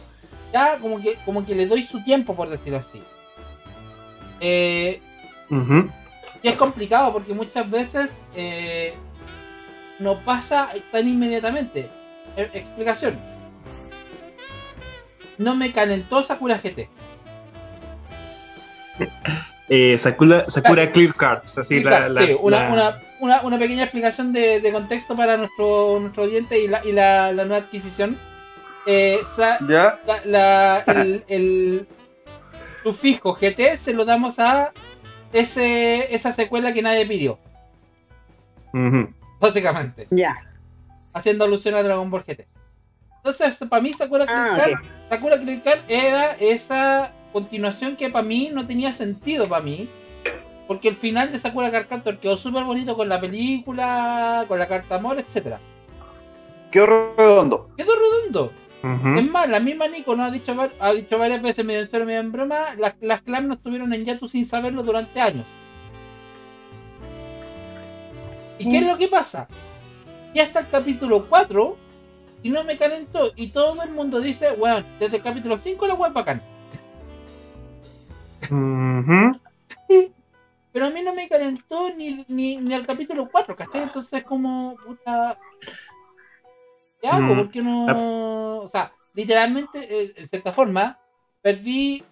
ya 0.53 0.79
como 0.79 1.01
que 1.01 1.17
como 1.25 1.45
que 1.45 1.55
le 1.55 1.67
doy 1.67 1.83
su 1.83 2.03
tiempo 2.05 2.37
por 2.37 2.49
decirlo 2.49 2.79
así. 2.79 3.03
Eh. 4.41 5.01
Y 6.45 6.49
es 6.49 6.57
complicado 6.57 7.11
porque 7.13 7.33
muchas 7.33 7.69
veces 7.71 8.21
eh, 8.37 8.95
no 9.99 10.19
pasa 10.21 10.69
tan 10.93 11.09
inmediatamente. 11.09 11.89
E- 12.37 12.51
explicación. 12.53 13.19
No 15.39 15.57
me 15.57 15.73
calentó 15.73 16.23
Sakura 16.23 16.59
GT. 16.59 16.89
Eh, 19.71 19.97
Sakura, 19.99 20.45
Sakura 20.49 20.93
Clear 20.93 21.15
Cards, 21.15 21.57
así 21.57 21.83
la, 21.83 21.91
Claro, 21.91 22.13
la- 22.15 22.27
sí, 22.27 22.37
una, 22.39 22.59
la- 22.59 22.69
una- 22.73 22.99
una- 23.21 23.41
una 23.41 23.59
pequeña 23.59 23.85
explicación 23.85 24.33
de, 24.35 24.61
de 24.61 24.73
contexto 24.73 25.17
para 25.17 25.39
nuestro, 25.39 25.99
nuestro 25.99 26.25
oyente 26.25 26.59
y 26.61 26.69
la, 26.69 26.85
y 26.85 26.93
la, 26.93 27.33
la 27.33 27.45
nueva 27.47 27.65
adquisición. 27.65 28.19
Eh, 28.87 29.21
sa- 29.35 29.59
¿Ya? 29.67 29.99
la, 30.07 30.21
la- 30.27 30.85
el, 30.89 31.25
el 31.29 31.89
sufijo 32.83 33.35
GT 33.35 33.79
se 33.79 33.95
lo 33.95 34.05
damos 34.05 34.39
a 34.39 34.73
ese, 35.35 36.15
esa 36.15 36.33
secuela 36.33 36.73
que 36.73 36.81
nadie 36.83 37.05
pidió, 37.07 37.39
básicamente. 39.41 40.07
Ya. 40.11 40.37
haciendo 41.13 41.45
alusión 41.45 41.75
a 41.75 41.83
Dragon 41.83 42.11
Ball 42.11 42.25
GT. 42.27 42.47
Entonces, 43.19 43.57
para 43.69 43.81
mí, 43.83 43.93
Sakura 43.93 44.27
Ah, 44.29 44.55
Card 44.57 44.73
Sakura 45.09 45.41
era 45.89 46.33
esa 46.41 47.13
continuación 47.33 47.97
que 47.97 48.11
para 48.11 48.25
mí 48.25 48.51
no 48.53 48.67
tenía 48.67 48.93
sentido 48.93 49.49
para 49.49 49.63
mí. 49.63 49.89
Porque 50.67 50.89
el 50.89 50.97
final 50.97 51.31
de 51.31 51.39
Sakura 51.39 51.71
Card 51.71 51.89
Captor 51.89 52.19
quedó 52.19 52.37
súper 52.37 52.65
bonito 52.65 52.97
con 52.97 53.09
la 53.09 53.21
película, 53.21 54.45
con 54.49 54.59
la 54.59 54.67
carta 54.67 54.95
amor, 54.97 55.19
etc. 55.19 55.57
Qué 56.71 56.85
redondo. 56.85 57.71
Quedó 57.77 57.93
redondo. 57.95 58.53
Es 59.17 59.31
más, 59.31 59.49
la 59.49 59.61
misma 59.61 59.89
Nico 59.89 60.15
nos 60.15 60.29
ha 60.29 60.31
dicho, 60.31 60.55
ha 60.79 60.93
dicho 60.93 61.19
varias 61.19 61.41
veces, 61.41 61.65
medio 61.65 61.81
en 61.81 61.87
serio, 61.89 62.07
medio 62.07 62.21
en 62.21 62.33
broma, 62.33 62.75
las, 62.77 62.95
las 63.01 63.23
clans 63.23 63.47
no 63.47 63.55
estuvieron 63.55 63.93
en 63.95 64.05
Yatu 64.05 64.29
sin 64.29 64.45
saberlo 64.45 64.83
durante 64.83 65.21
años. 65.21 65.47
¿Y 68.59 68.69
qué 68.69 68.79
es 68.79 68.87
lo 68.87 68.99
que 68.99 69.09
pasa? 69.09 69.49
Ya 70.35 70.45
hasta 70.45 70.61
el 70.61 70.69
capítulo 70.69 71.27
4 71.29 71.77
y 72.43 72.51
no 72.51 72.63
me 72.65 72.77
calentó. 72.77 73.33
Y 73.37 73.49
todo 73.49 73.83
el 73.83 73.91
mundo 73.91 74.21
dice, 74.21 74.53
bueno, 74.53 74.87
desde 75.01 75.17
el 75.17 75.23
capítulo 75.23 75.57
5 75.57 75.87
la 75.87 75.95
web 75.95 76.13
bacán. 76.13 76.43
Ujú. 78.51 79.41
Pero 80.73 80.87
a 80.87 80.91
mí 80.91 81.03
no 81.03 81.15
me 81.15 81.29
calentó 81.29 81.91
ni, 81.97 82.25
ni, 82.29 82.57
ni 82.57 82.75
al 82.75 82.87
capítulo 82.87 83.29
4, 83.31 83.57
¿cachai? 83.57 83.83
Entonces 83.85 84.25
como, 84.25 84.77
puta... 84.85 85.39
¿Qué 87.05 87.11
hago? 87.11 87.35
Mm. 87.35 87.37
¿Por 87.37 87.51
qué 87.51 87.61
no...? 87.61 88.61
O 88.61 88.69
sea, 88.69 88.93
literalmente, 89.15 89.79
eh, 89.91 90.15
en 90.17 90.27
cierta 90.27 90.55
forma, 90.55 90.99
perdí 91.43 92.03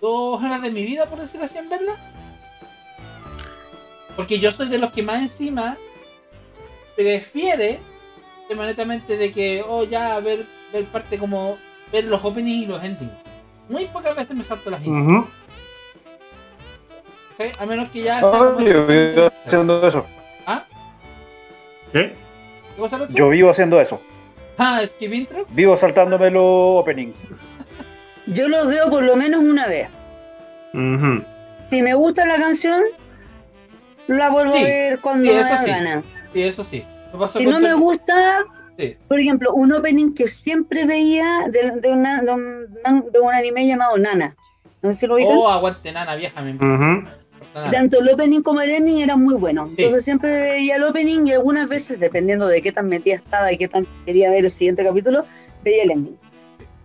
dos 0.00 0.42
horas 0.42 0.60
de 0.60 0.72
mi 0.72 0.84
vida, 0.84 1.06
por 1.06 1.20
decirlo 1.20 1.46
así, 1.46 1.58
en 1.58 1.68
verla. 1.68 1.94
Porque 4.16 4.40
yo 4.40 4.50
soy 4.50 4.68
de 4.68 4.78
los 4.78 4.90
que 4.90 5.04
más 5.04 5.22
encima 5.22 5.76
prefiere, 6.96 7.78
netamente 8.50 9.16
de 9.16 9.30
que, 9.30 9.64
oh, 9.66 9.84
ya, 9.84 10.18
ver, 10.18 10.44
ver 10.72 10.86
parte 10.86 11.18
como, 11.18 11.56
ver 11.92 12.06
los 12.06 12.24
openings 12.24 12.64
y 12.64 12.66
los 12.66 12.82
endings. 12.82 13.12
Muy 13.68 13.84
pocas 13.84 14.16
veces 14.16 14.36
me 14.36 14.42
salto 14.42 14.70
las 14.70 14.84
intros. 14.84 15.06
Ujú. 15.06 15.26
¿sí? 17.38 17.44
A 17.60 17.64
menos 17.64 17.90
que 17.90 18.02
ya 18.02 18.18
sea 18.18 18.30
como 18.30 18.60
yo 18.60 18.86
vivo 18.86 19.30
haciendo 19.46 19.86
eso. 19.86 20.04
¿Ah? 20.46 20.64
¿Qué? 21.92 22.16
¿Qué 22.74 22.80
cosa, 22.80 22.98
Rocha? 22.98 23.14
Yo 23.14 23.28
vivo 23.28 23.48
haciendo 23.48 23.80
eso. 23.80 24.00
Ah, 24.58 24.80
skip 24.86 25.12
intro. 25.12 25.46
Vivo 25.50 25.76
saltándome 25.76 26.30
los 26.30 26.42
openings. 26.44 27.16
Yo 28.26 28.48
los 28.48 28.68
veo 28.68 28.88
por 28.90 29.02
lo 29.02 29.16
menos 29.16 29.42
una 29.42 29.66
vez. 29.66 29.88
Si 31.70 31.82
me 31.82 31.94
gusta 31.94 32.26
la 32.26 32.36
canción, 32.36 32.82
la 34.06 34.30
vuelvo 34.30 34.52
Sí, 34.52 34.62
a 34.62 34.64
ver 34.66 34.98
cuando 35.00 35.28
sí, 35.28 35.34
me 35.34 35.40
da 35.42 35.58
sí. 35.58 35.70
gana. 35.70 36.02
Sí, 36.32 36.42
eso 36.42 36.64
sí. 36.64 36.84
Si 37.32 37.46
no 37.46 37.60
me 37.60 37.74
gusta, 37.74 38.44
Sí. 38.78 38.96
por 39.08 39.20
ejemplo, 39.20 39.52
un 39.52 39.72
opening 39.72 40.14
que 40.14 40.28
siempre 40.28 40.86
veía 40.86 41.46
de, 41.50 41.72
de, 41.80 41.92
una- 41.92 42.22
de 42.22 42.30
un, 42.32 42.66
de 43.12 43.20
un 43.20 43.34
anime 43.34 43.66
llamado 43.66 43.98
Nana. 43.98 44.34
No 44.80 44.90
sé 44.90 44.96
si 44.96 45.06
lo 45.06 45.14
ubican. 45.14 45.36
Oh, 45.36 45.48
aguante 45.50 45.92
nana 45.92 46.14
vieja, 46.14 46.40
me 46.40 46.54
Ujú. 46.54 47.06
Tanto 47.52 48.00
el 48.00 48.08
opening 48.08 48.40
como 48.40 48.60
el 48.62 48.70
ending 48.70 49.00
eran 49.00 49.22
muy 49.22 49.34
buenos. 49.34 49.68
Sí. 49.70 49.74
Entonces 49.78 50.04
siempre 50.04 50.30
veía 50.40 50.76
el 50.76 50.84
opening 50.84 51.26
y 51.26 51.32
algunas 51.32 51.68
veces, 51.68 52.00
dependiendo 52.00 52.46
de 52.46 52.62
qué 52.62 52.72
tan 52.72 52.88
metida 52.88 53.16
estaba 53.16 53.52
y 53.52 53.58
qué 53.58 53.68
tan 53.68 53.86
quería 54.06 54.30
ver 54.30 54.44
el 54.44 54.50
siguiente 54.50 54.82
capítulo, 54.84 55.26
veía 55.62 55.82
el 55.84 55.90
ending. 55.90 56.18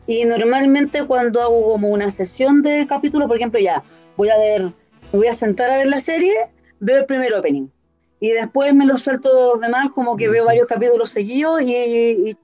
Y 0.07 0.26
normalmente 0.26 1.03
cuando 1.06 1.41
hago 1.41 1.68
como 1.73 1.89
una 1.89 2.11
sesión 2.11 2.61
de 2.64 2.85
capítulo, 2.88 3.27
por 3.27 3.38
ejemplo, 3.38 3.60
ya 3.60 3.84
voy 4.15 4.30
a 4.30 4.38
ver, 4.38 4.72
voy 5.11 5.27
a 5.27 5.34
sentar 5.34 5.69
a 5.69 5.77
ver 5.77 5.88
la 5.88 5.99
serie, 6.02 6.34
veo 6.80 6.98
el 6.98 7.06
primer 7.06 7.34
opening. 7.34 7.68
Y 8.19 8.30
después 8.31 8.73
me 8.73 8.85
los 8.85 9.03
salto 9.03 9.53
los 9.53 9.61
demás, 9.61 9.89
como 9.91 10.18
que 10.18 10.27
veo 10.27 10.45
varios 10.45 10.68
capítulos 10.68 11.11
seguidos 11.11 11.61
y, 11.61 11.76
y. 11.76 12.38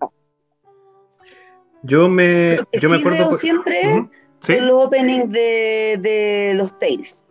Yo 1.84 2.08
me, 2.08 2.58
yo 2.80 2.90
me 2.90 2.98
acuerdo. 2.98 3.18
veo 3.18 3.30
por- 3.32 3.40
siempre 3.40 4.08
los 4.62 4.86
openings 4.86 5.32
de, 5.32 5.98
de 6.02 6.54
los 6.56 6.78
Tales. 6.80 7.23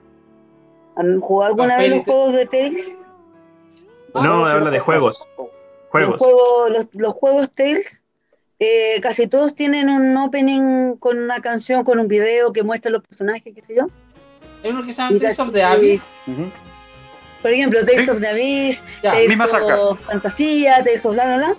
¿Han 0.97 1.21
jugado 1.21 1.51
alguna 1.53 1.79
vez 1.79 1.91
los 1.91 2.05
juegos 2.05 2.33
de 2.33 2.47
Tales? 2.47 2.97
No, 4.15 4.45
habla 4.47 4.71
de 4.71 4.77
los 4.77 4.85
juegos. 4.85 5.27
Los 5.39 5.49
Juegos. 5.91 6.19
juegos, 6.19 6.71
los, 6.71 6.89
los 6.95 7.13
juegos 7.15 7.51
Tales 7.55 8.03
eh, 8.59 9.01
casi 9.03 9.27
todos 9.27 9.55
tienen 9.55 9.89
un 9.91 10.17
opening 10.17 10.97
con 10.97 11.19
una 11.19 11.41
canción, 11.41 11.83
con 11.85 11.99
un 11.99 12.09
video 12.09 12.53
que 12.53 12.63
muestra 12.63 12.91
los 12.91 13.03
personajes, 13.03 13.53
qué 13.55 13.63
sé 13.63 13.75
yo. 13.75 13.87
Hay 14.63 14.71
uno 14.71 14.87
que 14.87 14.93
se 14.93 15.03
llama 15.03 15.19
Tales 15.19 15.39
of 15.41 15.53
the 15.53 15.63
Abyss. 15.63 16.05
Por 17.43 17.51
ejemplo, 17.51 17.85
Tales 17.85 18.05
Sí. 18.05 18.11
of 18.11 18.21
the 18.21 18.29
Abyss, 18.29 18.83
Tales 19.03 19.41
of 19.53 20.01
Fantasía, 20.01 20.77
Tales 20.85 21.05
of 21.05 21.15
bla 21.15 21.25
bla 21.27 21.37
bla. 21.39 21.57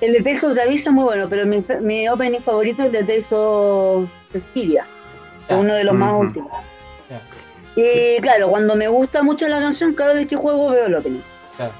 El 0.00 0.12
de 0.12 0.22
Tales 0.22 0.42
of 0.44 0.54
the 0.54 0.62
Abyss 0.62 0.86
es 0.86 0.92
muy 0.92 1.04
bueno, 1.04 1.26
pero 1.30 1.46
mi, 1.46 1.64
mi 1.80 2.08
opening 2.08 2.40
favorito 2.40 2.82
es 2.82 2.86
el 2.86 2.92
de 2.92 3.04
Tales 3.04 3.28
of 3.30 4.06
Suspiria, 4.32 4.84
es 5.48 5.56
uno 5.56 5.72
de 5.74 5.84
los 5.84 5.94
más 5.94 6.12
últimos. 6.14 6.50
Y 7.76 8.20
claro, 8.22 8.48
cuando 8.48 8.74
me 8.74 8.88
gusta 8.88 9.22
mucho 9.22 9.46
la 9.48 9.60
canción, 9.60 9.92
cada 9.94 10.14
vez 10.14 10.26
que 10.26 10.34
juego 10.36 10.70
veo 10.70 10.86
el 10.86 10.94
opening. 10.94 11.20
Claro. 11.56 11.72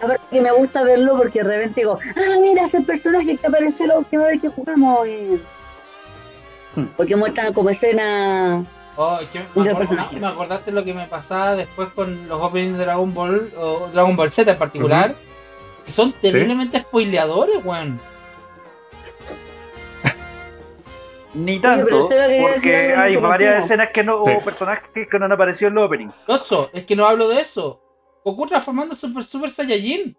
Aparte 0.00 0.24
que 0.30 0.40
me 0.40 0.50
gusta 0.52 0.82
verlo 0.82 1.16
porque 1.18 1.42
de 1.42 1.48
repente 1.56 1.82
digo, 1.82 1.98
ah, 2.16 2.38
mira 2.40 2.64
ese 2.64 2.80
personaje 2.80 3.36
que 3.36 3.46
apareció 3.46 3.86
la 3.86 3.98
última 3.98 4.24
vez 4.24 4.40
que 4.40 4.48
jugamos. 4.48 5.06
y- 5.06 5.40
Hmm. 6.76 6.86
Porque 6.96 7.14
muestran 7.14 7.52
como 7.52 7.70
escena. 7.70 8.64
Oh, 8.96 9.18
es 9.20 9.28
que 9.28 9.40
me, 10.18 10.26
acordaste 10.26 10.72
lo 10.72 10.82
que 10.84 10.92
me 10.94 11.06
pasaba 11.06 11.54
después 11.56 11.88
con 11.94 12.26
los 12.28 12.40
openings 12.40 12.78
de 12.78 12.84
Dragon 12.84 13.12
Ball 13.14 13.52
o 13.56 13.88
Dragon 13.92 14.16
Ball 14.16 14.30
Z 14.30 14.50
en 14.50 14.58
particular. 14.58 15.14
Que 15.86 15.92
son 15.92 16.12
terriblemente 16.12 16.80
spoileadores, 16.80 17.64
weón. 17.64 18.00
Ni 21.34 21.58
tanto, 21.58 22.08
porque 22.08 22.94
hay 22.96 23.16
varias 23.16 23.64
escenas 23.64 23.88
que 23.92 24.04
no, 24.04 24.24
Sí. 24.24 24.32
o 24.36 24.40
personajes 24.44 25.08
que 25.10 25.18
no 25.18 25.24
han 25.24 25.32
aparecido 25.32 25.68
en 25.68 25.74
los 25.74 25.84
opening. 25.86 26.08
Lotso, 26.28 26.70
es 26.72 26.84
que 26.84 26.94
no 26.96 27.06
hablo 27.06 27.28
de 27.28 27.40
eso. 27.40 27.80
Goku 28.24 28.46
transformando 28.46 28.94
Super 28.94 29.22
Super 29.24 29.50
Saiyajin. 29.50 30.16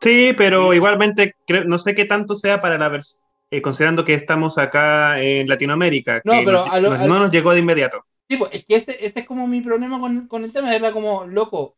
Sí, 0.00 0.32
pero 0.36 0.72
igualmente 0.74 1.34
creo- 1.46 1.64
no 1.64 1.78
sé 1.78 1.94
qué 1.94 2.04
tanto 2.04 2.36
sea 2.36 2.60
para 2.60 2.78
la 2.78 2.88
versión, 2.88 3.20
considerando 3.62 4.04
que 4.04 4.14
estamos 4.14 4.56
acá 4.58 5.20
en 5.20 5.48
Latinoamérica, 5.48 6.20
No, 6.24 6.32
que 6.34 6.42
pero 6.44 6.58
nos- 6.60 6.68
a 6.70 6.80
lo- 6.80 6.90
nos- 6.90 6.98
a- 7.00 7.06
no 7.06 7.18
nos 7.18 7.30
llegó 7.30 7.52
de 7.52 7.58
inmediato. 7.60 8.04
Sí, 8.30 8.36
pues, 8.36 8.50
es 8.52 8.64
que 8.66 8.76
este, 8.76 9.06
este 9.06 9.20
es 9.20 9.26
como 9.26 9.46
mi 9.46 9.60
problema 9.60 9.98
con, 9.98 10.28
con 10.28 10.44
el 10.44 10.52
tema. 10.52 10.74
Era 10.74 10.92
como, 10.92 11.24
loco. 11.26 11.76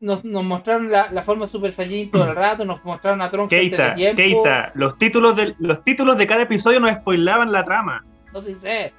Nos, 0.00 0.24
nos 0.24 0.44
mostraron 0.44 0.90
la, 0.90 1.10
la 1.10 1.22
forma 1.22 1.46
Super 1.46 1.72
Saiyajin 1.72 2.10
todo 2.10 2.24
el 2.28 2.36
rato, 2.36 2.64
nos 2.64 2.84
mostraron 2.84 3.20
a 3.22 3.30
Trunks 3.30 3.52
antes 3.52 3.70
de 3.70 3.76
Keita, 3.76 3.94
tiempo. 3.94 4.16
Keita, 4.16 4.72
los 4.74 4.96
títulos, 4.98 5.36
de, 5.36 5.54
los 5.58 5.82
títulos 5.82 6.16
de 6.18 6.26
cada 6.26 6.42
episodio 6.42 6.80
nos 6.80 6.92
spoilaban 6.92 7.50
la 7.50 7.64
trama. 7.64 8.04
No 8.32 8.40
sé 8.40 8.54
si 8.54 8.60
sé. 8.60 8.94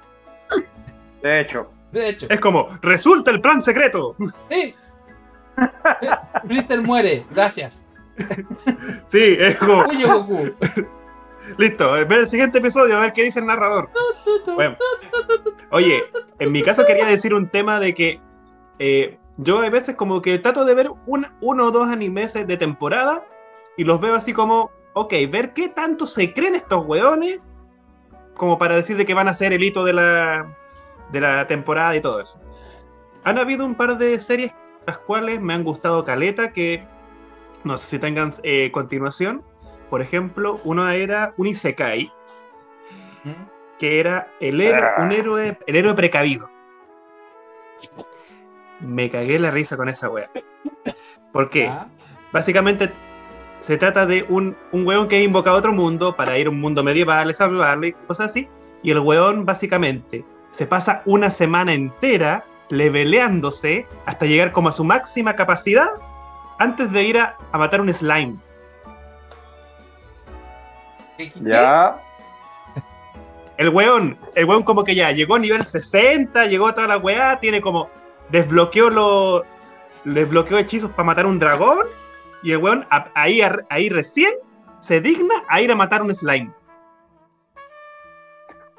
De 1.22 1.40
hecho, 1.40 1.70
De 1.92 2.08
hecho, 2.10 2.26
Es 2.28 2.40
como, 2.40 2.68
resulta 2.82 3.30
el 3.30 3.40
plan 3.40 3.62
secreto. 3.62 4.16
sí. 4.50 4.74
Freezer 6.46 6.82
muere, 6.82 7.26
gracias. 7.30 7.84
Sí, 9.06 9.36
es 9.38 9.56
como, 9.56 9.84
Oye, 9.84 10.04
Goku. 10.06 10.50
listo, 11.58 11.92
ve 11.92 12.14
el 12.16 12.28
siguiente 12.28 12.58
episodio 12.58 12.96
a 12.96 13.00
ver 13.00 13.12
qué 13.12 13.22
dice 13.24 13.40
el 13.40 13.46
narrador. 13.46 13.88
Bueno. 14.54 14.76
Oye, 15.70 16.02
en 16.38 16.52
mi 16.52 16.62
caso 16.62 16.84
quería 16.86 17.06
decir 17.06 17.34
un 17.34 17.48
tema 17.48 17.80
de 17.80 17.94
que 17.94 18.20
eh, 18.78 19.18
yo 19.38 19.60
a 19.60 19.70
veces 19.70 19.96
como 19.96 20.20
que 20.22 20.38
trato 20.38 20.64
de 20.64 20.74
ver 20.74 20.90
un- 21.06 21.26
uno 21.40 21.66
o 21.66 21.70
dos 21.70 21.88
animes 21.88 22.32
de 22.34 22.56
temporada 22.56 23.24
y 23.76 23.84
los 23.84 24.00
veo 24.00 24.14
así 24.14 24.32
como, 24.32 24.70
ok, 24.92 25.12
ver 25.30 25.52
qué 25.54 25.68
tanto 25.68 26.06
se 26.06 26.32
creen 26.34 26.54
estos 26.54 26.84
weones 26.86 27.38
como 28.34 28.58
para 28.58 28.74
decir 28.76 28.96
de 28.96 29.06
que 29.06 29.14
van 29.14 29.28
a 29.28 29.34
ser 29.34 29.52
el 29.52 29.62
hito 29.62 29.84
de 29.84 29.92
la, 29.94 30.46
de 31.10 31.20
la 31.20 31.46
temporada 31.46 31.94
y 31.96 32.00
todo 32.00 32.20
eso. 32.20 32.40
Han 33.24 33.38
habido 33.38 33.64
un 33.64 33.74
par 33.74 33.96
de 33.98 34.18
series 34.20 34.52
las 34.86 34.98
cuales 34.98 35.40
me 35.40 35.54
han 35.54 35.62
gustado 35.64 36.02
caleta 36.04 36.52
que 36.52 36.84
no 37.64 37.76
sé 37.76 37.86
si 37.86 37.98
tengan 38.00 38.32
eh, 38.42 38.70
continuación. 38.72 39.42
Por 39.90 40.02
ejemplo, 40.02 40.60
uno 40.64 40.88
era 40.90 41.32
un 41.36 41.46
Isekai, 41.46 42.10
que 43.78 44.00
era 44.00 44.28
el 44.40 44.60
héroe, 44.60 44.82
Ah. 44.96 45.02
un 45.04 45.12
héroe, 45.12 45.58
el 45.66 45.76
héroe 45.76 45.94
precavido. 45.94 46.50
Me 48.82 49.10
cagué 49.10 49.38
la 49.38 49.50
risa 49.50 49.76
con 49.76 49.88
esa 49.88 50.08
wea. 50.08 50.28
¿Por 51.32 51.48
qué? 51.50 51.66
Básicamente 52.32 52.90
se 53.60 53.76
trata 53.78 54.06
de 54.06 54.24
un, 54.28 54.56
un 54.72 54.86
weón 54.86 55.06
que 55.08 55.22
invoca 55.22 55.50
a 55.50 55.54
otro 55.54 55.72
mundo 55.72 56.16
para 56.16 56.36
ir 56.38 56.46
a 56.48 56.50
un 56.50 56.60
mundo 56.60 56.82
medieval, 56.82 57.34
salvarle 57.34 57.88
y 57.88 57.92
cosas 57.92 58.30
así. 58.30 58.48
Y 58.82 58.90
el 58.90 58.98
weón 58.98 59.44
básicamente 59.46 60.24
se 60.50 60.66
pasa 60.66 61.02
una 61.06 61.30
semana 61.30 61.72
entera 61.72 62.44
leveleándose 62.68 63.86
hasta 64.06 64.26
llegar 64.26 64.50
como 64.52 64.68
a 64.68 64.72
su 64.72 64.82
máxima 64.84 65.36
capacidad 65.36 65.88
antes 66.58 66.90
de 66.92 67.02
ir 67.04 67.18
a, 67.18 67.36
a 67.52 67.58
matar 67.58 67.80
un 67.80 67.92
slime. 67.94 68.36
¿Qué- 71.16 71.30
qué- 71.30 71.40
ya. 71.42 71.96
El 73.58 73.68
weón, 73.68 74.18
el 74.34 74.44
weón 74.46 74.62
como 74.64 74.82
que 74.82 74.94
ya 74.94 75.12
llegó 75.12 75.36
a 75.36 75.38
nivel 75.38 75.64
60, 75.64 76.46
llegó 76.46 76.66
a 76.68 76.74
toda 76.74 76.88
la 76.88 76.96
weá, 76.96 77.38
tiene 77.38 77.60
como 77.60 77.88
desbloqueó 78.32 78.90
los 78.90 79.42
desbloqueó 80.04 80.58
hechizos 80.58 80.90
para 80.90 81.04
matar 81.04 81.26
un 81.26 81.38
dragón 81.38 81.86
y 82.42 82.50
el 82.50 82.58
weón 82.58 82.84
a- 82.90 83.08
ahí, 83.14 83.40
ahí 83.68 83.88
recién 83.88 84.32
se 84.80 85.00
digna 85.00 85.44
a 85.48 85.60
ir 85.60 85.70
a 85.70 85.76
matar 85.76 86.02
un 86.02 86.12
slime. 86.12 86.50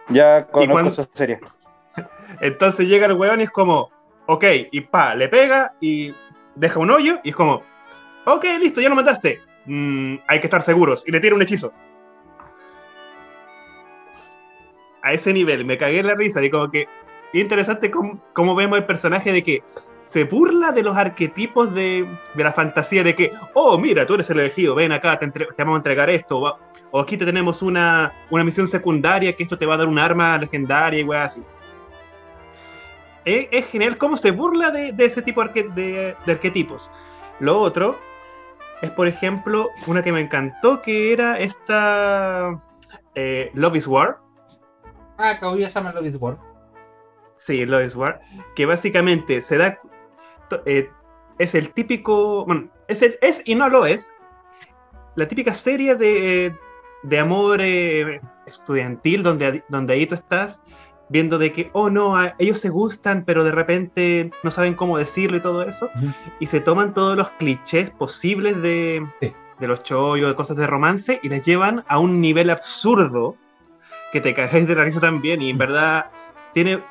Ya 0.09 0.45
conozco 0.47 0.71
cuando- 0.73 0.91
esa 0.91 1.07
serie. 1.13 1.39
Entonces 2.41 2.87
llega 2.89 3.05
el 3.05 3.13
weón 3.13 3.39
y 3.39 3.43
es 3.43 3.49
como, 3.51 3.89
ok, 4.25 4.43
y 4.71 4.81
pa, 4.81 5.15
le 5.15 5.29
pega 5.29 5.73
y 5.79 6.13
deja 6.55 6.79
un 6.79 6.89
hoyo 6.91 7.19
y 7.23 7.29
es 7.29 7.35
como, 7.35 7.63
ok, 8.25 8.43
listo, 8.59 8.81
ya 8.81 8.89
lo 8.89 8.95
mataste. 8.95 9.39
Mm, 9.65 10.15
hay 10.27 10.39
que 10.41 10.47
estar 10.47 10.61
seguros 10.61 11.07
y 11.07 11.11
le 11.11 11.21
tira 11.21 11.35
un 11.35 11.41
hechizo. 11.41 11.71
A 15.01 15.13
ese 15.13 15.31
nivel, 15.33 15.63
me 15.65 15.77
cagué 15.77 15.99
en 15.99 16.07
la 16.07 16.15
risa 16.15 16.41
y 16.43 16.49
como 16.49 16.69
que 16.71 16.87
interesante 17.41 17.89
cómo, 17.91 18.19
cómo 18.33 18.55
vemos 18.55 18.77
el 18.77 18.85
personaje 18.85 19.31
de 19.31 19.43
que 19.43 19.63
se 20.03 20.25
burla 20.25 20.71
de 20.71 20.83
los 20.83 20.95
arquetipos 20.95 21.73
de, 21.73 22.07
de 22.35 22.43
la 22.43 22.51
fantasía 22.53 23.03
de 23.03 23.15
que, 23.15 23.31
oh, 23.53 23.77
mira, 23.77 24.05
tú 24.05 24.13
eres 24.15 24.29
el 24.29 24.39
elegido, 24.39 24.75
ven 24.75 24.91
acá, 24.91 25.17
te, 25.17 25.25
vamos 25.57 25.73
a 25.75 25.77
entregar 25.77 26.09
esto, 26.09 26.57
o, 26.91 26.99
aquí 26.99 27.17
te 27.17 27.25
tenemos 27.25 27.61
una, 27.61 28.13
una 28.29 28.43
misión 28.43 28.67
secundaria 28.67 29.33
que 29.35 29.43
esto 29.43 29.57
te 29.57 29.65
va 29.65 29.73
a 29.75 29.77
dar 29.77 29.87
un 29.87 29.97
arma 29.97 30.37
legendaria 30.37 30.99
y 31.01 31.11
así 31.13 31.41
es, 33.25 33.47
es 33.51 33.65
genial 33.69 33.97
cómo 33.97 34.17
se 34.17 34.31
burla 34.31 34.69
de, 34.71 34.93
ese 34.99 35.21
tipo 35.21 35.41
de, 35.43 35.49
arque- 35.49 35.73
de- 35.73 36.15
de 36.25 36.31
arquetipos. 36.31 36.91
Lo 37.39 37.59
otro 37.59 37.97
es, 38.81 38.91
por 38.91 39.07
ejemplo, 39.07 39.69
una 39.87 40.03
que 40.03 40.11
me 40.11 40.19
encantó, 40.19 40.81
que 40.81 41.13
era 41.13 41.39
esta 41.39 42.61
eh, 43.15 43.49
Love 43.53 43.77
is 43.77 43.87
War. 43.87 44.19
Ah, 45.17 45.37
Kaguya 45.39 45.69
Sama 45.69 45.93
Love 45.93 46.05
is 46.07 46.17
War. 46.19 46.37
Sí, 47.45 47.65
Love 47.65 47.85
is 47.85 47.95
War. 47.95 48.19
Que 48.55 48.65
básicamente 48.65 49.41
se 49.41 49.57
da... 49.57 49.79
eh, 50.65 50.89
es 51.39 51.55
el 51.55 51.71
típico... 51.71 52.45
Bueno, 52.45 52.69
es, 52.87 53.01
el, 53.01 53.17
es 53.21 53.41
y 53.45 53.55
no 53.55 53.69
lo 53.69 53.85
es. 53.85 54.09
La 55.15 55.27
típica 55.27 55.53
serie 55.53 55.95
de, 55.95 56.55
de 57.03 57.19
amor 57.19 57.59
eh, 57.61 58.21
estudiantil 58.45 59.23
donde, 59.23 59.63
donde 59.69 59.93
ahí 59.93 60.05
tú 60.07 60.15
estás 60.15 60.61
viendo 61.09 61.37
de 61.37 61.51
que, 61.51 61.69
oh 61.73 61.89
no, 61.89 62.15
a- 62.17 62.33
ellos 62.39 62.59
se 62.59 62.69
gustan, 62.69 63.23
pero 63.25 63.43
de 63.43 63.51
repente 63.51 64.31
no 64.41 64.49
saben 64.51 64.73
cómo 64.73 64.97
decirlo 64.97 65.37
y 65.37 65.41
todo 65.41 65.61
eso, 65.63 65.89
Ujú. 65.95 66.07
y 66.39 66.47
se 66.47 66.61
toman 66.61 66.93
todos 66.93 67.15
los 67.15 67.29
clichés 67.31 67.91
posibles 67.91 68.59
de, 68.63 69.05
Sí. 69.21 69.33
de 69.59 69.67
los 69.67 69.83
chollos, 69.83 70.29
de 70.29 70.35
cosas 70.35 70.57
de 70.57 70.65
romance, 70.65 71.19
y 71.21 71.29
les 71.29 71.45
llevan 71.45 71.83
a 71.87 71.99
un 71.99 72.19
nivel 72.21 72.49
absurdo 72.49 73.35
que 74.11 74.21
te 74.21 74.33
cagáis 74.33 74.65
de 74.67 74.73
la 74.75 74.83
risa 74.85 75.01
también, 75.01 75.41
y 75.43 75.51
en 75.51 75.57
verdad 75.59 76.09
tiene, 76.53 76.81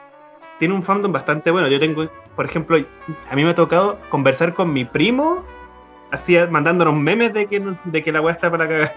tiene 0.63 0.77
un 0.77 0.85
fandom 0.85 1.11
bastante 1.11 1.51
bueno. 1.51 1.67
Yo 1.67 1.81
tengo, 1.81 2.09
por 2.37 2.45
ejemplo, 2.47 2.77
a 3.29 3.35
mí 3.35 3.43
me 3.43 3.51
ha 3.51 3.55
tocado 3.57 3.99
conversar 4.11 4.55
con 4.55 4.73
mi 4.73 4.85
primo, 4.85 5.45
así 6.13 6.39
mandándonos 6.51 6.95
memes 6.95 7.35
de 7.35 7.47
que, 7.47 7.61
de 7.83 8.03
que 8.05 8.13
la 8.13 8.21
weá 8.21 8.33
está 8.33 8.49
para 8.49 8.69
cagar. 8.69 8.95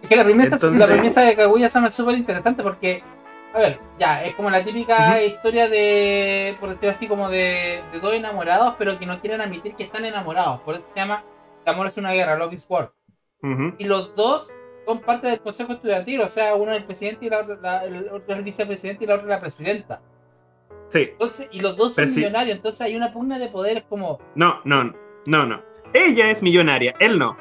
Es 0.00 0.08
que 0.08 0.14
la 0.14 0.22
premisa, 0.22 0.54
Entonces- 0.54 0.78
la 0.78 0.86
premisa 0.86 1.22
de 1.22 1.34
Kaguya 1.34 1.68
Sama 1.68 1.88
es 1.88 1.94
súper 1.94 2.16
interesante 2.16 2.62
porque, 2.62 3.02
a 3.52 3.58
ver, 3.58 3.80
ya, 3.98 4.22
es 4.22 4.36
como 4.36 4.48
la 4.48 4.62
típica 4.62 5.20
historia 5.20 5.68
de, 5.68 6.56
por 6.60 6.68
decirlo 6.68 6.90
así, 6.90 7.08
como 7.08 7.28
de, 7.28 7.82
de 7.90 7.98
dos 7.98 8.14
enamorados, 8.14 8.76
pero 8.78 8.96
que 8.96 9.06
no 9.06 9.18
quieren 9.20 9.40
admitir 9.40 9.74
que 9.74 9.82
están 9.82 10.04
enamorados. 10.04 10.60
Por 10.60 10.76
eso 10.76 10.86
se 10.94 11.00
llama 11.00 11.24
El 11.66 11.72
amor 11.74 11.88
es 11.88 11.96
una 11.96 12.12
guerra, 12.12 12.38
Love 12.38 12.52
is 12.52 12.64
War. 12.68 12.92
Y 13.76 13.86
los 13.86 14.14
dos 14.14 14.52
son 14.86 15.00
parte 15.00 15.28
del 15.28 15.40
consejo 15.40 15.72
estudiantil, 15.72 16.20
o 16.20 16.28
sea, 16.28 16.54
uno 16.54 16.72
es 16.72 16.78
el 16.78 16.84
presidente 16.84 17.26
y 17.26 17.30
la 17.30 17.40
otra, 17.40 17.56
la- 17.60 17.84
el 17.84 18.08
otro 18.08 18.24
es 18.28 18.36
el 18.38 18.42
vicepresidente 18.44 19.04
y 19.04 19.06
la 19.06 19.14
otra 19.14 19.24
es 19.26 19.30
la 19.30 19.40
presidenta. 19.40 20.00
Sí, 20.88 21.08
Entonces, 21.12 21.48
y 21.50 21.60
los 21.60 21.76
dos 21.76 21.94
son 21.94 22.04
Presi- 22.04 22.16
millonarios, 22.16 22.56
entonces 22.56 22.80
hay 22.82 22.94
una 22.96 23.12
pugna 23.12 23.38
de 23.38 23.48
poder, 23.48 23.78
es 23.78 23.82
como, 23.84 24.18
no, 24.34 24.60
no, 24.64 24.92
no, 25.26 25.46
no. 25.46 25.62
Ella 25.92 26.30
es 26.30 26.42
millonaria, 26.42 26.94
él 27.00 27.18
no. 27.18 27.36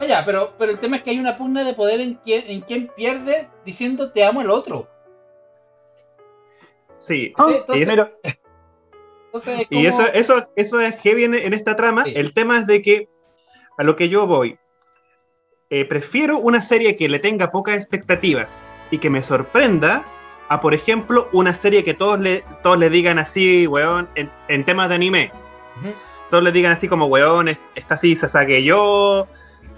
oye, 0.00 0.14
pero, 0.24 0.54
pero 0.58 0.72
el 0.72 0.78
tema 0.78 0.96
es 0.96 1.02
que 1.02 1.10
hay 1.10 1.18
una 1.18 1.36
pugna 1.36 1.64
de 1.64 1.74
poder 1.74 2.00
en 2.00 2.14
quien, 2.14 2.44
en 2.48 2.60
quien 2.62 2.88
pierde 2.96 3.48
diciendo 3.64 4.10
te 4.12 4.24
amo 4.24 4.40
el 4.40 4.50
otro. 4.50 4.88
Sí. 6.92 7.32
Ah, 7.36 7.46
Entonces- 7.50 7.88
mira, 7.88 8.12
Entonces, 9.26 9.60
es 9.60 9.66
Y 9.70 9.86
eso, 9.86 10.06
eso, 10.12 10.48
eso 10.56 10.80
es 10.80 10.94
heavy 11.00 11.24
en, 11.24 11.34
en 11.34 11.52
esta 11.52 11.76
trama. 11.76 12.04
Sí. 12.04 12.12
El 12.16 12.32
tema 12.32 12.58
es 12.58 12.66
de 12.66 12.80
que 12.82 13.08
a 13.76 13.82
lo 13.84 13.94
que 13.94 14.08
yo 14.08 14.26
voy. 14.26 14.58
Eh, 15.70 15.84
prefiero 15.84 16.38
una 16.38 16.62
serie 16.62 16.96
que 16.96 17.08
le 17.08 17.18
tenga 17.18 17.50
pocas 17.50 17.76
expectativas 17.76 18.64
y 18.90 18.98
que 18.98 19.10
me 19.10 19.22
sorprenda 19.22 20.04
a, 20.48 20.60
por 20.62 20.72
ejemplo, 20.72 21.28
una 21.32 21.54
serie 21.54 21.84
que 21.84 21.92
todos 21.92 22.18
le, 22.18 22.42
todos 22.62 22.78
le 22.78 22.88
digan 22.88 23.18
así, 23.18 23.66
weón, 23.66 24.08
en, 24.14 24.30
en 24.48 24.64
temas 24.64 24.88
de 24.88 24.94
anime. 24.94 25.30
Todos 26.30 26.42
le 26.42 26.52
digan 26.52 26.72
así 26.72 26.88
como, 26.88 27.06
weón, 27.06 27.48
es- 27.48 27.58
está 27.74 27.96
así 27.96 28.16
Sasage 28.16 28.62
yo, 28.64 29.26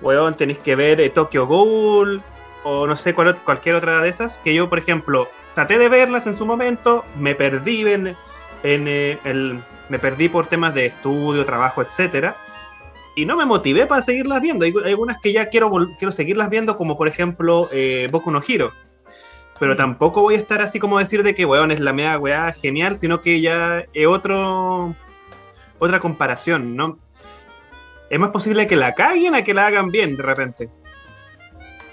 weón, 0.00 0.36
tenéis 0.36 0.58
que 0.60 0.76
ver 0.76 1.00
eh, 1.00 1.10
Tokyo 1.10 1.46
Ghoul, 1.46 2.22
o 2.62 2.86
no 2.86 2.96
sé 2.96 3.12
cuál, 3.14 3.34
cualquier 3.40 3.74
otra 3.74 4.00
de 4.00 4.10
esas, 4.10 4.38
que 4.38 4.54
yo, 4.54 4.68
por 4.68 4.78
ejemplo, 4.78 5.26
traté 5.56 5.76
de 5.78 5.88
verlas 5.88 6.26
en 6.28 6.36
su 6.36 6.46
momento, 6.46 7.04
me 7.18 7.34
perdí 7.34 7.80
en, 7.90 8.06
en, 8.62 8.86
eh, 8.86 9.18
el, 9.24 9.60
me 9.88 9.98
perdí 9.98 10.28
por 10.28 10.46
temas 10.46 10.72
de 10.72 10.86
estudio, 10.86 11.44
trabajo, 11.44 11.82
etcétera, 11.82 12.36
y 13.16 13.24
no 13.26 13.36
me 13.36 13.44
motivé 13.44 13.86
para 13.86 14.02
seguirlas 14.02 14.40
viendo. 14.40 14.64
Hay, 14.64 14.72
hay 14.84 14.90
algunas 14.90 15.20
que 15.20 15.32
ya 15.32 15.48
quiero, 15.48 15.68
vol- 15.70 15.96
quiero 15.98 16.12
seguirlas 16.12 16.48
viendo, 16.50 16.76
como 16.76 16.96
por 16.96 17.08
ejemplo 17.08 17.68
eh, 17.72 18.08
Boku 18.10 18.30
no 18.30 18.40
Hero. 18.46 18.72
Pero 19.58 19.74
Mm. 19.74 19.76
tampoco 19.76 20.22
voy 20.22 20.34
a 20.36 20.38
estar 20.38 20.62
así 20.62 20.78
como 20.78 20.98
decir 20.98 21.22
de 21.22 21.34
que, 21.34 21.44
weón, 21.44 21.70
es 21.70 21.80
la 21.80 21.92
mea 21.92 22.18
weá 22.18 22.52
genial, 22.52 22.98
sino 22.98 23.20
que 23.20 23.40
ya 23.40 23.84
es 23.92 24.06
otro, 24.06 24.94
otra 25.78 26.00
comparación, 26.00 26.76
¿no? 26.76 26.98
Es 28.08 28.18
más 28.18 28.30
posible 28.30 28.66
que 28.66 28.74
la 28.76 28.94
caguen 28.94 29.34
a 29.34 29.44
que 29.44 29.52
la 29.54 29.66
hagan 29.66 29.90
bien 29.90 30.16
de 30.16 30.22
repente. 30.22 30.68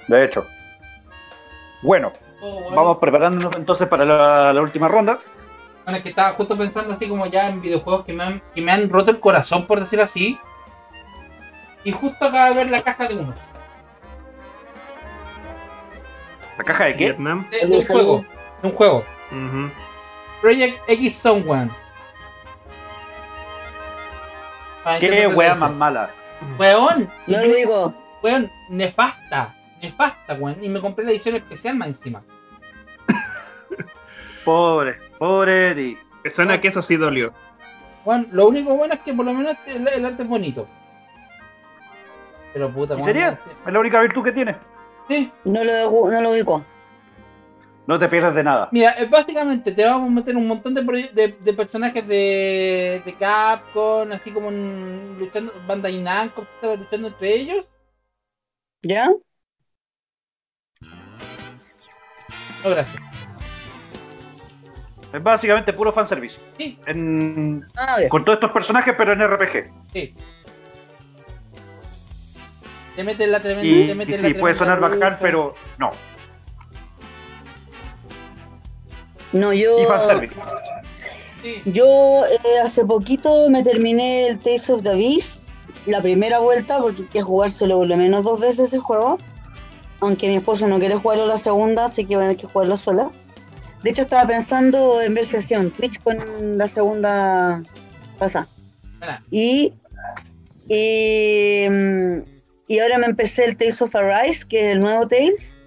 De 0.07 0.23
hecho. 0.23 0.45
Bueno, 1.81 2.13
Oh, 2.39 2.61
bueno. 2.61 2.75
vamos 2.75 2.97
preparándonos 2.97 3.55
entonces 3.55 3.87
para 3.87 4.05
la, 4.05 4.53
la 4.53 4.61
última 4.61 4.87
ronda. 4.87 5.17
Bueno, 5.83 5.97
es 5.97 6.03
que 6.03 6.09
estaba 6.09 6.31
justo 6.33 6.55
pensando 6.57 6.93
así 6.93 7.07
como 7.07 7.25
ya 7.25 7.49
en 7.49 7.61
videojuegos 7.61 8.05
que 8.05 8.13
me 8.13 8.23
han, 8.23 8.41
que 8.53 8.61
me 8.61 8.71
han 8.71 8.89
roto 8.89 9.09
el 9.11 9.19
corazón, 9.19 9.65
por 9.65 9.79
decir 9.79 9.99
así. 10.01 10.37
Y 11.87 11.91
justo 11.93 12.25
acabo 12.25 12.49
de 12.49 12.55
ver 12.55 12.69
la 12.69 12.81
caja 12.81 13.07
de 13.07 13.15
uno. 13.15 13.33
¿La 16.57 16.63
caja 16.65 16.83
de 16.83 16.97
qué? 16.97 17.05
Vietnam. 17.05 17.49
De, 17.49 17.65
de 17.65 17.77
un 17.77 17.81
juego. 17.81 18.25
De 18.61 18.67
un 18.67 18.75
juego. 18.75 19.05
Project 20.41 20.81
X 20.85 21.15
Someone. 21.15 21.71
¿Qué 24.99 25.27
wea 25.27 25.55
3DS. 25.55 25.57
más 25.59 25.71
mala? 25.71 26.09
Weón. 26.59 27.09
No 27.25 27.37
lo 27.37 27.53
digo. 27.53 27.93
Weón, 28.21 28.51
nefasta. 28.67 29.55
Nefasta, 29.81 30.33
weón. 30.33 30.61
Y 30.61 30.67
me 30.67 30.81
compré 30.81 31.05
la 31.05 31.11
edición 31.11 31.35
especial 31.35 31.77
más 31.77 31.87
encima. 31.87 32.21
Pobre, 34.43 34.99
pobre. 35.17 35.97
Me 36.21 36.29
Suena 36.29 36.59
que 36.59 36.67
eso 36.67 36.81
sí 36.81 36.97
dolió. 36.97 37.31
Weón, 38.03 38.27
lo 38.33 38.45
único 38.45 38.75
bueno 38.75 38.95
es 38.95 38.99
que 38.99 39.13
por 39.13 39.25
lo 39.25 39.33
menos 39.33 39.55
el, 39.67 39.87
el 39.87 40.05
arte 40.05 40.23
es 40.23 40.27
bonito. 40.27 40.67
Pero 42.57 42.73
puta, 42.73 42.93
¿Y 42.95 42.97
weón, 42.97 43.05
sería? 43.05 43.39
Es 43.67 43.71
la 43.71 43.79
única 43.79 44.01
virtud 44.01 44.23
que 44.23 44.31
tiene. 44.31 44.55
Sí, 45.07 45.31
No 45.43 45.63
lo, 45.63 46.09
no 46.09 46.21
lo 46.21 46.31
ubico. 46.31 46.65
No 47.85 47.99
te 47.99 48.09
pierdes 48.09 48.33
de 48.33 48.43
nada. 48.43 48.67
Mira, 48.71 48.95
eh, 48.97 49.05
básicamente 49.05 49.71
te 49.71 49.85
vamos 49.85 50.09
a 50.09 50.11
meter 50.11 50.35
un 50.35 50.47
montón 50.47 50.73
de, 50.73 50.81
de, 51.13 51.37
de 51.39 51.53
personajes 51.53 52.05
de, 52.07 53.03
de 53.05 53.15
Capcom, 53.15 54.11
así 54.11 54.31
como 54.31 54.49
en- 54.49 55.19
luchando, 55.19 55.53
Bandai 55.67 56.01
Namco, 56.01 56.47
luchando 56.63 57.09
entre 57.09 57.33
ellos. 57.35 57.65
¿Ya? 58.81 59.07
No, 62.63 62.69
gracias. 62.71 63.01
Es 65.13 65.23
básicamente 65.23 65.71
puro 65.73 65.93
fanservice. 65.93 66.39
Sí, 66.57 66.79
En- 66.87 67.63
Ah, 67.77 67.99
con 68.09 68.25
todos 68.25 68.37
estos 68.37 68.51
personajes, 68.51 68.95
pero 68.97 69.13
en 69.13 69.21
RPG. 69.21 69.71
sí. 69.93 70.15
Te 72.97 73.03
meten 73.03 73.31
la 73.31 73.39
tremenda. 73.39 73.67
Y, 73.67 73.85
te 73.85 73.91
y 73.91 73.95
meten 73.95 74.21
sí, 74.21 74.33
la 74.33 74.39
puede 74.39 74.55
sonar 74.55 74.79
tremenda 74.79 75.05
bacán, 75.05 75.13
lucha. 75.13 75.21
pero 75.21 75.53
no. 75.77 75.91
No, 79.33 79.53
yo. 79.53 79.83
Y 79.83 79.85
fanservice. 79.85 80.33
Sí. 81.43 81.61
Yo 81.65 82.25
eh, 82.25 82.59
hace 82.63 82.83
poquito 82.83 83.51
me 83.51 83.63
terminé 83.63 84.27
el 84.27 84.39
Tales 84.39 84.67
of 84.71 84.81
the 84.81 84.89
Abyss, 84.89 85.45
la 85.85 86.01
primera 86.01 86.39
vuelta, 86.39 86.79
porque 86.79 87.03
hay 87.03 87.07
que 87.09 87.21
jugárselo 87.21 87.77
por 87.77 87.87
lo 87.87 87.97
menos 87.97 88.23
dos 88.23 88.39
veces 88.39 88.65
ese 88.73 88.79
juego. 88.79 89.19
Aunque 89.99 90.27
mi 90.27 90.37
esposo 90.37 90.67
no 90.67 90.79
quiere 90.79 90.95
jugarlo 90.95 91.27
la 91.27 91.37
segunda, 91.37 91.85
así 91.85 92.03
que 92.03 92.15
voy 92.15 92.25
a 92.25 92.29
tener 92.29 92.41
que 92.41 92.47
jugarlo 92.47 92.77
sola. 92.77 93.11
De 93.83 93.91
hecho, 93.91 94.01
estaba 94.01 94.25
pensando 94.27 95.01
en 95.01 95.13
ver 95.13 95.27
sesión 95.27 95.69
Twitch 95.69 96.01
con 96.01 96.57
la 96.57 96.67
segunda 96.67 97.61
pasada. 98.17 98.47
Y, 99.29 99.75
y, 100.67 101.67
mm, 101.69 102.36
y 102.67 102.79
ahora 102.79 102.97
me 102.97 103.05
empecé 103.07 103.45
el 103.45 103.57
Tales 103.57 103.81
of 103.81 103.95
Arise, 103.95 104.45
que 104.47 104.59
es 104.67 104.71
el 104.73 104.79
nuevo 104.81 105.07
Tales, 105.07 105.57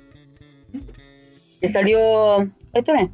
que 1.61 1.69
salió 1.69 2.49
este 2.73 2.93
mes. 2.93 3.11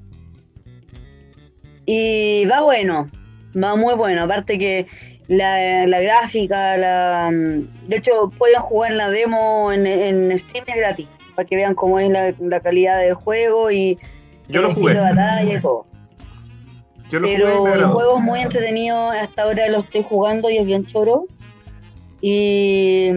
Y 1.87 2.45
va 2.47 2.63
bueno, 2.63 3.09
va 3.55 3.77
muy 3.77 3.95
bueno. 3.95 4.23
Aparte 4.25 4.59
que 4.59 4.87
la, 5.29 5.87
la 5.87 6.01
gráfica, 6.01 6.77
la, 6.77 7.31
mm, 7.33 7.89
de 7.89 7.97
hecho 7.97 8.33
pueden 8.37 8.61
jugar 8.61 8.93
la 8.93 9.09
demo 9.11 9.73
en, 9.73 9.87
en 9.87 10.37
Steam 10.39 10.65
es 10.67 10.77
gratis, 10.77 11.09
para 11.35 11.47
que 11.47 11.57
vean 11.57 11.75
cómo 11.75 11.99
es 12.01 12.11
la, 12.11 12.35
la 12.41 12.61
calidad 12.61 13.01
del 13.01 13.15
juego 13.15 13.71
y 13.71 13.99
Yo 14.49 14.63
lo 14.63 14.69
el 14.69 14.75
jugué. 14.75 14.93
estilo 14.93 15.05
de 15.05 15.15
batalla 15.15 15.55
y 15.55 15.61
todo. 15.61 15.87
Yo 17.09 17.21
lo 17.21 17.29
jugué 17.29 17.39
Pero 17.39 17.65
me 17.65 17.73
el 17.75 17.85
juego 17.85 18.19
es 18.19 18.25
muy 18.25 18.41
entretenido, 18.41 19.11
hasta 19.11 19.43
ahora 19.45 19.69
lo 19.69 19.79
estoy 19.79 20.03
jugando 20.09 20.51
y 20.51 20.59
es 20.59 20.67
bien 20.67 20.85
choro. 20.87 21.27
Y, 22.21 23.11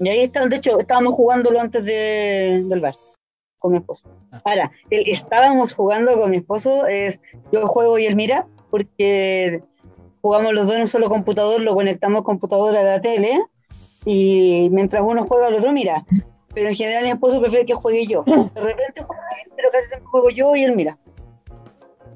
y 0.00 0.08
ahí 0.08 0.20
está, 0.20 0.46
de 0.46 0.56
hecho, 0.56 0.78
estábamos 0.78 1.14
jugándolo 1.14 1.60
antes 1.60 1.84
de, 1.84 2.62
del 2.66 2.80
bar, 2.80 2.94
con 3.58 3.72
mi 3.72 3.78
esposo. 3.78 4.08
Ahora, 4.44 4.72
el 4.90 5.08
estábamos 5.08 5.72
jugando 5.72 6.18
con 6.18 6.30
mi 6.30 6.38
esposo 6.38 6.86
es, 6.86 7.20
yo 7.52 7.66
juego 7.66 7.98
y 7.98 8.06
él 8.06 8.16
mira, 8.16 8.46
porque 8.70 9.62
jugamos 10.20 10.52
los 10.52 10.66
dos 10.66 10.76
en 10.76 10.82
un 10.82 10.88
solo 10.88 11.08
computador, 11.08 11.60
lo 11.60 11.74
conectamos 11.74 12.22
computador 12.22 12.76
a 12.76 12.82
la 12.82 13.00
tele, 13.00 13.40
y 14.04 14.68
mientras 14.70 15.02
uno 15.04 15.26
juega, 15.26 15.48
el 15.48 15.56
otro 15.56 15.72
mira. 15.72 16.04
Pero 16.54 16.68
en 16.68 16.76
general 16.76 17.04
mi 17.04 17.10
esposo 17.10 17.40
prefiere 17.40 17.66
que 17.66 17.74
juegue 17.74 18.06
yo. 18.06 18.22
De 18.22 18.60
repente 18.60 19.02
juega 19.02 19.22
él, 19.44 19.52
pero 19.54 19.70
casi 19.70 19.88
siempre 19.88 20.08
juego 20.08 20.30
yo 20.30 20.56
y 20.56 20.64
él 20.64 20.74
mira. 20.74 20.96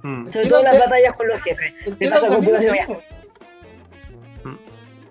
Mm. 0.03 0.29
Sobre 0.29 0.49
todo 0.49 0.63
las 0.63 0.79
batallas 0.79 1.13
con 1.15 1.29
los 1.29 1.43
jefes. 1.43 1.75
el 1.85 1.99
¿Qué 1.99 2.07
que 2.07 2.11
pasa 2.11 2.29
lo 2.29 2.37
con 2.37 2.47
también 2.47 2.55
lo 2.55 2.73
Pura 2.73 2.87
tengo. 2.87 3.01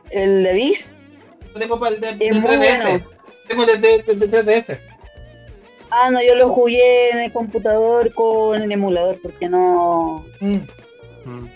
El 0.10 0.44
de 0.44 0.54
Beast. 0.54 0.94
Tengo 1.60 1.80
para 1.80 1.96
el 1.96 2.02
de, 2.02 2.12
muy 2.32 2.42
3DS. 2.42 2.84
bueno. 2.84 3.06
Tengo 3.48 3.64
el 3.64 3.82
de, 3.82 4.04
de, 4.04 4.16
de 4.28 4.46
3DS. 4.46 4.80
Ah, 5.92 6.10
no, 6.12 6.20
yo 6.22 6.36
lo 6.36 6.50
jugué 6.50 7.10
en 7.12 7.20
el 7.20 7.32
computador 7.32 8.14
con 8.14 8.62
el 8.62 8.72
emulador, 8.72 9.20
porque 9.22 9.50
no. 9.50 10.24
Mm. 10.40 10.56
Mm. 11.26 11.50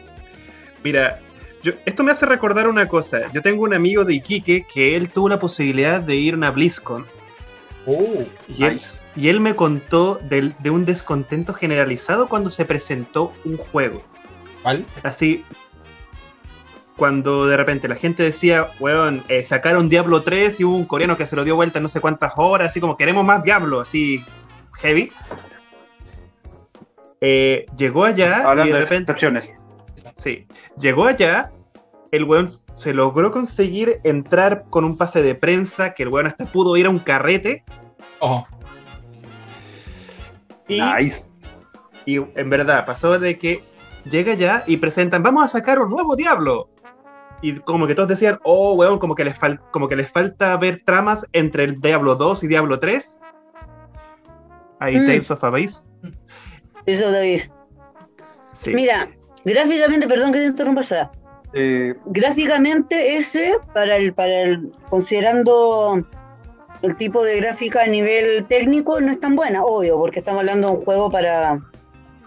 Mira, 0.84 1.20
yo, 1.62 1.74
esto 1.86 2.04
me 2.04 2.12
hace 2.12 2.26
recordar 2.26 2.68
una 2.68 2.88
cosa. 2.88 3.32
Yo 3.32 3.42
tengo 3.42 3.64
un 3.64 3.74
amigo 3.74 4.04
de 4.06 4.16
Iquique 4.16 4.66
que 4.74 4.96
él 4.96 5.10
tuvo 5.12 5.30
la 5.30 5.40
posibilidad 5.40 6.02
de 6.02 6.16
ir 6.16 6.34
a 6.34 6.38
una 6.38 6.52
BlizzCon 6.52 7.06
Oh, 7.86 8.24
y 8.48 8.64
él, 8.64 8.74
Nice. 8.74 8.90
y 9.16 9.28
él 9.30 9.40
me 9.40 9.56
contó 9.56 10.20
del- 10.24 10.56
de 10.60 10.70
un 10.72 10.86
descontento 10.86 11.54
generalizado 11.54 12.28
cuando 12.30 12.50
se 12.50 12.66
presentó 12.66 13.34
un 13.46 13.58
juego. 13.58 14.02
¿cuál? 14.64 14.86
Así, 15.04 15.44
cuando 16.98 17.48
de 17.48 17.58
repente 17.58 17.88
la 17.88 17.96
gente 17.96 18.24
decía, 18.24 18.68
weón, 18.80 19.24
eh, 19.28 19.44
sacaron 19.46 19.90
Diablo 19.90 20.22
3 20.22 20.60
y 20.60 20.64
hubo 20.64 20.76
un 20.76 20.86
coreano 20.86 21.18
que 21.18 21.26
se 21.26 21.36
lo 21.36 21.44
dio 21.44 21.56
vuelta 21.56 21.80
en 21.80 21.84
no 21.84 21.90
sé 21.90 22.00
cuántas 22.02 22.34
horas, 22.36 22.70
así 22.70 22.80
como 22.80 22.98
queremos 22.98 23.26
más 23.26 23.44
Diablo, 23.44 23.82
así 23.82 24.24
heavy. 24.74 25.12
Eh, 27.22 27.66
llegó 27.78 28.04
allá 28.06 28.42
y 28.42 28.46
Hablando 28.46 28.74
de 28.74 28.80
de 28.80 28.86
repente, 28.86 29.12
excepciones. 29.12 29.52
sí, 30.18 30.46
llegó 30.78 31.06
allá, 31.06 31.52
el 32.12 32.26
weón 32.26 32.50
se 32.74 32.94
logró 32.94 33.32
conseguir 33.32 34.00
entrar 34.04 34.66
con 34.70 34.84
un 34.84 34.98
pase 34.98 35.24
de 35.24 35.34
prensa, 35.34 35.94
que 35.94 36.04
el 36.04 36.10
weón 36.10 36.28
hasta 36.28 36.46
pudo 36.46 36.78
ir 36.78 36.86
a 36.86 36.90
un 36.90 37.00
carrete 37.00 37.64
Ojo. 38.20 38.46
y 40.68 40.80
Nice. 40.82 41.30
Y 42.06 42.18
en 42.18 42.50
verdad, 42.50 42.86
pasó 42.86 43.18
de 43.18 43.38
que 43.40 43.64
llega 44.06 44.34
ya 44.34 44.64
y 44.68 44.78
presentan, 44.78 45.24
vamos 45.24 45.46
a 45.46 45.48
sacar 45.48 45.80
un 45.80 45.90
nuevo 45.90 46.16
Diablo. 46.16 46.70
Y 47.44 47.56
como 47.60 47.86
que 47.86 47.94
todos 47.94 48.08
decían, 48.10 48.40
oh, 48.44 48.74
weón, 48.74 48.98
como 48.98 49.14
que 49.16 49.24
les, 49.26 49.38
fal- 49.38 49.60
como 49.72 49.88
que 49.88 49.96
les 49.96 50.10
falta 50.10 50.58
ver 50.58 50.82
tramas 50.86 51.28
entre 51.34 51.66
el 51.66 51.80
Diablo 51.80 52.16
2 52.16 52.44
y 52.46 52.48
Diablo 52.48 52.80
3. 52.80 53.20
Ahí, 54.80 54.98
Mm. 54.98 55.06
Tales 55.06 55.30
of 55.32 55.44
Abyss. 55.44 55.84
Eso, 56.86 57.12
David. 57.12 57.42
Sí. 58.54 58.74
Mira, 58.74 59.10
gráficamente, 59.46 60.08
perdón 60.08 60.32
que 60.34 60.40
te 60.40 60.46
interrumpa, 60.48 60.84
Sara. 60.84 61.12
Eh, 61.54 61.94
Gráficamente, 62.06 63.16
ese, 63.18 63.56
para 63.74 63.96
el, 63.98 64.14
para 64.14 64.42
el. 64.42 64.72
considerando 64.90 66.04
el 66.82 66.96
tipo 66.98 67.24
de 67.24 67.38
gráfica 67.42 67.84
a 67.84 67.88
nivel 67.88 68.46
técnico, 68.48 69.00
no 69.00 69.12
es 69.12 69.20
tan 69.20 69.36
buena, 69.36 69.64
obvio, 69.64 69.98
porque 69.98 70.20
estamos 70.20 70.40
hablando 70.40 70.70
de 70.70 70.78
un 70.78 70.84
juego 70.84 71.10
para, 71.12 71.60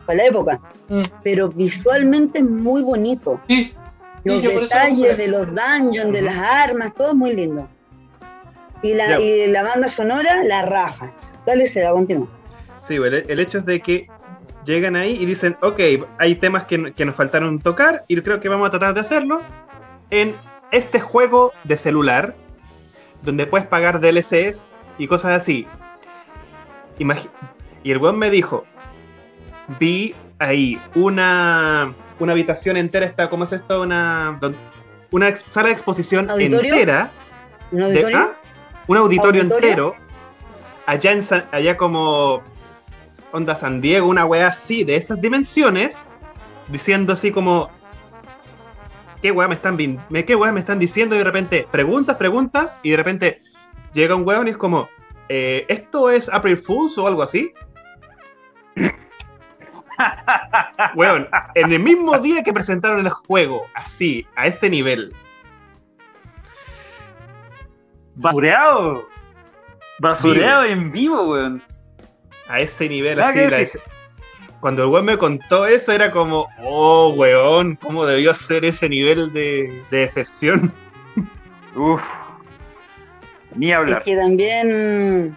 para 0.06 0.16
la 0.18 0.26
época. 0.26 0.60
Mm. 0.88 1.02
Pero 1.22 1.48
visualmente 1.48 2.38
es 2.38 2.44
muy 2.44 2.82
bonito. 2.82 3.40
Sí, 3.48 3.74
Los 4.34 4.42
yo 4.42 4.60
detalles 4.60 5.16
de 5.16 5.28
los 5.28 5.46
dungeons, 5.46 6.12
de 6.12 6.22
las 6.22 6.36
armas, 6.36 6.92
todo 6.94 7.14
muy 7.14 7.34
lindo. 7.34 7.68
Y 8.82 8.94
la, 8.94 9.20
y 9.20 9.46
la 9.48 9.62
banda 9.62 9.88
sonora, 9.88 10.42
la 10.44 10.62
raja. 10.62 11.12
Dale, 11.46 11.66
se 11.66 11.82
la 11.82 11.92
continúa. 11.92 12.28
Sí, 12.86 12.94
el, 12.96 13.14
el 13.28 13.40
hecho 13.40 13.58
es 13.58 13.66
de 13.66 13.80
que 13.80 14.08
llegan 14.64 14.96
ahí 14.96 15.16
y 15.20 15.26
dicen, 15.26 15.56
ok, 15.62 15.80
hay 16.18 16.34
temas 16.36 16.64
que, 16.64 16.92
que 16.92 17.04
nos 17.04 17.14
faltaron 17.16 17.58
tocar 17.60 18.04
y 18.08 18.20
creo 18.20 18.40
que 18.40 18.48
vamos 18.48 18.66
a 18.68 18.70
tratar 18.70 18.94
de 18.94 19.00
hacerlo 19.00 19.40
en 20.10 20.34
este 20.72 21.00
juego 21.00 21.52
de 21.64 21.76
celular 21.78 22.34
donde 23.22 23.46
puedes 23.46 23.66
pagar 23.66 24.00
DLCs 24.00 24.76
y 24.98 25.06
cosas 25.06 25.32
así. 25.32 25.66
Imagi- 26.98 27.28
y 27.82 27.92
el 27.92 27.98
weón 27.98 28.18
me 28.18 28.30
dijo, 28.30 28.64
vi 29.78 30.14
ahí 30.38 30.78
una, 30.94 31.92
una 32.18 32.32
habitación 32.32 32.76
entera, 32.76 33.06
está, 33.06 33.28
¿cómo 33.28 33.44
es 33.44 33.52
esto? 33.52 33.82
Una, 33.82 34.38
una 35.10 35.34
sala 35.36 35.68
de 35.68 35.72
exposición 35.74 36.30
¿Auditorio? 36.30 36.72
entera 36.74 37.10
¿Un 37.70 37.78
de- 37.78 37.84
auditorio? 37.84 38.18
¿ah? 38.18 38.32
un 38.86 38.96
auditorio, 38.96 39.42
¿Auditorio? 39.42 39.68
entero 39.68 39.96
allá 40.86 41.12
en 41.12 41.22
San- 41.22 41.46
allá 41.52 41.76
como 41.76 42.42
onda 43.32 43.56
San 43.56 43.80
Diego 43.80 44.08
una 44.08 44.24
weá 44.24 44.46
así 44.48 44.84
de 44.84 44.96
esas 44.96 45.20
dimensiones 45.20 46.04
diciendo 46.68 47.12
así 47.12 47.30
como 47.32 47.70
qué 49.20 49.30
weá 49.32 49.48
me 49.48 49.54
están 49.54 49.76
qué 50.24 50.36
me 50.52 50.60
están 50.60 50.78
diciendo 50.78 51.14
y 51.16 51.18
de 51.18 51.24
repente 51.24 51.66
preguntas 51.70 52.16
preguntas 52.16 52.76
y 52.82 52.90
de 52.90 52.96
repente 52.96 53.42
llega 53.92 54.14
un 54.14 54.26
weón 54.26 54.46
y 54.46 54.50
es 54.50 54.56
como 54.56 54.88
eh, 55.28 55.64
esto 55.68 56.08
es 56.10 56.28
April 56.28 56.56
Fools 56.56 56.96
o 56.98 57.06
algo 57.06 57.22
así 57.22 57.52
weón 60.94 61.28
en 61.54 61.72
el 61.72 61.80
mismo 61.80 62.18
día 62.18 62.42
que 62.42 62.52
presentaron 62.52 63.00
el 63.00 63.10
juego 63.10 63.66
así 63.74 64.26
a 64.36 64.46
ese 64.46 64.68
nivel 64.70 65.14
Basureado. 68.14 69.06
Basureado 69.98 70.64
en 70.64 70.90
vivo, 70.92 71.28
weón. 71.30 71.62
a 72.48 72.60
ese 72.60 72.88
nivel 72.88 73.20
así. 73.20 73.38
la- 73.78 73.82
cuando 74.60 74.84
el 74.84 74.88
weón 74.88 75.04
me 75.04 75.18
contó 75.18 75.66
eso, 75.66 75.92
era 75.92 76.10
como, 76.10 76.48
oh, 76.62 77.12
weón, 77.16 77.76
¿cómo 77.76 78.04
debió 78.06 78.32
ser 78.34 78.64
ese 78.64 78.88
nivel 78.88 79.32
de, 79.32 79.82
de 79.90 79.98
decepción? 79.98 80.72
Uf. 81.76 82.02
Ni 83.54 83.70
Es 83.70 83.76
hablar. 83.76 84.02
que 84.02 84.16
también 84.16 85.36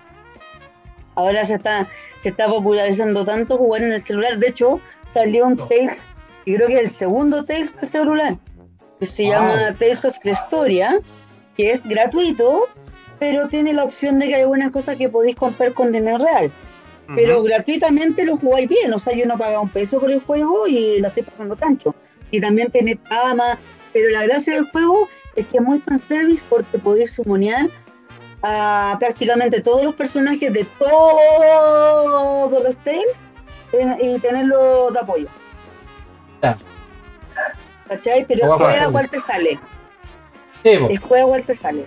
ahora 1.20 1.46
se 1.46 1.56
está, 1.56 1.88
se 2.20 2.30
está 2.30 2.48
popularizando 2.48 3.26
tanto 3.26 3.58
jugar 3.58 3.84
en 3.84 3.92
el 3.92 4.02
celular. 4.02 4.38
De 4.38 4.48
hecho, 4.48 4.80
salió 5.08 5.46
un. 5.48 5.58
Tales, 5.58 6.08
y 6.46 6.56
creo 6.56 6.68
que 6.68 6.76
es 6.76 6.80
el 6.82 6.90
segundo 6.90 7.44
Tales 7.44 7.76
de 7.80 7.88
celular, 7.88 8.38
que 9.00 9.06
se 9.06 9.24
Wow. 9.24 9.32
llama 9.32 9.76
Tales 9.78 10.06
of 10.06 10.18
Crestoria, 10.20 11.00
que 11.56 11.72
es 11.72 11.84
gratuito, 11.84 12.68
pero 13.20 13.48
tiene 13.50 13.74
la 13.74 13.84
opción 13.84 14.18
de 14.20 14.28
que 14.28 14.36
hay 14.36 14.42
algunas 14.42 14.72
cosas 14.72 14.96
que 14.96 15.10
podéis 15.10 15.36
comprar 15.36 15.74
con 15.74 15.92
dinero 15.92 16.18
real. 16.20 16.52
Pero 17.16 17.40
Ujú. 17.40 17.48
gratuitamente 17.48 18.24
lo 18.24 18.38
jugáis 18.38 18.70
bien, 18.70 18.94
o 18.94 19.00
sea, 19.00 19.14
yo 19.16 19.26
no 19.26 19.38
pago 19.38 19.62
un 19.62 19.70
peso 19.70 20.00
por 20.00 20.12
el 20.12 20.22
juego 20.22 20.68
y 20.68 21.00
lo 21.00 21.08
estoy 21.08 21.24
pasando 21.24 21.56
cancho. 21.56 21.94
Y 22.32 22.40
también 22.40 22.70
tiene 22.72 22.96
trama, 22.96 23.60
pero 23.92 24.10
la 24.10 24.24
gracia 24.28 24.54
del 24.54 24.70
juego 24.70 25.10
es 25.36 25.48
que 25.48 25.58
es 25.58 25.64
muy 25.64 25.80
fanservice 25.80 26.44
porque 26.48 26.78
podéis 26.78 27.14
sumonear 27.14 27.68
a 28.42 28.96
prácticamente 29.00 29.62
todos 29.62 29.84
los 29.84 29.96
personajes 29.96 30.54
de 30.54 30.66
todos 30.80 32.64
los 32.64 32.78
Tales 32.78 33.06
en- 33.74 33.98
y 34.02 34.20
tenerlos 34.20 34.94
de 34.94 35.00
apoyo. 35.00 35.28
Ya. 36.42 36.58
¿Cachai? 37.88 38.26
Pero 38.28 38.48
Juega 38.48 38.58
juega 38.72 38.92
cuál 38.92 39.10
te 39.10 39.20
sale. 39.20 39.60
Sí. 40.64 40.72
Es 40.90 41.00
juega 41.00 41.26
cuál 41.26 41.44
te 41.44 41.56
sale. 41.56 41.86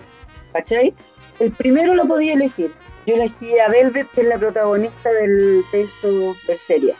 ¿Cachai? 0.51 0.93
El 1.39 1.51
primero 1.53 1.95
lo 1.95 2.05
podía 2.07 2.33
elegir. 2.33 2.71
Yo 3.05 3.15
elegí 3.15 3.57
a 3.59 3.69
Velvet, 3.69 4.09
que 4.11 4.21
es 4.21 4.27
la 4.27 4.37
protagonista 4.37 5.11
del 5.11 5.63
of 6.03 6.47
Berseria. 6.47 6.95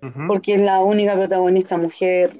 Ujú. 0.00 0.28
porque 0.28 0.54
es 0.54 0.60
la 0.60 0.78
única 0.78 1.14
protagonista 1.14 1.76
mujer. 1.76 2.32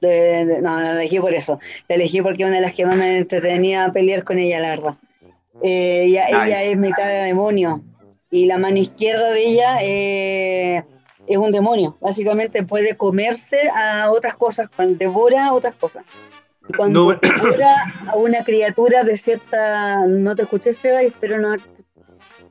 De, 0.00 0.58
no 0.60 0.78
la 0.80 0.92
elegí 0.92 1.18
por 1.18 1.32
eso. 1.32 1.58
La 1.88 1.94
elegí 1.94 2.20
porque 2.20 2.42
es 2.42 2.48
una 2.48 2.56
de 2.56 2.62
las 2.62 2.74
que 2.74 2.84
más 2.84 2.96
me 2.96 3.16
entretenía 3.16 3.90
pelear 3.92 4.24
con 4.24 4.38
ella, 4.38 4.60
la 4.60 4.68
verdad. 4.70 4.94
Eh, 5.62 6.04
ella, 6.04 6.26
Nice. 6.30 6.46
ella 6.46 6.62
es 6.64 6.78
mitad 6.78 7.06
de 7.06 7.24
demonio 7.24 7.82
y 8.30 8.46
la 8.46 8.58
mano 8.58 8.76
izquierda 8.76 9.30
de 9.30 9.46
ella 9.46 9.78
eh, 9.80 10.84
es 11.26 11.36
un 11.36 11.52
demonio. 11.52 11.96
Básicamente 12.00 12.62
puede 12.62 12.96
comerse 12.96 13.68
a 13.74 14.10
otras 14.10 14.36
cosas, 14.36 14.68
cuando 14.74 14.96
devora 14.96 15.52
otras 15.52 15.74
cosas. 15.74 16.04
Cuando 16.76 17.12
No, 17.12 17.18
devora 17.20 17.76
a 18.08 18.16
una 18.16 18.42
criatura 18.44 19.04
de 19.04 19.16
cierta. 19.16 20.04
No 20.06 20.34
te 20.34 20.42
escuché, 20.42 20.74
Seba, 20.74 21.02
y 21.02 21.06
espero 21.06 21.38
no. 21.38 21.54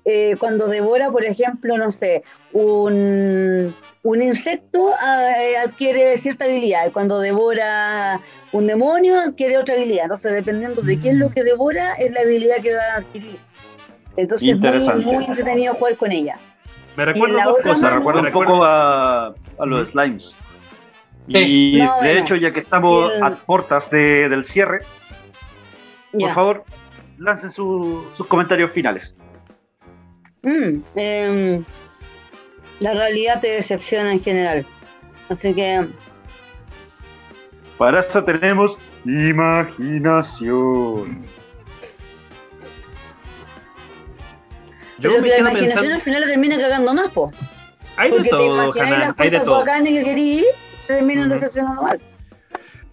eh, 0.05 0.35
cuando 0.39 0.67
devora, 0.67 1.11
por 1.11 1.25
ejemplo, 1.25 1.77
no 1.77 1.91
sé, 1.91 2.23
un, 2.53 3.75
un 4.05 4.21
insecto 4.21 4.91
ah, 5.01 5.31
eh, 5.41 5.57
adquiere 5.57 6.15
cierta 6.17 6.45
habilidad. 6.45 6.87
y 6.87 6.91
Cuando 6.91 7.19
devora 7.19 8.21
un 8.51 8.67
demonio, 8.67 9.19
adquiere 9.19 9.57
otra 9.57 9.73
habilidad. 9.73 10.03
Entonces, 10.03 10.31
dependiendo 10.33 10.83
de 10.83 10.99
qué 10.99 11.09
es 11.09 11.15
lo 11.15 11.31
que 11.31 11.43
devora, 11.43 11.95
es 11.95 12.11
la 12.11 12.21
habilidad 12.21 12.57
que 12.61 12.75
va 12.75 12.83
a 12.83 12.97
adquirir. 12.97 13.37
Entonces, 14.15 14.47
es 14.47 14.59
muy, 14.95 15.05
muy 15.05 15.25
entretenido 15.25 15.73
jugar 15.73 15.97
con 15.97 16.11
ella. 16.11 16.37
Me 16.95 17.03
recuerdo 17.05 17.35
la 17.37 17.45
dos 17.45 17.53
otra 17.59 17.73
cosas. 17.73 17.81
mano- 17.81 17.97
recuerda 17.97 18.21
un 18.21 18.31
poco 18.31 18.63
a, 18.63 19.25
a 19.57 19.65
los 19.65 19.89
slimes. 19.89 20.35
Y 21.27 21.79
No, 21.83 22.01
de 22.03 22.19
hecho, 22.19 22.35
ya 22.35 22.53
que 22.53 22.59
estamos 22.59 23.11
el- 23.11 23.23
a 23.23 23.31
puertas 23.35 23.89
de- 23.89 24.29
del 24.29 24.45
cierre, 24.45 24.81
por 26.11 26.31
favor, 26.33 26.63
lancen 27.17 27.49
su- 27.49 28.05
sus 28.13 28.27
comentarios 28.27 28.69
finales. 28.71 29.15
Mm, 30.43 30.77
em, 30.95 31.65
la 32.79 32.93
realidad 32.93 33.41
te 33.41 33.47
decepciona 33.47 34.11
en 34.11 34.19
general. 34.21 34.65
Así 35.29 35.53
que 35.53 35.87
Para 37.77 37.99
eso 38.01 38.23
tenemos 38.23 38.77
imaginación. 39.05 41.25
Yo 44.97 45.09
pero 45.11 45.21
me 45.21 45.23
que 45.23 45.29
la 45.29 45.39
imaginación 45.39 45.69
pensando. 45.75 45.95
al 45.95 46.01
final 46.01 46.23
termina 46.25 46.57
cagando 46.57 46.93
más, 46.93 47.11
po. 47.11 47.31
Hay 47.97 48.11
de 48.11 48.15
Porque 48.17 48.29
te 48.29 48.35
todo, 48.35 48.63
imaginas 48.63 48.87
Hanan, 48.87 48.99
las 48.99 49.13
hay 49.17 49.29
de 49.29 49.39
todo. 49.39 49.65
que 49.65 50.03
querís, 50.03 50.45
te 50.87 50.93
terminan 50.95 51.25
Ujú. 51.25 51.33
decepcionando 51.35 51.81
más. 51.83 51.97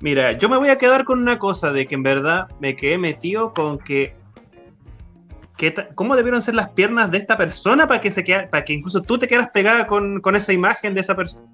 Mira, 0.00 0.32
yo 0.32 0.48
me 0.48 0.56
voy 0.56 0.68
a 0.68 0.78
quedar 0.78 1.04
con 1.04 1.20
una 1.20 1.38
cosa 1.38 1.72
de 1.72 1.86
que 1.86 1.94
en 1.94 2.02
verdad 2.02 2.48
me 2.58 2.74
quedé 2.74 2.98
metido 2.98 3.54
con 3.54 3.78
que. 3.78 4.16
¿Qué 5.62 5.70
ta- 5.70 5.86
¿Cómo 5.94 6.16
debieron 6.16 6.42
ser 6.42 6.56
las 6.56 6.70
piernas 6.70 7.08
de 7.12 7.18
esta 7.18 7.36
persona 7.36 7.86
para 7.86 8.00
que 8.00 8.10
se 8.10 8.24
queda, 8.24 8.50
para 8.50 8.64
que 8.64 8.72
incluso 8.72 9.00
tú 9.00 9.16
te 9.16 9.28
quedaras 9.28 9.50
pegada 9.50 9.86
con, 9.86 10.20
con 10.20 10.34
esa 10.34 10.52
imagen 10.52 10.92
de 10.92 11.00
esa 11.02 11.14
persona 11.14 11.46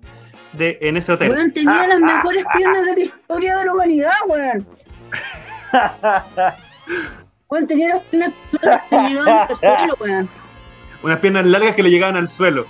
en 0.59 0.97
ese 0.97 1.13
hotel? 1.13 1.31
Weón, 1.31 1.53
tenía 1.53 1.87
las 1.87 2.01
mejores 2.01 2.43
piernas 2.57 2.87
de 2.87 2.95
la 2.95 3.01
historia 3.03 3.57
de 3.59 3.67
la 3.67 3.75
humanidad, 3.75 4.13
weón. 4.27 4.67
Weón, 7.51 7.67
tenía 7.67 7.89
las 7.97 8.03
piernas 8.05 8.33
que 8.89 8.97
llegaban 8.97 9.29
al 9.51 9.57
suelo, 9.57 9.97
weón. 10.01 10.29
Unas 11.03 11.19
piernas 11.19 11.45
largas 11.47 11.75
que 11.75 11.83
le 11.83 11.91
llegaban 11.91 12.17
al 12.17 12.29
suelo. 12.29 12.65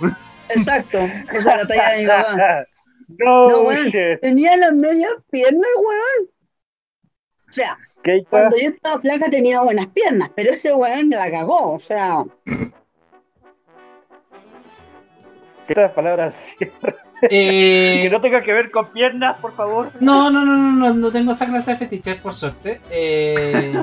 Exacto, 0.49 0.97
esa 1.31 1.37
es 1.37 1.45
la 1.45 1.67
talla 1.67 1.89
de 1.91 2.01
mi 2.01 2.07
papá. 2.07 2.37
no, 3.17 3.49
No, 3.49 3.61
weón. 3.61 3.85
shit. 3.85 4.19
Tenía 4.21 4.57
las 4.57 4.73
medias 4.73 5.11
piernas, 5.31 5.69
weón. 5.77 6.29
O 7.49 7.53
sea, 7.53 7.77
¿Qué 8.03 8.23
cuando 8.29 8.57
yo 8.57 8.69
estaba 8.69 9.01
flaca 9.01 9.29
tenía 9.29 9.61
buenas 9.61 9.87
piernas, 9.87 10.29
pero 10.35 10.51
ese 10.51 10.73
weón 10.73 11.09
la 11.09 11.29
cagó, 11.29 11.73
o 11.73 11.79
sea, 11.79 12.23
Estas 15.67 15.91
palabras 15.91 16.33
Eh, 17.21 17.99
que 18.03 18.09
no 18.09 18.21
tenga 18.21 18.41
que 18.41 18.53
ver 18.53 18.71
con 18.71 18.91
piernas, 18.91 19.37
por 19.39 19.53
favor. 19.53 19.91
No, 19.99 20.31
no, 20.31 20.45
no, 20.45 20.55
no, 20.55 20.71
no, 20.71 20.93
no 20.93 21.11
tengo 21.11 21.33
esa 21.33 21.47
clase 21.47 21.71
de 21.71 21.77
fetiches, 21.77 22.15
por 22.17 22.33
suerte. 22.33 22.81
Eh, 22.89 23.73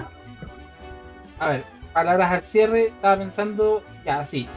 a 1.38 1.48
ver, 1.48 1.64
palabras 1.92 2.32
al 2.32 2.42
cierre, 2.42 2.88
estaba 2.88 3.18
pensando, 3.18 3.82
ya, 4.04 4.26
sí. 4.26 4.48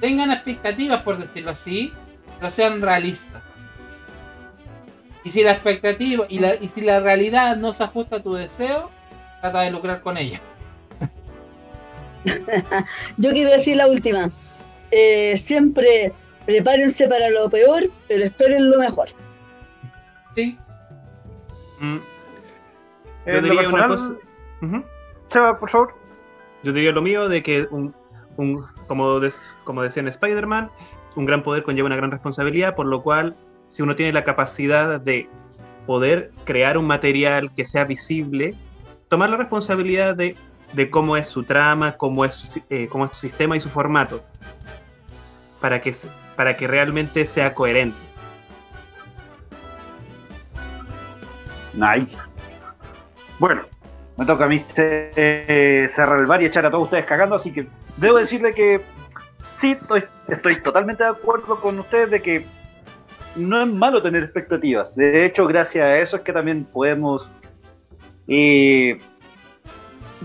Tengan 0.00 0.30
expectativas, 0.30 1.02
por 1.02 1.18
decirlo 1.18 1.50
así, 1.52 1.92
pero 2.38 2.50
sean 2.50 2.80
realistas. 2.82 3.42
Y 5.26 5.30
si 5.30 5.42
la 5.42 5.50
expectativa 5.50 6.24
y, 6.28 6.38
la, 6.38 6.54
y 6.54 6.68
si 6.68 6.82
la 6.82 7.00
realidad 7.00 7.56
no 7.56 7.72
se 7.72 7.82
ajusta 7.82 8.16
a 8.16 8.22
tu 8.22 8.34
deseo, 8.34 8.90
trata 9.40 9.62
de 9.62 9.72
lucrar 9.72 10.00
con 10.00 10.16
ella. 10.16 10.40
yo 13.16 13.30
quiero 13.32 13.50
decir 13.50 13.74
la 13.76 13.88
última. 13.88 14.30
Eh, 14.92 15.36
siempre 15.36 16.12
prepárense 16.44 17.08
para 17.08 17.28
lo 17.30 17.50
peor, 17.50 17.90
pero 18.06 18.24
esperen 18.24 18.70
lo 18.70 18.78
mejor. 18.78 19.08
¿Sí? 20.36 20.56
Mm, 21.80 21.96
Yo 23.26 23.42
diría 23.42 23.68
una 23.68 23.88
cosa. 23.88 24.14
Seba, 25.28 25.58
por 25.58 25.70
favor. 25.70 25.94
Yo 26.62 26.72
diría 26.72 26.92
lo 26.92 27.02
mío 27.02 27.28
de 27.28 27.42
que, 27.42 27.66
un, 27.72 27.92
un- 28.36 28.64
como, 28.86 29.18
des- 29.18 29.56
como 29.64 29.82
decía 29.82 30.02
en 30.02 30.08
Spider-Man, 30.08 30.70
un 31.16 31.26
gran 31.26 31.42
poder 31.42 31.64
conlleva 31.64 31.86
una 31.86 31.96
gran 31.96 32.12
responsabilidad, 32.12 32.76
por 32.76 32.86
lo 32.86 33.02
cual, 33.02 33.34
si 33.68 33.82
uno 33.82 33.96
tiene 33.96 34.12
la 34.12 34.24
capacidad 34.24 35.00
de 35.00 35.28
poder 35.86 36.32
crear 36.44 36.78
un 36.78 36.86
material 36.86 37.54
que 37.54 37.64
sea 37.64 37.84
visible, 37.84 38.54
tomar 39.08 39.30
la 39.30 39.36
responsabilidad 39.36 40.16
de, 40.16 40.36
de 40.72 40.90
cómo 40.90 41.16
es 41.16 41.28
su 41.28 41.44
trama, 41.44 41.92
cómo 41.92 42.24
es 42.24 42.34
su, 42.34 42.60
eh, 42.70 42.88
cómo 42.88 43.04
es 43.04 43.12
su 43.12 43.20
sistema 43.20 43.56
y 43.56 43.60
su 43.60 43.68
formato, 43.68 44.24
para 45.60 45.80
que, 45.80 45.94
para 46.34 46.56
que 46.56 46.66
realmente 46.66 47.26
sea 47.26 47.54
coherente. 47.54 47.98
Nice. 51.72 52.16
Bueno, 53.38 53.62
me 54.16 54.24
toca 54.24 54.46
a 54.46 54.48
mí 54.48 54.58
eh, 54.76 55.86
cerrar 55.90 56.18
el 56.18 56.26
bar 56.26 56.42
y 56.42 56.46
echar 56.46 56.64
a 56.64 56.70
todos 56.70 56.84
ustedes 56.84 57.04
cagando, 57.04 57.36
así 57.36 57.52
que 57.52 57.68
debo 57.98 58.16
decirle 58.16 58.54
que 58.54 58.80
sí, 59.60 59.72
estoy, 59.72 60.04
estoy 60.28 60.56
totalmente 60.56 61.04
de 61.04 61.10
acuerdo 61.10 61.60
con 61.60 61.78
ustedes 61.78 62.10
de 62.10 62.22
que 62.22 62.46
no 63.36 63.60
es 63.62 63.68
malo 63.68 64.02
tener 64.02 64.22
expectativas. 64.22 64.94
De 64.96 65.24
hecho, 65.24 65.46
gracias 65.46 65.84
a 65.84 65.98
eso 65.98 66.16
es 66.16 66.22
que 66.22 66.32
también 66.32 66.64
podemos 66.64 67.28
eh, 68.28 68.98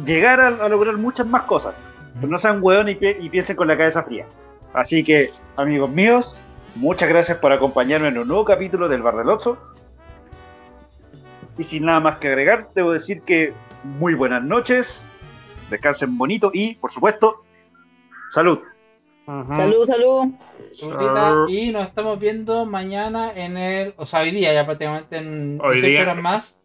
llegar 0.06 0.40
a, 0.40 0.70
lograr 0.70 0.98
muchas 0.98 1.28
más 1.28 1.44
cosas. 1.44 1.74
Pero 2.16 2.28
no 2.28 2.38
sean 2.38 2.60
hueón 2.62 2.90
y, 2.90 2.96
pi- 2.96 3.18
y 3.20 3.30
piensen 3.30 3.56
con 3.56 3.68
la 3.68 3.78
cabeza 3.78 4.04
fría. 4.04 4.26
Así 4.74 5.04
que, 5.04 5.30
amigos 5.56 5.90
míos, 5.90 6.42
muchas 6.76 7.10
gracias 7.10 7.38
por 7.38 7.52
acompañarme 7.52 8.08
en 8.10 8.18
un 8.18 8.28
nuevo 8.28 8.46
capítulo 8.46 8.88
del 8.90 9.02
Bar 9.02 9.18
del 9.18 9.30
Oxxo. 9.30 9.58
Y 11.58 11.64
sin 11.64 11.86
nada 11.86 12.00
más 12.00 12.18
que 12.18 12.28
agregar, 12.30 12.70
debo 12.74 12.92
decir 12.92 13.22
que 13.22 13.54
muy 13.84 14.14
buenas 14.14 14.44
noches, 14.44 15.02
descansen 15.70 16.18
bonito 16.18 16.52
y, 16.54 16.76
por 16.76 16.92
supuesto, 16.92 17.44
salud. 18.32 18.60
Salud, 19.26 19.86
salud. 19.86 20.26
Saludita, 20.76 21.46
Y 21.48 21.72
nos 21.72 21.84
estamos 21.88 22.20
viendo 22.20 22.66
mañana 22.66 23.32
en 23.36 23.58
el. 23.58 23.94
O 23.98 24.06
sea, 24.06 24.22
hoy 24.22 24.32
día, 24.32 24.54
ya 24.54 24.66
prácticamente 24.66 25.18
en 25.18 25.60
Hoy 25.62 25.76
18 25.76 25.88
día. 25.88 26.02
horas 26.02 26.18
más. 26.24 26.60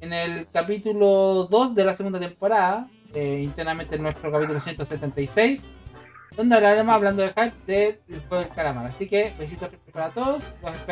En 0.00 0.12
el 0.12 0.48
capítulo 0.50 1.46
2 1.50 1.74
de 1.74 1.84
la 1.84 1.94
segunda 1.94 2.18
temporada. 2.18 2.88
eh, 3.12 3.40
internamente 3.42 3.96
en 3.96 4.02
nuestro 4.02 4.30
capítulo 4.32 4.60
176. 4.60 5.66
Donde 6.36 6.54
hablaremos 6.54 6.94
hablando 6.94 7.22
de 7.22 7.28
hype 7.30 7.52
del 7.66 8.20
juego 8.28 8.44
del 8.44 8.48
calamar. 8.54 8.86
Así 8.86 9.08
que 9.08 9.32
besitos 9.38 9.68
para 9.92 10.10
todos. 10.10 10.42
Los 10.62 10.74
esperamos. 10.74 10.86